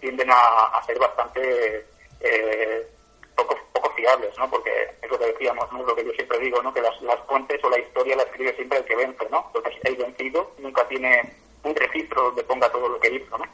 tienden 0.00 0.30
a, 0.30 0.66
a 0.66 0.82
ser 0.84 0.98
bastante 0.98 1.86
eh, 2.20 2.86
poco, 3.34 3.58
poco 3.72 3.90
fiables, 3.94 4.36
¿no? 4.38 4.48
Porque 4.48 4.70
es 5.02 5.10
lo 5.10 5.18
que 5.18 5.26
decíamos, 5.26 5.70
¿no? 5.72 5.82
lo 5.82 5.94
que 5.94 6.04
yo 6.04 6.12
siempre 6.12 6.38
digo, 6.38 6.62
¿no? 6.62 6.72
Que 6.72 6.82
las, 6.82 7.00
las 7.02 7.20
fuentes 7.26 7.62
o 7.64 7.70
la 7.70 7.78
historia 7.78 8.16
la 8.16 8.22
escribe 8.22 8.54
siempre 8.54 8.78
el 8.78 8.84
que 8.84 8.96
vence, 8.96 9.28
¿no? 9.30 9.50
Porque 9.52 9.78
el 9.82 9.96
vencido 9.96 10.52
nunca 10.58 10.86
tiene 10.88 11.34
un 11.64 11.74
registro 11.74 12.22
donde 12.22 12.44
ponga 12.44 12.70
todo 12.70 12.88
lo 12.88 13.00
que 13.00 13.14
hizo, 13.14 13.38
¿no? 13.38 13.44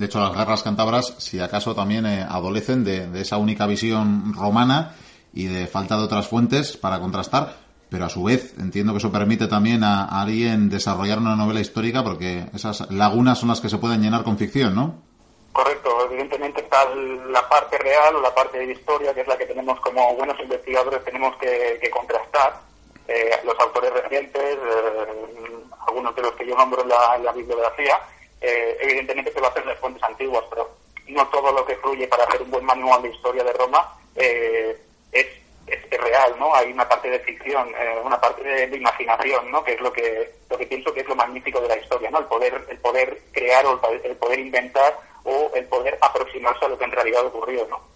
De 0.00 0.06
hecho, 0.06 0.18
las 0.18 0.34
guerras 0.34 0.62
cántabras, 0.62 1.14
si 1.18 1.40
acaso, 1.40 1.74
también 1.74 2.06
eh, 2.06 2.26
adolecen 2.26 2.84
de, 2.84 3.20
esa 3.20 3.36
única 3.36 3.66
visión 3.66 4.32
romana 4.32 4.94
y 5.34 5.44
de 5.44 5.66
falta 5.66 5.98
de 5.98 6.04
otras 6.04 6.26
fuentes 6.26 6.78
para 6.78 6.98
contrastar, 7.00 7.56
pero 7.90 8.06
a 8.06 8.08
su 8.08 8.24
vez 8.24 8.54
entiendo 8.58 8.94
que 8.94 8.98
eso 8.98 9.12
permite 9.12 9.46
también 9.46 9.84
a, 9.84 10.22
alguien 10.22 10.70
desarrollar 10.70 11.18
una 11.18 11.36
novela 11.36 11.60
histórica 11.60 12.02
porque 12.02 12.46
esas 12.54 12.90
lagunas 12.90 13.40
son 13.40 13.50
las 13.50 13.60
que 13.60 13.68
se 13.68 13.76
pueden 13.76 14.00
llenar 14.00 14.24
con 14.24 14.38
ficción, 14.38 14.74
¿no? 14.74 15.02
Correcto, 15.52 15.90
evidentemente 16.10 16.62
está 16.62 16.78
la 16.94 17.46
parte 17.50 17.76
real 17.76 18.16
o 18.16 18.22
la 18.22 18.34
parte 18.34 18.56
de 18.56 18.72
historia, 18.72 19.12
que 19.12 19.20
es 19.20 19.28
la 19.28 19.36
que 19.36 19.44
tenemos 19.44 19.78
como 19.80 20.14
buenos 20.16 20.40
investigadores, 20.40 21.04
tenemos 21.04 21.36
que, 21.36 21.78
que 21.78 21.90
contrastar. 21.90 22.58
Eh, 23.06 23.32
los 23.44 23.58
autores 23.60 23.92
recientes, 23.92 24.42
eh, 24.42 25.58
algunos 25.86 26.16
de 26.16 26.22
los 26.22 26.32
que 26.36 26.46
yo 26.46 26.56
nombro 26.56 26.80
en 26.84 26.88
la 26.88 27.32
bibliografía, 27.32 27.98
eh, 28.40 28.78
evidentemente 28.80 29.32
se 29.32 29.40
basan 29.40 29.62
en 29.62 29.68
las 29.68 29.78
fuentes 29.78 30.02
antiguas, 30.02 30.44
pero 30.50 30.70
no 31.08 31.26
todo 31.28 31.52
lo 31.52 31.64
que 31.64 31.76
fluye 31.76 32.06
para 32.08 32.24
hacer 32.24 32.42
un 32.42 32.50
buen 32.50 32.64
manual 32.64 33.02
de 33.02 33.10
historia 33.10 33.44
de 33.44 33.52
Roma 33.52 33.94
eh, 34.16 34.76
es, 35.12 35.26
es, 35.66 36.00
real, 36.00 36.34
¿no? 36.38 36.54
Hay 36.54 36.72
una 36.72 36.88
parte 36.88 37.10
de 37.10 37.20
ficción, 37.20 37.68
eh, 37.76 38.00
una 38.02 38.20
parte 38.20 38.42
de, 38.42 38.66
de, 38.68 38.76
imaginación, 38.76 39.50
¿no? 39.50 39.62
Que 39.62 39.74
es 39.74 39.80
lo 39.80 39.92
que 39.92 40.32
lo 40.48 40.56
que 40.56 40.66
pienso 40.66 40.92
que 40.94 41.00
es 41.00 41.08
lo 41.08 41.16
magnífico 41.16 41.60
de 41.60 41.68
la 41.68 41.76
historia, 41.76 42.10
¿no? 42.10 42.20
El 42.20 42.26
poder 42.26 42.66
el 42.68 42.78
poder 42.78 43.20
crear 43.32 43.66
o 43.66 43.80
el 44.04 44.16
poder 44.16 44.38
inventar 44.38 44.98
o 45.24 45.50
el 45.54 45.66
poder 45.66 45.98
aproximarse 46.00 46.64
a 46.64 46.68
lo 46.68 46.78
que 46.78 46.84
en 46.84 46.92
realidad 46.92 47.26
ocurrió, 47.26 47.66
¿no? 47.68 47.89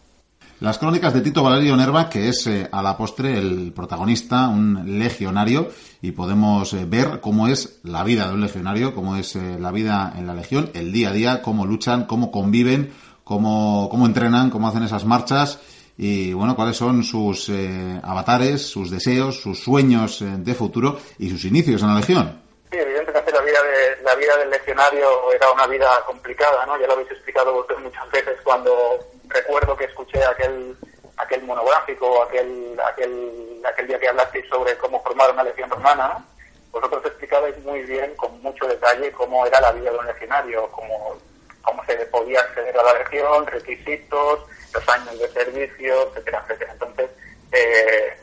Las 0.65 0.79
crónicas 0.79 1.13
de 1.13 1.21
Tito 1.21 1.43
Valerio 1.43 1.77
Nerva, 1.77 2.09
que 2.09 2.31
es 2.31 2.47
eh, 2.47 2.67
a 2.73 2.83
la 2.83 2.97
postre 2.97 3.37
el 3.37 3.75
protagonista, 3.77 4.49
un 4.49 4.99
legionario, 4.99 5.69
y 6.01 6.13
podemos 6.13 6.73
eh, 6.73 6.87
ver 6.87 7.21
cómo 7.21 7.49
es 7.49 7.81
la 7.83 8.03
vida 8.03 8.29
de 8.29 8.33
un 8.33 8.41
legionario, 8.41 8.95
cómo 8.95 9.15
es 9.17 9.37
eh, 9.37 9.59
la 9.61 9.71
vida 9.73 10.15
en 10.17 10.27
la 10.27 10.33
legión, 10.33 10.71
el 10.73 10.91
día 10.91 11.11
a 11.11 11.13
día, 11.13 11.43
cómo 11.43 11.67
luchan, 11.67 12.07
cómo 12.07 12.33
conviven, 12.33 12.95
cómo, 13.25 13.89
cómo 13.91 14.07
entrenan, 14.07 14.49
cómo 14.49 14.67
hacen 14.67 14.85
esas 14.85 15.05
marchas, 15.05 15.61
y 15.99 16.33
bueno, 16.33 16.57
cuáles 16.57 16.79
son 16.79 17.03
sus 17.05 17.53
avatares, 18.03 18.67
sus 18.67 18.91
deseos, 18.91 19.43
sus 19.43 19.63
sueños 19.63 20.25
de 20.25 20.55
futuro 20.55 20.99
y 21.19 21.29
sus 21.29 21.45
inicios 21.45 21.83
en 21.83 21.89
la 21.89 21.97
legión. 21.97 22.41
Sí, 22.73 22.79
evidentemente 22.79 23.31
la 23.33 23.43
vida, 23.43 23.63
de, 23.63 24.03
la 24.03 24.15
vida 24.15 24.35
del 24.39 24.49
legionario 24.49 25.31
era 25.31 25.53
una 25.53 25.67
vida 25.67 25.91
complicada, 26.07 26.65
¿no? 26.65 26.81
Ya 26.81 26.87
lo 26.87 26.95
habéis 26.95 27.11
explicado 27.11 27.67
muchas 27.83 28.11
veces 28.11 28.39
cuando 28.43 28.73
recuerdo 29.29 29.77
que 29.77 29.85
escuché 29.85 30.25
aquel 30.25 30.77
aquel 31.17 31.43
monográfico, 31.43 32.23
aquel 32.23 32.79
aquel 32.85 33.63
aquel 33.65 33.87
día 33.87 33.99
que 33.99 34.09
hablasteis 34.09 34.49
sobre 34.49 34.77
cómo 34.79 35.03
formar 35.03 35.31
una 35.31 35.45
legión 35.45 35.71
romana, 35.71 36.25
vosotros 36.75 37.07
explicabais 37.07 37.57
muy 37.63 37.83
bien, 37.83 38.15
con 38.17 38.43
mucho 38.43 38.67
detalle, 38.67 39.13
cómo 39.13 39.47
era 39.47 39.61
la 39.61 39.73
vida 39.73 39.93
de 39.93 39.99
un 39.99 40.07
legionario, 40.07 40.69
cómo, 40.73 41.17
cómo 41.63 41.85
se 41.85 41.95
podía 42.07 42.41
acceder 42.41 42.77
a 42.77 42.83
la 42.83 42.99
legión, 42.99 43.47
requisitos, 43.47 44.41
los 44.73 44.89
años 44.89 45.19
de 45.19 45.29
servicio, 45.29 46.09
etcétera, 46.09 46.43
etcétera. 46.43 46.73
Entonces, 46.73 47.11
eh, 47.53 48.17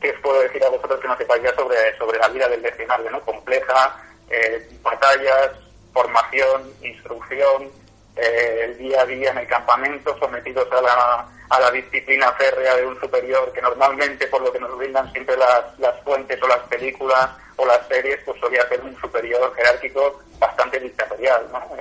¿qué 0.00 0.10
os 0.10 0.20
puedo 0.20 0.40
decir 0.42 0.64
a 0.64 0.68
vosotros 0.68 1.00
que 1.00 1.08
no 1.08 1.16
sepáis 1.16 1.44
ya 1.44 1.54
sobre, 1.54 1.96
sobre 1.96 2.18
la 2.18 2.28
vida 2.28 2.48
del 2.48 2.60
legionario, 2.60 3.10
¿no? 3.12 3.20
Compleja, 3.20 4.02
eh, 4.28 4.68
batallas, 4.82 5.52
formación, 5.92 6.74
instrucción, 6.82 7.70
eh, 8.16 8.60
el 8.64 8.78
día 8.78 9.02
a 9.02 9.06
día 9.06 9.30
en 9.30 9.38
el 9.38 9.46
campamento, 9.46 10.16
sometidos 10.18 10.70
a 10.72 10.80
la, 10.80 11.28
a 11.50 11.60
la 11.60 11.70
disciplina 11.70 12.32
férrea 12.32 12.76
de 12.76 12.86
un 12.86 12.98
superior 13.00 13.52
que 13.52 13.62
normalmente, 13.62 14.26
por 14.28 14.42
lo 14.42 14.52
que 14.52 14.60
nos 14.60 14.76
brindan 14.76 15.10
siempre 15.12 15.36
las, 15.36 15.78
las 15.78 16.00
fuentes 16.02 16.40
o 16.42 16.48
las 16.48 16.60
películas 16.68 17.30
o 17.56 17.66
las 17.66 17.86
series, 17.88 18.20
pues 18.24 18.38
solía 18.40 18.68
ser 18.68 18.80
un 18.80 18.96
superior 19.00 19.54
jerárquico 19.54 20.20
bastante 20.38 20.80
dictatorial. 20.80 21.46
¿no? 21.52 21.60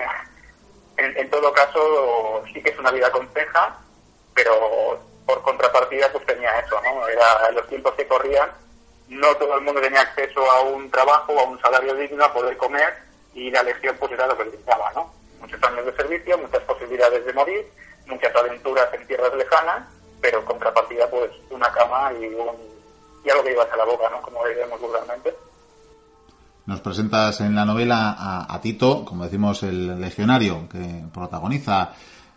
En, 0.96 1.18
en, 1.18 1.28
todo 1.32 1.52
caso, 1.52 2.44
sí 2.54 2.62
que 2.62 2.70
es 2.70 2.78
una 2.78 2.92
vida 2.92 3.10
compleja, 3.10 3.76
pero 4.36 5.02
por 5.26 5.42
contrapartida 5.42 6.12
pues 6.12 6.24
tenía 6.28 6.60
eso, 6.60 6.80
¿no? 6.84 7.08
Era 7.08 7.50
los 7.52 7.68
tiempos 7.68 7.94
que 7.96 8.08
corrían, 8.08 8.52
no 9.08 9.36
todo 9.38 9.56
el 9.56 9.62
mundo 9.62 9.82
tenía 9.82 10.02
acceso 10.02 10.50
a 10.52 10.62
un 10.62 10.92
trabajo, 10.92 11.40
a 11.40 11.44
un 11.44 11.60
salario 11.60 11.96
digno, 11.96 12.24
a 12.24 12.32
poder 12.32 12.56
comer, 12.58 12.94
y 13.34 13.50
la 13.50 13.62
elección 13.62 13.98
pues 14.00 14.12
era 14.12 14.28
lo 14.28 14.38
que 14.38 14.44
brindaba, 14.44 14.92
¿no? 14.94 15.12
Muchos 15.44 15.62
años 15.62 15.86
de 15.86 15.96
servicio, 15.98 16.38
muchas 16.38 16.64
posibilidades 16.64 17.26
de 17.26 17.34
morir, 17.34 17.66
muchas 18.08 18.34
aventuras 18.34 18.88
en 18.94 19.06
tierras 19.06 19.36
lejanas, 19.36 19.84
pero 20.22 20.40
en 20.40 20.46
contrapartida 20.46 21.10
pues 21.10 21.32
una 21.50 21.70
cama 21.70 22.14
y, 22.14 22.28
un, 22.28 22.56
y 23.26 23.30
algo 23.30 23.44
que 23.44 23.50
llevas 23.50 23.68
a 23.74 23.76
la 23.76 23.84
boca, 23.84 24.10
¿no? 24.10 24.22
Como 24.22 24.48
diríamos 24.48 24.80
vulgarmente. 24.80 25.36
Nos 26.66 26.80
presentas 26.80 27.42
en 27.42 27.56
la 27.56 27.66
novela 27.66 28.16
a, 28.18 28.56
a, 28.56 28.62
Tito, 28.62 29.04
como 29.04 29.26
decimos, 29.26 29.64
el 29.64 30.00
legionario 30.00 30.70
que 30.70 31.04
protagoniza 31.14 31.92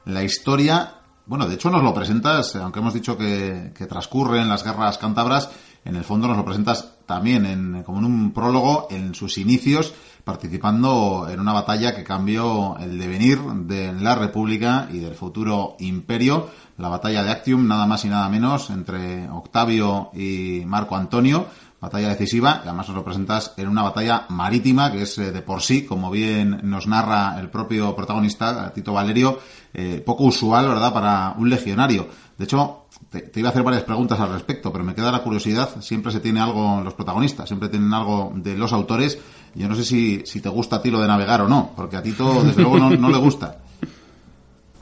la 0.05 0.24
historia. 0.24 0.95
Bueno, 1.27 1.47
de 1.47 1.55
hecho 1.55 1.70
nos 1.70 1.85
lo 1.85 1.95
presentas, 1.95 2.57
aunque 2.57 2.81
hemos 2.81 2.93
dicho 2.95 3.16
que, 3.16 3.70
que 3.73 3.87
transcurre 3.87 4.41
en 4.41 4.49
las 4.49 4.65
guerras 4.65 4.99
cántabras, 4.99 5.49
en 5.85 5.95
el 5.95 6.03
fondo 6.03 6.27
nos 6.27 6.37
lo 6.37 6.45
presentas 6.45 6.95
también 7.07 7.47
en, 7.47 7.83
como 7.85 7.99
en 7.99 8.05
un 8.05 8.33
prólogo 8.33 8.89
en 8.91 9.15
sus 9.15 9.39
inicios, 9.39 9.95
participando 10.24 11.28
en 11.31 11.39
una 11.39 11.53
batalla 11.53 11.95
que 11.95 12.03
cambió 12.03 12.77
el 12.78 12.99
devenir 12.99 13.39
de 13.39 13.93
la 13.93 14.16
República 14.16 14.89
y 14.93 14.99
del 14.99 15.15
futuro 15.15 15.77
imperio, 15.78 16.51
la 16.78 16.89
batalla 16.89 17.23
de 17.23 17.31
Actium, 17.31 17.66
nada 17.66 17.87
más 17.87 18.05
y 18.05 18.09
nada 18.09 18.28
menos, 18.28 18.70
entre 18.70 19.28
Octavio 19.31 20.11
y 20.12 20.65
Marco 20.66 20.97
Antonio, 20.97 21.47
batalla 21.81 22.09
decisiva, 22.09 22.62
y 22.65 22.69
además 22.69 22.89
nos 22.89 22.97
lo 22.97 23.05
presentas 23.05 23.55
en 23.57 23.69
una 23.69 23.83
batalla 23.83 24.27
marítima, 24.28 24.91
que 24.91 25.03
es 25.03 25.16
eh, 25.19 25.31
de 25.31 25.43
por 25.43 25.62
sí, 25.62 25.85
como 25.85 26.11
bien 26.11 26.61
nos 26.65 26.87
narra 26.87 27.39
el 27.39 27.49
propio 27.49 27.95
protagonista, 27.95 28.73
Tito 28.73 28.93
Valerio, 28.93 29.39
eh, 29.73 30.03
poco 30.05 30.24
usual, 30.24 30.69
¿verdad?, 30.69 30.93
para 30.93 31.35
un 31.39 31.49
legionario. 31.49 32.09
De 32.39 32.45
hecho, 32.45 32.87
te, 33.11 33.31
iba 33.41 33.49
a 33.49 33.51
hacer 33.51 33.63
varias 33.63 33.85
preguntas 33.85 34.21
al 34.21 34.33
respecto, 34.33 34.71
pero 34.71 34.85
me 34.85 34.95
queda 34.95 35.11
la 35.11 35.23
curiosidad, 35.23 35.81
siempre 35.81 36.13
se 36.13 36.21
tiene 36.21 36.41
algo 36.41 36.83
los 36.85 36.93
protagonistas, 36.93 37.49
siempre 37.49 37.71
tienen 37.71 37.93
algo 37.95 38.31
de 38.35 38.55
los 38.55 38.73
autores. 38.75 39.19
Yo 39.55 39.69
no 39.69 39.75
sé 39.75 39.85
si, 39.85 40.41
te 40.41 40.49
gusta 40.51 40.77
a 40.77 40.83
ti 40.83 40.91
lo 40.91 41.01
de 41.01 41.09
navegar 41.09 41.41
o 41.41 41.49
no, 41.49 41.73
porque 41.75 41.97
a 41.97 42.03
Tito, 42.03 42.43
desde 42.43 42.61
luego, 42.61 42.79
no, 42.79 42.91
no 42.91 43.09
le 43.09 43.17
gusta. 43.17 43.57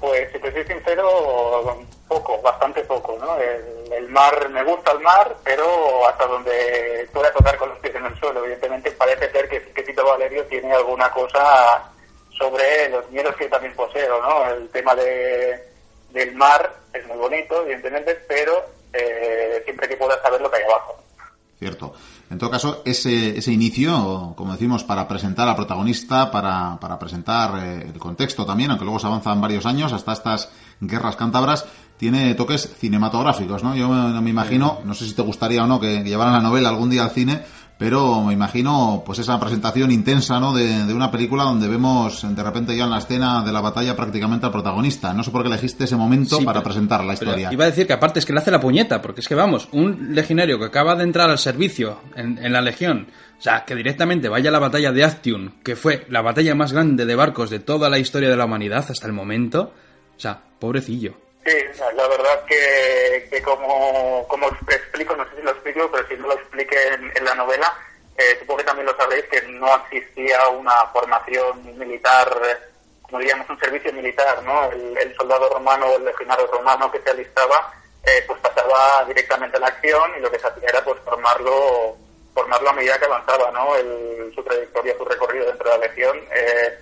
Pues, 0.00 0.32
si 0.32 0.38
te 0.40 0.52
soy 0.52 0.64
sincero, 0.64 1.06
poco, 2.08 2.42
bastante 2.42 2.82
poco, 2.82 3.16
¿no? 3.20 3.36
El, 3.36 3.92
el, 3.92 4.08
mar, 4.08 4.48
me 4.50 4.64
gusta 4.64 4.90
el 4.90 5.00
mar, 5.00 5.36
pero 5.44 6.08
hasta 6.08 6.26
donde 6.26 7.08
pueda 7.12 7.32
tocar 7.32 7.56
con 7.56 7.68
los 7.68 7.78
pies 7.78 7.94
en 7.94 8.04
el 8.04 8.18
suelo. 8.18 8.40
Evidentemente 8.40 8.90
parece 8.90 9.30
ser 9.30 9.48
que, 9.48 9.62
que 9.72 9.82
Tito 9.84 10.04
Valerio 10.04 10.44
tiene 10.46 10.72
alguna 10.72 11.08
cosa 11.12 11.84
sobre 12.36 12.88
los 12.90 13.08
miedos 13.10 13.36
que 13.36 13.48
también 13.48 13.74
poseo, 13.74 14.20
¿no? 14.20 14.50
El 14.50 14.68
tema 14.70 14.94
de, 14.96 15.73
del 16.14 16.34
mar 16.34 16.74
es 16.92 17.06
muy 17.06 17.18
bonito, 17.18 17.62
evidentemente, 17.62 18.14
pero 18.26 18.64
eh, 18.92 19.60
siempre 19.64 19.88
que 19.88 19.96
puedas 19.96 20.22
saber 20.22 20.40
lo 20.40 20.50
que 20.50 20.58
hay 20.58 20.62
abajo. 20.62 20.96
Cierto. 21.58 21.94
En 22.30 22.38
todo 22.38 22.50
caso, 22.50 22.82
ese, 22.84 23.36
ese 23.36 23.52
inicio, 23.52 24.32
como 24.36 24.52
decimos, 24.52 24.82
para 24.82 25.06
presentar 25.06 25.48
al 25.48 25.56
protagonista, 25.56 26.30
para, 26.30 26.78
para 26.80 26.98
presentar 26.98 27.58
eh, 27.62 27.90
el 27.92 27.98
contexto 27.98 28.46
también, 28.46 28.70
aunque 28.70 28.84
luego 28.84 28.98
se 28.98 29.06
avanzan 29.06 29.40
varios 29.40 29.66
años 29.66 29.92
hasta 29.92 30.12
estas 30.12 30.50
guerras 30.80 31.16
cántabras, 31.16 31.66
tiene 31.96 32.34
toques 32.34 32.74
cinematográficos, 32.78 33.62
¿no? 33.62 33.76
Yo 33.76 33.88
me, 33.88 34.20
me 34.20 34.30
imagino, 34.30 34.80
no 34.84 34.94
sé 34.94 35.04
si 35.04 35.14
te 35.14 35.22
gustaría 35.22 35.62
o 35.62 35.66
no 35.66 35.80
que 35.80 36.02
llevaran 36.02 36.32
la 36.32 36.40
novela 36.40 36.70
algún 36.70 36.90
día 36.90 37.04
al 37.04 37.10
cine, 37.10 37.42
pero 37.76 38.22
me 38.22 38.32
imagino 38.32 39.02
pues 39.04 39.18
esa 39.18 39.38
presentación 39.40 39.90
intensa 39.90 40.38
¿no? 40.38 40.54
de, 40.54 40.86
de, 40.86 40.94
una 40.94 41.10
película 41.10 41.42
donde 41.42 41.66
vemos 41.66 42.24
de 42.28 42.42
repente 42.42 42.76
ya 42.76 42.84
en 42.84 42.90
la 42.90 42.98
escena 42.98 43.42
de 43.42 43.50
la 43.50 43.60
batalla 43.60 43.96
prácticamente 43.96 44.46
al 44.46 44.52
protagonista. 44.52 45.12
No 45.12 45.24
sé 45.24 45.30
por 45.30 45.42
qué 45.42 45.48
elegiste 45.48 45.84
ese 45.84 45.96
momento 45.96 46.38
sí, 46.38 46.44
para 46.44 46.60
pero, 46.60 46.70
presentar 46.70 47.04
la 47.04 47.14
historia. 47.14 47.52
Iba 47.52 47.64
a 47.64 47.68
decir 47.68 47.86
que 47.86 47.92
aparte 47.92 48.20
es 48.20 48.26
que 48.26 48.32
le 48.32 48.38
hace 48.38 48.52
la 48.52 48.60
puñeta, 48.60 49.02
porque 49.02 49.20
es 49.20 49.28
que 49.28 49.34
vamos, 49.34 49.68
un 49.72 50.14
legionario 50.14 50.58
que 50.58 50.66
acaba 50.66 50.94
de 50.94 51.02
entrar 51.02 51.30
al 51.30 51.38
servicio 51.38 52.00
en, 52.14 52.38
en 52.38 52.52
la 52.52 52.62
legión, 52.62 53.08
o 53.38 53.42
sea, 53.42 53.64
que 53.64 53.74
directamente 53.74 54.28
vaya 54.28 54.50
a 54.50 54.52
la 54.52 54.60
batalla 54.60 54.92
de 54.92 55.04
Actium, 55.04 55.50
que 55.64 55.74
fue 55.74 56.06
la 56.08 56.22
batalla 56.22 56.54
más 56.54 56.72
grande 56.72 57.04
de 57.04 57.16
barcos 57.16 57.50
de 57.50 57.58
toda 57.58 57.90
la 57.90 57.98
historia 57.98 58.30
de 58.30 58.36
la 58.36 58.44
humanidad 58.44 58.86
hasta 58.88 59.06
el 59.06 59.12
momento, 59.12 59.72
o 60.16 60.20
sea, 60.20 60.40
pobrecillo. 60.60 61.23
Sí, 61.44 61.52
la 61.94 62.08
verdad 62.08 62.44
que, 62.46 63.28
que 63.30 63.42
como, 63.42 64.26
como 64.28 64.48
explico, 64.48 65.14
no 65.14 65.24
sé 65.28 65.36
si 65.36 65.42
lo 65.42 65.50
explico, 65.50 65.90
pero 65.92 66.08
si 66.08 66.14
no 66.16 66.28
lo 66.28 66.34
expliqué 66.34 66.88
en, 66.88 67.12
en 67.14 67.24
la 67.24 67.34
novela, 67.34 67.70
eh, 68.16 68.36
supongo 68.40 68.58
que 68.58 68.64
también 68.64 68.86
lo 68.86 68.96
sabréis, 68.96 69.26
que 69.26 69.42
no 69.42 69.68
existía 69.76 70.48
una 70.48 70.86
formación 70.86 71.78
militar, 71.78 72.28
como 73.02 73.18
diríamos, 73.18 73.48
un 73.50 73.58
servicio 73.60 73.92
militar, 73.92 74.42
¿no? 74.42 74.70
El, 74.72 74.96
el 74.96 75.14
soldado 75.16 75.50
romano 75.50 75.86
o 75.86 75.96
el 75.96 76.04
legionario 76.06 76.46
romano 76.46 76.90
que 76.90 77.00
se 77.02 77.10
alistaba, 77.10 77.74
eh, 78.04 78.24
pues 78.26 78.40
pasaba 78.40 79.04
directamente 79.04 79.58
a 79.58 79.60
la 79.60 79.66
acción 79.66 80.12
y 80.16 80.20
lo 80.20 80.30
que 80.30 80.38
se 80.38 80.46
hacía 80.46 80.68
era 80.70 80.82
pues 80.82 80.98
formarlo, 81.04 81.96
formarlo 82.32 82.70
a 82.70 82.72
medida 82.72 82.98
que 82.98 83.04
avanzaba, 83.04 83.50
¿no? 83.50 83.76
El, 83.76 84.32
su 84.34 84.42
trayectoria, 84.42 84.96
su 84.96 85.04
recorrido 85.04 85.44
dentro 85.46 85.70
de 85.70 85.78
la 85.78 85.86
legión. 85.86 86.18
Eh, 86.34 86.78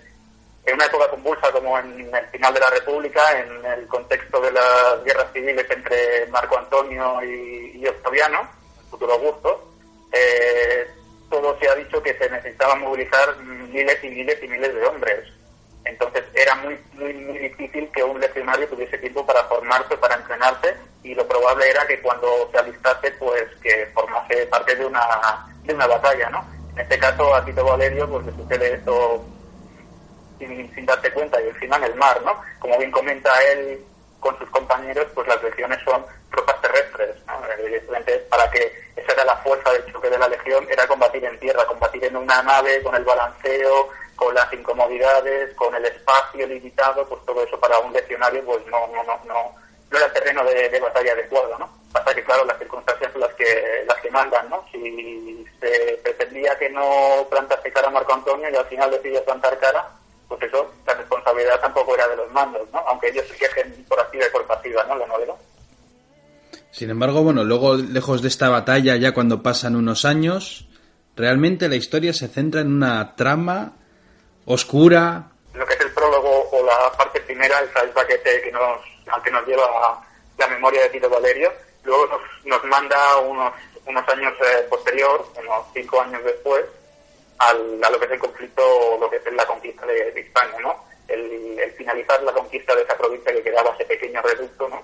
en 0.65 0.75
una 0.75 0.87
época 0.87 1.09
convulsa 1.09 1.51
como 1.51 1.79
en 1.79 2.15
el 2.15 2.27
final 2.29 2.55
de 2.55 2.61
la 2.61 2.71
República, 2.71 3.39
en 3.41 3.65
el 3.65 3.87
contexto 3.89 4.41
de 4.41 4.53
las 4.53 5.03
guerras 5.05 5.33
civiles 5.33 5.67
entre 5.69 6.27
Marco 6.27 6.57
Antonio 6.57 7.23
y, 7.25 7.81
y 7.81 7.87
Octaviano, 7.87 8.49
el 8.79 8.91
futuro 8.91 9.13
Augusto, 9.15 9.73
eh, 10.13 10.87
todo 11.29 11.59
se 11.59 11.69
ha 11.69 11.75
dicho 11.75 12.03
que 12.03 12.15
se 12.15 12.31
necesitaba 12.31 12.77
movilizar 12.77 13.37
miles 13.39 13.99
y 14.05 14.09
miles 14.09 14.39
y 14.43 14.49
miles 14.49 14.75
de 14.75 14.87
hombres. 14.87 15.29
Entonces 15.85 16.23
era 16.35 16.55
muy, 16.57 16.79
muy, 16.93 17.13
muy 17.15 17.39
difícil 17.39 17.91
que 17.91 18.05
un 18.05 18.21
legionario 18.21 18.69
tuviese 18.69 18.99
tiempo 18.99 19.27
para 19.27 19.43
formarse, 19.45 19.97
para 19.97 20.15
entrenarse, 20.15 20.77
y 21.03 21.15
lo 21.15 21.27
probable 21.27 21.69
era 21.69 21.85
que 21.89 22.01
cuando 22.01 22.49
se 22.53 22.59
alistase, 22.59 23.11
pues 23.13 23.45
que 23.61 23.89
formase 23.93 24.47
parte 24.47 24.77
de 24.77 24.87
una, 24.87 25.03
de 25.65 25.75
una 25.75 25.89
batalla, 25.89 26.31
¿no? 26.31 26.47
En 26.75 26.81
este 26.81 26.99
caso, 26.99 27.35
a 27.35 27.45
Tito 27.45 27.65
Valerio, 27.65 28.09
pues 28.09 28.27
le 28.27 28.33
sucede 28.33 28.75
esto 28.75 29.25
sin, 30.47 30.87
darte 30.87 31.13
cuenta 31.13 31.41
y 31.41 31.49
encima 31.49 31.77
en 31.77 31.85
el 31.85 31.95
mar, 31.95 32.21
¿no? 32.23 32.41
Como 32.59 32.79
bien 32.79 32.91
comenta 32.91 33.31
él 33.53 33.85
con 34.21 34.39
sus 34.39 34.49
compañeros, 34.51 35.07
pues 35.15 35.27
las 35.29 35.43
legiones 35.43 35.79
son 35.85 36.05
tropas 36.31 36.61
terrestres, 36.61 37.17
¿no? 37.27 37.41
Evidentemente, 37.59 38.19
para 38.31 38.51
que 38.51 38.73
esa 38.97 39.13
era 39.13 39.25
la 39.25 39.37
fuerza 39.39 39.73
del 39.73 39.93
choque 39.93 40.11
de 40.11 40.19
la 40.19 40.29
legión, 40.29 40.67
era 40.71 40.87
combatir 40.87 41.25
en 41.25 41.39
tierra, 41.39 41.67
combatir 41.67 42.05
en 42.05 42.17
una 42.17 42.43
nave 42.43 42.83
con 42.83 42.95
el 42.95 43.05
balanceo, 43.05 43.89
con 44.17 44.35
las 44.35 44.53
incomodidades, 44.53 45.55
con 45.55 45.75
el 45.75 45.85
espacio 45.85 46.47
limitado, 46.47 47.07
pues 47.09 47.25
todo 47.27 47.43
eso 47.43 47.59
para 47.59 47.79
un 47.81 47.93
legionario, 47.93 48.45
pues 48.45 48.65
no, 48.67 48.87
no, 48.89 49.03
no, 49.03 49.21
no, 49.25 49.53
no 49.91 49.99
era 49.99 50.13
terreno 50.13 50.45
de, 50.45 50.81
batalla 50.81 51.13
adecuado, 51.13 51.59
¿no? 51.59 51.71
Pasa 51.93 52.15
que, 52.15 52.25
claro, 52.25 52.45
las 52.45 52.59
circunstancias 52.59 53.13
son 53.13 53.21
las 53.21 53.35
que, 53.35 53.85
las 53.87 53.99
que 53.99 54.11
mandan, 54.11 54.49
¿no? 54.49 54.65
Si 54.71 55.47
se 55.61 56.01
pretendía 56.03 56.57
que 56.59 56.71
no 56.71 57.27
plantase 57.31 57.73
cara 57.73 57.89
a 57.89 57.91
Marco 57.91 58.15
Antonio 58.15 58.49
y 58.51 58.57
al 58.57 58.67
final 58.67 58.91
decidió 58.91 59.25
plantar 59.25 59.59
cara, 59.59 59.91
pues 60.37 60.51
eso, 60.51 60.71
la 60.87 60.95
responsabilidad 60.95 61.61
tampoco 61.61 61.95
era 61.95 62.09
de 62.09 62.17
los 62.17 62.31
mandos, 62.33 62.67
¿no? 62.73 62.79
Aunque 62.89 63.09
ellos 63.09 63.27
se 63.29 63.37
quejen 63.37 63.85
por 63.89 64.01
activa 64.01 64.25
y 64.27 64.31
por 64.31 64.47
pasiva, 64.47 64.83
¿no? 64.85 64.97
La 64.97 65.07
novela. 65.07 65.35
Sin 66.71 66.89
embargo, 66.89 67.23
bueno, 67.23 67.45
luego, 67.45 67.75
lejos 67.77 68.23
de 68.23 68.29
esta 68.29 68.49
batalla, 68.49 68.97
ya 68.97 69.13
cuando 69.13 69.43
pasan 69.43 69.77
unos 69.77 70.07
años, 70.07 70.69
realmente 71.15 71.69
la 71.69 71.77
historia 71.77 72.15
se 72.15 72.29
centra 72.29 72.63
en 72.63 72.73
una 72.73 73.15
trama 73.15 73.73
oscura. 74.47 75.31
Lo 75.53 75.67
que 75.67 75.75
es 75.75 75.81
el 75.81 75.93
prólogo 75.93 76.49
o 76.51 76.65
la 76.65 76.97
parte 76.97 77.21
primera, 77.21 77.59
el 77.59 77.69
flashback 77.69 78.23
que 78.23 78.51
nos, 78.53 78.81
al 79.09 79.23
que 79.23 79.31
nos 79.31 79.47
lleva 79.47 79.65
a 79.65 80.03
la 80.39 80.47
memoria 80.49 80.83
de 80.83 80.89
Tito 80.89 81.11
Valerio, 81.11 81.53
luego 81.85 82.07
nos, 82.07 82.47
nos 82.47 82.65
manda 82.65 83.19
unos, 83.19 83.53
unos 83.87 84.09
años 84.09 84.33
eh, 84.41 84.67
posterior, 84.71 85.27
unos 85.39 85.67
cinco 85.75 86.01
años 86.01 86.25
después, 86.25 86.65
al, 87.39 87.83
a 87.83 87.91
lo 87.91 87.99
que 87.99 88.07
es 88.07 88.13
el 88.13 88.19
conflicto, 88.19 88.99
lo 89.01 89.11
que 89.11 89.17
es 89.17 89.33
la 89.33 89.47
conquista 89.47 89.87
de, 89.87 90.13
de 90.13 90.21
España, 90.21 90.59
¿no? 90.61 90.85
El, 91.09 91.59
el, 91.59 91.73
finalizar 91.73 92.23
la 92.23 92.33
conquista 92.33 92.75
de 92.75 92.83
esa 92.83 92.97
provincia 92.97 93.33
que 93.33 93.43
quedaba 93.43 93.75
ese 93.75 93.85
pequeño 93.85 94.23
reducto, 94.23 94.69
¿no? 94.69 94.83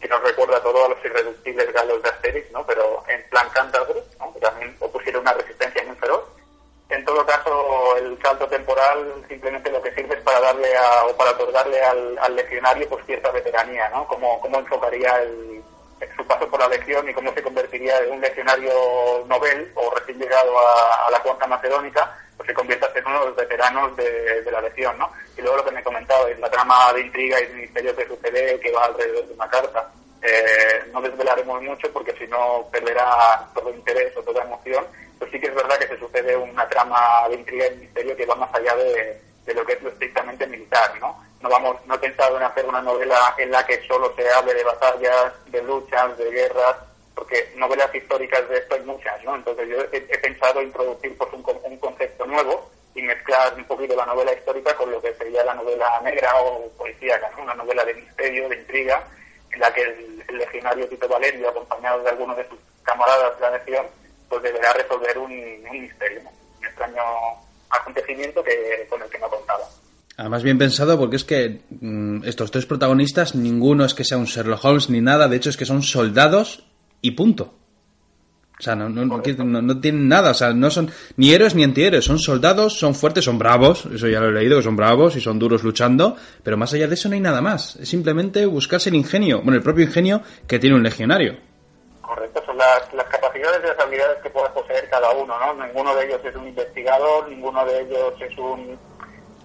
Que 0.00 0.08
nos 0.08 0.22
recuerda 0.22 0.62
todo 0.62 0.84
a 0.84 0.88
los 0.88 1.04
irreductibles 1.04 1.72
galos 1.72 2.02
de 2.02 2.08
Asterix, 2.08 2.50
¿no? 2.52 2.66
Pero 2.66 3.04
en 3.08 3.22
plan 3.30 3.48
cántabro, 3.50 4.02
¿no? 4.18 4.34
Que 4.34 4.40
también 4.40 4.76
opusieron 4.80 5.22
una 5.22 5.34
resistencia 5.34 5.82
muy 5.84 5.96
feroz. 5.96 6.22
En 6.88 7.04
todo 7.04 7.24
caso, 7.24 7.96
el 7.98 8.20
salto 8.20 8.48
temporal 8.48 9.24
simplemente 9.28 9.70
lo 9.70 9.80
que 9.80 9.94
sirve 9.94 10.16
es 10.16 10.22
para 10.22 10.40
darle 10.40 10.76
a, 10.76 11.06
o 11.06 11.16
para 11.16 11.30
otorgarle 11.30 11.80
al, 11.80 12.18
al 12.18 12.34
legionario 12.34 12.88
pues 12.88 13.06
cierta 13.06 13.30
veteranía, 13.30 13.88
¿no? 13.90 14.06
Cómo, 14.08 14.40
cómo 14.40 14.58
enfocaría 14.58 15.22
el, 15.22 15.62
su 16.16 16.26
paso 16.26 16.48
por 16.48 16.60
la 16.60 16.68
legión 16.68 17.08
y 17.08 17.14
cómo 17.14 17.32
se 17.34 17.42
convertiría 17.42 17.98
en 17.98 18.12
un 18.12 18.20
legionario 18.20 18.72
novel 19.26 19.70
o 19.74 19.94
recién 19.94 20.18
llegado 20.18 20.58
a, 20.58 21.10
la 21.10 21.20
cuarta 21.20 21.46
macedónica, 21.46 22.16
pues 22.36 22.46
se 22.46 22.54
convierte 22.54 22.86
en 22.98 23.06
uno 23.06 23.20
de 23.20 23.26
los 23.26 23.36
veteranos 23.36 23.96
de, 23.96 24.50
la 24.50 24.60
legión, 24.60 24.98
¿no? 24.98 25.12
Y 25.36 25.42
luego 25.42 25.58
lo 25.58 25.64
que 25.64 25.72
me 25.72 25.82
comentaba 25.82 26.28
es 26.30 26.38
la 26.38 26.50
trama 26.50 26.92
de 26.92 27.02
intriga 27.02 27.40
y 27.40 27.46
de 27.46 27.54
misterio 27.54 27.96
que 27.96 28.06
sucede 28.06 28.58
que 28.60 28.72
va 28.72 28.84
alrededor 28.84 29.26
de 29.26 29.34
una 29.34 29.48
carta. 29.48 29.90
Eh, 30.22 30.84
no 30.92 31.00
desvelaremos 31.00 31.62
mucho 31.62 31.92
porque 31.92 32.12
si 32.18 32.26
no 32.26 32.68
perderá 32.70 33.48
todo 33.54 33.70
interés 33.70 34.14
o 34.16 34.22
toda 34.22 34.44
emoción, 34.44 34.84
pues 35.18 35.30
sí 35.30 35.40
que 35.40 35.46
es 35.46 35.54
verdad 35.54 35.78
que 35.78 35.88
se 35.88 35.98
sucede 35.98 36.36
una 36.36 36.68
trama 36.68 37.28
de 37.28 37.36
intriga 37.36 37.66
y 37.66 37.76
misterio 37.76 38.16
que 38.16 38.26
va 38.26 38.34
más 38.34 38.54
allá 38.54 38.74
de, 38.76 39.20
de 39.44 39.54
lo 39.54 39.64
que 39.64 39.74
es 39.74 39.82
lo 39.82 39.90
estrictamente 39.90 40.46
militar, 40.46 40.98
¿no? 41.00 41.30
no 41.40 41.48
vamos 41.48 41.76
no 41.86 41.94
he 41.94 41.98
pensado 41.98 42.36
en 42.36 42.42
hacer 42.42 42.66
una 42.66 42.82
novela 42.82 43.34
en 43.38 43.50
la 43.50 43.64
que 43.64 43.86
solo 43.86 44.14
se 44.14 44.28
hable 44.30 44.54
de 44.54 44.64
batallas, 44.64 45.32
de 45.46 45.62
luchas, 45.62 46.16
de 46.18 46.30
guerras, 46.30 46.76
porque 47.14 47.52
novelas 47.56 47.94
históricas 47.94 48.46
de 48.48 48.58
esto 48.58 48.74
hay 48.74 48.82
muchas, 48.82 49.22
¿no? 49.24 49.36
Entonces 49.36 49.68
yo 49.68 49.80
he, 49.92 50.00
pensado 50.00 50.62
introducir 50.62 51.16
pues 51.16 51.32
un, 51.32 51.44
un, 51.64 51.78
concepto 51.78 52.26
nuevo 52.26 52.70
y 52.94 53.02
mezclar 53.02 53.54
un 53.54 53.64
poquito 53.64 53.96
la 53.96 54.06
novela 54.06 54.32
histórica 54.32 54.74
con 54.76 54.90
lo 54.90 55.00
que 55.00 55.14
sería 55.14 55.44
la 55.44 55.54
novela 55.54 56.00
negra 56.02 56.30
o 56.40 56.68
policíaca, 56.76 57.30
¿no? 57.36 57.42
Una 57.42 57.54
novela 57.54 57.84
de 57.84 57.94
misterio, 57.94 58.48
de 58.48 58.56
intriga, 58.56 59.02
en 59.52 59.60
la 59.60 59.72
que 59.72 59.82
el, 59.82 60.24
el 60.28 60.38
legionario 60.38 60.88
Tito 60.88 61.08
Valerio, 61.08 61.48
acompañado 61.48 62.02
de 62.02 62.10
algunos 62.10 62.36
de 62.36 62.48
sus 62.48 62.58
camaradas 62.82 63.34
de 63.36 63.40
la 63.42 63.58
legión, 63.58 63.86
pues 64.28 64.42
deberá 64.42 64.72
resolver 64.74 65.18
un, 65.18 65.32
un 65.32 65.82
misterio, 65.82 66.22
¿no? 66.22 66.30
un 66.58 66.66
extraño 66.66 67.02
acontecimiento 67.70 68.42
que 68.42 68.86
con 68.88 69.02
el 69.02 69.08
que 69.08 69.18
no 69.18 69.28
contaba. 69.28 69.64
Además 70.16 70.42
bien 70.42 70.58
pensado 70.58 70.98
porque 70.98 71.16
es 71.16 71.24
que 71.24 71.62
mmm, 71.80 72.24
estos 72.24 72.50
tres 72.50 72.66
protagonistas, 72.66 73.34
ninguno 73.34 73.84
es 73.84 73.94
que 73.94 74.04
sea 74.04 74.18
un 74.18 74.26
Sherlock 74.26 74.64
Holmes 74.64 74.90
ni 74.90 75.00
nada, 75.00 75.28
de 75.28 75.36
hecho 75.36 75.50
es 75.50 75.56
que 75.56 75.64
son 75.64 75.82
soldados 75.82 76.64
y 77.00 77.12
punto. 77.12 77.54
O 78.58 78.62
sea, 78.62 78.76
no, 78.76 78.90
no, 78.90 79.06
no, 79.06 79.62
no, 79.62 79.80
tienen 79.80 80.06
nada, 80.06 80.32
o 80.32 80.34
sea, 80.34 80.52
no 80.52 80.70
son 80.70 80.90
ni 81.16 81.32
héroes 81.32 81.54
ni 81.54 81.64
antihéroes, 81.64 82.04
son 82.04 82.18
soldados, 82.18 82.78
son 82.78 82.94
fuertes, 82.94 83.24
son 83.24 83.38
bravos, 83.38 83.86
eso 83.86 84.06
ya 84.06 84.20
lo 84.20 84.28
he 84.28 84.32
leído, 84.32 84.58
que 84.58 84.64
son 84.64 84.76
bravos 84.76 85.16
y 85.16 85.20
son 85.22 85.38
duros 85.38 85.62
luchando, 85.62 86.14
pero 86.42 86.58
más 86.58 86.74
allá 86.74 86.86
de 86.86 86.92
eso 86.92 87.08
no 87.08 87.14
hay 87.14 87.22
nada 87.22 87.40
más, 87.40 87.76
es 87.76 87.88
simplemente 87.88 88.44
buscarse 88.44 88.90
el 88.90 88.96
ingenio, 88.96 89.40
bueno, 89.40 89.56
el 89.56 89.62
propio 89.62 89.86
ingenio 89.86 90.20
que 90.46 90.58
tiene 90.58 90.76
un 90.76 90.82
legionario. 90.82 91.49
Correcto, 92.10 92.42
son 92.44 92.58
las, 92.58 92.92
las 92.92 93.06
capacidades 93.06 93.60
y 93.62 93.68
las 93.68 93.78
habilidades 93.78 94.20
que 94.20 94.30
puede 94.30 94.50
poseer 94.50 94.90
cada 94.90 95.10
uno, 95.10 95.38
¿no? 95.38 95.64
Ninguno 95.64 95.94
de 95.94 96.06
ellos 96.06 96.20
es 96.24 96.34
un 96.34 96.48
investigador, 96.48 97.28
ninguno 97.28 97.64
de 97.64 97.82
ellos 97.82 98.14
es 98.20 98.36
un 98.36 98.76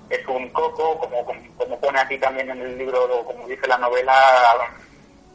es 0.10 0.28
un 0.28 0.50
coco, 0.50 0.98
como, 0.98 1.24
como, 1.24 1.58
como, 1.58 1.80
pone 1.80 2.00
aquí 2.00 2.18
también 2.18 2.50
en 2.50 2.62
el 2.62 2.76
libro, 2.76 3.04
o 3.04 3.24
como 3.24 3.48
dice 3.48 3.68
la 3.68 3.78
novela, 3.78 4.14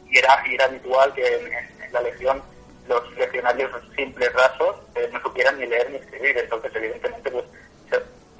y 0.09 0.17
era, 0.17 0.43
y 0.45 0.55
era 0.55 0.65
habitual 0.65 1.13
que 1.13 1.25
en, 1.25 1.53
en, 1.83 1.93
la 1.93 2.01
legión 2.01 2.43
los 2.89 3.17
legionarios 3.17 3.71
simples 3.95 4.33
rasos 4.33 4.75
eh, 4.95 5.09
no 5.13 5.21
supieran 5.21 5.57
ni 5.57 5.67
leer 5.67 5.89
ni 5.89 5.97
escribir, 5.99 6.37
entonces 6.37 6.69
evidentemente 6.75 7.31
pues 7.31 7.45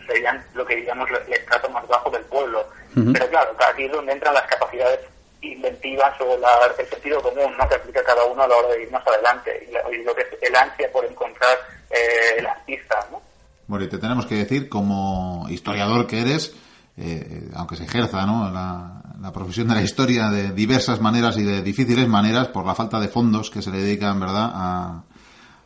serían 0.06 0.46
lo 0.54 0.66
que 0.66 0.76
digamos 0.76 1.10
el 1.10 1.34
estrato 1.34 1.70
más 1.70 1.88
bajo 1.88 2.10
del 2.10 2.26
pueblo. 2.26 2.68
Uh 2.98 3.00
-huh. 3.00 3.14
Pero 3.14 3.30
claro, 3.30 3.56
aquí 3.70 3.86
es 3.86 3.92
donde 3.94 4.12
entran 4.12 4.34
las 4.34 4.48
capacidades 4.48 5.00
inventivas 5.42 6.20
o 6.22 6.38
la, 6.38 6.50
el 6.78 6.88
sentido 6.88 7.22
común 7.22 7.56
¿no? 7.58 7.68
que 7.68 7.76
aplica 7.76 8.04
cada 8.04 8.26
uno 8.26 8.44
a 8.44 8.48
la 8.48 8.56
hora 8.56 8.70
de 8.70 8.84
ir 8.84 8.92
más 8.92 9.06
adelante 9.08 9.68
y, 9.68 9.72
la, 9.72 9.82
y 9.92 10.04
lo 10.04 10.14
que 10.16 10.22
es 10.22 10.28
el 10.42 10.56
ansia 10.56 10.92
por 10.92 11.06
encontrar 11.06 11.58
eh, 11.90 12.42
las 12.42 12.60
pistas, 12.60 13.10
¿no? 13.12 13.22
Bueno, 13.68 13.86
y 13.86 13.90
te 13.90 13.98
tenemos 13.98 14.26
que 14.26 14.36
decir, 14.36 14.68
como 14.68 15.48
historiador 15.50 16.06
que 16.06 16.20
eres, 16.20 16.54
eh, 16.98 17.50
aunque 17.56 17.78
se 17.78 17.86
ejerza 17.86 18.26
¿no? 18.26 18.52
la, 18.52 19.32
profesión 19.32 19.70
de 19.70 19.76
la 19.76 19.82
historia 19.82 20.30
de 20.30 20.52
diversas 20.52 21.00
maneras 21.00 21.38
y 21.38 21.44
de 21.44 21.62
difíciles 21.62 22.08
maneras, 22.08 22.50
por 22.50 22.66
la 22.66 22.76
falta 22.76 23.00
de 23.00 23.08
fondos 23.08 23.50
que 23.50 23.62
se 23.62 23.72
le 23.72 23.78
dedican 23.78 24.20
¿verdad? 24.20 24.52
A, 24.54 25.04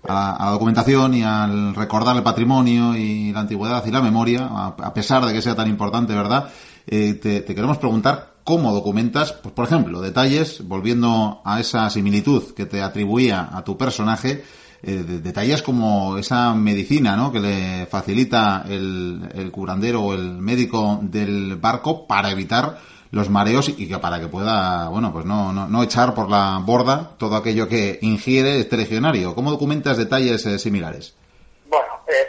a, 0.07 0.37
la, 0.39 0.51
documentación 0.51 1.15
y 1.15 1.23
al 1.23 1.73
recordar 1.73 2.15
el 2.15 2.21
patrimonio 2.21 2.95
y 2.95 3.31
la 3.31 3.39
antigüedad 3.39 3.83
y 3.85 3.91
la 3.91 4.01
memoria, 4.01 4.47
a, 4.51 4.93
pesar 4.93 5.25
de 5.25 5.33
que 5.33 5.41
sea 5.41 5.55
tan 5.55 5.67
importante, 5.67 6.13
¿verdad? 6.13 6.49
Eh, 6.85 7.15
te, 7.15 7.43
queremos 7.43 7.79
preguntar 7.79 8.34
cómo 8.45 8.71
documentas, 8.73 9.33
pues, 9.33 9.53
por 9.53 9.65
ejemplo, 9.65 9.99
detalles, 9.99 10.65
volviendo 10.65 11.41
a 11.43 11.59
esa 11.59 11.89
similitud 11.89 12.53
que 12.53 12.65
te 12.65 12.81
atribuía 12.81 13.49
a 13.51 13.63
tu 13.65 13.75
personaje, 13.75 14.43
eh, 14.83 15.03
detalles 15.03 15.63
como 15.63 16.17
esa 16.17 16.53
medicina 16.53 17.15
¿no? 17.17 17.31
que 17.31 17.39
le 17.39 17.85
facilita 17.87 18.63
el, 18.69 19.29
el 19.33 19.51
curandero 19.51 20.03
o 20.03 20.13
el 20.13 20.37
médico 20.37 20.99
del 21.01 21.55
barco 21.55 22.05
para 22.05 22.29
evitar 22.29 22.77
los 23.09 23.29
mareos 23.29 23.69
y 23.69 23.87
que 23.87 23.97
para 23.97 24.19
que 24.19 24.27
pueda, 24.27 24.89
bueno, 24.89 25.11
pues 25.11 25.25
no, 25.25 25.51
no, 25.51 25.67
no 25.67 25.83
echar 25.83 26.13
por 26.13 26.29
la 26.29 26.61
borda 26.63 27.13
todo 27.17 27.35
aquello 27.35 27.67
que 27.67 27.97
ingiere 28.01 28.59
este 28.59 28.77
legionario. 28.77 29.33
¿Cómo 29.33 29.49
documentas 29.49 29.97
detalles 29.97 30.45
eh, 30.45 30.59
similares? 30.59 31.15
Bueno, 31.67 31.93
pues 32.05 32.27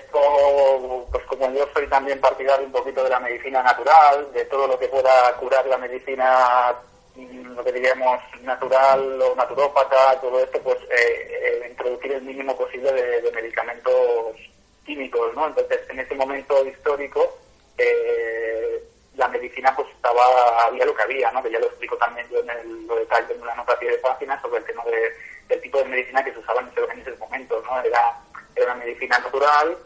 como 1.39 1.53
yo 1.53 1.67
soy 1.73 1.87
también 1.89 2.21
partidario 2.21 2.67
un 2.67 2.73
poquito 2.73 3.03
de 3.05 3.11
la 3.11 3.21
medicina 3.21 3.63
natural, 3.63 4.33
de 4.33 4.45
todo 4.47 4.67
lo 4.67 4.79
que 4.79 4.89
pueda 4.89 5.33
curar 5.37 5.67
la 5.67 5.79
medicina 5.79 6.75
lo 7.17 7.65
que 7.65 7.73
diríamos 7.73 8.21
natural 8.43 9.23
o 9.23 9.35
naturópata, 9.35 10.21
todo 10.21 10.39
esto, 10.41 10.61
pues 10.63 10.79
eh, 10.91 11.63
eh, 11.63 11.69
introducir 11.71 12.13
el 12.13 12.23
mínimo 12.23 12.57
posible 12.57 12.93
de, 12.93 13.23
de, 13.23 13.33
medicamentos 13.33 14.37
químicos, 14.85 15.35
¿no? 15.35 15.47
Entonces, 15.47 15.81
en 15.89 16.01
ese 16.01 16.15
momento 16.15 16.67
histórico, 16.67 17.39
eh, 17.79 18.83
la 19.15 19.29
medicina 19.29 19.75
pues 19.75 19.89
estaba, 19.89 20.67
había 20.67 20.85
lo 20.85 20.95
que 20.95 21.03
había, 21.03 21.33
¿no? 21.33 21.43
Que 21.43 21.51
ya 21.51 21.59
lo 21.59 21.67
explico 21.67 21.97
también 21.97 22.29
yo 22.31 22.41
en 22.41 22.51
el, 22.51 22.87
lo 22.87 22.97
detalle 22.97 23.35
en 23.35 23.43
una 23.43 23.55
nota 23.55 23.73
a 23.73 23.79
pie 23.79 23.91
de 23.91 23.99
página 23.99 24.41
sobre 24.43 24.59
el 24.59 24.65
tema 24.65 24.85
de, 24.85 25.13
del 25.49 25.61
tipo 25.63 25.79
de 25.79 25.87
medicina 25.87 26.23
que 26.23 26.33
se 26.33 26.39
usaba 26.39 26.61
en 26.61 26.69
ese, 26.69 26.81
en 26.93 27.01
ese 27.01 27.17
momento, 27.17 27.63
¿no? 27.63 27.81
Era, 27.81 28.21
era 28.55 28.75
una 28.75 28.85
medicina 28.85 29.19
natural, 29.19 29.77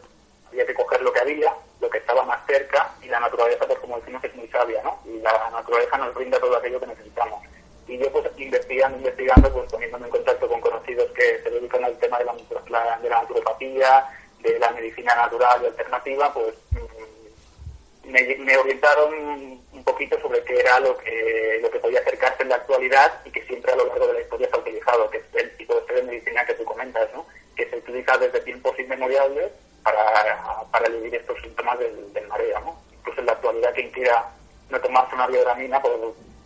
había 0.51 0.65
que 0.65 0.73
coger 0.73 1.01
lo 1.01 1.13
que 1.13 1.19
había, 1.21 1.53
lo 1.79 1.89
que 1.89 1.97
estaba 1.97 2.23
más 2.23 2.45
cerca 2.45 2.93
y 3.01 3.07
la 3.07 3.19
naturaleza, 3.19 3.65
pues 3.65 3.79
como 3.79 3.97
decimos, 3.99 4.23
es 4.23 4.35
muy 4.35 4.47
sabia, 4.49 4.83
¿no? 4.83 4.99
Y 5.05 5.19
la 5.19 5.49
naturaleza 5.49 5.97
nos 5.97 6.13
brinda 6.13 6.39
todo 6.39 6.57
aquello 6.57 6.79
que 6.79 6.87
necesitamos. 6.87 7.41
Y 7.87 7.97
yo, 7.97 8.11
pues, 8.11 8.25
investigando, 8.37 8.97
investigando, 8.97 9.51
pues 9.51 9.71
poniéndome 9.71 10.05
en 10.05 10.11
contacto 10.11 10.47
con 10.47 10.61
conocidos 10.61 11.09
que 11.11 11.39
se 11.41 11.49
dedican 11.49 11.83
al 11.83 11.97
tema 11.99 12.19
de 12.19 12.25
la, 12.25 12.99
de 13.01 13.09
la 13.09 13.21
naturopatía, 13.21 14.05
de 14.39 14.59
la 14.59 14.71
medicina 14.71 15.15
natural 15.15 15.61
y 15.63 15.65
alternativa, 15.67 16.33
pues 16.33 16.55
mm, 16.71 18.09
me, 18.11 18.35
me, 18.37 18.57
orientaron 18.57 19.61
un 19.71 19.83
poquito 19.83 20.19
sobre 20.19 20.43
qué 20.43 20.59
era 20.59 20.79
lo 20.79 20.97
que, 20.97 21.59
lo 21.61 21.71
que 21.71 21.79
podía 21.79 21.99
acercarse 21.99 22.43
en 22.43 22.49
la 22.49 22.55
actualidad 22.55 23.21
y 23.25 23.31
que 23.31 23.45
siempre 23.45 23.71
a 23.71 23.75
lo 23.75 23.87
largo 23.87 24.07
de 24.07 24.13
la 24.13 24.21
historia 24.21 24.49
se 24.49 24.55
ha 24.55 24.59
utilizado, 24.59 25.09
que 25.09 25.17
es 25.17 25.23
el 25.33 25.57
tipo 25.57 25.79
de 25.81 26.03
medicina 26.03 26.45
que 26.45 26.55
tú 26.55 26.65
comentas, 26.65 27.09
¿no? 27.13 27.25
que 27.55 27.69
se 27.69 27.77
utiliza 27.77 28.17
desde 28.17 28.41
tiempos 28.41 28.77
inmemoriales 28.79 29.51
para, 29.83 30.63
para 30.71 30.85
aliviar 30.85 31.15
estos 31.15 31.39
síntomas 31.41 31.79
del, 31.79 32.13
del 32.13 32.27
mareo. 32.27 32.59
¿no? 32.61 32.75
Incluso 32.99 33.19
en 33.19 33.25
la 33.25 33.33
actualidad 33.33 33.73
quien 33.73 33.91
quiera 33.91 34.25
no 34.69 34.79
tomarse 34.79 35.15
una 35.15 35.27
biodramina, 35.27 35.81
por, 35.81 35.91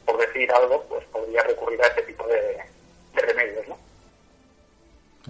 por 0.05 0.17
decir 0.17 0.51
algo, 0.51 0.83
pues 0.89 1.05
podría 1.05 1.43
recurrir 1.43 1.81
a 1.81 1.87
este 1.87 2.01
tipo 2.03 2.25
de, 2.27 2.57
de 3.13 3.21
remedios. 3.21 3.67
¿no? 3.67 3.77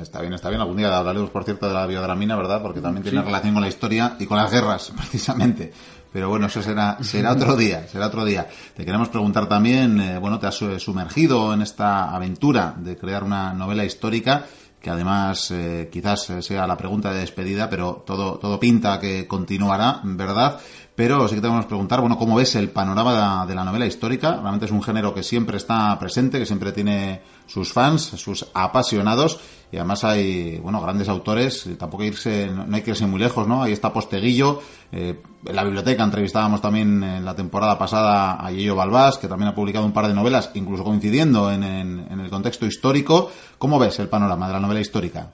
Está 0.02 0.22
bien, 0.22 0.34
está 0.34 0.50
bien. 0.50 0.62
Algún 0.62 0.78
día 0.78 0.96
hablaremos, 0.96 1.30
por 1.30 1.44
cierto, 1.44 1.68
de 1.68 1.74
la 1.74 1.88
biodramina, 1.88 2.36
¿verdad? 2.36 2.62
Porque 2.62 2.82
también 2.82 3.04
tiene 3.04 3.22
relación 3.22 3.54
con 3.54 3.62
la 3.62 3.70
historia 3.70 4.16
y 4.20 4.26
con 4.26 4.38
las 4.38 4.52
guerras, 4.52 4.92
precisamente. 4.96 5.72
Pero 6.12 6.30
bueno, 6.30 6.48
eso 6.48 6.62
será, 6.62 6.98
será 7.02 7.34
otro 7.34 7.56
día, 7.58 7.88
será 7.88 8.08
otro 8.08 8.26
día. 8.26 8.48
Te 8.76 8.86
queremos 8.86 9.10
preguntar 9.10 9.48
también, 9.48 10.00
eh, 10.00 10.18
bueno, 10.18 10.40
te 10.40 10.48
has 10.48 10.56
sumergido 10.56 11.54
en 11.54 11.62
esta 11.62 12.16
aventura 12.16 12.74
de 12.78 12.98
crear 12.98 13.24
una 13.24 13.54
novela 13.54 13.84
histórica 13.84 14.46
que 14.86 14.92
además 14.92 15.50
eh, 15.50 15.90
quizás 15.92 16.32
sea 16.42 16.68
la 16.68 16.78
pregunta 16.78 17.12
de 17.12 17.22
despedida, 17.22 17.68
pero 17.68 18.04
todo, 18.06 18.38
todo 18.38 18.60
pinta 18.60 19.00
que 19.00 19.26
continuará, 19.26 20.00
¿verdad? 20.04 20.60
Pero 20.96 21.28
sí 21.28 21.36
que 21.36 21.42
tenemos 21.42 21.66
que 21.66 21.70
preguntar, 21.70 22.00
bueno, 22.00 22.18
¿cómo 22.18 22.38
ves 22.38 22.56
el 22.56 22.70
panorama 22.70 23.46
de 23.46 23.54
la 23.54 23.66
novela 23.66 23.86
histórica? 23.86 24.40
Realmente 24.40 24.66
es 24.66 24.72
un 24.72 24.82
género 24.82 25.14
que 25.14 25.24
siempre 25.24 25.58
está 25.58 26.00
presente, 26.00 26.40
que 26.40 26.46
siempre 26.46 26.72
tiene 26.72 27.22
sus 27.48 27.74
fans, 27.74 28.02
sus 28.02 28.48
apasionados, 28.54 29.42
y 29.74 29.76
además 29.76 30.06
hay, 30.06 30.58
bueno, 30.60 30.80
grandes 30.80 31.10
autores, 31.10 31.68
tampoco 31.78 32.04
hay 32.04 32.10
irse, 32.10 32.50
no 32.50 32.74
hay 32.74 32.82
que 32.82 32.92
irse 32.92 33.06
muy 33.08 33.20
lejos, 33.20 33.46
¿no? 33.46 33.62
Ahí 33.62 33.74
está 33.74 33.92
Posteguillo, 33.92 34.62
eh, 34.94 35.22
en 35.46 35.56
la 35.56 35.66
biblioteca 35.66 36.02
entrevistábamos 36.02 36.62
también 36.62 37.04
en 37.04 37.26
la 37.26 37.36
temporada 37.36 37.78
pasada 37.78 38.38
a 38.40 38.50
Yello 38.52 38.78
Balbás, 38.78 39.18
que 39.18 39.28
también 39.28 39.50
ha 39.50 39.56
publicado 39.56 39.86
un 39.86 39.92
par 39.92 40.08
de 40.08 40.14
novelas, 40.14 40.52
incluso 40.54 40.86
coincidiendo 40.86 41.52
en, 41.52 41.64
en, 41.64 42.08
en 42.10 42.20
el 42.22 42.30
contexto 42.30 42.66
histórico. 42.66 43.30
¿Cómo 43.58 43.78
ves 43.80 44.00
el 44.00 44.08
panorama 44.08 44.48
de 44.48 44.54
la 44.54 44.60
novela 44.62 44.80
histórica? 44.80 45.30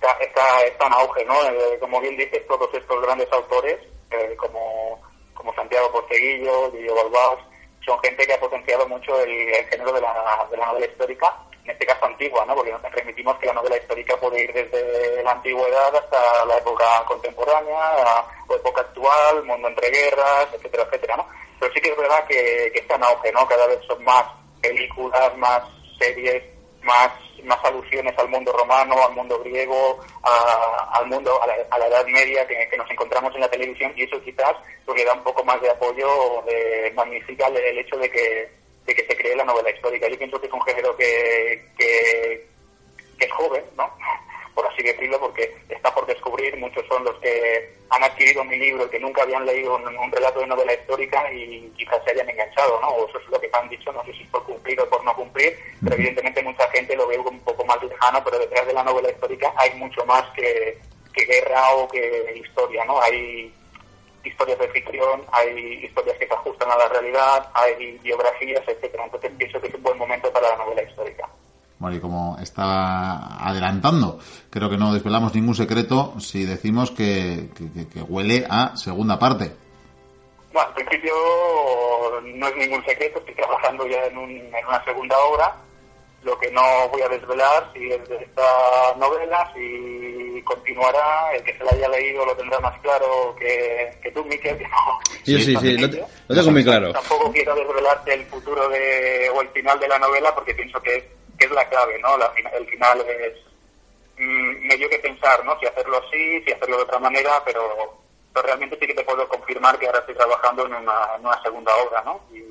Está, 0.00 0.12
está, 0.20 0.62
está 0.64 0.86
en 0.86 0.92
auge, 0.92 1.24
¿no? 1.24 1.34
Eh, 1.42 1.76
como 1.80 2.00
bien 2.00 2.16
dices, 2.16 2.46
todos 2.46 2.72
estos 2.72 3.02
grandes 3.02 3.26
autores, 3.32 3.76
eh, 4.12 4.36
como, 4.36 5.02
como 5.34 5.52
Santiago 5.54 5.90
Posteguillo, 5.90 6.70
Guillo 6.70 6.94
Balbás, 6.94 7.44
son 7.84 7.98
gente 8.00 8.24
que 8.24 8.32
ha 8.32 8.38
potenciado 8.38 8.86
mucho 8.86 9.20
el, 9.20 9.30
el 9.30 9.66
género 9.66 9.92
de 9.92 10.00
la, 10.00 10.46
de 10.48 10.56
la, 10.56 10.66
novela 10.66 10.86
histórica, 10.86 11.34
en 11.64 11.70
este 11.72 11.84
caso 11.84 12.06
antigua, 12.06 12.44
¿no? 12.46 12.54
Porque 12.54 12.70
nos 12.70 12.80
permitimos 12.80 13.36
que 13.38 13.46
la 13.46 13.54
novela 13.54 13.76
histórica 13.76 14.16
puede 14.18 14.44
ir 14.44 14.52
desde 14.52 15.20
la 15.24 15.32
antigüedad 15.32 15.96
hasta 15.96 16.44
la 16.44 16.58
época 16.58 16.84
contemporánea, 17.04 18.24
o 18.46 18.54
época 18.54 18.82
actual, 18.82 19.42
mundo 19.42 19.66
entre 19.66 19.90
guerras, 19.90 20.46
etcétera, 20.54 20.84
etcétera, 20.84 21.16
¿no? 21.16 21.26
Pero 21.58 21.72
sí 21.74 21.80
que 21.80 21.90
es 21.90 21.96
verdad 21.96 22.24
que, 22.28 22.70
que 22.72 22.78
está 22.78 22.94
en 22.94 23.02
auge, 23.02 23.32
¿no? 23.32 23.48
Cada 23.48 23.66
vez 23.66 23.80
son 23.84 24.04
más 24.04 24.26
películas, 24.62 25.36
más 25.38 25.64
series, 25.98 26.57
más 26.88 27.12
más 27.44 27.64
alusiones 27.64 28.16
al 28.18 28.28
mundo 28.28 28.52
romano, 28.52 28.94
al 29.06 29.14
mundo 29.14 29.38
griego, 29.40 30.00
al 30.92 31.06
mundo, 31.06 31.40
a 31.42 31.46
la, 31.46 31.54
a 31.70 31.78
la 31.78 31.86
Edad 31.86 32.06
Media 32.06 32.46
que, 32.46 32.76
nos 32.76 32.90
encontramos 32.90 33.34
en 33.34 33.40
la 33.40 33.50
televisión 33.50 33.92
y 33.96 34.02
eso 34.02 34.20
quizás 34.22 34.54
le 34.94 35.04
da 35.04 35.14
un 35.14 35.22
poco 35.22 35.44
más 35.44 35.60
de 35.60 35.70
apoyo, 35.70 36.42
de, 36.46 36.92
magnifica 36.96 37.46
el, 37.46 37.56
el, 37.56 37.78
hecho 37.78 37.96
de 37.96 38.10
que, 38.10 38.50
de 38.84 38.94
que 38.94 39.06
se 39.06 39.16
cree 39.16 39.36
la 39.36 39.44
novela 39.44 39.70
histórica. 39.70 40.08
Yo 40.08 40.18
pienso 40.18 40.40
que 40.40 40.46
es 40.46 40.52
un 40.52 40.62
género 40.62 40.96
que, 40.96 41.64
que, 41.78 42.48
que 43.18 43.24
es 43.24 43.32
joven, 43.32 43.64
¿no? 43.76 43.88
Por 44.58 44.66
así 44.66 44.82
decirlo, 44.82 45.20
porque 45.20 45.54
está 45.68 45.94
por 45.94 46.04
descubrir, 46.04 46.56
muchos 46.56 46.84
son 46.88 47.04
los 47.04 47.16
que 47.20 47.76
han 47.90 48.02
adquirido 48.02 48.42
mi 48.42 48.58
libro 48.58 48.86
y 48.86 48.88
que 48.88 48.98
nunca 48.98 49.22
habían 49.22 49.46
leído 49.46 49.76
un, 49.76 49.86
un, 49.96 50.10
relato 50.10 50.40
de 50.40 50.48
novela 50.48 50.74
histórica 50.74 51.32
y 51.32 51.72
quizás 51.76 52.02
se 52.02 52.10
hayan 52.10 52.28
enganchado, 52.28 52.80
¿no? 52.80 52.88
O 52.88 53.08
eso 53.08 53.20
es 53.20 53.28
lo 53.28 53.40
que 53.40 53.48
han 53.52 53.68
dicho, 53.68 53.92
no 53.92 54.04
sé 54.04 54.12
si 54.14 54.24
es 54.24 54.28
por 54.30 54.42
cumplir 54.42 54.80
o 54.80 54.88
por 54.88 55.04
no 55.04 55.14
cumplir, 55.14 55.56
pero 55.80 55.94
evidentemente 55.94 56.42
mucha 56.42 56.68
gente 56.70 56.96
lo 56.96 57.06
ve 57.06 57.18
un 57.18 57.38
poco 57.44 57.64
más 57.66 57.80
lejano, 57.84 58.20
pero 58.24 58.36
detrás 58.40 58.66
de 58.66 58.72
la 58.72 58.82
novela 58.82 59.08
histórica 59.08 59.54
hay 59.54 59.72
mucho 59.74 60.04
más 60.06 60.24
que, 60.34 60.76
que 61.14 61.24
guerra 61.24 61.74
o 61.76 61.86
que 61.86 62.34
historia, 62.34 62.84
¿no? 62.84 63.00
Hay 63.00 63.54
historias 64.24 64.58
de 64.58 64.68
ficción, 64.70 65.24
hay 65.30 65.84
historias 65.84 66.18
que 66.18 66.26
se 66.26 66.34
ajustan 66.34 66.68
a 66.72 66.78
la 66.78 66.88
realidad, 66.88 67.48
hay 67.54 67.96
biografías, 68.02 68.66
etcétera. 68.66 69.04
Entonces 69.04 69.30
pienso 69.38 69.60
que 69.60 69.68
es 69.68 69.74
un 69.74 69.84
buen 69.84 69.98
momento 69.98 70.32
para 70.32 70.48
la 70.48 70.56
novela 70.56 70.82
histórica. 70.82 71.28
Bueno, 71.78 71.96
y 71.96 72.00
como 72.00 72.36
estaba 72.42 73.38
adelantando, 73.38 74.18
creo 74.50 74.68
que 74.68 74.76
no 74.76 74.92
desvelamos 74.92 75.34
ningún 75.34 75.54
secreto 75.54 76.14
si 76.18 76.44
decimos 76.44 76.90
que, 76.90 77.50
que, 77.54 77.88
que 77.88 78.02
huele 78.02 78.46
a 78.50 78.76
segunda 78.76 79.18
parte. 79.18 79.52
Bueno, 80.52 80.68
al 80.68 80.74
principio 80.74 81.12
no 82.24 82.48
es 82.48 82.56
ningún 82.56 82.84
secreto, 82.84 83.18
estoy 83.20 83.34
trabajando 83.34 83.86
ya 83.86 84.04
en, 84.06 84.18
un, 84.18 84.30
en 84.30 84.66
una 84.66 84.82
segunda 84.84 85.16
obra. 85.18 85.54
Lo 86.24 86.36
que 86.36 86.50
no 86.50 86.88
voy 86.88 87.00
a 87.00 87.08
desvelar 87.08 87.70
si 87.72 87.92
es 87.92 88.08
de 88.08 88.16
esta 88.16 88.42
novela, 88.96 89.52
si 89.54 90.42
continuará, 90.42 91.32
el 91.36 91.44
que 91.44 91.56
se 91.56 91.62
la 91.62 91.70
haya 91.70 91.88
leído 91.88 92.26
lo 92.26 92.36
tendrá 92.36 92.58
más 92.58 92.76
claro 92.80 93.36
que, 93.38 93.96
que 94.02 94.10
tú, 94.10 94.24
Miquel, 94.24 94.58
que 94.58 94.64
no. 94.64 94.98
Sí, 95.22 95.40
sí, 95.40 95.56
sí, 95.56 95.78
lo, 95.78 95.86
lo, 95.86 96.34
tengo 96.34 96.50
muy 96.50 96.64
claro. 96.64 96.92
Tampoco 96.92 97.30
quiero 97.30 97.54
desvelarte 97.54 98.14
el 98.14 98.26
futuro 98.26 98.68
de, 98.68 99.30
o 99.30 99.40
el 99.42 99.48
final 99.50 99.78
de 99.78 99.88
la 99.88 99.98
novela 100.00 100.34
porque 100.34 100.54
pienso 100.54 100.82
que 100.82 100.96
es 100.96 101.04
que 101.38 101.44
es 101.46 101.50
la 101.52 101.68
clave, 101.68 101.98
¿no? 102.00 102.16
La, 102.18 102.32
el 102.54 102.66
final 102.66 103.00
es 103.08 103.34
mmm, 104.18 104.66
medio 104.66 104.88
que 104.90 104.98
pensar, 104.98 105.44
¿no? 105.44 105.58
Si 105.60 105.66
hacerlo 105.66 106.02
así, 106.06 106.42
si 106.42 106.52
hacerlo 106.52 106.78
de 106.78 106.82
otra 106.82 106.98
manera, 106.98 107.42
pero, 107.44 107.96
pero 108.32 108.46
realmente 108.46 108.76
sí 108.80 108.86
que 108.86 108.94
te 108.94 109.04
puedo 109.04 109.28
confirmar 109.28 109.78
que 109.78 109.86
ahora 109.86 110.00
estoy 110.00 110.14
trabajando 110.14 110.66
en 110.66 110.74
una, 110.74 111.10
en 111.16 111.24
una 111.24 111.42
segunda 111.42 111.74
obra, 111.76 112.02
¿no? 112.04 112.20
Y, 112.32 112.42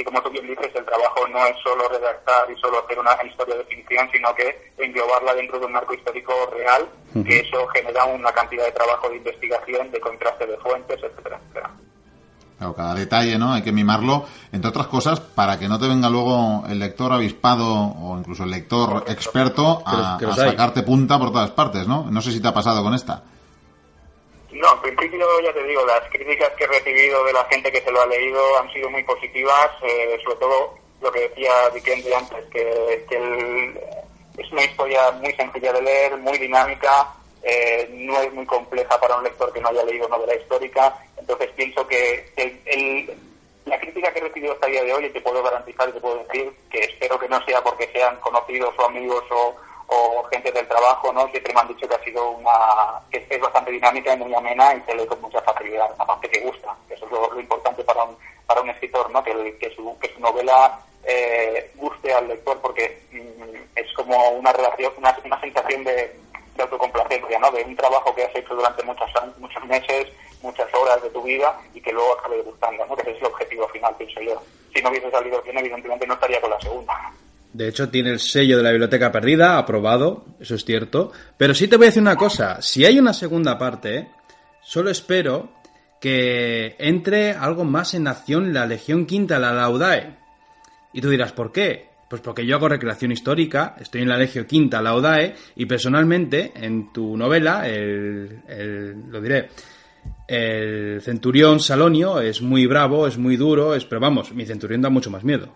y, 0.00 0.04
como 0.04 0.22
tú 0.22 0.30
bien 0.30 0.46
dices, 0.46 0.70
el 0.74 0.84
trabajo 0.84 1.26
no 1.28 1.44
es 1.46 1.56
solo 1.62 1.86
redactar 1.88 2.50
y 2.50 2.58
solo 2.58 2.82
hacer 2.82 2.98
una 2.98 3.16
historia 3.24 3.56
de 3.56 3.64
ficción, 3.64 4.08
sino 4.10 4.34
que 4.34 4.72
englobarla 4.78 5.34
dentro 5.34 5.58
de 5.58 5.66
un 5.66 5.72
marco 5.72 5.92
histórico 5.92 6.32
real, 6.54 6.88
uh 7.14 7.18
-huh. 7.18 7.26
que 7.26 7.40
eso 7.40 7.66
genera 7.68 8.04
una 8.04 8.32
cantidad 8.32 8.64
de 8.64 8.72
trabajo 8.72 9.10
de 9.10 9.16
investigación, 9.16 9.90
de 9.90 10.00
contraste 10.00 10.46
de 10.46 10.56
fuentes, 10.58 11.02
etcétera, 11.02 11.38
etcétera. 11.42 11.70
Claro, 12.60 12.74
cada 12.74 12.92
detalle, 12.92 13.38
¿no? 13.38 13.54
Hay 13.54 13.62
que 13.62 13.72
mimarlo, 13.72 14.26
entre 14.52 14.68
otras 14.68 14.86
cosas, 14.86 15.18
para 15.18 15.58
que 15.58 15.66
no 15.66 15.78
te 15.78 15.88
venga 15.88 16.10
luego 16.10 16.62
el 16.68 16.78
lector 16.78 17.10
avispado 17.10 17.66
o 17.66 18.18
incluso 18.18 18.44
el 18.44 18.50
lector 18.50 19.04
experto 19.08 19.82
a, 19.86 20.16
a 20.16 20.36
sacarte 20.36 20.82
punta 20.82 21.18
por 21.18 21.32
todas 21.32 21.52
partes, 21.52 21.88
¿no? 21.88 22.10
No 22.10 22.20
sé 22.20 22.32
si 22.32 22.42
te 22.42 22.48
ha 22.48 22.52
pasado 22.52 22.82
con 22.82 22.92
esta. 22.92 23.22
No, 24.52 24.68
en 24.84 24.94
principio 24.94 25.26
ya 25.42 25.54
te 25.54 25.64
digo, 25.64 25.86
las 25.86 26.02
críticas 26.10 26.50
que 26.58 26.64
he 26.64 26.66
recibido 26.66 27.24
de 27.24 27.32
la 27.32 27.46
gente 27.46 27.72
que 27.72 27.80
se 27.80 27.90
lo 27.90 28.02
ha 28.02 28.06
leído 28.06 28.38
han 28.58 28.70
sido 28.74 28.90
muy 28.90 29.04
positivas, 29.04 29.70
eh, 29.82 30.20
sobre 30.22 30.36
todo 30.36 30.74
lo 31.00 31.10
que 31.10 31.30
decía 31.30 31.50
Vikendi 31.72 32.12
antes, 32.12 32.44
que, 32.52 33.06
que 33.08 33.16
el, 33.16 33.80
es 34.36 34.52
una 34.52 34.64
historia 34.64 35.12
muy 35.12 35.32
sencilla 35.32 35.72
de 35.72 35.80
leer, 35.80 36.18
muy 36.18 36.36
dinámica, 36.36 37.08
eh, 37.42 37.88
no 37.92 38.20
es 38.20 38.32
muy 38.32 38.46
compleja 38.46 39.00
para 39.00 39.16
un 39.16 39.24
lector 39.24 39.52
que 39.52 39.60
no 39.60 39.68
haya 39.68 39.84
leído 39.84 40.08
novela 40.08 40.34
histórica, 40.34 40.94
entonces 41.16 41.50
pienso 41.56 41.86
que 41.86 42.32
el, 42.36 43.18
la 43.64 43.78
crítica 43.78 44.12
que 44.12 44.18
he 44.18 44.22
recibido 44.22 44.52
hasta 44.52 44.66
el 44.66 44.72
día 44.72 44.84
de 44.84 44.94
hoy, 44.94 45.04
y 45.06 45.10
te 45.10 45.20
puedo 45.20 45.42
garantizar 45.42 45.88
y 45.88 45.92
te 45.92 46.00
puedo 46.00 46.24
decir 46.24 46.52
que 46.70 46.80
espero 46.80 47.18
que 47.18 47.28
no 47.28 47.42
sea 47.44 47.62
porque 47.62 47.90
sean 47.92 48.16
conocidos 48.20 48.74
o 48.78 48.84
amigos 48.86 49.24
o, 49.30 49.54
o 49.86 50.24
gente 50.24 50.52
del 50.52 50.68
trabajo, 50.68 51.12
¿no? 51.12 51.28
Siempre 51.28 51.52
me 51.54 51.60
han 51.60 51.68
dicho 51.68 51.88
que 51.88 51.94
ha 51.94 52.04
sido 52.04 52.30
una, 52.30 52.50
que 53.10 53.26
es 53.28 53.40
bastante 53.40 53.70
dinámica 53.70 54.12
y 54.14 54.18
muy 54.18 54.34
amena 54.34 54.74
y 54.74 54.80
se 54.82 54.94
lee 54.94 55.06
con 55.06 55.20
mucha 55.20 55.40
facilidad, 55.42 55.90
aparte 55.98 56.28
que 56.28 56.40
gusta, 56.40 56.76
eso 56.88 57.04
es 57.06 57.12
lo, 57.12 57.32
lo 57.32 57.40
importante 57.40 57.82
para 57.84 58.04
un, 58.04 58.16
para 58.46 58.60
un 58.60 58.70
escritor, 58.70 59.10
¿no? 59.10 59.22
Que, 59.22 59.56
que, 59.58 59.74
su, 59.74 59.96
que 59.98 60.12
su 60.12 60.20
novela 60.20 60.80
eh, 61.04 61.70
guste 61.76 62.12
al 62.12 62.28
lector 62.28 62.60
porque 62.60 63.02
mm, 63.12 63.78
es 63.78 63.92
como 63.94 64.30
una 64.30 64.52
relación, 64.52 64.92
una, 64.98 65.16
una 65.24 65.40
sensación 65.40 65.84
de 65.84 66.14
de 66.60 66.64
autocomplacencia, 66.64 67.38
¿no? 67.38 67.50
De 67.50 67.64
un 67.64 67.76
trabajo 67.76 68.14
que 68.14 68.24
has 68.24 68.36
hecho 68.36 68.54
durante 68.54 68.82
muchos, 68.84 69.10
muchos 69.38 69.64
meses, 69.64 70.08
muchas 70.42 70.68
horas 70.74 71.02
de 71.02 71.10
tu 71.10 71.22
vida 71.22 71.58
y 71.74 71.80
que 71.80 71.92
luego 71.92 72.18
acabe 72.18 72.42
gustando, 72.42 72.84
¿no? 72.86 72.94
Que 72.96 73.02
ese 73.02 73.12
es 73.12 73.18
el 73.18 73.26
objetivo 73.26 73.68
final, 73.68 73.94
pienso 73.96 74.20
yo. 74.20 74.42
Si 74.74 74.82
no 74.82 74.90
hubiese 74.90 75.10
salido 75.10 75.40
bien, 75.42 75.58
evidentemente 75.58 76.06
no 76.06 76.14
estaría 76.14 76.40
con 76.40 76.50
la 76.50 76.60
segunda. 76.60 76.94
De 77.52 77.68
hecho, 77.68 77.88
tiene 77.88 78.10
el 78.10 78.20
sello 78.20 78.58
de 78.58 78.62
la 78.62 78.70
biblioteca 78.70 79.10
perdida, 79.10 79.58
aprobado, 79.58 80.24
eso 80.38 80.54
es 80.54 80.64
cierto. 80.64 81.12
Pero 81.36 81.54
sí 81.54 81.66
te 81.66 81.76
voy 81.76 81.86
a 81.86 81.88
decir 81.88 82.02
una 82.02 82.16
cosa, 82.16 82.60
si 82.62 82.84
hay 82.84 82.98
una 82.98 83.12
segunda 83.12 83.58
parte, 83.58 84.08
solo 84.62 84.90
espero 84.90 85.48
que 86.00 86.76
entre 86.78 87.32
algo 87.32 87.64
más 87.64 87.94
en 87.94 88.06
acción 88.06 88.52
la 88.52 88.66
Legión 88.66 89.06
Quinta, 89.06 89.38
la 89.38 89.52
Laudae. 89.52 90.16
Y 90.92 91.00
tú 91.00 91.08
dirás, 91.08 91.32
¿por 91.32 91.52
qué? 91.52 91.89
Pues 92.10 92.22
porque 92.22 92.44
yo 92.44 92.56
hago 92.56 92.68
recreación 92.68 93.12
histórica, 93.12 93.76
estoy 93.78 94.02
en 94.02 94.08
la 94.08 94.18
Legio 94.18 94.44
Quinta, 94.44 94.82
la 94.82 94.90
Laudae, 94.90 95.32
y 95.54 95.64
personalmente, 95.64 96.50
en 96.56 96.92
tu 96.92 97.16
novela, 97.16 97.68
el, 97.68 98.42
el, 98.48 99.08
lo 99.08 99.20
diré, 99.20 99.48
El 100.26 101.00
centurión 101.02 101.60
Salonio 101.60 102.20
es 102.20 102.42
muy 102.42 102.66
bravo, 102.66 103.06
es 103.06 103.16
muy 103.16 103.36
duro, 103.36 103.76
es, 103.76 103.84
pero 103.84 104.00
vamos, 104.00 104.32
mi 104.32 104.44
centurión 104.44 104.82
da 104.82 104.90
mucho 104.90 105.08
más 105.08 105.22
miedo. 105.22 105.54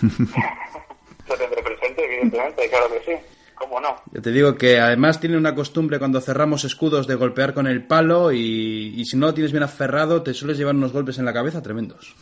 Lo 0.00 1.36
tendré 1.36 1.62
presente, 1.62 2.04
evidentemente, 2.04 2.68
claro 2.68 2.86
que 2.88 3.00
sí. 3.04 3.18
¿Cómo 3.56 3.80
no? 3.80 3.96
Yo 4.12 4.22
te 4.22 4.30
digo 4.30 4.54
que 4.54 4.78
además 4.78 5.20
tiene 5.20 5.36
una 5.36 5.56
costumbre 5.56 5.98
cuando 5.98 6.20
cerramos 6.20 6.64
escudos 6.64 7.08
de 7.08 7.16
golpear 7.16 7.52
con 7.52 7.66
el 7.66 7.84
palo 7.86 8.32
y, 8.32 8.94
y 8.96 9.04
si 9.04 9.16
no 9.16 9.26
lo 9.26 9.34
tienes 9.34 9.52
bien 9.52 9.64
aferrado 9.64 10.22
te 10.22 10.34
sueles 10.34 10.56
llevar 10.56 10.74
unos 10.74 10.92
golpes 10.92 11.18
en 11.18 11.24
la 11.24 11.32
cabeza 11.32 11.60
tremendos. 11.62 12.14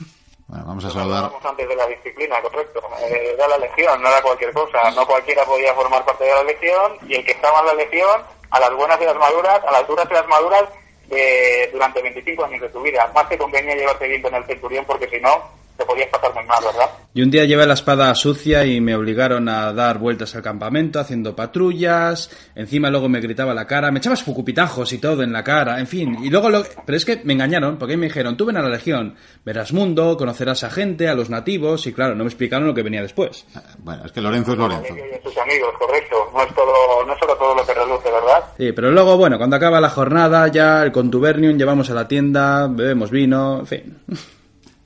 Bueno, 0.49 0.65
vamos 0.67 0.85
a 0.87 0.91
saludar. 0.91 1.31
Antes 1.45 1.69
de 1.69 1.77
la 1.77 1.87
disciplina, 1.87 2.41
correcto. 2.41 2.81
Eh, 3.01 3.33
era 3.35 3.47
la 3.49 3.59
legión, 3.59 4.03
no 4.03 4.09
era 4.09 4.23
cualquier 4.23 4.53
cosa. 4.55 4.91
No 4.93 5.07
cualquiera 5.07 5.45
podía 5.45 5.75
formar 5.75 6.05
parte 6.07 6.25
de 6.25 6.33
la 6.33 6.43
legión 6.43 6.93
y 7.07 7.17
el 7.17 7.25
que 7.25 7.33
estaba 7.33 7.61
en 7.61 7.67
la 7.67 7.75
legión, 7.75 8.23
a 8.51 8.61
las 8.61 8.75
buenas 8.75 8.99
y 8.99 9.05
las 9.05 9.17
maduras, 9.17 9.61
a 9.63 9.71
las 9.71 9.87
duras 9.87 10.07
y 10.11 10.15
las 10.15 10.27
maduras, 10.27 10.65
eh, 11.11 11.69
durante 11.73 12.03
25 12.03 12.45
años 12.45 12.61
de 12.61 12.69
tu 12.69 12.83
vida. 12.83 13.11
Más 13.15 13.27
que 13.27 13.39
convenía 13.39 13.75
llevarte 13.75 14.09
bien 14.09 14.23
con 14.23 14.35
el 14.35 14.45
centurión 14.45 14.85
porque 14.87 15.09
si 15.09 15.21
no, 15.21 15.51
te 15.79 15.85
podías 15.85 16.09
pasar 16.09 16.35
muy 16.35 16.45
mal, 16.45 16.63
¿verdad? 16.65 16.91
Y 17.15 17.23
un 17.23 17.31
día 17.31 17.45
llevé 17.45 17.67
la 17.67 17.75
espada 17.75 18.15
sucia 18.15 18.65
y 18.65 18.81
me 18.81 18.95
obligaron 18.95 19.49
a 19.49 19.73
dar 19.73 19.99
vueltas 19.99 20.35
al 20.35 20.43
campamento 20.43 21.01
haciendo 21.01 21.35
patrullas. 21.35 22.31
Encima 22.55 22.91
luego 22.91 23.09
me 23.09 23.21
gritaba 23.21 23.55
la 23.55 23.67
cara, 23.67 23.91
me 23.91 23.99
echabas 23.99 24.23
fucupitajos 24.23 24.93
y 24.93 24.99
todo 24.99 25.23
en 25.23 25.33
la 25.33 25.43
cara, 25.43 25.79
en 25.79 25.87
fin. 25.87 26.19
Y 26.23 26.31
luego 26.31 26.51
lo... 26.51 26.63
Pero 26.85 26.97
es 26.97 27.05
que 27.05 27.21
me 27.25 27.33
engañaron 27.33 27.79
porque 27.79 27.97
me 27.97 28.07
dijeron, 28.07 28.37
tú 28.37 28.45
ven 28.45 28.57
a 28.57 28.63
la 28.63 28.69
legión, 28.69 29.17
verás 29.45 29.73
mundo, 29.73 30.17
conocerás 30.17 30.65
a 30.65 30.71
gente, 30.71 31.09
a 31.09 31.15
los 31.15 31.31
nativos 31.31 31.87
y 31.87 31.93
claro, 31.93 32.15
no 32.15 32.25
me 32.25 32.29
explicaron 32.29 32.67
lo 32.67 32.75
que 32.75 32.83
venía 32.83 33.03
después. 33.03 33.47
Bueno, 33.79 34.05
es 34.05 34.13
que 34.13 34.21
Lorenzo 34.21 34.53
es 34.53 34.59
Lorenzo. 34.59 34.95
Y 34.95 35.23
sus 35.23 35.39
amigos, 35.39 35.75
correcto. 35.79 36.31
No 36.35 36.43
es, 36.43 36.55
todo, 36.55 37.05
no 37.07 37.13
es 37.13 37.19
solo 37.19 37.37
todo 37.37 37.55
lo 37.55 37.67
que 37.67 37.75
reluce, 37.75 38.11
¿verdad? 38.11 38.45
Sí, 38.57 38.73
pero 38.73 38.91
luego, 38.91 39.17
bueno, 39.17 39.39
cuando 39.39 39.57
acaba 39.57 39.81
la 39.81 39.91
jornada 39.91 40.47
ya 40.49 40.83
el 40.83 40.93
contubernium 41.03 41.57
llevamos 41.57 41.89
a 41.91 41.95
la 41.95 42.09
tienda, 42.09 42.67
bebemos 42.69 43.11
vino, 43.11 43.61
en 43.61 43.67
fin. 43.67 43.99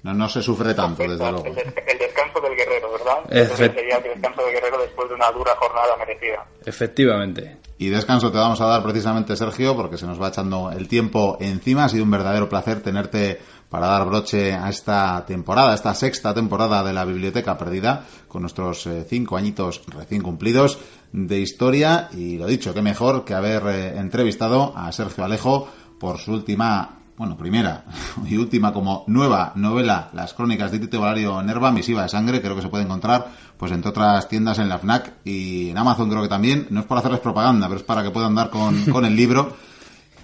No, 0.02 0.12
no 0.12 0.28
se 0.28 0.42
sufre 0.42 0.74
tanto, 0.74 1.02
desde 1.02 1.16
luego. 1.30 1.44
El, 1.46 1.54
des- 1.54 1.74
el 1.86 1.98
descanso 1.98 2.40
del 2.40 2.56
guerrero, 2.56 2.90
¿verdad? 2.92 3.18
Efe- 3.30 3.54
Ese 3.54 3.56
sería 3.74 3.96
el 3.98 4.02
descanso 4.02 4.42
del 4.42 4.52
guerrero 4.52 4.78
después 4.82 5.08
de 5.08 5.14
una 5.14 5.30
dura 5.30 5.52
jornada 5.58 5.96
merecida. 5.98 6.44
Efectivamente. 6.64 7.56
Y 7.78 7.88
descanso 7.88 8.30
te 8.30 8.38
vamos 8.38 8.60
a 8.60 8.66
dar 8.66 8.82
precisamente, 8.82 9.36
Sergio, 9.36 9.74
porque 9.76 9.96
se 9.96 10.06
nos 10.06 10.20
va 10.20 10.28
echando 10.28 10.70
el 10.70 10.86
tiempo 10.88 11.36
encima. 11.40 11.84
Ha 11.84 11.88
sido 11.88 12.04
un 12.04 12.10
verdadero 12.10 12.48
placer 12.48 12.80
tenerte 12.82 13.40
para 13.70 13.86
dar 13.86 14.04
broche 14.06 14.52
a 14.52 14.68
esta 14.68 15.24
temporada, 15.26 15.72
a 15.72 15.74
esta 15.74 15.94
sexta 15.94 16.34
temporada 16.34 16.82
de 16.84 16.92
la 16.92 17.04
Biblioteca 17.04 17.56
Perdida, 17.56 18.04
con 18.28 18.42
nuestros 18.42 18.86
eh, 18.86 19.04
cinco 19.08 19.36
añitos 19.36 19.82
recién 19.86 20.22
cumplidos 20.22 20.78
de 21.12 21.40
historia. 21.40 22.08
Y 22.12 22.36
lo 22.38 22.46
dicho, 22.46 22.74
qué 22.74 22.82
mejor 22.82 23.24
que 23.24 23.34
haber 23.34 23.62
eh, 23.68 23.98
entrevistado 23.98 24.76
a 24.76 24.92
Sergio 24.92 25.24
Alejo 25.24 25.68
por 26.02 26.18
su 26.18 26.32
última, 26.32 26.98
bueno, 27.16 27.36
primera 27.38 27.84
y 28.28 28.36
última 28.36 28.72
como 28.72 29.04
nueva 29.06 29.52
novela, 29.54 30.10
Las 30.12 30.34
Crónicas 30.34 30.72
de 30.72 30.80
Tito 30.80 31.00
Valerio 31.00 31.40
Nerva, 31.42 31.70
Misiva 31.70 32.02
de 32.02 32.08
Sangre. 32.08 32.42
Creo 32.42 32.56
que 32.56 32.62
se 32.62 32.68
puede 32.68 32.82
encontrar, 32.82 33.26
pues, 33.56 33.70
entre 33.70 33.90
otras 33.90 34.28
tiendas 34.28 34.58
en 34.58 34.68
la 34.68 34.80
FNAC 34.80 35.12
y 35.24 35.70
en 35.70 35.78
Amazon 35.78 36.10
creo 36.10 36.22
que 36.22 36.28
también. 36.28 36.66
No 36.70 36.80
es 36.80 36.86
por 36.86 36.98
hacerles 36.98 37.20
propaganda, 37.20 37.68
pero 37.68 37.78
es 37.78 37.86
para 37.86 38.02
que 38.02 38.10
puedan 38.10 38.34
dar 38.34 38.50
con, 38.50 38.84
con 38.92 39.04
el 39.04 39.14
libro. 39.14 39.52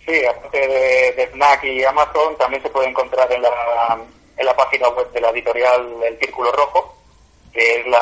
Sí, 0.05 0.15
aparte 0.25 0.59
de, 0.59 1.13
de 1.13 1.29
Fnac 1.29 1.63
y 1.63 1.85
Amazon, 1.85 2.37
también 2.37 2.61
se 2.61 2.71
puede 2.71 2.89
encontrar 2.89 3.31
en 3.31 3.41
la, 3.41 3.99
en 4.37 4.47
la 4.47 4.57
página 4.57 4.89
web 4.89 5.13
de 5.13 5.21
la 5.21 5.31
editorial 5.31 5.87
El 6.05 6.19
Círculo 6.19 6.51
Rojo, 6.51 6.97
que 7.53 7.81
es 7.81 7.87
la, 7.87 8.01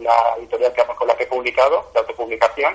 la 0.00 0.36
editorial 0.38 0.72
que, 0.72 0.82
con 0.94 1.08
la 1.08 1.14
que 1.14 1.24
he 1.24 1.26
publicado, 1.26 1.90
de 1.92 2.00
autopublicación. 2.00 2.72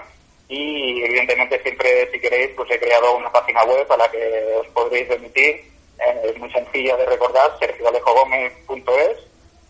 Y 0.52 1.02
evidentemente 1.06 1.61
siempre, 1.64 2.11
si 2.11 2.19
queréis, 2.19 2.49
pues 2.57 2.69
he 2.69 2.78
creado 2.78 3.15
una 3.15 3.32
página 3.32 3.64
web 3.64 3.90
a 3.90 3.95
la 3.95 4.11
que 4.11 4.53
os 4.60 4.68
podréis 4.73 5.07
remitir. 5.07 5.64
Eh, 5.98 6.22
es 6.26 6.38
muy 6.38 6.52
sencilla 6.52 6.98
de 6.98 7.06
recordar, 7.06 7.49
sergioalejogomez.es, 7.57 9.18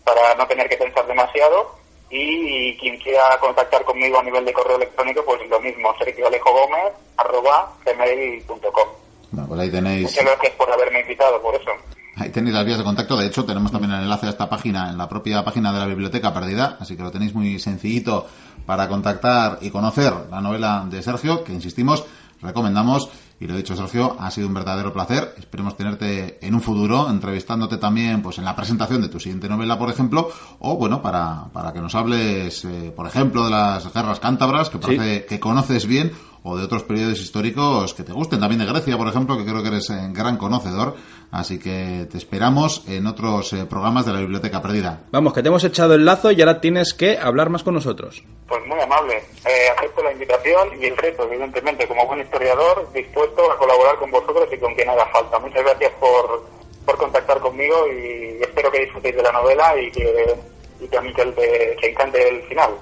para 0.02 0.34
no 0.34 0.44
tener 0.48 0.68
que 0.68 0.76
pensar 0.76 1.06
demasiado. 1.06 1.78
Y 2.10 2.76
quien 2.78 2.98
quiera 2.98 3.38
contactar 3.38 3.84
conmigo 3.84 4.18
a 4.18 4.24
nivel 4.24 4.44
de 4.44 4.52
correo 4.52 4.74
electrónico, 4.76 5.24
pues 5.24 5.48
lo 5.48 5.60
mismo, 5.60 5.96
sergioalejogomez.gmail.com. 5.98 8.88
Bueno, 9.30 9.48
pues 9.48 9.60
ahí 9.60 9.70
tenéis, 9.70 10.02
Muchas 10.02 10.24
gracias 10.24 10.52
por 10.54 10.72
haberme 10.72 11.02
invitado, 11.02 11.40
por 11.40 11.54
eso. 11.54 11.70
ahí 12.16 12.30
tenéis 12.30 12.56
las 12.56 12.66
vías 12.66 12.78
de 12.78 12.84
contacto. 12.84 13.16
De 13.16 13.28
hecho, 13.28 13.46
tenemos 13.46 13.70
también 13.70 13.92
el 13.92 14.02
enlace 14.02 14.26
a 14.26 14.30
esta 14.30 14.50
página 14.50 14.90
en 14.90 14.98
la 14.98 15.08
propia 15.08 15.44
página 15.44 15.72
de 15.72 15.78
la 15.78 15.86
Biblioteca 15.86 16.34
Perdida, 16.34 16.76
así 16.80 16.96
que 16.96 17.04
lo 17.04 17.12
tenéis 17.12 17.34
muy 17.34 17.60
sencillito 17.60 18.26
para 18.66 18.88
contactar 18.88 19.58
y 19.60 19.70
conocer 19.70 20.12
la 20.30 20.40
novela 20.40 20.86
de 20.88 21.02
Sergio, 21.02 21.44
que 21.44 21.52
insistimos, 21.52 22.04
recomendamos. 22.40 23.08
Y 23.40 23.46
lo 23.48 23.56
dicho, 23.56 23.74
Sergio, 23.74 24.16
ha 24.20 24.30
sido 24.30 24.46
un 24.46 24.54
verdadero 24.54 24.92
placer. 24.92 25.34
Esperemos 25.36 25.76
tenerte 25.76 26.38
en 26.46 26.54
un 26.54 26.60
futuro, 26.60 27.10
entrevistándote 27.10 27.76
también 27.76 28.22
pues 28.22 28.38
en 28.38 28.44
la 28.44 28.54
presentación 28.54 29.02
de 29.02 29.08
tu 29.08 29.18
siguiente 29.18 29.48
novela, 29.48 29.76
por 29.76 29.90
ejemplo, 29.90 30.30
o 30.60 30.76
bueno, 30.76 31.02
para, 31.02 31.46
para 31.52 31.72
que 31.72 31.80
nos 31.80 31.92
hables, 31.96 32.64
eh, 32.64 32.92
por 32.94 33.08
ejemplo, 33.08 33.44
de 33.44 33.50
las 33.50 33.92
guerras 33.92 34.20
cántabras, 34.20 34.70
que 34.70 34.78
parece 34.78 35.24
que 35.24 35.40
conoces 35.40 35.86
bien, 35.86 36.12
o 36.44 36.56
de 36.56 36.64
otros 36.64 36.82
periodos 36.82 37.20
históricos 37.20 37.94
que 37.94 38.02
te 38.02 38.12
gusten, 38.12 38.40
también 38.40 38.60
de 38.60 38.66
Grecia, 38.66 38.96
por 38.96 39.08
ejemplo, 39.08 39.36
que 39.36 39.44
creo 39.44 39.62
que 39.62 39.68
eres 39.68 39.88
eh, 39.90 40.08
gran 40.10 40.36
conocedor. 40.36 40.96
Así 41.30 41.58
que 41.58 42.06
te 42.10 42.18
esperamos 42.18 42.84
en 42.88 43.06
otros 43.06 43.52
eh, 43.52 43.64
programas 43.64 44.04
de 44.04 44.12
la 44.12 44.20
Biblioteca 44.20 44.60
Perdida. 44.60 45.00
Vamos, 45.12 45.32
que 45.32 45.42
te 45.42 45.48
hemos 45.48 45.64
echado 45.64 45.94
el 45.94 46.04
lazo 46.04 46.30
y 46.30 46.40
ahora 46.40 46.60
tienes 46.60 46.92
que 46.92 47.16
hablar 47.16 47.48
más 47.48 47.62
con 47.62 47.74
nosotros. 47.74 48.22
Pues 48.46 48.60
muy 48.66 48.78
amable. 48.80 49.16
Eh, 49.16 49.68
acepto 49.76 50.02
la 50.02 50.12
invitación 50.12 50.68
y 50.80 50.86
el 50.86 50.96
reto, 50.96 51.24
evidentemente, 51.24 51.86
como 51.86 52.06
buen 52.06 52.20
historiador, 52.20 52.90
dispuesto 52.92 53.50
a 53.50 53.56
colaborar 53.56 53.96
con 53.98 54.10
vosotros 54.10 54.48
y 54.52 54.58
con 54.58 54.74
quien 54.74 54.90
haga 54.90 55.06
falta. 55.06 55.38
Muchas 55.38 55.62
gracias 55.62 55.92
por, 55.98 56.44
por 56.84 56.98
contactar 56.98 57.38
conmigo 57.38 57.86
y 57.88 58.42
espero 58.42 58.70
que 58.70 58.80
disfrutéis 58.80 59.16
de 59.16 59.22
la 59.22 59.32
novela 59.32 59.80
y 59.80 59.90
que, 59.90 60.36
y 60.80 60.88
que 60.88 60.98
a 60.98 61.00
Miquel 61.00 61.32
te, 61.34 61.76
te 61.80 61.90
encante 61.90 62.28
el 62.28 62.42
final. 62.42 62.72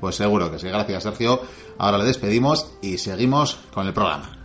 Pues 0.00 0.14
seguro 0.14 0.50
que 0.50 0.58
sí. 0.58 0.68
Gracias, 0.68 1.02
Sergio. 1.02 1.40
Ahora 1.78 1.98
le 1.98 2.04
despedimos 2.04 2.72
y 2.82 2.98
seguimos 2.98 3.58
con 3.72 3.86
el 3.86 3.92
programa. 3.92 4.35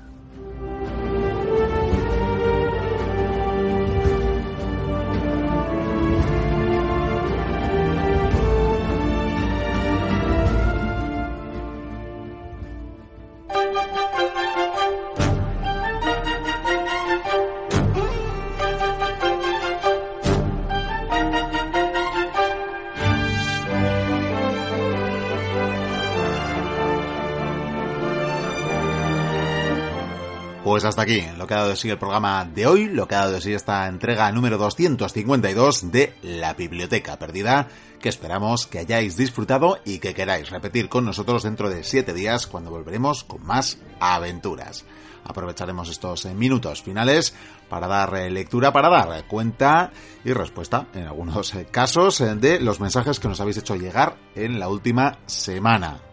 Hasta 30.92 31.04
aquí 31.04 31.24
lo 31.38 31.48
que 31.48 31.54
ha 31.54 31.58
dado 31.58 31.70
de 31.70 31.78
sí 31.78 31.90
el 31.90 31.98
programa 31.98 32.44
de 32.44 32.68
hoy, 32.68 32.88
lo 32.88 33.08
que 33.08 33.16
ha 33.16 33.20
dado 33.20 33.32
de 33.32 33.42
sí 33.42 33.54
esta 33.54 33.88
entrega 33.88 34.30
número 34.34 34.58
252 34.58 35.90
de 35.90 36.14
La 36.22 36.54
Biblioteca 36.54 37.18
Perdida, 37.18 37.70
que 38.02 38.10
esperamos 38.10 38.68
que 38.68 38.80
hayáis 38.80 39.16
disfrutado 39.16 39.80
y 39.86 40.00
que 40.00 40.14
queráis 40.14 40.50
repetir 40.50 40.90
con 40.90 41.06
nosotros 41.06 41.44
dentro 41.44 41.70
de 41.70 41.86
7 41.86 42.14
días 42.14 42.46
cuando 42.46 42.72
volveremos 42.72 43.24
con 43.24 43.42
más 43.46 43.78
aventuras. 44.02 44.84
Aprovecharemos 45.24 45.88
estos 45.88 46.26
eh, 46.26 46.34
minutos 46.34 46.82
finales 46.82 47.34
para 47.70 47.88
dar 47.88 48.14
eh, 48.16 48.30
lectura, 48.30 48.74
para 48.74 48.90
dar 48.90 49.26
cuenta 49.28 49.92
y 50.26 50.34
respuesta, 50.34 50.88
en 50.94 51.08
algunos 51.08 51.56
eh, 51.56 51.68
casos, 51.72 52.20
eh, 52.20 52.36
de 52.36 52.60
los 52.60 52.82
mensajes 52.82 53.18
que 53.22 53.30
nos 53.30 53.40
habéis 53.40 53.60
hecho 53.60 53.78
llegar 53.78 54.18
en 54.36 54.60
la 54.60 54.68
última 54.68 55.20
semana. 55.26 56.11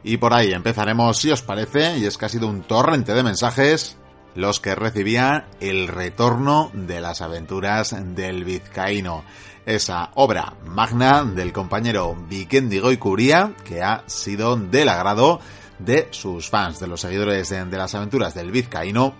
Y 0.02 0.16
por 0.16 0.32
ahí 0.32 0.52
empezaremos, 0.52 1.18
si 1.18 1.31
os 1.31 1.43
parece, 1.43 1.98
y 1.98 2.06
es 2.06 2.16
que 2.16 2.27
ha 2.27 2.31
sido 2.31 2.48
un 2.48 2.62
torrente 2.62 3.12
de 3.12 3.22
mensajes 3.22 3.98
los 4.35 4.60
que 4.60 4.74
recibía 4.74 5.48
el 5.60 5.89
retorno 5.89 6.70
de 6.72 7.01
las 7.01 7.20
aventuras 7.20 7.94
del 8.14 8.44
vizcaíno. 8.44 9.24
Esa 9.66 10.10
obra 10.14 10.55
magna 10.64 11.24
del 11.24 11.52
compañero 11.52 12.16
Vikendi 12.28 12.78
Goicuría, 12.78 13.55
que 13.64 13.82
ha 13.82 14.05
sido 14.06 14.56
del 14.56 14.89
agrado 14.89 15.40
de 15.78 16.09
sus 16.10 16.48
fans, 16.48 16.81
de 16.81 16.86
los 16.86 17.01
seguidores 17.01 17.48
de, 17.51 17.64
de 17.64 17.77
las 17.77 17.94
aventuras 17.94 18.35
del 18.35 18.51
vizcaíno, 18.51 19.14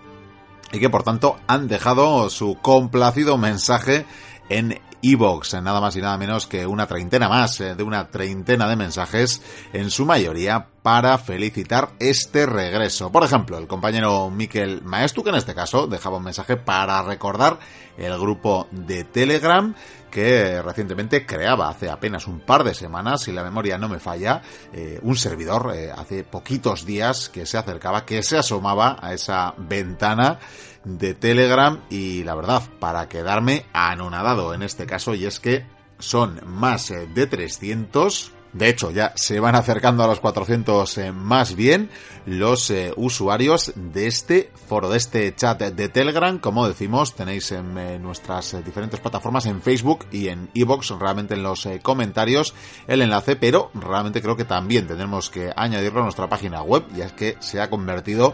y 0.71 0.79
que 0.79 0.89
por 0.89 1.03
tanto 1.03 1.37
han 1.47 1.67
dejado 1.67 2.29
su 2.29 2.57
complacido 2.61 3.37
mensaje 3.37 4.05
en 4.49 4.79
Evox, 5.01 5.53
nada 5.61 5.81
más 5.81 5.95
y 5.95 6.01
nada 6.01 6.17
menos 6.17 6.47
que 6.47 6.65
una 6.65 6.87
treintena 6.87 7.29
más, 7.29 7.59
eh, 7.61 7.75
de 7.75 7.83
una 7.83 8.09
treintena 8.09 8.67
de 8.67 8.75
mensajes, 8.75 9.41
en 9.73 9.89
su 9.89 10.05
mayoría 10.05 10.67
para 10.81 11.17
felicitar 11.17 11.89
este 11.99 12.45
regreso. 12.45 13.11
Por 13.11 13.23
ejemplo, 13.23 13.57
el 13.57 13.67
compañero 13.67 14.29
Miquel 14.29 14.81
Maestu, 14.81 15.23
que 15.23 15.29
en 15.29 15.35
este 15.35 15.53
caso 15.53 15.87
dejaba 15.87 16.17
un 16.17 16.23
mensaje 16.23 16.57
para 16.57 17.01
recordar 17.03 17.59
el 17.97 18.17
grupo 18.17 18.67
de 18.71 19.03
Telegram 19.03 19.75
que 20.11 20.61
recientemente 20.61 21.25
creaba 21.25 21.69
hace 21.69 21.89
apenas 21.89 22.27
un 22.27 22.41
par 22.41 22.63
de 22.63 22.73
semanas, 22.73 23.21
si 23.21 23.31
la 23.31 23.43
memoria 23.43 23.77
no 23.77 23.87
me 23.87 23.99
falla, 23.99 24.41
eh, 24.73 24.99
un 25.01 25.15
servidor 25.15 25.71
eh, 25.73 25.89
hace 25.89 26.23
poquitos 26.23 26.85
días 26.85 27.29
que 27.29 27.45
se 27.45 27.57
acercaba, 27.57 28.05
que 28.05 28.21
se 28.21 28.37
asomaba 28.37 28.97
a 29.01 29.13
esa 29.13 29.53
ventana 29.57 30.37
de 30.83 31.13
Telegram 31.13 31.79
y 31.89 32.23
la 32.23 32.35
verdad, 32.35 32.63
para 32.79 33.07
quedarme 33.07 33.65
anonadado 33.73 34.53
en 34.53 34.63
este 34.63 34.85
caso, 34.85 35.15
y 35.15 35.25
es 35.25 35.39
que 35.39 35.65
son 35.99 36.41
más 36.45 36.91
eh, 36.91 37.07
de 37.13 37.27
300 37.27 38.33
de 38.53 38.67
hecho, 38.67 38.91
ya 38.91 39.13
se 39.15 39.39
van 39.39 39.55
acercando 39.55 40.03
a 40.03 40.07
los 40.07 40.19
400 40.19 40.97
eh, 40.97 41.11
más 41.13 41.55
bien 41.55 41.89
los 42.25 42.69
eh, 42.69 42.91
usuarios 42.97 43.71
de 43.77 44.07
este 44.07 44.51
foro, 44.67 44.89
de 44.89 44.97
este 44.97 45.33
chat 45.33 45.57
de 45.61 45.87
Telegram. 45.87 46.37
Como 46.37 46.67
decimos, 46.67 47.15
tenéis 47.15 47.53
en 47.53 48.01
nuestras 48.03 48.61
diferentes 48.65 48.99
plataformas, 48.99 49.45
en 49.45 49.61
Facebook 49.61 50.05
y 50.11 50.27
en 50.27 50.49
Evox, 50.53 50.89
realmente 50.99 51.35
en 51.35 51.43
los 51.43 51.65
comentarios 51.81 52.53
el 52.87 53.01
enlace, 53.01 53.37
pero 53.37 53.71
realmente 53.73 54.21
creo 54.21 54.35
que 54.35 54.43
también 54.43 54.85
tendremos 54.85 55.29
que 55.29 55.53
añadirlo 55.55 56.01
a 56.01 56.03
nuestra 56.03 56.27
página 56.27 56.61
web, 56.61 56.83
ya 56.93 57.05
es 57.05 57.13
que 57.13 57.37
se 57.39 57.61
ha 57.61 57.69
convertido 57.69 58.33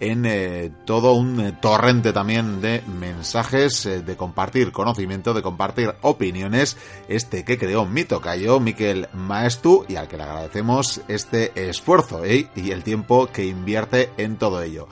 en 0.00 0.24
eh, 0.26 0.70
todo 0.84 1.14
un 1.14 1.40
eh, 1.40 1.52
torrente 1.60 2.12
también 2.12 2.60
de 2.60 2.82
mensajes, 2.86 3.86
eh, 3.86 4.02
de 4.02 4.16
compartir 4.16 4.72
conocimiento, 4.72 5.34
de 5.34 5.42
compartir 5.42 5.94
opiniones, 6.02 6.76
este 7.08 7.44
que 7.44 7.58
creó 7.58 7.84
mi 7.84 8.04
tocayo, 8.04 8.60
Miquel 8.60 9.08
Maestu, 9.12 9.84
y 9.88 9.96
al 9.96 10.08
que 10.08 10.16
le 10.16 10.22
agradecemos 10.22 11.00
este 11.08 11.68
esfuerzo 11.68 12.22
y 12.26 12.48
el 12.70 12.82
tiempo 12.82 13.26
que 13.26 13.46
invierte 13.46 14.10
en 14.16 14.36
todo 14.36 14.62
ello. 14.62 14.88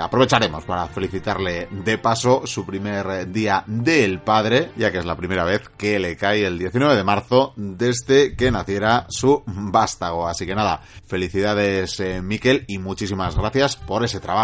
aprovecharemos 0.00 0.64
para 0.64 0.86
felicitarle 0.88 1.68
de 1.70 1.98
paso 1.98 2.46
su 2.46 2.64
primer 2.64 3.30
día 3.30 3.62
del 3.66 4.20
padre, 4.20 4.72
ya 4.76 4.90
que 4.90 4.98
es 4.98 5.04
la 5.04 5.16
primera 5.16 5.44
vez 5.44 5.68
que 5.76 5.98
le 5.98 6.16
cae 6.16 6.46
el 6.46 6.58
19 6.58 6.96
de 6.96 7.04
marzo 7.04 7.52
desde 7.56 8.36
que 8.36 8.50
naciera 8.50 9.06
su 9.08 9.42
vástago. 9.46 10.26
Así 10.28 10.46
que 10.46 10.54
nada, 10.54 10.80
felicidades 11.06 12.02
Miquel 12.22 12.64
y 12.68 12.78
muchísimas 12.78 13.36
gracias 13.36 13.76
por 13.76 14.04
ese 14.04 14.20
trabajo 14.20 14.35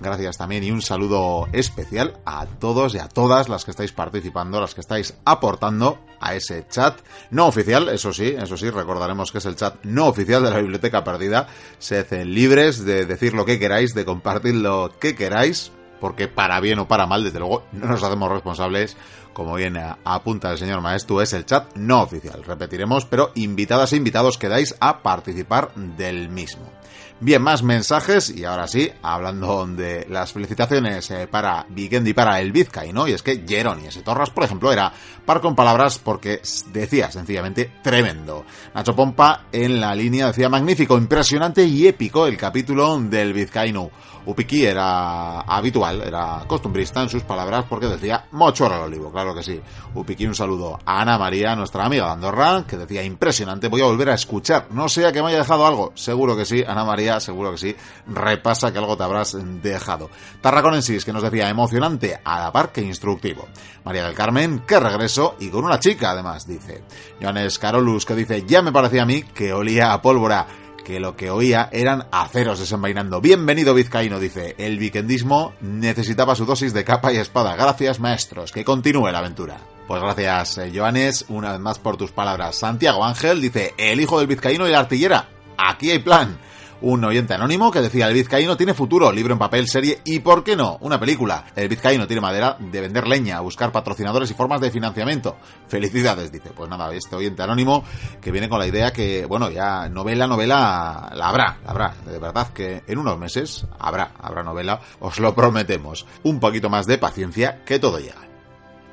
Gracias 0.00 0.36
también 0.36 0.62
y 0.62 0.70
un 0.70 0.82
saludo 0.82 1.48
especial 1.52 2.18
a 2.24 2.46
todos 2.46 2.94
y 2.94 2.98
a 2.98 3.08
todas 3.08 3.48
las 3.48 3.64
que 3.64 3.70
estáis 3.70 3.92
participando, 3.92 4.60
las 4.60 4.74
que 4.74 4.80
estáis 4.80 5.14
aportando 5.24 5.98
a 6.20 6.34
ese 6.34 6.66
chat 6.68 7.00
no 7.30 7.46
oficial, 7.46 7.88
eso 7.88 8.12
sí, 8.12 8.34
eso 8.38 8.56
sí, 8.56 8.70
recordaremos 8.70 9.32
que 9.32 9.38
es 9.38 9.46
el 9.46 9.56
chat 9.56 9.82
no 9.84 10.06
oficial 10.06 10.42
de 10.42 10.50
la 10.50 10.58
Biblioteca 10.58 11.04
Perdida. 11.04 11.48
Sed 11.78 12.12
libres 12.24 12.84
de 12.84 13.06
decir 13.06 13.34
lo 13.34 13.44
que 13.44 13.58
queráis, 13.58 13.94
de 13.94 14.04
compartir 14.04 14.54
lo 14.54 14.92
que 14.98 15.14
queráis, 15.14 15.72
porque 16.00 16.28
para 16.28 16.60
bien 16.60 16.78
o 16.78 16.88
para 16.88 17.06
mal, 17.06 17.24
desde 17.24 17.38
luego, 17.38 17.64
no 17.72 17.86
nos 17.86 18.02
hacemos 18.02 18.30
responsables, 18.30 18.96
como 19.32 19.54
bien 19.54 19.76
apunta 20.04 20.50
el 20.50 20.58
señor 20.58 20.80
maestro, 20.80 21.20
es 21.20 21.32
el 21.32 21.46
chat 21.46 21.74
no 21.74 22.02
oficial. 22.02 22.42
Repetiremos, 22.44 23.04
pero 23.06 23.32
invitadas 23.34 23.92
e 23.92 23.96
invitados 23.96 24.38
quedáis 24.38 24.74
a 24.80 25.02
participar 25.02 25.74
del 25.74 26.28
mismo. 26.28 26.70
Bien, 27.18 27.40
más 27.40 27.62
mensajes 27.62 28.28
y 28.28 28.44
ahora 28.44 28.68
sí, 28.68 28.90
hablando 29.00 29.66
de 29.66 30.06
las 30.10 30.34
felicitaciones 30.34 31.10
eh, 31.10 31.26
para 31.26 31.64
Vikendi 31.70 32.10
y 32.10 32.14
para 32.14 32.38
el 32.42 32.52
Vizcaíno, 32.52 33.08
y 33.08 33.12
es 33.12 33.22
que 33.22 33.42
Jeroni 33.48 33.88
Torras, 34.04 34.28
por 34.28 34.44
ejemplo, 34.44 34.70
era 34.70 34.92
par 35.24 35.40
con 35.40 35.56
palabras 35.56 35.98
porque 35.98 36.42
decía 36.72 37.10
sencillamente 37.10 37.72
tremendo. 37.82 38.44
Nacho 38.74 38.94
Pompa 38.94 39.46
en 39.50 39.80
la 39.80 39.94
línea 39.94 40.26
decía 40.26 40.50
magnífico, 40.50 40.98
impresionante 40.98 41.64
y 41.64 41.86
épico 41.86 42.26
el 42.26 42.36
capítulo 42.36 42.98
del 42.98 43.32
Vizcaíno. 43.32 43.90
Upiki 44.26 44.66
era 44.66 45.42
habitual, 45.42 46.02
era 46.02 46.42
costumbrista 46.48 47.00
en 47.00 47.08
sus 47.08 47.22
palabras 47.22 47.64
porque 47.68 47.86
decía 47.86 48.26
mochorro 48.32 48.74
al 48.74 48.82
olivo, 48.82 49.12
claro 49.12 49.32
que 49.32 49.42
sí. 49.42 49.60
Upiki 49.94 50.26
un 50.26 50.34
saludo 50.34 50.80
a 50.84 51.00
Ana 51.00 51.16
María, 51.16 51.54
nuestra 51.54 51.84
amiga 51.84 52.06
de 52.06 52.12
Andorra, 52.12 52.64
que 52.66 52.76
decía 52.76 53.04
impresionante, 53.04 53.68
voy 53.68 53.82
a 53.82 53.86
volver 53.86 54.10
a 54.10 54.14
escuchar, 54.14 54.66
no 54.70 54.88
sea 54.88 55.12
que 55.12 55.22
me 55.22 55.28
haya 55.28 55.38
dejado 55.38 55.64
algo, 55.64 55.92
seguro 55.94 56.36
que 56.36 56.44
sí, 56.44 56.64
Ana 56.66 56.84
María, 56.84 57.05
seguro 57.20 57.52
que 57.52 57.58
sí, 57.58 57.76
repasa 58.06 58.72
que 58.72 58.78
algo 58.78 58.96
te 58.96 59.04
habrás 59.04 59.36
dejado. 59.62 60.10
Tarraconensis, 60.40 61.04
que 61.04 61.12
nos 61.12 61.22
decía 61.22 61.48
emocionante 61.48 62.18
a 62.24 62.40
la 62.40 62.52
par 62.52 62.72
que 62.72 62.82
instructivo. 62.82 63.48
María 63.84 64.04
del 64.04 64.14
Carmen, 64.14 64.60
que 64.66 64.80
regreso 64.80 65.36
y 65.40 65.48
con 65.48 65.64
una 65.64 65.78
chica 65.78 66.10
además, 66.10 66.46
dice. 66.46 66.82
Joanes 67.20 67.58
Carolus, 67.58 68.04
que 68.04 68.14
dice, 68.14 68.44
ya 68.46 68.62
me 68.62 68.72
parecía 68.72 69.02
a 69.02 69.06
mí 69.06 69.22
que 69.22 69.52
olía 69.52 69.92
a 69.92 70.02
pólvora 70.02 70.46
que 70.86 71.00
lo 71.00 71.16
que 71.16 71.30
oía 71.30 71.68
eran 71.72 72.06
aceros 72.12 72.60
desenvainando. 72.60 73.20
Bienvenido 73.20 73.74
vizcaíno, 73.74 74.20
dice. 74.20 74.54
El 74.56 74.78
vikendismo 74.78 75.54
necesitaba 75.60 76.36
su 76.36 76.46
dosis 76.46 76.72
de 76.72 76.84
capa 76.84 77.12
y 77.12 77.16
espada. 77.16 77.56
Gracias, 77.56 77.98
maestros. 77.98 78.52
Que 78.52 78.64
continúe 78.64 79.10
la 79.10 79.18
aventura. 79.18 79.58
Pues 79.88 80.00
gracias, 80.00 80.58
eh, 80.58 80.72
Joanes, 80.72 81.24
una 81.28 81.50
vez 81.50 81.60
más 81.60 81.80
por 81.80 81.96
tus 81.96 82.12
palabras. 82.12 82.54
Santiago 82.54 83.04
Ángel 83.04 83.40
dice, 83.40 83.74
el 83.78 84.00
hijo 84.00 84.20
del 84.20 84.28
vizcaíno 84.28 84.68
y 84.68 84.70
la 84.70 84.78
artillera. 84.78 85.28
Aquí 85.58 85.90
hay 85.90 85.98
plan 85.98 86.38
un 86.80 87.04
oyente 87.04 87.34
anónimo 87.34 87.70
que 87.70 87.80
decía 87.80 88.06
el 88.06 88.14
vizcaíno 88.14 88.56
tiene 88.56 88.74
futuro, 88.74 89.10
libro 89.12 89.32
en 89.32 89.38
papel, 89.38 89.68
serie 89.68 90.00
y, 90.04 90.20
¿por 90.20 90.44
qué 90.44 90.56
no?, 90.56 90.78
una 90.80 91.00
película. 91.00 91.44
El 91.54 91.68
vizcaíno 91.68 92.06
tiene 92.06 92.20
madera 92.20 92.56
de 92.58 92.80
vender 92.80 93.06
leña, 93.06 93.40
buscar 93.40 93.72
patrocinadores 93.72 94.30
y 94.30 94.34
formas 94.34 94.60
de 94.60 94.70
financiamiento. 94.70 95.36
Felicidades, 95.68 96.30
dice. 96.32 96.50
Pues 96.54 96.68
nada, 96.68 96.92
este 96.94 97.16
oyente 97.16 97.42
anónimo 97.42 97.84
que 98.20 98.30
viene 98.30 98.48
con 98.48 98.58
la 98.58 98.66
idea 98.66 98.92
que, 98.92 99.26
bueno, 99.26 99.50
ya 99.50 99.88
novela, 99.88 100.26
novela, 100.26 101.10
la 101.14 101.28
habrá, 101.28 101.58
la 101.64 101.70
habrá. 101.70 101.94
De 102.04 102.18
verdad 102.18 102.48
que 102.52 102.82
en 102.86 102.98
unos 102.98 103.18
meses 103.18 103.66
habrá, 103.78 104.12
habrá 104.20 104.42
novela, 104.42 104.80
os 105.00 105.18
lo 105.18 105.34
prometemos. 105.34 106.06
Un 106.22 106.40
poquito 106.40 106.68
más 106.68 106.86
de 106.86 106.98
paciencia 106.98 107.64
que 107.64 107.78
todo 107.78 107.98
llega. 107.98 108.25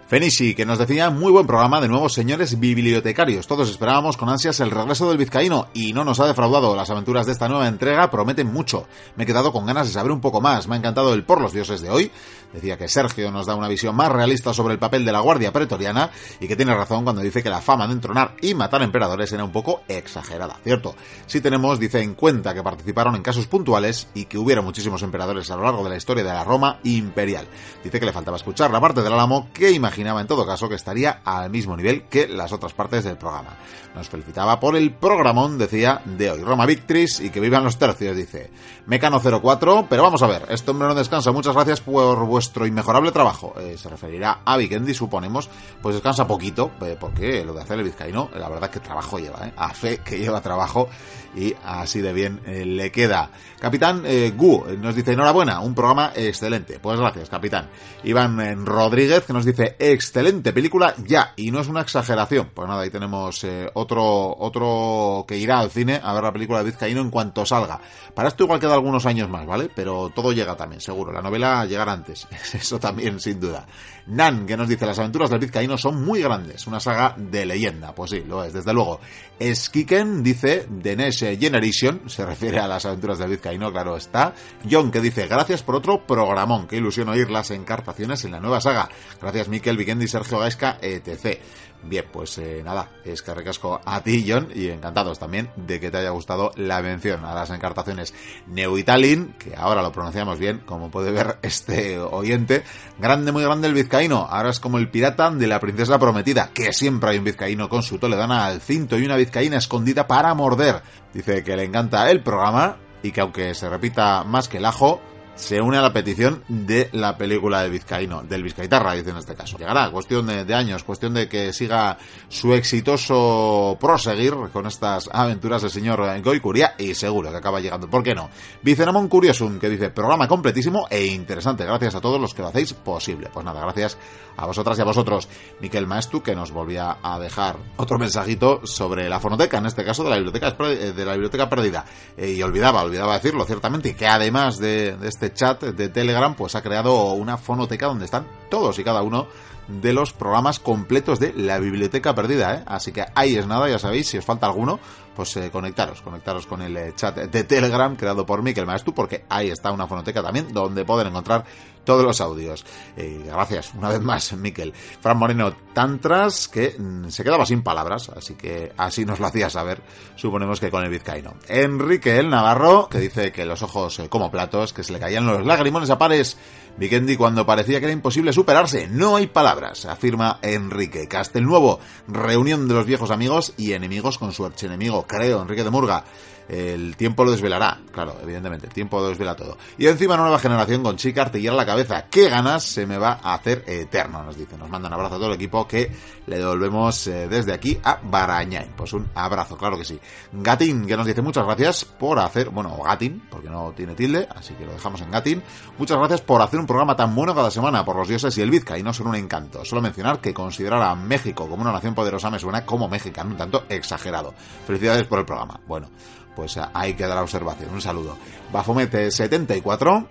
Fenici, 0.06 0.54
que 0.54 0.66
nos 0.66 0.78
decía 0.78 1.10
muy 1.10 1.32
buen 1.32 1.48
programa 1.48 1.80
de 1.80 1.88
nuevos 1.88 2.14
señores 2.14 2.60
bibliotecarios. 2.60 3.48
Todos 3.48 3.70
esperábamos 3.70 4.18
con 4.18 4.30
ansias 4.30 4.60
el 4.60 4.70
regreso 4.70 5.08
del 5.08 5.18
vizcaíno 5.18 5.68
y 5.74 5.94
no 5.94 6.04
nos 6.04 6.20
ha 6.20 6.28
defraudado. 6.28 6.76
Las 6.76 6.90
aventuras 6.90 7.26
de 7.26 7.32
esta 7.32 7.48
nueva 7.48 7.70
entrega 7.70 8.12
prometen 8.12 8.52
mucho. 8.52 8.86
Me 9.16 9.24
he 9.24 9.26
quedado 9.26 9.54
con 9.54 9.66
ganas 9.66 9.88
de 9.88 9.94
saber 9.94 10.12
un 10.12 10.20
poco 10.20 10.42
más. 10.42 10.68
Me 10.68 10.76
ha 10.76 10.78
encantado 10.78 11.14
el 11.14 11.24
Por 11.24 11.42
los 11.42 11.54
Dioses 11.54 11.82
de 11.82 11.90
hoy. 11.90 12.12
Decía 12.52 12.78
que 12.78 12.88
Sergio 12.88 13.32
nos 13.32 13.48
da 13.48 13.56
una 13.56 13.68
visión 13.68 13.96
más 13.96 14.12
realista 14.12 14.54
sobre 14.54 14.74
el 14.74 14.80
papel 14.80 15.06
de 15.06 15.12
la 15.12 15.22
Guardia 15.22 15.52
Pretoriana 15.52 16.12
y 16.40 16.48
que 16.48 16.56
tiene 16.56 16.76
razón 16.76 17.04
cuando 17.04 17.22
dice 17.24 17.42
que 17.42 17.50
la 17.50 17.62
fama 17.62 17.88
de 17.88 17.94
entronar 17.94 18.36
y 18.42 18.54
matar 18.54 18.84
emperadores 18.84 19.32
era 19.32 19.44
un 19.44 19.52
poco 19.52 19.82
exagerada, 19.88 20.60
¿cierto? 20.64 20.96
Si 21.26 21.42
tenemos, 21.42 21.80
dice, 21.80 22.02
en 22.02 22.14
cuenta 22.14 22.54
que 22.54 22.62
participaron 22.62 23.16
en 23.16 23.24
casos 23.24 23.48
puntuales 23.48 24.08
y 24.14 24.26
que 24.26 24.38
hubiera 24.38 24.62
muchísimos 24.62 25.02
emperadores 25.02 25.50
a 25.50 25.56
lo 25.56 25.64
largo 25.64 25.84
de 25.84 25.90
la 25.90 25.98
historia 25.98 26.24
de 26.24 26.30
la 26.30 26.44
Roma 26.44 26.80
imperial. 26.84 27.48
Dice 27.84 28.00
que 28.00 28.06
le 28.06 28.14
faltaba 28.14 28.38
escuchar 28.38 28.70
la 28.70 28.82
parte 28.82 29.02
del 29.02 29.14
Álamo 29.14 29.50
que 29.52 29.72
en 30.02 30.28
todo 30.28 30.45
caso 30.45 30.68
que 30.68 30.76
estaría 30.76 31.22
al 31.24 31.49
mismo 31.49 31.76
nivel 31.78 32.03
que 32.03 32.28
las 32.28 32.52
otras 32.52 32.74
partes 32.74 33.03
del 33.03 33.18
programa. 33.18 33.52
Nos 33.95 34.10
felicitaba 34.10 34.60
por 34.60 34.76
el 34.76 34.91
programón, 34.91 35.57
decía, 35.57 36.02
de 36.06 36.32
hoy. 36.32 36.41
Roma 36.41 36.65
Victris 36.65 37.20
y 37.20 37.30
que 37.30 37.40
vivan 37.40 37.64
los 37.64 37.78
tercios, 37.78 38.15
dice. 38.18 38.49
Mecano 38.88 39.22
04, 39.22 39.86
pero 39.88 40.02
vamos 40.02 40.24
a 40.24 40.28
ver, 40.28 40.45
este 40.49 40.72
hombre 40.72 40.88
no 40.88 40.95
descansa. 40.95 41.32
Muchas 41.32 41.53
gracias 41.53 41.82
por 41.82 42.26
vuestro 42.26 42.65
inmejorable 42.65 43.11
trabajo. 43.11 43.53
Eh, 43.60 43.76
se 43.78 43.90
referirá 43.90 44.40
a 44.44 44.57
Vikendi, 44.57 44.94
suponemos. 44.94 45.49
Pues 45.82 45.95
descansa 45.95 46.26
poquito, 46.26 46.72
eh, 46.82 46.98
porque 46.99 47.45
lo 47.45 47.53
de 47.53 47.61
hacer 47.61 47.78
el 47.78 47.86
vizcaíno, 47.86 48.30
la 48.36 48.49
verdad 48.49 48.70
que 48.70 48.80
trabajo 48.80 49.20
lleva, 49.20 49.48
eh, 49.48 49.53
a 49.56 49.70
fe 49.74 49.99
que 49.99 50.18
lleva 50.18 50.41
trabajo 50.41 50.90
y 51.36 51.56
así 51.64 52.02
de 52.02 52.14
bien 52.14 52.42
le 52.46 52.92
queda. 52.92 53.32
Capitán 53.60 54.04
Gu 54.36 54.66
nos 54.80 54.96
dice 54.96 55.14
enhorabuena, 55.14 55.62
un 55.62 55.74
programa 55.74 56.12
excelente. 56.16 56.80
Pues 56.80 57.00
gracias, 57.00 57.30
capitán. 57.30 57.70
Iván 58.04 58.66
Rodríguez 58.66 59.24
que 59.24 59.34
nos 59.34 59.46
dice 59.46 59.76
excelente 59.80 60.52
película 60.52 60.94
ya, 61.06 61.34
y 61.36 61.52
no 61.52 61.62
es 61.62 61.68
una 61.68 61.82
exageración. 61.82 62.52
Pues 62.54 62.68
nada, 62.68 62.82
ahí 62.82 62.90
tenemos 62.90 63.46
otro, 63.74 64.36
otro 64.38 65.26
que 65.28 65.38
irá 65.38 65.60
al 65.60 65.72
cine 65.72 66.00
a 66.04 66.14
ver 66.14 66.24
la 66.24 66.34
película 66.34 66.60
de 66.60 66.66
Vizcaíno 66.66 67.02
en 67.02 67.10
cuanto 67.10 67.46
salga. 67.46 67.80
Para 68.14 68.28
esto 68.30 68.44
igual 68.44 68.60
queda 68.60 68.74
algunos 68.74 69.06
años 69.06 69.30
más, 69.30 69.46
¿vale? 69.46 69.70
Pero 69.74 70.12
todo 70.14 70.32
llega 70.32 70.56
también, 70.56 70.82
seguro. 70.82 71.12
La 71.12 71.22
novela 71.22 71.66
llegará 71.66 71.94
antes. 71.94 72.28
Eso 72.54 72.80
también, 72.80 73.20
sin 73.20 73.40
duda. 73.40 73.66
Nan, 74.08 74.46
que 74.46 74.58
nos 74.58 74.68
dice, 74.68 74.86
las 74.86 75.00
aventuras 75.00 75.30
del 75.30 75.40
Vizcaíno 75.40 75.78
son 75.78 76.04
muy 76.04 76.22
grandes. 76.22 76.68
Una 76.68 76.80
saga 76.80 77.16
de 77.18 77.46
leyenda. 77.46 77.94
Pues 77.96 78.12
sí, 78.12 78.24
lo 78.28 78.44
es, 78.44 78.54
desde 78.54 78.74
luego. 78.74 79.00
Skiken 79.40 80.24
dice, 80.24 80.68
The 80.82 80.96
Generation, 81.38 82.10
se 82.10 82.26
refiere 82.26 82.60
a 82.60 82.68
las 82.68 82.86
aventuras 82.86 83.20
del 83.20 83.30
Vizcaíno, 83.30 83.72
claro 83.72 83.98
está. 83.98 84.34
John, 84.70 84.91
que 84.91 85.02
dice, 85.02 85.28
gracias 85.28 85.64
por 85.64 85.76
otro 85.76 86.06
programón. 86.06 86.68
Qué 86.68 86.78
ilusión 86.78 87.10
oír 87.10 87.30
las 87.30 87.52
encartaciones 87.52 88.24
en 88.26 88.32
la 88.32 88.40
nueva 88.40 88.62
saga. 88.62 88.90
Gracias, 89.22 89.50
Miquel 89.50 89.78
Vikendi, 89.78 90.08
Sergio 90.08 90.40
Gaisca, 90.40 90.78
etc. 90.82 91.40
Bien, 91.86 92.06
pues 92.12 92.38
eh, 92.38 92.62
nada, 92.64 92.90
es 93.04 93.22
que 93.22 93.34
recasco 93.34 93.82
a 93.84 94.02
ti, 94.02 94.26
John, 94.26 94.48
y 94.56 94.70
encantados 94.70 95.20
también 95.20 95.50
de 95.58 95.82
que 95.82 95.92
te 95.92 95.98
haya 95.98 96.12
gustado 96.12 96.52
la 96.56 96.82
mención 96.82 97.26
a 97.26 97.34
las 97.34 97.50
encartaciones 97.50 98.14
Neuitalin, 98.48 99.34
que 99.34 99.54
ahora 99.56 99.82
lo 99.82 99.92
pronunciamos 99.92 100.40
bien, 100.40 100.60
como 100.66 100.90
puede 100.90 101.12
ver 101.12 101.40
este 101.42 102.00
oyente. 102.00 102.64
Grande, 103.00 103.34
muy 103.34 103.44
grande 103.44 103.68
el 103.68 103.74
vizcaíno, 103.74 104.28
ahora 104.30 104.52
es 104.52 104.62
como 104.62 104.78
el 104.78 104.90
pirata 104.90 105.30
de 105.32 105.46
la 105.46 105.60
princesa 105.60 106.00
prometida, 106.00 106.52
que 106.54 106.72
siempre 106.72 107.10
hay 107.10 107.18
un 107.18 107.26
vizcaíno 107.26 107.68
con 107.68 107.84
su 107.84 107.98
toledana 107.98 108.46
al 108.46 108.62
cinto 108.62 108.98
y 108.98 109.06
una 109.06 109.18
vizcaína 109.18 109.58
escondida 109.58 110.08
para 110.08 110.34
morder. 110.34 110.82
Dice 111.14 111.44
que 111.44 111.58
le 111.58 111.66
encanta 111.66 112.10
el 112.10 112.24
programa 112.24 112.78
y 113.04 113.12
que 113.12 113.20
aunque 113.20 113.54
se 113.54 113.68
repita 113.68 114.24
más 114.24 114.48
que 114.48 114.58
el 114.58 114.66
ajo, 114.66 115.02
se 115.36 115.60
une 115.62 115.78
a 115.78 115.82
la 115.82 115.92
petición 115.92 116.44
de 116.48 116.90
la 116.92 117.18
película 117.18 117.64
de 117.64 117.70
Vizcaíno, 117.70 118.24
del 118.24 118.44
Vizcaitarra, 118.44 118.94
dice 118.94 119.10
en 119.10 119.18
este 119.18 119.36
caso. 119.36 119.58
Llegará, 119.58 119.90
cuestión 119.90 120.28
de, 120.28 120.54
años, 120.54 120.84
cuestión 120.84 121.14
de 121.14 121.28
que 121.28 121.54
siga 121.54 121.98
su 122.30 122.54
exitoso 122.54 123.78
proseguir 123.80 124.36
con 124.52 124.68
estas 124.68 125.10
aventuras 125.12 125.64
del 125.64 125.72
señor 125.72 126.22
Goicuria 126.22 126.76
y 126.78 126.94
seguro 126.94 127.32
que 127.32 127.38
acaba 127.38 127.60
llegando. 127.60 127.90
¿Por 127.90 128.04
qué 128.04 128.14
no? 128.14 128.30
Vicenamon 128.62 129.08
Curiosum, 129.08 129.60
que 129.60 129.70
dice, 129.70 129.90
programa 129.90 130.28
completísimo 130.28 130.88
e 130.90 131.06
interesante. 131.06 131.66
Gracias 131.66 131.96
a 131.96 132.02
todos 132.02 132.22
los 132.22 132.34
que 132.34 132.42
lo 132.42 132.50
hacéis 132.50 132.74
posible. 132.74 133.30
Pues 133.34 133.46
nada, 133.46 133.62
gracias 133.62 133.98
a 134.38 134.46
vosotras 134.46 134.78
y 134.78 134.82
a 134.82 134.86
vosotros. 134.86 135.28
Miquel 135.60 135.88
Maestu, 135.88 136.22
que 136.22 136.36
nos 136.36 136.52
volvía 136.52 136.98
a 137.02 137.20
dejar 137.20 137.58
otro 137.78 137.98
mensajito 137.98 138.66
sobre 138.66 139.10
la 139.10 139.20
fonoteca, 139.20 139.58
en 139.58 139.66
este 139.66 139.84
caso 139.84 140.04
de 140.04 140.10
la 140.12 140.16
biblioteca, 140.18 140.52
de 140.52 141.06
la 141.06 141.14
biblioteca 141.14 141.50
perdida. 141.50 141.86
Eh, 142.18 142.34
y 142.34 142.44
olvidaba, 142.44 142.84
olvidaba 142.84 143.16
decirlo 143.16 143.46
ciertamente, 143.46 143.96
que 143.96 144.08
además 144.08 144.60
de, 144.60 144.96
de 144.96 145.08
este 145.08 145.23
chat 145.32 145.62
de 145.62 145.90
Telegram, 145.90 146.36
pues 146.36 146.56
ha 146.56 146.64
creado 146.64 147.14
una 147.14 147.38
fonoteca 147.38 147.86
donde 147.86 148.06
están 148.06 148.26
todos 148.50 148.80
y 148.80 148.84
cada 148.84 149.04
uno 149.04 149.28
de 149.68 149.94
los 149.94 150.12
programas 150.12 150.60
completos 150.60 151.20
de 151.20 151.34
la 151.34 151.60
biblioteca 151.60 152.16
perdida, 152.16 152.56
¿eh? 152.56 152.64
Así 152.66 152.91
que 152.91 153.06
ahí 153.16 153.36
es 153.36 153.48
nada, 153.48 153.70
ya 153.70 153.80
sabéis, 153.80 154.08
si 154.10 154.18
os 154.18 154.26
falta 154.26 154.48
alguno, 154.48 154.80
pues 155.15 155.35
eh, 155.38 155.49
conectaros, 155.52 156.02
conectaros 156.02 156.48
con 156.48 156.61
el 156.61 156.76
eh, 156.76 156.94
chat 156.95 157.18
de 157.18 157.44
Telegram 157.44 157.95
creado 157.95 158.26
por 158.26 158.41
Miquel 158.41 158.65
Maestu, 158.65 158.94
porque 158.94 159.26
ahí 159.30 159.49
está 159.49 159.72
una 159.72 159.88
fonoteca 159.88 160.22
también 160.22 160.52
donde 160.53 160.85
pueden 160.85 161.07
encontrar 161.07 161.45
todos 161.84 162.03
los 162.03 162.22
audios. 162.22 162.65
Eh, 162.95 163.23
gracias, 163.26 163.73
una 163.73 163.90
vez 163.90 164.02
más, 164.02 164.34
Miquel. 164.34 164.73
Fran 164.73 165.18
Moreno 165.18 165.53
Tantras, 165.73 166.48
que 166.48 166.76
mm, 166.77 167.10
se 167.10 167.23
quedaba 167.23 167.45
sin 167.45 167.61
palabras, 167.61 168.10
así 168.10 168.35
que 168.35 168.72
así 168.77 169.06
nos 169.06 169.19
lo 169.19 169.27
hacía 169.27 169.49
saber, 169.49 169.81
suponemos 170.15 170.60
que 170.60 170.72
con 170.72 170.84
el 170.84 170.90
vizcaíno. 170.90 171.34
Enrique 171.48 172.18
el 172.18 172.30
Navarro, 172.30 172.88
que 172.90 172.99
dice 172.99 173.31
que 173.31 173.45
los 173.45 173.61
ojos 173.64 174.02
como 174.10 174.31
platos, 174.31 174.73
que 174.73 174.84
se 174.84 174.94
le 174.94 174.99
caían 174.99 175.26
los 175.26 175.45
lagrimones 175.45 175.90
a 175.90 175.98
pares. 175.98 176.38
Vikendi 176.78 177.18
cuando 177.18 177.45
parecía 177.45 177.80
que 177.80 177.86
era 177.86 177.94
imposible 177.94 178.34
superarse. 178.34 178.88
No 178.88 179.16
hay 179.16 179.28
palabras, 179.28 179.86
afirma 179.86 180.40
Enrique 180.41 181.08
Castelnuovo. 181.08 181.80
Reunión 182.08 182.68
de 182.68 182.74
los 182.74 182.86
viejos 182.86 183.12
amigos 183.12 183.54
y 183.58 183.74
enemigos 183.74 184.18
con 184.18 184.32
su 184.34 184.45
archienemigo, 184.45 185.06
creo, 185.08 185.41
Enrique 185.41 185.64
de 185.64 185.70
Murga 185.70 186.04
el 186.49 186.95
tiempo 186.95 187.24
lo 187.24 187.32
desvelará, 187.32 187.80
claro, 187.91 188.15
evidentemente, 188.22 188.68
el 188.68 188.74
tiempo 188.74 188.99
lo 188.99 189.10
desvela 189.10 189.36
todo. 189.36 189.57
Y 189.78 189.88
encima 189.88 190.18
nueva 190.18 190.40
generación 190.40 190.84
con 190.84 190.98
chica 190.98 191.24
artillera 191.24 191.53
a 191.53 191.57
la 191.57 191.65
cabeza, 191.65 192.06
qué 192.10 192.30
ganas 192.30 192.64
se 192.64 192.86
me 192.86 192.98
va 192.98 193.20
a 193.24 193.36
hacer 193.36 193.64
eterno, 193.68 194.24
nos 194.24 194.38
dice. 194.38 194.57
Nos 194.57 194.70
manda 194.70 194.88
un 194.88 194.94
abrazo 194.94 195.15
a 195.15 195.18
todo 195.18 195.28
el 195.28 195.36
equipo 195.36 195.68
que 195.68 195.91
le 196.26 196.38
devolvemos 196.38 197.07
eh, 197.07 197.28
desde 197.28 197.53
aquí 197.53 197.80
a 197.84 197.99
Barañain. 198.03 198.72
Pues 198.76 198.94
un 198.94 199.10
abrazo, 199.15 199.57
claro 199.57 199.78
que 199.78 199.86
sí. 199.86 199.99
Gatín, 200.32 200.86
que 200.86 200.98
nos 200.98 201.06
dice 201.06 201.22
muchas 201.22 201.45
gracias 201.45 201.86
por 201.86 202.20
hacer, 202.20 202.49
bueno, 202.49 202.78
Gatín, 202.84 203.24
porque 203.30 203.49
no 203.49 203.74
tiene 203.76 203.95
tilde, 203.95 204.28
así 204.36 204.53
que 204.53 204.65
lo 204.65 204.74
dejamos 204.74 205.02
en 205.02 205.11
Gatín. 205.11 205.44
Muchas 205.78 205.98
gracias 205.98 206.22
por 206.22 206.41
hacer 206.41 206.60
un 206.60 206.68
programa 206.68 206.95
tan 206.95 207.15
bueno 207.15 207.34
cada 207.34 207.52
semana 207.52 207.84
por 207.86 207.95
los 207.95 208.07
dioses 208.07 208.38
y 208.38 208.41
el 208.41 208.49
Vizca, 208.49 208.78
y 208.78 208.84
no 208.84 208.94
son 208.94 209.07
un 209.07 209.15
encanto. 209.15 209.64
Solo 209.65 209.82
mencionar 209.82 210.20
que 210.20 210.34
considerar 210.34 210.82
a 210.82 210.95
México 210.95 211.48
como 211.48 211.61
una 211.61 211.72
nación 211.72 211.95
poderosa 211.95 212.30
me 212.30 212.40
suena 212.40 212.65
como 212.65 212.88
mexicano, 212.88 213.32
un 213.32 213.38
tanto 213.38 213.65
exagerado. 213.70 214.34
Felicidades 214.65 215.06
por 215.06 215.20
el 215.20 215.26
programa. 215.26 215.60
Bueno, 215.68 215.90
pues 216.36 216.58
ahí 216.74 216.94
queda 216.94 217.16
la 217.16 217.24
observación. 217.24 217.74
Un 217.74 217.82
saludo. 217.82 218.18
Bafomete74 218.52 220.08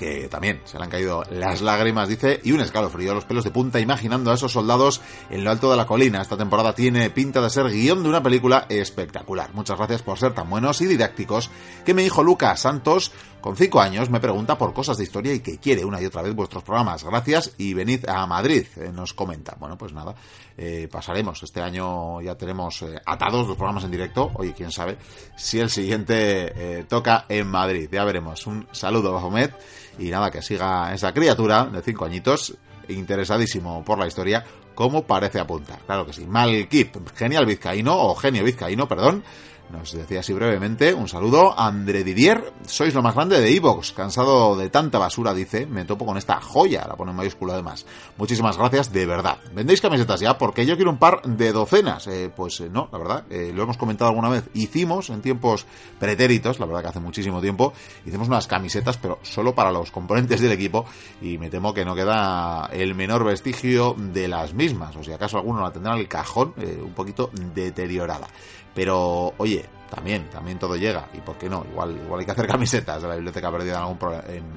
que 0.00 0.28
también 0.28 0.62
se 0.64 0.78
le 0.78 0.84
han 0.84 0.90
caído 0.90 1.22
las 1.30 1.60
lágrimas, 1.60 2.08
dice, 2.08 2.40
y 2.42 2.52
un 2.52 2.62
escalofrío, 2.62 3.12
los 3.12 3.26
pelos 3.26 3.44
de 3.44 3.50
punta, 3.50 3.80
imaginando 3.80 4.30
a 4.30 4.34
esos 4.34 4.50
soldados 4.50 5.02
en 5.28 5.44
lo 5.44 5.50
alto 5.50 5.70
de 5.70 5.76
la 5.76 5.84
colina. 5.84 6.22
Esta 6.22 6.38
temporada 6.38 6.74
tiene 6.74 7.10
pinta 7.10 7.42
de 7.42 7.50
ser 7.50 7.68
guion 7.68 8.02
de 8.02 8.08
una 8.08 8.22
película 8.22 8.64
espectacular. 8.70 9.52
Muchas 9.52 9.76
gracias 9.76 10.00
por 10.00 10.18
ser 10.18 10.32
tan 10.32 10.48
buenos 10.48 10.80
y 10.80 10.86
didácticos 10.86 11.50
que 11.84 11.92
mi 11.92 12.04
hijo 12.04 12.22
Lucas 12.22 12.60
Santos, 12.60 13.12
con 13.42 13.56
cinco 13.56 13.82
años, 13.82 14.08
me 14.08 14.20
pregunta 14.20 14.56
por 14.56 14.72
cosas 14.72 14.96
de 14.96 15.04
historia 15.04 15.34
y 15.34 15.40
que 15.40 15.58
quiere 15.58 15.84
una 15.84 16.00
y 16.00 16.06
otra 16.06 16.22
vez 16.22 16.34
vuestros 16.34 16.62
programas. 16.62 17.04
Gracias 17.04 17.52
y 17.58 17.74
venid 17.74 18.08
a 18.08 18.26
Madrid, 18.26 18.64
eh, 18.76 18.90
nos 18.94 19.12
comenta. 19.12 19.54
Bueno, 19.60 19.76
pues 19.76 19.92
nada, 19.92 20.14
eh, 20.56 20.88
pasaremos. 20.90 21.42
Este 21.42 21.60
año 21.60 22.20
ya 22.20 22.34
tenemos 22.36 22.82
eh, 22.82 23.00
atados 23.04 23.46
los 23.46 23.56
programas 23.56 23.84
en 23.84 23.90
directo. 23.90 24.30
Oye, 24.34 24.52
quién 24.52 24.70
sabe 24.70 24.96
si 25.36 25.58
el 25.58 25.70
siguiente 25.70 26.84
toca 26.88 27.26
en 27.28 27.46
Madrid. 27.46 27.88
Ya 27.90 28.04
veremos. 28.04 28.46
Un 28.46 28.66
saludo, 28.72 29.12
Bajomet 29.12 29.54
y 29.98 30.10
nada, 30.10 30.30
que 30.30 30.42
siga 30.42 30.92
esa 30.94 31.12
criatura 31.12 31.66
de 31.66 31.82
cinco 31.82 32.04
añitos, 32.04 32.54
interesadísimo 32.88 33.84
por 33.84 33.98
la 33.98 34.06
historia, 34.06 34.44
como 34.74 35.04
parece 35.04 35.38
apuntar. 35.38 35.78
Claro 35.80 36.06
que 36.06 36.12
sí. 36.12 36.26
Malkip, 36.26 36.96
genial 37.14 37.46
vizcaíno, 37.46 37.96
o 37.96 38.14
genio 38.14 38.44
vizcaíno, 38.44 38.88
perdón, 38.88 39.22
nos 39.70 39.92
decía 39.92 40.20
así 40.20 40.32
brevemente, 40.32 40.92
un 40.94 41.08
saludo, 41.08 41.58
André 41.58 42.04
Didier, 42.04 42.52
sois 42.66 42.94
lo 42.94 43.02
más 43.02 43.14
grande 43.14 43.40
de 43.40 43.54
Evox, 43.54 43.92
cansado 43.92 44.56
de 44.56 44.68
tanta 44.70 44.98
basura, 44.98 45.32
dice, 45.32 45.66
me 45.66 45.84
topo 45.84 46.04
con 46.04 46.16
esta 46.16 46.40
joya, 46.40 46.86
la 46.86 46.96
pone 46.96 47.12
en 47.12 47.16
mayúscula 47.16 47.54
además. 47.54 47.86
Muchísimas 48.16 48.58
gracias, 48.58 48.92
de 48.92 49.06
verdad. 49.06 49.38
¿Vendéis 49.54 49.80
camisetas 49.80 50.20
ya? 50.20 50.36
Porque 50.36 50.66
yo 50.66 50.76
quiero 50.76 50.90
un 50.90 50.98
par 50.98 51.22
de 51.22 51.52
docenas. 51.52 52.06
Eh, 52.06 52.30
pues 52.34 52.60
eh, 52.60 52.68
no, 52.70 52.88
la 52.92 52.98
verdad, 52.98 53.24
eh, 53.30 53.52
lo 53.54 53.62
hemos 53.62 53.76
comentado 53.76 54.10
alguna 54.10 54.28
vez. 54.28 54.44
Hicimos 54.54 55.10
en 55.10 55.22
tiempos 55.22 55.66
pretéritos, 55.98 56.58
la 56.58 56.66
verdad 56.66 56.82
que 56.82 56.88
hace 56.88 57.00
muchísimo 57.00 57.40
tiempo, 57.40 57.72
hicimos 58.04 58.28
unas 58.28 58.46
camisetas, 58.46 58.96
pero 58.98 59.18
solo 59.22 59.54
para 59.54 59.70
los 59.70 59.90
componentes 59.90 60.40
del 60.40 60.52
equipo, 60.52 60.84
y 61.22 61.38
me 61.38 61.50
temo 61.50 61.72
que 61.72 61.84
no 61.84 61.94
queda 61.94 62.68
el 62.72 62.94
menor 62.94 63.24
vestigio 63.24 63.94
de 63.96 64.28
las 64.28 64.54
mismas, 64.54 64.96
o 64.96 65.04
si 65.04 65.12
acaso 65.12 65.38
alguno 65.38 65.60
la 65.62 65.72
tendrá 65.72 65.94
en 65.94 66.00
el 66.00 66.08
cajón, 66.08 66.54
un 66.56 66.92
poquito 66.92 67.30
deteriorada. 67.54 68.28
Pero, 68.74 69.34
oye, 69.36 69.68
también, 69.90 70.30
también 70.30 70.58
todo 70.58 70.76
llega. 70.76 71.08
¿Y 71.14 71.18
por 71.18 71.36
qué 71.36 71.48
no? 71.48 71.64
Igual, 71.70 71.96
igual 72.04 72.20
hay 72.20 72.26
que 72.26 72.32
hacer 72.32 72.46
camisetas 72.48 73.02
de 73.02 73.08
la 73.08 73.14
biblioteca 73.14 73.50
perdida 73.50 73.78
en 73.78 73.82
algún, 73.82 73.98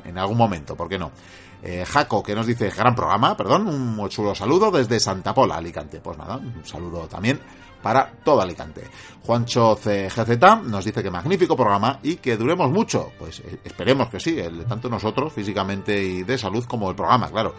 en, 0.05 0.17
algún 0.17 0.37
momento, 0.37 0.75
¿por 0.75 0.87
qué 0.87 0.97
no? 0.97 1.11
Eh, 1.61 1.85
Jaco, 1.85 2.21
que 2.21 2.35
nos 2.35 2.45
dice, 2.45 2.69
gran 2.69 2.93
programa, 2.93 3.37
perdón, 3.37 3.67
un 3.67 4.09
chulo 4.09 4.35
saludo 4.35 4.69
desde 4.69 4.99
Santa 4.99 5.33
Pola, 5.33 5.55
Alicante. 5.55 6.01
Pues 6.01 6.17
nada, 6.17 6.35
un 6.37 6.65
saludo 6.65 7.07
también 7.07 7.39
para 7.83 8.09
todo 8.23 8.41
Alicante. 8.41 8.87
Juancho 9.23 9.75
CGZ 9.75 10.63
nos 10.63 10.85
dice 10.85 11.03
que 11.03 11.11
magnífico 11.11 11.55
programa 11.55 11.99
y 12.01 12.15
que 12.15 12.37
duremos 12.37 12.71
mucho. 12.71 13.11
Pues 13.19 13.41
eh, 13.41 13.59
esperemos 13.63 14.09
que 14.09 14.19
sí, 14.19 14.39
el, 14.39 14.65
tanto 14.65 14.89
nosotros 14.89 15.31
físicamente 15.31 16.01
y 16.01 16.23
de 16.23 16.37
salud 16.37 16.65
como 16.65 16.89
el 16.89 16.95
programa, 16.95 17.29
claro. 17.29 17.53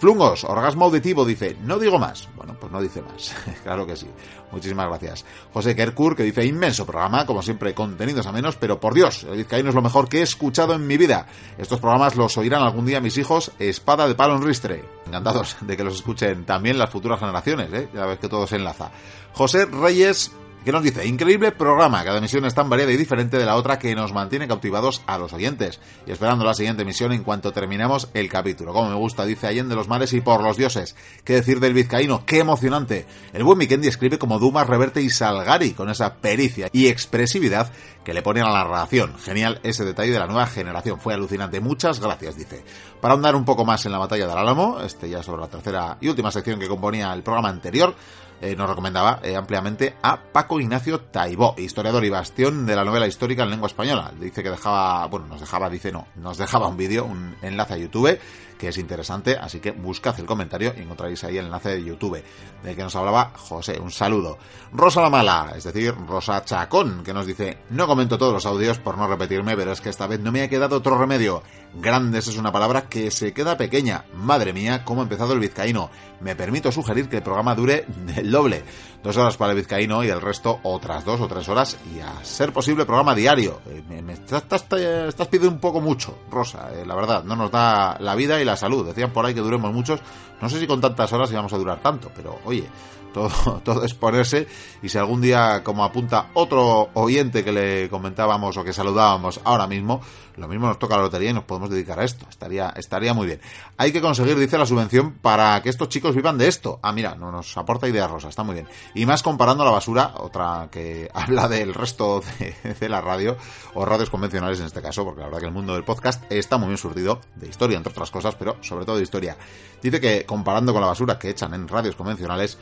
Flungos, 0.00 0.44
orgasmo 0.44 0.86
auditivo, 0.86 1.26
dice, 1.26 1.58
no 1.60 1.78
digo 1.78 1.98
más. 1.98 2.26
Bueno, 2.34 2.56
pues 2.58 2.72
no 2.72 2.80
dice 2.80 3.02
más. 3.02 3.34
claro 3.62 3.86
que 3.86 3.96
sí. 3.96 4.06
Muchísimas 4.50 4.88
gracias. 4.88 5.26
José 5.52 5.76
Kerkur, 5.76 6.16
que 6.16 6.22
dice, 6.22 6.46
inmenso 6.46 6.86
programa, 6.86 7.26
como 7.26 7.42
siempre, 7.42 7.74
contenidos 7.74 8.26
a 8.26 8.32
menos, 8.32 8.56
pero 8.56 8.80
por 8.80 8.94
Dios, 8.94 9.24
el 9.24 9.36
vizcaíno 9.36 9.68
es 9.68 9.74
lo 9.74 9.82
mejor 9.82 10.08
que 10.08 10.20
he 10.20 10.22
escuchado 10.22 10.72
en 10.72 10.86
mi 10.86 10.96
vida. 10.96 11.26
Estos 11.58 11.80
programas 11.80 12.16
los 12.16 12.34
oirán 12.38 12.62
algún 12.62 12.86
día 12.86 13.02
mis 13.02 13.18
hijos, 13.18 13.52
espada 13.58 14.08
de 14.08 14.14
palo 14.14 14.36
en 14.36 14.42
ristre. 14.42 14.82
Encantados 15.06 15.58
de 15.60 15.76
que 15.76 15.84
los 15.84 15.96
escuchen 15.96 16.46
también 16.46 16.78
las 16.78 16.88
futuras 16.88 17.20
generaciones, 17.20 17.70
¿eh? 17.70 17.90
Ya 17.92 18.06
ves 18.06 18.18
que 18.18 18.28
todo 18.30 18.46
se 18.46 18.56
enlaza. 18.56 18.90
José 19.34 19.66
Reyes 19.66 20.32
¿Qué 20.64 20.72
nos 20.72 20.82
dice? 20.82 21.06
Increíble 21.06 21.52
programa, 21.52 22.04
cada 22.04 22.18
emisión 22.18 22.44
es 22.44 22.54
tan 22.54 22.68
variada 22.68 22.92
y 22.92 22.98
diferente 22.98 23.38
de 23.38 23.46
la 23.46 23.56
otra 23.56 23.78
que 23.78 23.94
nos 23.94 24.12
mantiene 24.12 24.46
cautivados 24.46 25.00
a 25.06 25.16
los 25.16 25.32
oyentes 25.32 25.80
y 26.06 26.10
esperando 26.10 26.44
la 26.44 26.52
siguiente 26.52 26.82
emisión 26.82 27.12
en 27.12 27.24
cuanto 27.24 27.50
terminemos 27.50 28.10
el 28.12 28.28
capítulo. 28.28 28.74
Como 28.74 28.90
me 28.90 28.94
gusta, 28.94 29.24
dice 29.24 29.46
Allende 29.46 29.74
los 29.74 29.88
mares 29.88 30.12
y 30.12 30.20
por 30.20 30.42
los 30.42 30.58
dioses. 30.58 30.96
¿Qué 31.24 31.32
decir 31.32 31.60
del 31.60 31.72
vizcaíno? 31.72 32.26
¡Qué 32.26 32.40
emocionante! 32.40 33.06
El 33.32 33.42
buen 33.42 33.56
Mikendi 33.56 33.88
escribe 33.88 34.18
como 34.18 34.38
Dumas, 34.38 34.66
Reverte 34.66 35.00
y 35.00 35.08
Salgari 35.08 35.70
con 35.72 35.88
esa 35.88 36.16
pericia 36.16 36.68
y 36.74 36.88
expresividad 36.88 37.72
que 38.04 38.12
le 38.12 38.20
ponen 38.20 38.44
a 38.44 38.50
la 38.50 38.64
narración. 38.64 39.16
Genial 39.18 39.60
ese 39.62 39.86
detalle 39.86 40.12
de 40.12 40.18
la 40.18 40.26
nueva 40.26 40.46
generación, 40.46 41.00
fue 41.00 41.14
alucinante. 41.14 41.60
Muchas 41.60 42.00
gracias, 42.00 42.36
dice. 42.36 42.62
Para 43.00 43.14
ahondar 43.14 43.34
un 43.34 43.46
poco 43.46 43.64
más 43.64 43.86
en 43.86 43.92
la 43.92 43.98
batalla 43.98 44.26
del 44.26 44.36
Álamo, 44.36 44.80
este 44.82 45.08
ya 45.08 45.22
sobre 45.22 45.40
la 45.40 45.48
tercera 45.48 45.96
y 46.02 46.08
última 46.08 46.30
sección 46.30 46.60
que 46.60 46.68
componía 46.68 47.14
el 47.14 47.22
programa 47.22 47.48
anterior, 47.48 47.94
eh, 48.40 48.56
nos 48.56 48.68
recomendaba 48.68 49.20
eh, 49.22 49.36
ampliamente 49.36 49.94
a 50.02 50.20
Paco 50.20 50.60
Ignacio 50.60 51.00
Taibó, 51.00 51.54
historiador 51.58 52.04
y 52.04 52.10
bastión 52.10 52.66
de 52.66 52.76
la 52.76 52.84
novela 52.84 53.06
histórica 53.06 53.42
en 53.42 53.50
lengua 53.50 53.66
española. 53.66 54.12
Dice 54.18 54.42
que 54.42 54.50
dejaba, 54.50 55.06
bueno, 55.06 55.26
nos 55.26 55.40
dejaba, 55.40 55.68
dice 55.68 55.92
no, 55.92 56.06
nos 56.16 56.38
dejaba 56.38 56.68
un 56.68 56.76
vídeo, 56.76 57.04
un 57.04 57.36
enlace 57.42 57.74
a 57.74 57.76
YouTube 57.76 58.18
que 58.60 58.68
es 58.68 58.76
interesante, 58.76 59.38
así 59.38 59.58
que 59.58 59.70
buscad 59.70 60.20
el 60.20 60.26
comentario 60.26 60.74
y 60.76 60.82
encontraréis 60.82 61.24
ahí 61.24 61.38
el 61.38 61.46
enlace 61.46 61.70
de 61.70 61.82
YouTube 61.82 62.22
del 62.62 62.76
que 62.76 62.82
nos 62.82 62.94
hablaba 62.94 63.32
José. 63.34 63.80
Un 63.80 63.90
saludo. 63.90 64.36
Rosa 64.70 65.00
la 65.00 65.08
Mala, 65.08 65.54
es 65.56 65.64
decir, 65.64 65.94
Rosa 66.06 66.44
Chacón, 66.44 67.02
que 67.02 67.14
nos 67.14 67.24
dice, 67.24 67.56
no 67.70 67.86
comento 67.86 68.18
todos 68.18 68.34
los 68.34 68.44
audios 68.44 68.78
por 68.78 68.98
no 68.98 69.08
repetirme, 69.08 69.56
pero 69.56 69.72
es 69.72 69.80
que 69.80 69.88
esta 69.88 70.06
vez 70.06 70.20
no 70.20 70.30
me 70.30 70.42
ha 70.42 70.50
quedado 70.50 70.76
otro 70.76 70.98
remedio. 70.98 71.42
Grandes 71.72 72.26
es 72.26 72.36
una 72.36 72.52
palabra 72.52 72.88
que 72.88 73.10
se 73.10 73.32
queda 73.32 73.56
pequeña. 73.56 74.04
Madre 74.12 74.52
mía, 74.52 74.84
cómo 74.84 75.00
ha 75.00 75.04
empezado 75.04 75.32
el 75.32 75.40
vizcaíno. 75.40 75.88
Me 76.20 76.36
permito 76.36 76.70
sugerir 76.70 77.08
que 77.08 77.16
el 77.16 77.22
programa 77.22 77.54
dure 77.54 77.86
el 78.16 78.30
doble. 78.30 78.62
Dos 79.02 79.16
horas 79.16 79.38
para 79.38 79.52
el 79.52 79.56
vizcaíno 79.56 80.04
y 80.04 80.08
el 80.08 80.20
resto 80.20 80.60
otras 80.64 81.06
dos 81.06 81.20
o 81.22 81.28
tres 81.28 81.48
horas 81.48 81.78
y 81.94 82.00
a 82.00 82.22
ser 82.22 82.52
posible 82.52 82.84
programa 82.84 83.14
diario. 83.14 83.60
Eh, 83.66 84.02
me, 84.02 84.12
estás, 84.12 84.64
pidiendo 84.64 85.48
un 85.48 85.60
poco 85.60 85.80
mucho, 85.80 86.18
Rosa, 86.30 86.70
eh, 86.74 86.84
la 86.84 86.94
verdad. 86.94 87.24
No 87.24 87.36
nos 87.36 87.50
da 87.50 87.96
la 87.98 88.14
vida 88.14 88.40
y 88.40 88.44
la 88.44 88.49
salud. 88.56 88.86
Decían 88.86 89.12
por 89.12 89.24
ahí 89.24 89.34
que 89.34 89.40
duremos 89.40 89.72
muchos. 89.72 90.00
No 90.40 90.48
sé 90.48 90.58
si 90.58 90.66
con 90.66 90.80
tantas 90.80 91.12
horas 91.12 91.30
íbamos 91.30 91.52
a 91.52 91.58
durar 91.58 91.80
tanto, 91.80 92.10
pero 92.14 92.38
oye, 92.44 92.66
todo, 93.12 93.60
todo 93.64 93.84
es 93.84 93.94
ponerse 93.94 94.46
y 94.82 94.88
si 94.88 94.98
algún 94.98 95.20
día, 95.20 95.62
como 95.64 95.84
apunta 95.84 96.30
otro 96.34 96.90
oyente 96.94 97.44
que 97.44 97.52
le 97.52 97.88
comentábamos 97.88 98.56
o 98.56 98.64
que 98.64 98.72
saludábamos 98.72 99.40
ahora 99.44 99.66
mismo, 99.66 100.00
lo 100.40 100.48
mismo 100.48 100.66
nos 100.66 100.78
toca 100.78 100.96
la 100.96 101.02
lotería 101.02 101.30
y 101.30 101.34
nos 101.34 101.44
podemos 101.44 101.68
dedicar 101.70 102.00
a 102.00 102.04
esto. 102.04 102.26
Estaría, 102.28 102.72
estaría 102.76 103.12
muy 103.12 103.26
bien. 103.26 103.40
Hay 103.76 103.92
que 103.92 104.00
conseguir, 104.00 104.38
dice 104.38 104.56
la 104.56 104.64
subvención, 104.64 105.12
para 105.20 105.60
que 105.62 105.68
estos 105.68 105.88
chicos 105.90 106.14
vivan 106.14 106.38
de 106.38 106.48
esto. 106.48 106.80
Ah, 106.82 106.92
mira, 106.92 107.14
no 107.14 107.30
nos 107.30 107.56
aporta 107.58 107.86
ideas 107.86 108.10
rosa, 108.10 108.28
está 108.28 108.42
muy 108.42 108.54
bien. 108.54 108.66
Y 108.94 109.04
más 109.04 109.22
comparando 109.22 109.64
la 109.64 109.70
basura, 109.70 110.14
otra 110.16 110.68
que 110.70 111.10
habla 111.14 111.46
del 111.46 111.74
resto 111.74 112.22
de, 112.38 112.74
de 112.74 112.88
la 112.88 113.00
radio, 113.02 113.36
o 113.74 113.84
radios 113.84 114.10
convencionales 114.10 114.60
en 114.60 114.66
este 114.66 114.80
caso, 114.80 115.04
porque 115.04 115.20
la 115.20 115.26
verdad 115.26 115.40
que 115.40 115.46
el 115.46 115.52
mundo 115.52 115.74
del 115.74 115.84
podcast 115.84 116.24
está 116.30 116.56
muy 116.56 116.68
bien 116.68 116.78
surtido, 116.78 117.20
de 117.36 117.48
historia 117.48 117.76
entre 117.76 117.92
otras 117.92 118.10
cosas, 118.10 118.34
pero 118.34 118.56
sobre 118.62 118.86
todo 118.86 118.96
de 118.96 119.02
historia. 119.02 119.36
Dice 119.82 120.00
que 120.00 120.24
comparando 120.24 120.72
con 120.72 120.80
la 120.80 120.88
basura 120.88 121.18
que 121.18 121.30
echan 121.30 121.52
en 121.52 121.68
radios 121.68 121.96
convencionales, 121.96 122.58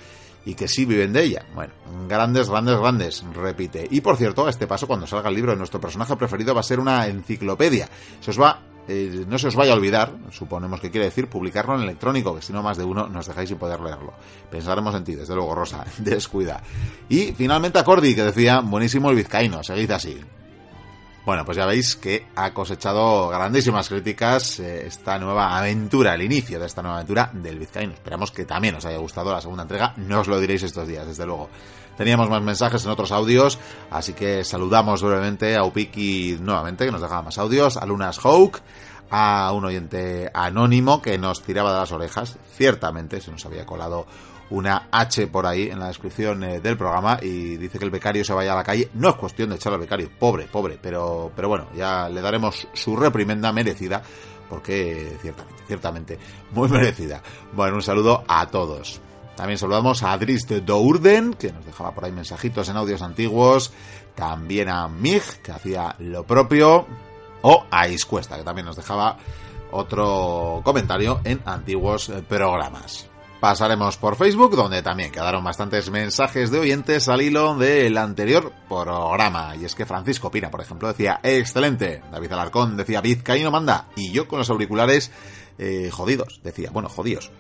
y 0.49 0.55
que 0.55 0.67
sí 0.67 0.87
viven 0.87 1.13
de 1.13 1.25
ella. 1.25 1.45
Bueno, 1.55 1.75
grandes, 2.09 2.49
grandes, 2.49 2.79
grandes, 2.79 3.25
repite. 3.35 3.87
Y 3.91 4.01
por 4.01 4.17
cierto, 4.17 4.47
a 4.47 4.51
este 4.51 4.67
paso, 4.67 4.87
cuando 4.87 5.07
salga 5.07 5.29
el 5.29 5.35
libro 5.35 5.53
de 5.53 5.59
nuestro 5.59 5.79
personaje 5.79 6.17
preferido, 6.17 6.55
va 6.55 6.61
a 6.61 6.65
ser 6.65 6.81
una 6.81 7.07
enciclopedia. 7.07 7.87
Se 8.21 8.31
os 8.31 8.41
va, 8.41 8.63
eh, 8.89 9.27
no 9.29 9.39
se 9.39 9.49
os 9.49 9.57
vaya 9.57 9.73
a 9.73 9.77
olvidar, 9.77 10.11
suponemos 10.31 10.81
que 10.81 10.91
quiere 10.91 11.05
decir, 11.05 11.29
publicarlo 11.29 11.75
en 11.75 11.83
electrónico, 11.83 12.35
que 12.35 12.41
si 12.41 12.55
no 12.55 12.63
más 12.63 12.79
de 12.79 12.85
uno 12.85 13.09
nos 13.09 13.27
dejáis 13.27 13.51
sin 13.51 13.59
poder 13.59 13.79
leerlo. 13.81 14.15
Pensaremos 14.51 14.95
en 14.95 15.05
ti, 15.05 15.15
desde 15.15 15.35
luego, 15.35 15.55
Rosa, 15.55 15.85
descuida. 15.99 16.63
Y 17.11 17.35
finalmente 17.35 17.79
a 17.79 17.85
Cordy, 17.85 18.15
que 18.15 18.23
decía, 18.23 18.61
buenísimo 18.61 19.11
el 19.11 19.17
vizcaíno, 19.17 19.63
seguid 19.63 19.91
así. 19.91 20.19
Bueno, 21.29 21.45
pues 21.45 21.59
ya 21.59 21.67
veis 21.67 21.95
que 21.95 22.27
ha 22.37 22.55
cosechado 22.55 23.29
grandísimas 23.29 23.87
críticas 23.91 24.61
eh, 24.61 24.87
esta 24.87 25.19
nueva 25.19 25.59
aventura, 25.59 26.15
el 26.15 26.23
inicio 26.23 26.59
de 26.59 26.65
esta 26.65 26.81
nueva 26.81 26.97
aventura 26.97 27.29
del 27.35 27.59
Vizcaíno. 27.59 27.93
Esperamos 27.93 28.31
que 28.31 28.47
también 28.47 28.77
os 28.77 28.87
haya 28.87 28.97
gustado 28.97 29.31
la 29.31 29.43
segunda 29.43 29.65
entrega, 29.65 29.93
no 29.99 30.21
os 30.21 30.27
lo 30.27 30.41
diréis 30.41 30.63
estos 30.63 30.89
días, 30.89 31.07
desde 31.07 31.27
luego. 31.27 31.51
Teníamos 31.99 32.31
más 32.31 32.41
mensajes 32.41 32.83
en 32.83 32.93
otros 32.93 33.13
audios, 33.13 33.59
así 33.91 34.15
que 34.15 34.43
saludamos 34.43 35.03
brevemente 35.03 35.55
a 35.55 35.65
Upiki 35.65 36.39
nuevamente, 36.41 36.87
que 36.87 36.93
nos 36.93 37.03
dejaba 37.03 37.25
más 37.25 37.37
audios, 37.37 37.77
a 37.77 37.85
Lunas 37.85 38.19
Hawk, 38.25 38.63
a 39.11 39.53
un 39.53 39.67
oyente 39.67 40.31
anónimo 40.33 41.03
que 41.03 41.19
nos 41.19 41.43
tiraba 41.43 41.75
de 41.75 41.81
las 41.81 41.93
orejas, 41.93 42.39
ciertamente 42.57 43.21
se 43.21 43.31
nos 43.31 43.45
había 43.45 43.67
colado 43.67 44.07
una 44.51 44.89
H 44.91 45.27
por 45.27 45.47
ahí 45.47 45.69
en 45.69 45.79
la 45.79 45.89
descripción 45.89 46.43
eh, 46.45 46.61
del 46.61 46.77
programa 46.77 47.19
y 47.21 47.57
dice 47.57 47.79
que 47.79 47.85
el 47.85 47.91
becario 47.91 48.25
se 48.25 48.33
vaya 48.33 48.53
a 48.53 48.57
la 48.57 48.65
calle. 48.65 48.91
No 48.95 49.11
es 49.11 49.17
cuestión 49.17 49.51
de 49.51 49.57
echar 49.57 49.73
al 49.73 49.81
becario, 49.81 50.11
pobre, 50.19 50.47
pobre, 50.47 50.79
pero, 50.81 51.31
pero 51.35 51.49
bueno, 51.49 51.69
ya 51.77 52.09
le 52.09 52.21
daremos 52.21 52.69
su 52.73 52.97
reprimenda 52.97 53.53
merecida 53.53 54.03
porque 54.49 55.17
ciertamente, 55.21 55.63
ciertamente, 55.67 56.19
muy 56.53 56.69
merecida. 56.71 57.23
Bueno, 57.53 57.77
un 57.77 57.83
saludo 57.83 58.25
a 58.27 58.47
todos. 58.47 59.01
También 59.37 59.59
saludamos 59.59 60.03
a 60.03 60.13
Adris 60.13 60.49
de 60.49 60.63
Dourden, 60.63 61.35
que 61.35 61.53
nos 61.53 61.65
dejaba 61.65 61.93
por 61.93 62.05
ahí 62.05 62.13
mensajitos 62.13 62.69
en 62.69 62.77
audios 62.77 63.03
antiguos. 63.03 63.73
También 64.17 64.69
a 64.69 64.89
Mig, 64.89 65.23
que 65.43 65.53
hacía 65.53 65.95
lo 66.01 66.25
propio. 66.25 66.87
O 67.43 67.65
a 67.71 67.87
Iscuesta, 67.87 68.37
que 68.37 68.43
también 68.43 68.67
nos 68.67 68.75
dejaba 68.75 69.17
otro 69.71 70.61
comentario 70.65 71.21
en 71.23 71.41
antiguos 71.45 72.11
programas. 72.29 73.09
Pasaremos 73.41 73.97
por 73.99 74.17
Facebook, 74.17 74.57
donde 74.57 74.83
también 74.83 75.13
quedaron 75.13 75.45
bastantes 75.45 75.91
mensajes 75.91 76.51
de 76.51 76.59
oyentes 76.59 77.09
al 77.09 77.23
hilo 77.23 77.55
del 77.55 77.97
anterior 77.97 78.53
programa. 78.69 79.55
Y 79.55 79.65
es 79.65 79.77
que 79.77 79.87
Francisco 79.87 80.29
Pina, 80.29 80.51
por 80.51 80.61
ejemplo, 80.61 80.89
decía, 80.89 81.21
excelente. 81.23 82.03
David 82.11 82.33
Alarcón 82.33 82.77
decía, 82.77 83.01
no 83.45 83.51
manda. 83.53 83.87
Y 83.95 84.11
yo 84.11 84.27
con 84.27 84.41
los 84.41 84.51
auriculares 84.51 85.13
eh, 85.57 85.89
jodidos. 85.93 86.41
Decía, 86.43 86.71
bueno, 86.73 86.89
jodidos. 86.89 87.31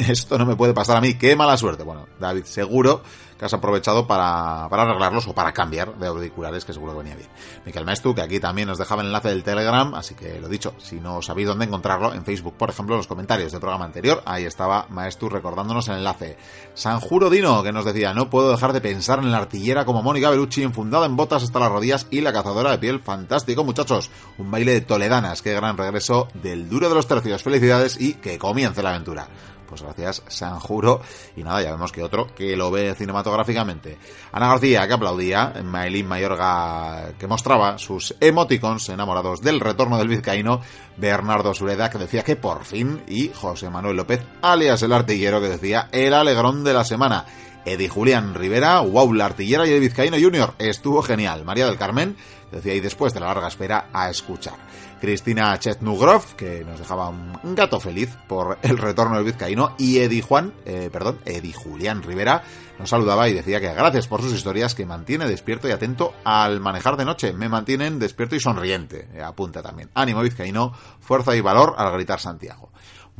Esto 0.08 0.38
no 0.38 0.46
me 0.46 0.56
puede 0.56 0.72
pasar 0.72 0.96
a 0.96 1.00
mí, 1.00 1.14
qué 1.14 1.36
mala 1.36 1.56
suerte. 1.56 1.82
Bueno, 1.82 2.06
David, 2.18 2.44
seguro 2.44 3.02
que 3.38 3.46
has 3.46 3.54
aprovechado 3.54 4.06
para, 4.06 4.68
para 4.68 4.82
arreglarlos 4.82 5.26
o 5.26 5.34
para 5.34 5.52
cambiar 5.52 5.96
de 5.96 6.06
auriculares, 6.06 6.66
que 6.66 6.74
seguro 6.74 6.92
que 6.92 6.98
venía 6.98 7.16
bien. 7.16 7.28
Miquel 7.64 7.86
Maestu, 7.86 8.14
que 8.14 8.20
aquí 8.20 8.38
también 8.38 8.68
nos 8.68 8.76
dejaba 8.76 9.00
el 9.00 9.08
enlace 9.08 9.30
del 9.30 9.42
Telegram, 9.42 9.94
así 9.94 10.14
que 10.14 10.38
lo 10.38 10.46
dicho, 10.46 10.74
si 10.76 11.00
no 11.00 11.22
sabéis 11.22 11.48
dónde 11.48 11.64
encontrarlo, 11.64 12.12
en 12.12 12.22
Facebook, 12.22 12.54
por 12.58 12.68
ejemplo, 12.68 12.96
en 12.96 12.98
los 12.98 13.06
comentarios 13.06 13.50
del 13.50 13.62
programa 13.62 13.86
anterior, 13.86 14.22
ahí 14.26 14.44
estaba 14.44 14.86
Maestu 14.90 15.30
recordándonos 15.30 15.88
el 15.88 15.96
enlace. 15.96 16.36
Sanjuro 16.74 17.30
Dino, 17.30 17.62
que 17.62 17.72
nos 17.72 17.86
decía, 17.86 18.12
no 18.12 18.28
puedo 18.28 18.50
dejar 18.50 18.74
de 18.74 18.82
pensar 18.82 19.20
en 19.20 19.32
la 19.32 19.38
artillera 19.38 19.86
como 19.86 20.02
Mónica 20.02 20.28
Bellucci, 20.28 20.62
enfundada 20.62 21.06
en 21.06 21.16
botas 21.16 21.42
hasta 21.42 21.60
las 21.60 21.72
rodillas 21.72 22.08
y 22.10 22.20
la 22.20 22.34
cazadora 22.34 22.72
de 22.72 22.78
piel, 22.78 23.00
fantástico 23.00 23.64
muchachos, 23.64 24.10
un 24.36 24.50
baile 24.50 24.72
de 24.72 24.80
toledanas, 24.82 25.40
qué 25.40 25.54
gran 25.54 25.78
regreso 25.78 26.28
del 26.34 26.68
duro 26.68 26.90
de 26.90 26.94
los 26.94 27.06
tercios, 27.06 27.42
felicidades 27.42 27.98
y 27.98 28.14
que 28.14 28.38
comience 28.38 28.82
la 28.82 28.90
aventura. 28.90 29.28
Pues 29.70 29.82
gracias, 29.82 30.24
Sanjuro. 30.26 31.00
Y 31.36 31.44
nada, 31.44 31.62
ya 31.62 31.70
vemos 31.70 31.92
que 31.92 32.02
otro 32.02 32.34
que 32.34 32.56
lo 32.56 32.72
ve 32.72 32.92
cinematográficamente. 32.96 33.98
Ana 34.32 34.48
García, 34.48 34.86
que 34.88 34.94
aplaudía. 34.94 35.54
Maylin 35.64 36.08
Mayorga, 36.08 37.12
que 37.16 37.28
mostraba 37.28 37.78
sus 37.78 38.16
emoticons 38.20 38.88
enamorados 38.88 39.40
del 39.40 39.60
retorno 39.60 39.96
del 39.96 40.08
vizcaíno. 40.08 40.60
Bernardo 40.96 41.54
Sureda, 41.54 41.88
que 41.88 41.98
decía 41.98 42.24
que 42.24 42.34
por 42.34 42.64
fin. 42.64 43.04
Y 43.06 43.28
José 43.28 43.70
Manuel 43.70 43.96
López, 43.96 44.20
alias 44.42 44.82
el 44.82 44.92
artillero, 44.92 45.40
que 45.40 45.48
decía 45.48 45.88
el 45.92 46.14
alegrón 46.14 46.64
de 46.64 46.74
la 46.74 46.84
semana. 46.84 47.24
Eddie 47.64 47.88
Julián 47.88 48.34
Rivera, 48.34 48.80
wow, 48.80 49.12
la 49.12 49.26
artillera 49.26 49.66
y 49.66 49.72
el 49.72 49.80
vizcaíno 49.80 50.16
junior, 50.20 50.54
estuvo 50.58 51.02
genial. 51.02 51.44
María 51.44 51.66
del 51.66 51.76
Carmen, 51.76 52.16
decía, 52.50 52.74
y 52.74 52.80
después 52.80 53.14
de 53.14 53.20
la 53.20 53.26
larga 53.26 53.48
espera, 53.48 53.88
a 53.92 54.10
escuchar. 54.10 54.69
Cristina 55.00 55.58
Chetnugrov, 55.58 56.36
que 56.36 56.64
nos 56.64 56.78
dejaba 56.78 57.08
un 57.08 57.54
gato 57.54 57.80
feliz 57.80 58.16
por 58.28 58.58
el 58.62 58.78
retorno 58.78 59.16
del 59.16 59.24
vizcaíno, 59.24 59.74
y 59.78 59.98
Eddie 59.98 60.22
Juan, 60.22 60.52
eh, 60.66 60.90
perdón, 60.92 61.18
Eddie 61.24 61.52
Julián 61.52 62.02
Rivera, 62.02 62.42
nos 62.78 62.88
saludaba 62.88 63.28
y 63.28 63.34
decía 63.34 63.60
que 63.60 63.72
gracias 63.74 64.08
por 64.08 64.22
sus 64.22 64.32
historias 64.32 64.74
que 64.74 64.86
mantiene 64.86 65.26
despierto 65.26 65.68
y 65.68 65.72
atento 65.72 66.14
al 66.24 66.60
manejar 66.60 66.96
de 66.96 67.04
noche. 67.04 67.32
Me 67.32 67.48
mantienen 67.48 67.98
despierto 67.98 68.36
y 68.36 68.40
sonriente. 68.40 69.08
Eh, 69.14 69.22
apunta 69.22 69.62
también. 69.62 69.90
Ánimo 69.94 70.22
vizcaíno, 70.22 70.72
fuerza 71.00 71.36
y 71.36 71.42
valor 71.42 71.74
al 71.76 71.92
gritar 71.92 72.20
Santiago. 72.20 72.69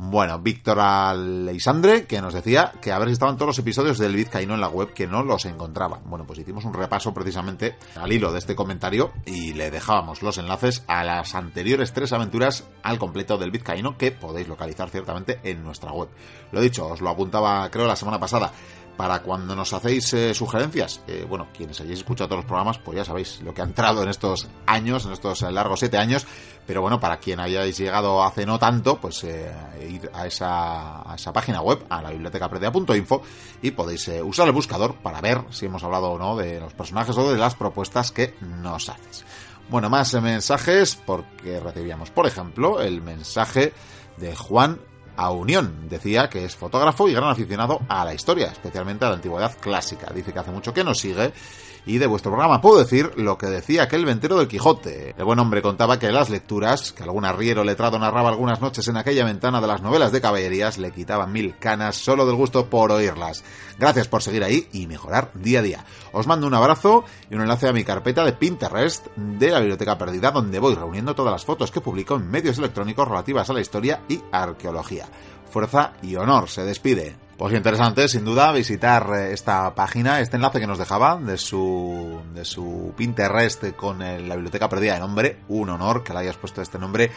Bueno, 0.03 0.39
Víctor 0.39 0.79
Aleisandre, 0.79 2.07
que 2.07 2.21
nos 2.21 2.33
decía 2.33 2.73
que 2.81 2.91
a 2.91 2.97
ver 2.97 3.09
si 3.09 3.13
estaban 3.13 3.35
todos 3.35 3.49
los 3.49 3.59
episodios 3.59 3.99
del 3.99 4.15
Vizcaíno 4.15 4.55
en 4.55 4.59
la 4.59 4.67
web, 4.67 4.93
que 4.93 5.05
no 5.05 5.21
los 5.21 5.45
encontraba. 5.45 5.99
Bueno, 6.05 6.25
pues 6.25 6.39
hicimos 6.39 6.65
un 6.65 6.73
repaso 6.73 7.13
precisamente 7.13 7.75
al 7.95 8.11
hilo 8.11 8.31
de 8.31 8.39
este 8.39 8.55
comentario 8.55 9.11
y 9.27 9.53
le 9.53 9.69
dejábamos 9.69 10.23
los 10.23 10.39
enlaces 10.39 10.83
a 10.87 11.03
las 11.03 11.35
anteriores 11.35 11.93
tres 11.93 12.13
aventuras 12.13 12.67
al 12.81 12.97
completo 12.97 13.37
del 13.37 13.51
Vizcaíno 13.51 13.95
que 13.95 14.11
podéis 14.11 14.47
localizar 14.47 14.89
ciertamente 14.89 15.39
en 15.43 15.63
nuestra 15.63 15.91
web. 15.91 16.09
Lo 16.51 16.61
dicho, 16.61 16.87
os 16.87 16.99
lo 16.99 17.11
apuntaba 17.11 17.69
creo 17.69 17.85
la 17.85 17.95
semana 17.95 18.19
pasada 18.19 18.51
para 18.97 19.21
cuando 19.21 19.55
nos 19.55 19.73
hacéis 19.73 20.13
eh, 20.13 20.33
sugerencias, 20.33 21.01
eh, 21.07 21.25
bueno, 21.27 21.47
quienes 21.55 21.79
hayáis 21.81 21.99
escuchado 21.99 22.27
todos 22.27 22.39
los 22.39 22.45
programas, 22.45 22.77
pues 22.79 22.97
ya 22.97 23.05
sabéis 23.05 23.41
lo 23.41 23.53
que 23.53 23.61
ha 23.61 23.65
entrado 23.65 24.03
en 24.03 24.09
estos 24.09 24.47
años, 24.65 25.05
en 25.05 25.13
estos 25.13 25.41
eh, 25.41 25.51
largos 25.51 25.79
siete 25.79 25.97
años, 25.97 26.25
pero 26.65 26.81
bueno, 26.81 26.99
para 26.99 27.17
quien 27.17 27.39
hayáis 27.39 27.77
llegado 27.77 28.23
hace 28.23 28.45
no 28.45 28.59
tanto, 28.59 28.99
pues 28.99 29.23
ir 29.23 30.09
a 30.13 30.27
esa, 30.27 31.11
a 31.11 31.15
esa, 31.15 31.33
página 31.33 31.61
web, 31.61 31.83
a 31.89 32.01
la 32.01 32.11
biblioteca 32.11 32.49
predea.info, 32.49 33.21
y 33.61 33.71
podéis 33.71 34.09
usar 34.23 34.47
el 34.47 34.53
buscador 34.53 34.95
para 34.95 35.21
ver 35.21 35.41
si 35.49 35.65
hemos 35.65 35.83
hablado 35.83 36.11
o 36.11 36.19
no 36.19 36.35
de 36.35 36.59
los 36.59 36.73
personajes 36.73 37.17
o 37.17 37.31
de 37.31 37.37
las 37.37 37.55
propuestas 37.55 38.11
que 38.11 38.35
nos 38.41 38.89
haces. 38.89 39.25
Bueno, 39.69 39.89
más 39.89 40.13
mensajes, 40.21 40.95
porque 40.95 41.59
recibíamos, 41.59 42.11
por 42.11 42.27
ejemplo, 42.27 42.81
el 42.81 43.01
mensaje 43.01 43.73
de 44.17 44.35
Juan 44.35 44.79
a 45.15 45.31
Unión. 45.31 45.89
Decía 45.89 46.29
que 46.29 46.45
es 46.45 46.55
fotógrafo 46.55 47.07
y 47.07 47.13
gran 47.13 47.29
aficionado 47.29 47.81
a 47.87 48.05
la 48.05 48.13
historia, 48.13 48.47
especialmente 48.47 49.05
a 49.05 49.09
la 49.09 49.15
antigüedad 49.15 49.55
clásica. 49.59 50.11
Dice 50.13 50.33
que 50.33 50.39
hace 50.39 50.51
mucho 50.51 50.73
que 50.73 50.83
nos 50.83 50.99
sigue 50.99 51.33
y 51.85 51.97
de 51.97 52.07
vuestro 52.07 52.31
programa. 52.31 52.61
Puedo 52.61 52.79
decir 52.79 53.11
lo 53.17 53.37
que 53.37 53.47
decía 53.47 53.83
aquel 53.83 54.05
ventero 54.05 54.37
del 54.37 54.47
Quijote. 54.47 55.15
El 55.17 55.25
buen 55.25 55.39
hombre 55.39 55.61
contaba 55.61 55.99
que 55.99 56.11
las 56.11 56.29
lecturas, 56.29 56.91
que 56.91 57.03
algún 57.03 57.25
arriero 57.25 57.63
letrado 57.63 57.97
narraba 57.99 58.29
algunas 58.29 58.61
noches 58.61 58.87
en 58.87 58.97
aquella 58.97 59.25
ventana 59.25 59.61
de 59.61 59.67
las 59.67 59.81
novelas 59.81 60.11
de 60.11 60.21
caballerías, 60.21 60.77
le 60.77 60.91
quitaban 60.91 61.31
mil 61.31 61.57
canas 61.57 61.95
solo 61.95 62.25
del 62.25 62.35
gusto 62.35 62.69
por 62.69 62.91
oírlas. 62.91 63.43
Gracias 63.79 64.07
por 64.07 64.21
seguir 64.21 64.43
ahí 64.43 64.67
y 64.73 64.87
mejorar 64.87 65.31
día 65.33 65.59
a 65.59 65.63
día. 65.63 65.85
Os 66.11 66.27
mando 66.27 66.47
un 66.47 66.53
abrazo 66.53 67.05
y 67.29 67.35
un 67.35 67.41
enlace 67.41 67.67
a 67.67 67.73
mi 67.73 67.83
carpeta 67.83 68.23
de 68.23 68.33
Pinterest 68.33 69.07
de 69.15 69.49
la 69.49 69.59
Biblioteca 69.59 69.97
Perdida, 69.97 70.31
donde 70.31 70.59
voy 70.59 70.75
reuniendo 70.75 71.15
todas 71.15 71.31
las 71.31 71.45
fotos 71.45 71.71
que 71.71 71.81
publico 71.81 72.15
en 72.15 72.29
medios 72.29 72.57
electrónicos 72.57 73.07
relativas 73.07 73.49
a 73.49 73.53
la 73.53 73.61
historia 73.61 74.01
y 74.07 74.21
arqueología. 74.31 75.07
Fuerza 75.49 75.93
y 76.01 76.15
honor, 76.15 76.47
se 76.47 76.63
despide. 76.63 77.30
Pues 77.41 77.55
interesante, 77.55 78.07
sin 78.07 78.23
duda, 78.23 78.51
visitar 78.51 79.09
eh, 79.15 79.33
esta 79.33 79.73
página, 79.73 80.19
este 80.19 80.35
enlace 80.35 80.59
que 80.59 80.67
nos 80.67 80.77
dejaba 80.77 81.17
de 81.17 81.39
su, 81.39 82.21
de 82.35 82.45
su 82.45 82.93
Pinterest 82.95 83.75
con 83.75 83.97
la 83.97 84.35
biblioteca 84.35 84.69
perdida 84.69 84.93
de 84.93 84.99
nombre. 84.99 85.39
Un 85.47 85.71
honor 85.71 86.03
que 86.03 86.13
le 86.13 86.19
hayas 86.19 86.37
puesto 86.37 86.61
este 86.61 86.77
nombre 86.77 87.09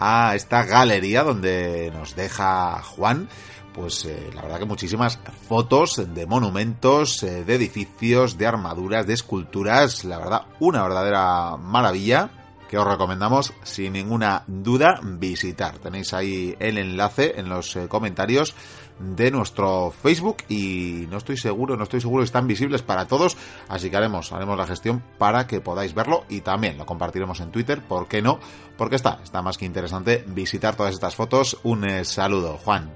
a 0.00 0.34
esta 0.34 0.64
galería 0.64 1.22
donde 1.22 1.92
nos 1.94 2.16
deja 2.16 2.82
Juan. 2.82 3.28
Pues 3.72 4.04
eh, 4.06 4.30
la 4.34 4.42
verdad 4.42 4.58
que 4.58 4.64
muchísimas 4.64 5.20
fotos 5.48 6.02
de 6.12 6.26
monumentos, 6.26 7.22
eh, 7.22 7.44
de 7.44 7.54
edificios, 7.54 8.36
de 8.36 8.48
armaduras, 8.48 9.06
de 9.06 9.14
esculturas. 9.14 10.04
La 10.04 10.18
verdad, 10.18 10.46
una 10.58 10.82
verdadera 10.82 11.56
maravilla 11.56 12.30
que 12.68 12.78
os 12.78 12.86
recomendamos 12.86 13.54
sin 13.62 13.92
ninguna 13.92 14.42
duda 14.48 15.00
visitar. 15.02 15.78
Tenéis 15.78 16.12
ahí 16.12 16.56
el 16.58 16.78
enlace 16.78 17.34
en 17.36 17.48
los 17.48 17.78
comentarios 17.88 18.54
de 18.98 19.30
nuestro 19.30 19.90
Facebook 19.90 20.38
y 20.48 21.06
no 21.10 21.18
estoy 21.18 21.36
seguro, 21.36 21.76
no 21.76 21.84
estoy 21.84 22.00
seguro, 22.00 22.22
están 22.22 22.46
visibles 22.46 22.82
para 22.82 23.06
todos, 23.06 23.36
así 23.68 23.90
que 23.90 23.96
haremos, 23.96 24.32
haremos 24.32 24.56
la 24.56 24.66
gestión 24.66 25.02
para 25.18 25.46
que 25.46 25.60
podáis 25.60 25.94
verlo 25.94 26.24
y 26.28 26.40
también 26.40 26.78
lo 26.78 26.86
compartiremos 26.86 27.40
en 27.40 27.50
Twitter, 27.50 27.82
¿por 27.82 28.08
qué 28.08 28.22
no? 28.22 28.40
Porque 28.76 28.96
está, 28.96 29.20
está 29.22 29.42
más 29.42 29.58
que 29.58 29.66
interesante 29.66 30.24
visitar 30.28 30.76
todas 30.76 30.94
estas 30.94 31.16
fotos. 31.16 31.58
Un 31.64 31.88
eh, 31.88 32.04
saludo, 32.04 32.58
Juan. 32.58 32.92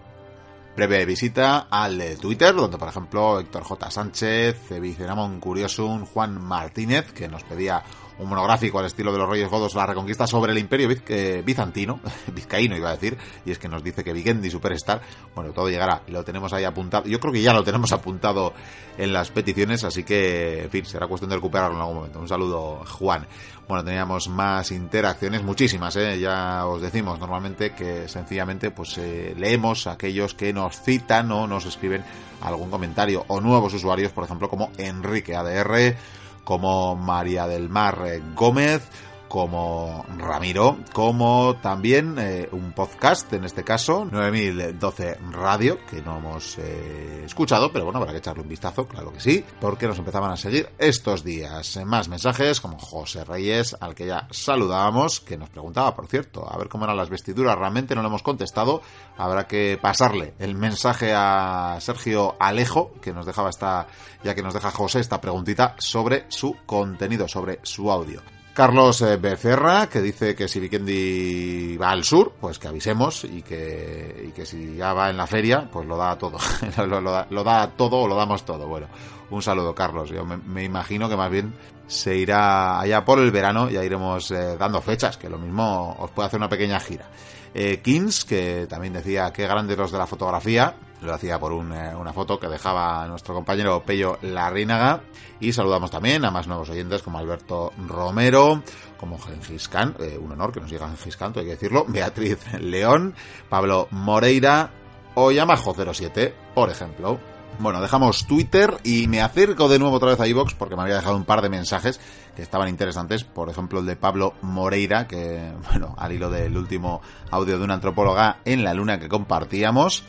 Breve 0.76 1.04
visita 1.04 1.66
al 1.70 1.98
de 1.98 2.16
Twitter, 2.16 2.54
donde 2.54 2.78
por 2.78 2.88
ejemplo 2.88 3.40
Héctor 3.40 3.62
J. 3.62 3.90
Sánchez, 3.90 4.80
Viceramón 4.80 5.38
Curiosum, 5.38 6.06
Juan 6.06 6.40
Martínez, 6.40 7.12
que 7.12 7.28
nos 7.28 7.44
pedía 7.44 7.82
un 8.22 8.28
monográfico 8.28 8.78
al 8.78 8.86
estilo 8.86 9.12
de 9.12 9.18
los 9.18 9.28
Reyes 9.28 9.50
Godos, 9.50 9.74
la 9.74 9.86
reconquista 9.86 10.26
sobre 10.26 10.52
el 10.52 10.58
imperio 10.58 10.88
eh, 11.08 11.42
bizantino, 11.44 12.00
vizcaíno 12.34 12.76
iba 12.76 12.88
a 12.88 12.92
decir, 12.92 13.18
y 13.44 13.50
es 13.50 13.58
que 13.58 13.68
nos 13.68 13.82
dice 13.82 14.04
que 14.04 14.12
Vigendi 14.12 14.50
Superstar, 14.50 15.02
bueno, 15.34 15.52
todo 15.52 15.68
llegará, 15.68 16.02
lo 16.08 16.24
tenemos 16.24 16.52
ahí 16.52 16.64
apuntado, 16.64 17.06
yo 17.06 17.20
creo 17.20 17.32
que 17.32 17.42
ya 17.42 17.52
lo 17.52 17.64
tenemos 17.64 17.92
apuntado 17.92 18.54
en 18.96 19.12
las 19.12 19.30
peticiones, 19.30 19.84
así 19.84 20.04
que, 20.04 20.64
en 20.64 20.70
fin, 20.70 20.84
será 20.84 21.06
cuestión 21.06 21.30
de 21.30 21.36
recuperarlo 21.36 21.76
en 21.76 21.80
algún 21.80 21.96
momento. 21.96 22.20
Un 22.20 22.28
saludo, 22.28 22.84
Juan. 22.86 23.26
Bueno, 23.68 23.84
teníamos 23.84 24.28
más 24.28 24.70
interacciones, 24.70 25.42
muchísimas, 25.42 25.96
¿eh? 25.96 26.18
ya 26.18 26.66
os 26.66 26.82
decimos 26.82 27.18
normalmente 27.18 27.72
que 27.72 28.08
sencillamente 28.08 28.70
pues 28.70 28.98
eh, 28.98 29.34
leemos 29.38 29.86
a 29.86 29.92
aquellos 29.92 30.34
que 30.34 30.52
nos 30.52 30.80
citan 30.82 31.30
o 31.32 31.46
nos 31.46 31.64
escriben 31.64 32.04
algún 32.42 32.70
comentario, 32.70 33.24
o 33.28 33.40
nuevos 33.40 33.72
usuarios, 33.72 34.12
por 34.12 34.24
ejemplo, 34.24 34.48
como 34.48 34.72
Enrique 34.76 35.36
ADR, 35.36 35.96
como 36.44 36.96
María 36.96 37.46
del 37.46 37.68
Mar 37.68 37.98
Gómez, 38.34 38.88
como 39.32 40.04
Ramiro, 40.18 40.76
como 40.92 41.56
también 41.62 42.16
eh, 42.18 42.50
un 42.52 42.72
podcast, 42.72 43.32
en 43.32 43.46
este 43.46 43.64
caso, 43.64 44.04
9012 44.04 45.20
Radio, 45.30 45.78
que 45.86 46.02
no 46.02 46.18
hemos 46.18 46.58
eh, 46.58 47.22
escuchado, 47.24 47.72
pero 47.72 47.86
bueno, 47.86 47.98
habrá 47.98 48.12
que 48.12 48.18
echarle 48.18 48.42
un 48.42 48.50
vistazo, 48.50 48.86
claro 48.86 49.10
que 49.10 49.20
sí, 49.20 49.42
porque 49.58 49.86
nos 49.86 49.98
empezaban 49.98 50.30
a 50.30 50.36
seguir 50.36 50.68
estos 50.76 51.24
días. 51.24 51.80
Más 51.86 52.10
mensajes, 52.10 52.60
como 52.60 52.78
José 52.78 53.24
Reyes, 53.24 53.74
al 53.80 53.94
que 53.94 54.04
ya 54.04 54.28
saludábamos, 54.30 55.20
que 55.20 55.38
nos 55.38 55.48
preguntaba, 55.48 55.96
por 55.96 56.08
cierto, 56.08 56.46
a 56.46 56.58
ver 56.58 56.68
cómo 56.68 56.84
eran 56.84 56.98
las 56.98 57.08
vestiduras, 57.08 57.56
realmente 57.56 57.94
no 57.94 58.02
le 58.02 58.08
hemos 58.08 58.22
contestado, 58.22 58.82
habrá 59.16 59.46
que 59.46 59.78
pasarle 59.80 60.34
el 60.40 60.56
mensaje 60.56 61.14
a 61.16 61.78
Sergio 61.80 62.36
Alejo, 62.38 62.92
que 63.00 63.14
nos 63.14 63.24
dejaba 63.24 63.48
esta, 63.48 63.86
ya 64.22 64.34
que 64.34 64.42
nos 64.42 64.52
deja 64.52 64.70
José 64.70 65.00
esta 65.00 65.22
preguntita 65.22 65.74
sobre 65.78 66.26
su 66.28 66.54
contenido, 66.66 67.28
sobre 67.28 67.60
su 67.62 67.90
audio. 67.90 68.20
Carlos 68.54 69.00
eh, 69.00 69.16
Becerra, 69.16 69.88
que 69.88 70.02
dice 70.02 70.34
que 70.34 70.46
si 70.46 70.60
Vikendi 70.60 71.76
va 71.78 71.90
al 71.90 72.04
sur, 72.04 72.34
pues 72.38 72.58
que 72.58 72.68
avisemos 72.68 73.24
y 73.24 73.40
que, 73.42 74.32
si 74.44 74.76
ya 74.76 74.92
va 74.92 75.08
en 75.08 75.16
la 75.16 75.26
feria, 75.26 75.68
pues 75.72 75.86
lo 75.86 75.96
da 75.96 76.18
todo. 76.18 76.38
lo, 76.86 77.44
da, 77.44 77.70
todo 77.70 78.00
o 78.00 78.08
lo 78.08 78.14
damos 78.14 78.44
todo. 78.44 78.68
Bueno, 78.68 78.88
un 79.30 79.40
saludo, 79.40 79.74
Carlos. 79.74 80.10
Yo 80.10 80.26
me, 80.26 80.36
me 80.36 80.64
imagino 80.64 81.08
que 81.08 81.16
más 81.16 81.30
bien 81.30 81.54
se 81.86 82.16
irá 82.16 82.80
allá 82.80 83.04
por 83.04 83.18
el 83.18 83.30
verano, 83.30 83.70
ya 83.70 83.84
iremos 83.84 84.30
eh, 84.30 84.56
dando 84.58 84.80
fechas, 84.80 85.16
que 85.16 85.28
lo 85.28 85.38
mismo 85.38 85.96
os 85.98 86.10
puede 86.10 86.26
hacer 86.26 86.38
una 86.38 86.48
pequeña 86.48 86.78
gira. 86.78 87.06
Eh, 87.54 87.80
Kings, 87.82 88.24
que 88.24 88.66
también 88.68 88.94
decía 88.94 89.32
que 89.32 89.46
grandes 89.46 89.76
los 89.76 89.92
de 89.92 89.98
la 89.98 90.06
fotografía, 90.06 90.74
lo 91.02 91.14
hacía 91.14 91.38
por 91.38 91.52
un, 91.52 91.72
eh, 91.72 91.94
una 91.94 92.12
foto 92.12 92.38
que 92.38 92.48
dejaba 92.48 93.06
nuestro 93.06 93.34
compañero 93.34 93.82
Pello 93.84 94.18
Larrínaga. 94.22 95.02
Y 95.40 95.52
saludamos 95.52 95.90
también 95.90 96.24
a 96.24 96.30
más 96.30 96.46
nuevos 96.46 96.70
oyentes 96.70 97.02
como 97.02 97.18
Alberto 97.18 97.72
Romero, 97.86 98.62
como 98.96 99.18
Gengis 99.18 99.68
Khan, 99.68 99.96
eh, 99.98 100.16
un 100.16 100.32
honor 100.32 100.52
que 100.52 100.60
nos 100.60 100.70
llega 100.70 100.88
Gengis 100.88 101.16
Khan, 101.16 101.32
hay 101.36 101.44
que 101.44 101.50
decirlo, 101.50 101.84
Beatriz 101.88 102.38
León, 102.60 103.14
Pablo 103.48 103.88
Moreira 103.90 104.70
o 105.14 105.30
Yamajo07, 105.30 106.32
por 106.54 106.70
ejemplo. 106.70 107.18
Bueno, 107.58 107.80
dejamos 107.80 108.26
Twitter 108.26 108.78
y 108.82 109.06
me 109.08 109.20
acerco 109.20 109.68
de 109.68 109.78
nuevo 109.78 109.96
otra 109.96 110.10
vez 110.10 110.20
a 110.20 110.26
iVox 110.26 110.54
porque 110.54 110.74
me 110.74 110.82
había 110.82 110.96
dejado 110.96 111.16
un 111.16 111.24
par 111.24 111.42
de 111.42 111.48
mensajes 111.48 112.00
que 112.34 112.42
estaban 112.42 112.68
interesantes. 112.68 113.24
Por 113.24 113.50
ejemplo, 113.50 113.80
el 113.80 113.86
de 113.86 113.94
Pablo 113.94 114.34
Moreira, 114.42 115.06
que, 115.06 115.52
bueno, 115.70 115.94
al 115.98 116.12
hilo 116.12 116.30
del 116.30 116.56
último 116.56 117.02
audio 117.30 117.58
de 117.58 117.64
una 117.64 117.74
antropóloga 117.74 118.38
en 118.44 118.64
la 118.64 118.74
luna 118.74 118.98
que 118.98 119.08
compartíamos, 119.08 120.02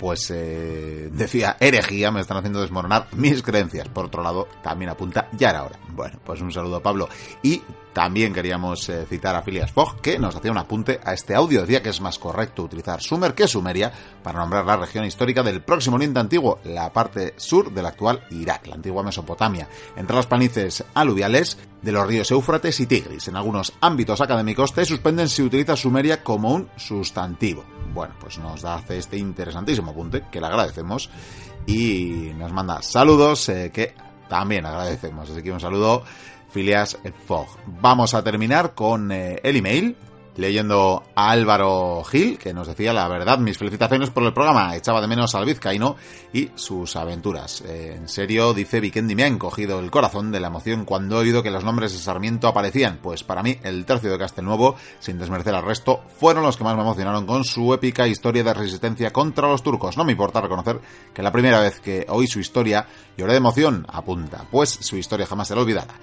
pues 0.00 0.30
eh, 0.30 1.10
decía 1.12 1.58
herejía, 1.60 2.10
me 2.10 2.22
están 2.22 2.38
haciendo 2.38 2.62
desmoronar 2.62 3.08
mis 3.12 3.42
creencias. 3.42 3.86
Por 3.90 4.06
otro 4.06 4.22
lado, 4.22 4.48
también 4.62 4.90
apunta 4.90 5.28
ya 5.32 5.50
era 5.50 5.64
hora. 5.64 5.78
Bueno, 5.90 6.18
pues 6.24 6.40
un 6.40 6.50
saludo 6.50 6.76
a 6.76 6.82
Pablo. 6.82 7.06
Y 7.42 7.60
también 7.92 8.32
queríamos 8.32 8.88
eh, 8.88 9.04
citar 9.06 9.36
a 9.36 9.42
Phileas 9.42 9.72
Fogg, 9.72 10.00
que 10.00 10.18
nos 10.18 10.34
hacía 10.34 10.52
un 10.52 10.56
apunte 10.56 11.00
a 11.04 11.12
este 11.12 11.34
audio. 11.34 11.60
Decía 11.60 11.82
que 11.82 11.90
es 11.90 12.00
más 12.00 12.18
correcto 12.18 12.62
utilizar 12.62 13.02
Sumer 13.02 13.34
que 13.34 13.46
Sumeria 13.46 13.92
para 14.22 14.38
nombrar 14.38 14.64
la 14.64 14.78
región 14.78 15.04
histórica 15.04 15.42
del 15.42 15.62
próximo 15.62 15.96
Oriente 15.96 16.18
Antiguo, 16.18 16.60
la 16.64 16.90
parte 16.94 17.34
sur 17.36 17.70
del 17.70 17.84
actual 17.84 18.24
Irak, 18.30 18.68
la 18.68 18.76
antigua 18.76 19.02
Mesopotamia, 19.02 19.68
entre 19.96 20.16
las 20.16 20.26
planicies 20.26 20.82
aluviales 20.94 21.58
de 21.82 21.92
los 21.92 22.06
ríos 22.06 22.30
Éufrates 22.30 22.80
y 22.80 22.86
Tigris. 22.86 23.28
En 23.28 23.36
algunos 23.36 23.72
ámbitos 23.80 24.20
académicos 24.20 24.72
te 24.72 24.84
suspenden 24.84 25.28
si 25.28 25.42
utiliza 25.42 25.76
Sumeria 25.76 26.22
como 26.22 26.52
un 26.52 26.68
sustantivo. 26.76 27.64
Bueno, 27.92 28.14
pues 28.20 28.38
nos 28.38 28.62
da 28.62 28.82
este 28.88 29.16
interesantísimo 29.16 29.90
apunte, 29.90 30.24
que 30.30 30.40
le 30.40 30.46
agradecemos, 30.46 31.10
y 31.66 32.32
nos 32.36 32.52
manda 32.52 32.82
saludos, 32.82 33.48
eh, 33.48 33.70
que 33.72 33.94
también 34.28 34.66
agradecemos. 34.66 35.28
Así 35.30 35.42
que 35.42 35.52
un 35.52 35.60
saludo 35.60 36.04
Filias 36.50 36.98
Fogg. 37.26 37.48
Vamos 37.66 38.14
a 38.14 38.22
terminar 38.22 38.74
con 38.74 39.10
eh, 39.12 39.40
el 39.42 39.56
email 39.56 39.96
leyendo 40.40 41.04
a 41.14 41.30
Álvaro 41.30 42.02
Gil, 42.04 42.38
que 42.38 42.54
nos 42.54 42.66
decía 42.66 42.92
la 42.92 43.06
verdad, 43.08 43.38
mis 43.38 43.58
felicitaciones 43.58 44.10
por 44.10 44.24
el 44.24 44.32
programa, 44.32 44.74
echaba 44.74 45.00
de 45.00 45.06
menos 45.06 45.34
al 45.34 45.44
vizcaíno 45.44 45.96
y 46.32 46.50
sus 46.54 46.96
aventuras. 46.96 47.62
Eh, 47.66 47.94
en 47.96 48.08
serio, 48.08 48.54
dice 48.54 48.80
Vikendi, 48.80 49.14
me 49.14 49.24
ha 49.24 49.26
encogido 49.26 49.78
el 49.78 49.90
corazón 49.90 50.32
de 50.32 50.40
la 50.40 50.48
emoción 50.48 50.84
cuando 50.84 51.16
he 51.16 51.20
oído 51.20 51.42
que 51.42 51.50
los 51.50 51.64
nombres 51.64 51.92
de 51.92 51.98
Sarmiento 51.98 52.48
aparecían, 52.48 52.98
pues 53.02 53.22
para 53.22 53.42
mí 53.42 53.58
el 53.62 53.84
tercio 53.84 54.10
de 54.10 54.18
Castelnuovo, 54.18 54.76
sin 54.98 55.18
desmerecer 55.18 55.54
al 55.54 55.64
resto, 55.64 56.02
fueron 56.18 56.42
los 56.42 56.56
que 56.56 56.64
más 56.64 56.74
me 56.74 56.82
emocionaron 56.82 57.26
con 57.26 57.44
su 57.44 57.72
épica 57.74 58.08
historia 58.08 58.42
de 58.42 58.54
resistencia 58.54 59.12
contra 59.12 59.48
los 59.48 59.62
turcos. 59.62 59.96
No 59.96 60.04
me 60.04 60.12
importa 60.12 60.40
reconocer 60.40 60.80
que 61.12 61.22
la 61.22 61.32
primera 61.32 61.60
vez 61.60 61.80
que 61.80 62.06
oí 62.08 62.26
su 62.26 62.40
historia 62.40 62.86
lloré 63.16 63.32
de 63.32 63.38
emoción, 63.38 63.86
apunta, 63.88 64.46
pues 64.50 64.70
su 64.70 64.96
historia 64.96 65.26
jamás 65.26 65.48
será 65.48 65.60
olvidada. 65.60 65.94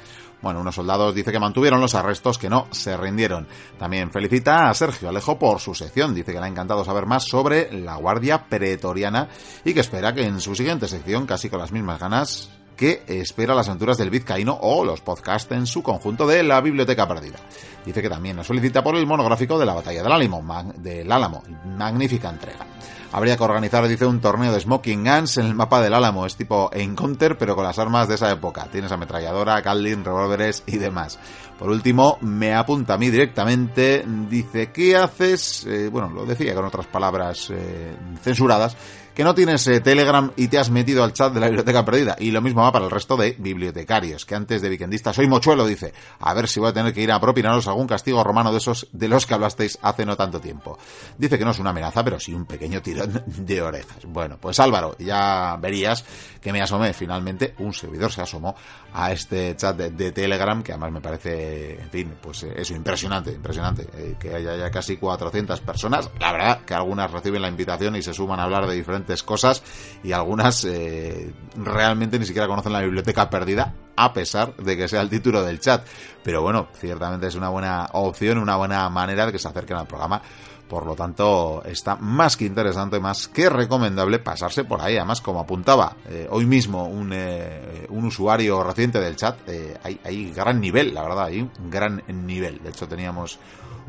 Bueno, 0.41 0.61
unos 0.61 0.75
soldados 0.75 1.15
dice 1.15 1.31
que 1.31 1.39
mantuvieron 1.39 1.81
los 1.81 1.95
arrestos 1.95 2.37
que 2.37 2.49
no 2.49 2.67
se 2.71 2.95
rindieron. 2.95 3.47
También 3.79 4.11
felicita 4.11 4.69
a 4.69 4.73
Sergio 4.73 5.09
Alejo 5.09 5.39
por 5.39 5.59
su 5.59 5.73
sección. 5.73 6.13
Dice 6.13 6.31
que 6.31 6.39
le 6.39 6.45
ha 6.45 6.49
encantado 6.49 6.85
saber 6.85 7.05
más 7.05 7.23
sobre 7.23 7.71
la 7.71 7.95
Guardia 7.95 8.45
Pretoriana 8.47 9.29
y 9.65 9.73
que 9.73 9.79
espera 9.79 10.13
que 10.13 10.23
en 10.23 10.39
su 10.39 10.53
siguiente 10.53 10.87
sección, 10.87 11.25
casi 11.25 11.49
con 11.49 11.59
las 11.59 11.71
mismas 11.71 11.99
ganas, 11.99 12.49
que 12.77 13.03
espera 13.07 13.55
las 13.55 13.67
aventuras 13.67 13.97
del 13.97 14.11
vizcaíno 14.11 14.57
o 14.61 14.85
los 14.85 15.01
podcasts 15.01 15.51
en 15.51 15.65
su 15.65 15.83
conjunto 15.83 16.27
de 16.27 16.43
la 16.43 16.61
Biblioteca 16.61 17.07
Perdida. 17.07 17.39
Dice 17.85 18.01
que 18.01 18.09
también 18.09 18.35
nos 18.37 18.47
solicita 18.47 18.83
por 18.83 18.95
el 18.95 19.07
monográfico 19.07 19.57
de 19.57 19.65
la 19.65 19.73
Batalla 19.73 20.03
del 20.03 20.11
Álamo, 20.11 20.73
del 20.77 21.11
Álamo. 21.11 21.43
Magnífica 21.65 22.29
entrega. 22.29 22.65
Habría 23.13 23.37
que 23.37 23.43
organizar, 23.43 23.87
dice, 23.87 24.05
un 24.05 24.19
torneo 24.19 24.51
de 24.51 24.59
Smoking 24.59 25.03
Guns 25.03 25.37
en 25.37 25.45
el 25.45 25.55
mapa 25.55 25.81
del 25.81 25.93
Álamo. 25.93 26.25
Es 26.25 26.35
tipo 26.35 26.69
Encounter, 26.73 27.37
pero 27.37 27.55
con 27.55 27.63
las 27.63 27.79
armas 27.79 28.07
de 28.07 28.15
esa 28.15 28.29
época. 28.31 28.67
Tienes 28.69 28.91
ametralladora, 28.91 29.61
Gatling, 29.61 30.03
revólveres 30.03 30.63
y 30.67 30.77
demás. 30.77 31.17
Por 31.57 31.69
último, 31.69 32.17
me 32.21 32.53
apunta 32.53 32.95
a 32.95 32.97
mí 32.97 33.09
directamente. 33.09 34.03
Dice, 34.29 34.71
¿qué 34.71 34.97
haces? 34.97 35.65
Eh, 35.65 35.89
bueno, 35.89 36.09
lo 36.09 36.25
decía 36.25 36.53
con 36.53 36.65
otras 36.65 36.85
palabras 36.87 37.49
eh, 37.49 37.95
censuradas 38.21 38.75
que 39.17 39.23
no 39.23 39.33
tienes 39.33 39.65
eh, 39.65 39.79
Telegram 39.79 40.31
y 40.35 40.47
te 40.47 40.59
has 40.59 40.69
metido 40.69 41.03
al 41.03 41.11
chat 41.11 41.33
de 41.33 41.39
la 41.39 41.47
biblioteca 41.47 41.83
perdida. 41.83 42.15
Y 42.19 42.29
lo 42.29 42.39
mismo 42.39 42.57
programa 42.57 42.71
para 42.71 42.85
el 42.85 42.91
resto 42.91 43.17
de 43.17 43.35
bibliotecarios, 43.39 44.27
que 44.27 44.35
antes 44.35 44.61
de 44.61 44.69
Viquendista 44.69 45.11
soy 45.11 45.25
mochuelo, 45.25 45.65
dice, 45.65 45.91
a 46.19 46.35
ver 46.35 46.47
si 46.47 46.59
voy 46.59 46.69
a 46.69 46.73
tener 46.73 46.93
que 46.93 47.01
ir 47.01 47.11
a 47.11 47.19
propinaros 47.19 47.67
algún 47.67 47.87
castigo 47.87 48.23
romano 48.23 48.51
de 48.51 48.59
esos 48.59 48.87
de 48.91 49.07
los 49.07 49.25
que 49.25 49.33
hablasteis 49.33 49.79
hace 49.81 50.05
no 50.05 50.15
tanto 50.15 50.39
tiempo. 50.39 50.77
Dice 51.17 51.39
que 51.39 51.45
no 51.45 51.49
es 51.49 51.57
una 51.57 51.71
amenaza, 51.71 52.03
pero 52.03 52.19
sí 52.19 52.31
un 52.31 52.45
pequeño 52.45 52.79
tirón 52.83 53.23
de 53.25 53.59
orejas. 53.59 54.05
Bueno, 54.05 54.37
pues 54.39 54.59
Álvaro, 54.59 54.95
ya 54.99 55.57
verías 55.59 56.05
que 56.39 56.53
me 56.53 56.61
asomé 56.61 56.93
finalmente, 56.93 57.55
un 57.57 57.73
servidor 57.73 58.11
se 58.11 58.21
asomó 58.21 58.55
a 58.93 59.11
este 59.11 59.55
chat 59.55 59.75
de, 59.75 60.11
Telegram, 60.11 60.61
que 60.61 60.73
además 60.73 60.91
me 60.91 61.01
parece, 61.01 61.81
en 61.81 61.89
fin, 61.89 62.13
pues 62.21 62.43
eh, 62.43 62.53
eso, 62.55 62.75
impresionante, 62.75 63.31
impresionante, 63.31 63.87
eh, 63.93 64.15
que 64.19 64.35
haya 64.35 64.55
ya 64.55 64.69
casi 64.69 64.97
400 64.97 65.59
personas. 65.61 66.09
La 66.19 66.31
verdad 66.31 66.61
que 66.61 66.75
algunas 66.75 67.11
reciben 67.11 67.41
la 67.41 67.49
invitación 67.49 67.95
y 67.95 68.03
se 68.03 68.13
suman 68.13 68.39
a 68.39 68.43
hablar 68.43 68.67
de 68.67 68.75
diferentes 68.75 69.06
cosas 69.23 69.63
y 70.03 70.11
algunas 70.11 70.63
eh, 70.65 71.33
realmente 71.55 72.19
ni 72.19 72.25
siquiera 72.25 72.47
conocen 72.47 72.73
la 72.73 72.81
biblioteca 72.81 73.29
perdida, 73.29 73.73
a 73.95 74.13
pesar 74.13 74.55
de 74.57 74.77
que 74.77 74.87
sea 74.87 75.01
el 75.01 75.09
título 75.09 75.43
del 75.43 75.59
chat. 75.59 75.85
Pero 76.23 76.41
bueno, 76.41 76.67
ciertamente 76.73 77.27
es 77.27 77.35
una 77.35 77.49
buena 77.49 77.89
opción, 77.93 78.37
una 78.37 78.57
buena 78.57 78.89
manera 78.89 79.25
de 79.25 79.31
que 79.31 79.39
se 79.39 79.47
acerquen 79.47 79.77
al 79.77 79.87
programa 79.87 80.21
por 80.67 80.85
lo 80.85 80.95
tanto, 80.95 81.63
está 81.65 81.95
más 81.95 82.35
que 82.35 82.45
interesante, 82.45 82.99
más 82.99 83.27
que 83.27 83.49
recomendable 83.49 84.19
pasarse 84.19 84.65
por 84.65 84.81
ahí. 84.81 84.97
Además, 84.97 85.21
como 85.21 85.39
apuntaba 85.39 85.95
eh, 86.09 86.27
hoy 86.29 86.45
mismo 86.45 86.87
un, 86.87 87.11
eh, 87.13 87.85
un, 87.89 88.05
usuario 88.05 88.63
reciente 88.63 88.99
del 88.99 89.15
chat, 89.15 89.37
eh, 89.47 89.77
hay, 89.81 90.31
gran 90.31 90.59
nivel, 90.59 90.93
la 90.93 91.03
verdad, 91.03 91.25
hay 91.25 91.41
un 91.41 91.51
gran 91.69 92.03
nivel. 92.07 92.61
De 92.61 92.69
hecho, 92.69 92.87
teníamos 92.87 93.39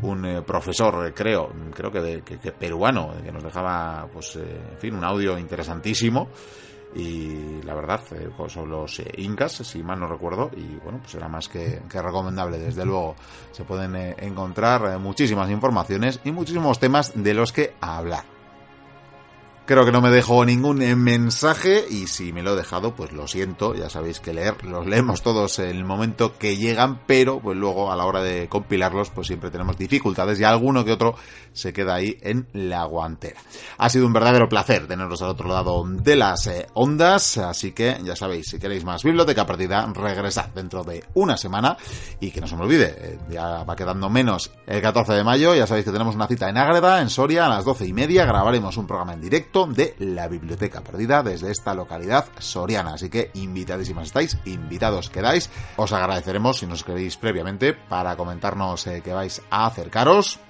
un 0.03 0.45
profesor, 0.47 1.13
creo, 1.15 1.53
creo 1.75 1.91
que, 1.91 2.23
que, 2.23 2.53
peruano, 2.53 3.15
que 3.23 3.33
nos 3.33 3.43
dejaba, 3.43 4.09
pues, 4.13 4.37
en 4.37 4.79
fin, 4.79 4.95
un 4.95 5.05
audio 5.05 5.39
interesantísimo. 5.39 6.29
Y 6.95 7.63
la 7.63 7.75
verdad 7.75 8.01
eh, 8.13 8.31
son 8.49 8.71
los 8.71 9.01
eh, 9.01 9.13
incas 9.19 9.53
si 9.53 9.83
mal 9.83 10.01
no 10.01 10.07
recuerdo 10.07 10.51
y 10.57 10.77
bueno 10.83 11.01
pues 11.03 11.15
era 11.15 11.29
más 11.29 11.49
que, 11.49 11.83
recomendable. 11.93 12.59
Desde 12.59 12.85
luego 12.85 13.15
se 13.53 13.65
pueden 13.65 13.95
eh, 13.95 14.17
encontrar 14.19 14.99
muchísimas 14.99 15.51
informaciones 15.51 16.21
y 16.25 16.33
muchísimos 16.33 16.79
temas 16.79 17.13
de 17.15 17.35
los 17.35 17.53
que 17.53 17.75
hablar 17.81 18.38
Creo 19.69 19.85
que 19.85 19.93
no 19.93 20.01
me 20.01 20.09
dejo 20.09 20.47
ningún 20.47 20.79
mensaje 20.79 21.85
y 21.91 22.07
si 22.07 22.33
me 22.33 22.43
lo 22.43 22.55
he 22.55 22.57
dejado, 22.57 22.95
pues 22.97 23.13
lo 23.13 23.29
siento, 23.29 23.75
ya 23.75 23.91
sabéis 23.91 24.19
que 24.19 24.33
leer, 24.33 24.65
los 24.65 24.87
leemos 24.87 25.21
todos 25.21 25.59
en 25.59 25.69
el 25.69 25.85
momento 25.85 26.39
que 26.39 26.57
llegan, 26.57 27.03
pero 27.07 27.39
pues 27.41 27.55
luego 27.55 27.93
a 27.93 27.97
la 27.97 28.07
hora 28.07 28.23
de 28.23 28.49
compilarlos, 28.49 29.11
pues 29.11 29.27
siempre 29.27 29.51
tenemos 29.51 29.77
dificultades 29.77 30.41
y 30.41 30.45
alguno 30.45 30.87
que 30.87 30.93
otro 30.93 31.17
se 31.53 31.75
queda 31.75 31.97
ahí 31.97 32.17
en 32.23 32.49
la 32.55 32.85
guantera. 32.85 33.43
Ha 33.77 33.91
sido 33.91 34.07
un 34.07 34.15
verdadero 34.15 34.49
placer 34.49 34.87
teneros 34.87 35.21
al 35.21 35.29
otro 35.29 35.51
lado 35.51 35.85
de 35.87 36.17
las 36.17 36.47
eh, 36.47 36.67
ondas, 36.73 37.37
así 37.37 37.73
que 37.73 37.99
ya 38.03 38.17
sabéis, 38.17 38.49
si 38.49 38.59
queréis 38.59 38.87
más 38.87 39.03
biblioteca 39.03 39.45
perdida, 39.45 39.85
regresad 39.93 40.49
dentro 40.55 40.83
de 40.83 41.05
una 41.13 41.37
semana 41.37 41.77
y 42.21 42.31
que 42.31 42.41
no 42.41 42.47
se 42.47 42.57
me 42.57 42.63
olvide, 42.63 42.95
eh, 42.99 43.19
ya 43.29 43.65
va 43.65 43.77
quedando 43.77 44.09
menos 44.09 44.51
el 44.67 44.81
14 44.81 45.13
de 45.13 45.25
mayo, 45.25 45.55
ya 45.55 45.67
sabéis 45.67 45.85
que 45.85 45.93
tenemos 45.93 46.15
una 46.15 46.27
cita 46.27 46.49
en 46.49 46.57
Ágreda, 46.57 47.03
en 47.03 47.11
Soria, 47.11 47.45
a 47.45 47.51
las 47.51 47.67
12 47.67 47.87
y 47.87 47.93
media, 47.93 48.25
grabaremos 48.25 48.75
un 48.79 48.87
programa 48.87 49.13
en 49.13 49.21
directo 49.21 49.58
de 49.67 49.95
la 49.99 50.29
Biblioteca 50.29 50.83
Perdida 50.83 51.23
desde 51.23 51.51
esta 51.51 51.75
localidad 51.75 52.27
soriana. 52.39 52.95
Así 52.95 53.09
que 53.11 53.31
invitadísimas 53.35 54.07
estáis, 54.07 54.39
invitados 54.45 55.11
quedáis. 55.11 55.51
Os 55.77 55.93
agradeceremos 55.93 56.59
si 56.59 56.67
nos 56.67 56.85
queréis 56.85 57.17
previamente 57.17 57.75
para 57.75 58.17
comentarnos 58.17 58.87
eh, 58.87 59.03
que 59.03 59.13
vais 59.13 59.43
a 59.51 59.67
acercaros. 59.67 60.41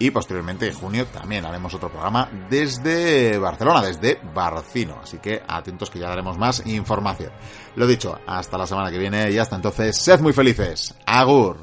Y 0.00 0.10
posteriormente 0.10 0.68
en 0.68 0.74
junio 0.74 1.06
también 1.06 1.44
haremos 1.44 1.74
otro 1.74 1.90
programa 1.90 2.30
desde 2.48 3.36
Barcelona, 3.38 3.82
desde 3.82 4.20
Barcino. 4.32 5.00
Así 5.02 5.18
que 5.18 5.42
atentos 5.46 5.90
que 5.90 5.98
ya 5.98 6.08
daremos 6.08 6.38
más 6.38 6.64
información. 6.66 7.32
Lo 7.74 7.86
dicho, 7.86 8.16
hasta 8.26 8.58
la 8.58 8.66
semana 8.66 8.90
que 8.90 8.98
viene 8.98 9.30
y 9.30 9.38
hasta 9.38 9.56
entonces, 9.56 9.96
sed 9.96 10.20
muy 10.20 10.32
felices. 10.32 10.94
Agur. 11.04 11.58